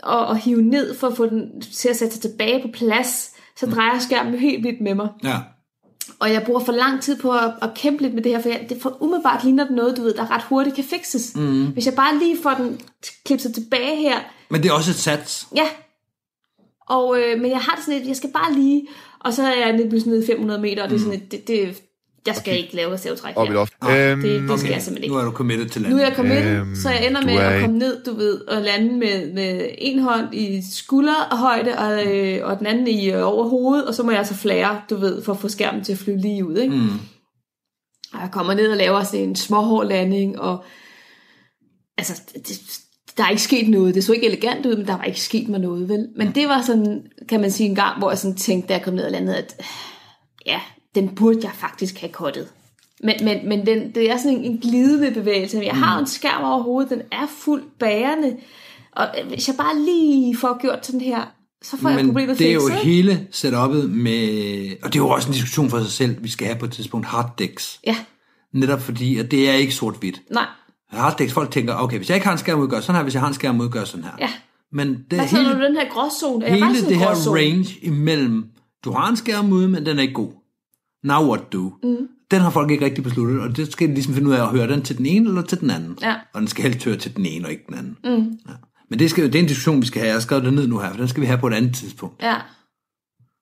at, 0.07 0.31
at 0.31 0.39
hive 0.39 0.62
ned, 0.62 0.95
for 0.95 1.07
at 1.07 1.17
få 1.17 1.27
den 1.27 1.61
til 1.61 1.89
at 1.89 1.97
sætte 1.97 2.14
sig 2.14 2.23
tilbage 2.23 2.62
på 2.62 2.69
plads, 2.73 3.31
så 3.57 3.67
drejer 3.67 3.99
skærmen 3.99 4.35
helt 4.35 4.64
vildt 4.64 4.81
med 4.81 4.95
mig. 4.95 5.09
Ja. 5.25 5.37
Og 6.19 6.33
jeg 6.33 6.43
bruger 6.47 6.61
for 6.61 6.73
lang 6.73 7.03
tid 7.03 7.21
på 7.21 7.33
at, 7.33 7.53
at 7.62 7.71
kæmpe 7.75 8.03
lidt 8.03 8.14
med 8.14 8.23
det 8.23 8.33
her, 8.33 8.43
for 8.43 8.49
jeg, 8.49 8.67
det 8.69 8.83
for 8.83 9.03
umiddelbart 9.03 9.45
ligner 9.45 9.64
det 9.64 9.77
noget, 9.77 9.97
du 9.97 10.03
ved, 10.03 10.14
der 10.14 10.31
ret 10.31 10.43
hurtigt 10.43 10.77
kan 10.77 10.85
fikses. 10.85 11.37
Mm. 11.37 11.67
Hvis 11.67 11.87
jeg 11.87 11.95
bare 11.95 12.19
lige 12.19 12.37
får 12.43 12.51
den 12.51 12.81
klipset 13.25 13.55
tilbage 13.55 13.97
her, 13.97 14.19
Men 14.51 14.62
det 14.62 14.69
er 14.69 14.73
også 14.73 14.91
et 14.91 14.97
sats. 14.97 15.47
Ja. 15.57 15.69
Og, 16.89 17.19
øh, 17.21 17.41
men 17.41 17.51
jeg 17.51 17.59
har 17.59 17.75
det 17.75 17.85
sådan 17.85 17.99
lidt, 17.99 18.09
jeg 18.09 18.17
skal 18.17 18.31
bare 18.31 18.53
lige, 18.55 18.87
og 19.27 19.33
så 19.33 19.43
er 19.43 19.66
jeg 19.66 19.72
nede 19.77 19.89
pludselig 19.89 20.12
nede 20.14 20.24
i 20.24 20.27
500 20.27 20.61
meter, 20.61 20.83
og 20.83 20.89
det 20.91 20.95
er 20.97 21.01
sådan 21.01 21.18
lidt, 21.18 21.33
det, 21.33 21.49
det, 21.49 21.83
jeg 22.27 22.37
skal 22.37 22.59
ikke 22.59 22.77
lave 22.77 22.93
reservetræk 22.93 23.33
Op 23.37 23.47
i 23.47 23.51
her. 23.51 23.64
Det, 23.83 24.12
Øhm, 24.12 24.20
det 24.22 24.31
skal 24.33 24.51
Okay, 24.51 24.70
jeg 24.70 24.83
simpelthen 24.83 25.05
ikke. 25.05 25.14
nu 25.14 25.20
er 25.20 25.24
du 25.24 25.31
committed 25.31 25.66
til 25.66 25.83
Nu 25.83 25.89
landet. 25.89 26.03
er 26.03 26.07
jeg 26.09 26.16
kommet 26.16 26.45
Øhm, 26.45 26.74
så 26.74 26.91
jeg 26.91 27.07
ender 27.07 27.22
med 27.24 27.35
er 27.35 27.49
at 27.49 27.61
komme 27.61 27.79
ned, 27.79 28.05
du 28.05 28.14
ved, 28.14 28.41
og 28.49 28.62
lande 28.62 28.93
med, 28.99 29.33
med 29.33 29.68
en 29.79 29.99
hånd 29.99 30.35
i 30.35 30.62
skulderhøjde, 30.72 31.79
og, 31.79 32.07
øh, 32.16 32.47
og 32.49 32.59
den 32.59 32.66
anden 32.66 32.89
i 32.89 33.11
øh, 33.11 33.27
over 33.29 33.49
hovedet, 33.49 33.87
og 33.89 33.95
så 33.95 34.03
må 34.03 34.11
jeg 34.11 34.18
altså 34.18 34.35
flære, 34.35 34.81
du 34.91 34.97
ved, 34.97 35.22
for 35.22 35.33
at 35.33 35.39
få 35.39 35.49
skærmen 35.49 35.85
til 35.85 35.93
at 35.93 35.99
flyve 35.99 36.18
lige 36.20 36.47
ud, 36.47 36.57
ikke? 36.57 36.74
Mm. 36.74 36.89
Og 38.12 38.20
jeg 38.20 38.29
kommer 38.33 38.55
ned 38.55 38.70
og 38.70 38.77
laver 38.77 39.03
sådan 39.03 39.29
en 39.29 39.37
småhård 39.37 39.87
landing, 39.87 40.41
og 40.41 40.64
altså, 41.99 42.22
det, 42.35 42.62
der 43.17 43.25
er 43.25 43.31
ikke 43.31 43.43
sket 43.43 43.69
noget. 43.69 43.95
Det 43.95 44.05
så 44.05 44.12
ikke 44.12 44.27
elegant 44.27 44.67
ud, 44.67 44.77
men 44.77 44.87
der 44.87 44.97
var 44.97 45.05
ikke 45.05 45.21
sket 45.21 45.49
mig 45.49 45.61
noget, 45.61 45.89
vel? 45.89 46.09
Men 46.17 46.35
det 46.35 46.49
var 46.49 46.62
sådan, 46.62 47.03
kan 47.29 47.41
man 47.41 47.51
sige, 47.51 47.69
en 47.69 47.75
gang, 47.75 47.99
hvor 47.99 48.11
jeg 48.11 48.19
sådan 48.19 48.37
tænkte, 48.37 48.69
da 48.69 48.75
jeg 48.75 48.83
kom 48.83 48.95
ned 48.95 49.05
og 49.05 49.11
landede, 49.11 49.37
at 49.37 49.55
ja, 50.47 50.61
den 50.95 51.09
burde 51.09 51.41
jeg 51.43 51.53
faktisk 51.55 52.01
have 52.01 52.12
kottet. 52.12 52.49
Men, 53.03 53.14
men, 53.23 53.49
men 53.49 53.67
den, 53.67 53.95
det 53.95 54.11
er 54.11 54.17
sådan 54.17 54.39
en, 54.39 54.45
en 54.45 54.59
glidende 54.59 55.11
bevægelse. 55.11 55.61
Jeg 55.64 55.75
har 55.75 55.95
jo 55.95 56.01
en 56.01 56.07
skærm 56.07 56.45
over 56.45 56.62
hovedet, 56.62 56.91
den 56.91 57.03
er 57.12 57.27
fuldt 57.39 57.79
bærende. 57.79 58.37
Og 58.93 59.09
hvis 59.29 59.49
jeg 59.49 59.57
bare 59.57 59.79
lige 59.79 60.37
får 60.37 60.61
gjort 60.61 60.87
sådan 60.87 61.01
her, 61.01 61.33
så 61.62 61.77
får 61.77 61.89
jeg 61.89 61.97
Men 61.97 62.07
problemet 62.07 62.39
det 62.39 62.49
er 62.49 62.53
jo 62.53 62.61
fikset, 62.61 62.85
hele 62.85 63.27
setupet 63.31 63.91
med, 63.91 64.73
og 64.83 64.93
det 64.93 64.99
er 64.99 65.03
jo 65.03 65.09
også 65.09 65.29
en 65.29 65.35
diskussion 65.35 65.71
for 65.71 65.81
sig 65.81 65.93
selv, 65.93 66.17
vi 66.23 66.29
skal 66.29 66.47
have 66.47 66.59
på 66.59 66.64
et 66.64 66.73
tidspunkt, 66.73 67.07
harddecks. 67.07 67.81
Ja, 67.87 67.97
Netop 68.53 68.81
fordi, 68.81 69.19
at 69.19 69.31
det 69.31 69.51
er 69.51 69.55
ikke 69.55 69.75
sort-hvidt. 69.75 70.23
nej. 70.31 70.47
Harddecks, 70.97 71.32
folk 71.32 71.51
tænker, 71.51 71.74
okay, 71.74 71.97
hvis 71.97 72.09
jeg 72.09 72.16
ikke 72.16 72.26
har 72.26 72.32
en 72.32 72.38
skærm 72.38 72.61
ud, 72.61 72.68
gør 72.68 72.80
sådan 72.80 72.97
her, 72.97 73.03
hvis 73.03 73.14
jeg 73.14 73.22
har 73.22 73.28
en 73.28 73.34
skærm 73.34 73.61
ud, 73.61 73.68
gør 73.68 73.84
sådan 73.84 74.05
her. 74.05 74.12
Ja. 74.20 74.30
Men 74.72 74.88
det 74.88 75.18
Hvad 75.18 75.26
hele, 75.26 75.53
du 75.55 75.64
den 75.64 75.76
her 75.76 75.88
gråzone? 75.88 76.47
Er 76.47 76.53
hele 76.53 76.88
det 76.88 76.97
her 76.97 77.07
gråzone? 77.07 77.40
range 77.40 77.78
imellem, 77.82 78.44
du 78.84 78.92
har 78.92 79.09
en 79.09 79.16
skærm 79.16 79.53
ude, 79.53 79.68
men 79.68 79.86
den 79.86 79.99
er 79.99 80.03
ikke 80.03 80.14
god. 80.14 80.30
Now 81.05 81.28
what 81.28 81.53
do? 81.53 81.72
Mm. 81.82 82.09
Den 82.30 82.40
har 82.40 82.51
folk 82.51 82.70
ikke 82.70 82.84
rigtig 82.84 83.05
besluttet, 83.05 83.40
og 83.40 83.57
det 83.57 83.72
skal 83.72 83.88
de 83.88 83.94
ligesom 83.94 84.14
finde 84.14 84.28
ud 84.28 84.34
af 84.34 84.42
at 84.42 84.49
høre 84.49 84.68
den 84.68 84.82
til 84.82 84.99
den 84.99 85.07
ene 85.07 85.28
eller 85.28 85.42
til 85.42 85.61
den 85.61 85.70
anden. 85.70 85.99
Ja. 86.03 86.14
Og 86.34 86.40
den 86.40 86.49
skal 86.49 86.62
helst 86.62 86.84
høre 86.84 86.97
til 86.97 87.16
den 87.16 87.26
ene 87.26 87.47
og 87.47 87.51
ikke 87.51 87.64
den 87.68 87.78
anden. 87.78 87.97
Mm. 88.05 88.38
Ja. 88.49 88.55
Men 88.90 88.99
det, 88.99 89.11
skal, 89.11 89.24
det 89.24 89.34
er 89.34 89.38
en 89.42 89.47
diskussion, 89.49 89.80
vi 89.80 89.86
skal 89.86 90.01
have. 90.01 90.07
Jeg 90.07 90.14
har 90.14 90.20
skrevet 90.20 90.44
det 90.44 90.53
ned 90.53 90.66
nu 90.66 90.78
her, 90.78 90.90
for 90.90 90.97
den 90.97 91.09
skal 91.09 91.20
vi 91.20 91.26
have 91.26 91.38
på 91.38 91.47
et 91.47 91.55
andet 91.55 91.74
tidspunkt. 91.74 92.22
Ja. 92.22 92.36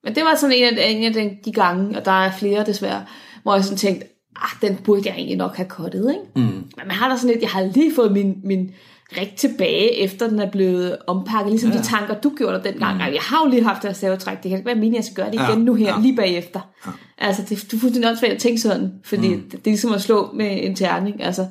Men 0.04 0.14
det 0.14 0.24
var 0.24 0.34
sådan 0.34 0.56
en 0.56 0.78
af, 0.78 0.90
en 0.90 1.04
af 1.04 1.12
de, 1.12 1.36
de 1.44 1.52
gange, 1.52 1.98
og 1.98 2.04
der 2.04 2.24
er 2.24 2.32
flere 2.38 2.66
desværre, 2.66 3.04
hvor 3.42 3.54
jeg 3.54 3.64
sådan 3.64 3.78
tænkte, 3.78 4.06
ah, 4.36 4.68
den 4.68 4.76
burde 4.76 5.02
jeg 5.04 5.14
egentlig 5.14 5.36
nok 5.36 5.56
have 5.56 5.68
kottet, 5.68 6.10
ikke? 6.10 6.46
Mm. 6.48 6.52
Men 6.52 6.86
man 6.86 6.90
har 6.90 7.08
da 7.08 7.16
sådan 7.16 7.30
lidt, 7.30 7.42
jeg 7.42 7.50
har 7.50 7.62
lige 7.74 7.94
fået 7.94 8.12
min, 8.12 8.34
min 8.44 8.70
rig 9.18 9.34
tilbage, 9.36 10.02
efter 10.02 10.28
den 10.28 10.40
er 10.40 10.50
blevet 10.50 10.96
ompakket, 11.06 11.50
ligesom 11.50 11.70
ja. 11.70 11.78
de 11.78 11.82
tanker, 11.82 12.14
du 12.14 12.32
gjorde 12.36 12.54
der 12.54 12.62
dengang. 12.62 12.94
Mm. 12.94 13.00
Jeg 13.00 13.20
har 13.20 13.44
jo 13.44 13.50
lige 13.50 13.64
haft 13.64 13.84
reservetræk, 13.84 14.42
det 14.42 14.48
kan 14.48 14.58
ikke 14.58 14.66
være 14.66 14.74
meningen, 14.74 14.96
jeg 14.96 15.04
skal 15.04 15.16
gøre 15.16 15.26
det 15.26 15.34
igen 15.34 15.58
Ja, 15.58 15.64
nu 15.64 15.74
her, 15.74 15.94
ja. 15.94 16.00
lige 16.00 16.16
bagefter. 16.16 16.60
Ja. 16.86 16.90
Altså, 17.18 17.42
det, 17.48 17.66
du 17.72 17.76
er 17.76 17.80
fuldstændig 17.80 18.10
åndssvagt 18.10 18.32
at 18.32 18.40
tænke 18.40 18.60
sådan, 18.60 18.92
fordi 19.04 19.28
mm. 19.34 19.42
det, 19.42 19.52
det 19.52 19.58
er 19.58 19.70
ligesom 19.70 19.92
at 19.92 20.02
slå 20.02 20.30
med 20.34 20.58
en 20.62 20.74
terning, 20.76 21.22
altså. 21.22 21.46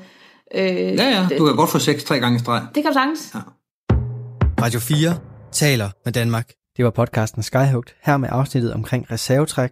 Øh, 0.55 0.65
Ja, 0.65 1.09
ja, 1.09 1.25
det, 1.29 1.37
du 1.37 1.45
kan 1.45 1.55
godt 1.55 1.69
få 1.69 1.79
seks 1.79 2.03
tre 2.03 2.19
gange 2.19 2.35
i 2.35 2.39
streg. 2.39 2.61
det 2.75 2.83
kan 2.83 2.91
du 2.91 2.93
sagtens. 2.93 3.31
Ja. 3.35 3.39
Radio 4.61 4.79
4 4.79 5.17
taler 5.51 5.89
med 6.05 6.13
Danmark. 6.13 6.49
Det 6.77 6.85
var 6.85 6.91
podcasten 6.91 7.43
Skyhugt, 7.43 7.95
her 8.03 8.17
med 8.17 8.29
afsnittet 8.31 8.73
omkring 8.73 9.11
reservetræk. 9.11 9.71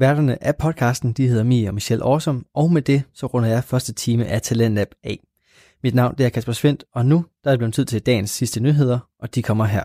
Værterne 0.00 0.44
af 0.44 0.56
podcasten, 0.56 1.12
de 1.12 1.28
hedder 1.28 1.42
Mia 1.44 1.68
og 1.68 1.74
Michelle 1.74 2.04
Årsom, 2.04 2.46
og 2.54 2.72
med 2.72 2.82
det, 2.82 3.02
så 3.14 3.26
runder 3.26 3.48
jeg 3.48 3.64
første 3.64 3.92
time 3.92 4.26
af 4.26 4.42
Talentlab 4.42 4.88
af. 5.04 5.18
Mit 5.82 5.94
navn 5.94 6.14
det 6.18 6.26
er 6.26 6.30
Kasper 6.30 6.52
Svendt, 6.52 6.84
og 6.94 7.06
nu 7.06 7.24
der 7.44 7.50
er 7.50 7.52
det 7.52 7.58
blevet 7.58 7.74
tid 7.74 7.84
til 7.84 8.06
dagens 8.06 8.30
sidste 8.30 8.60
nyheder, 8.60 8.98
og 9.20 9.34
de 9.34 9.42
kommer 9.42 9.64
her. 9.64 9.84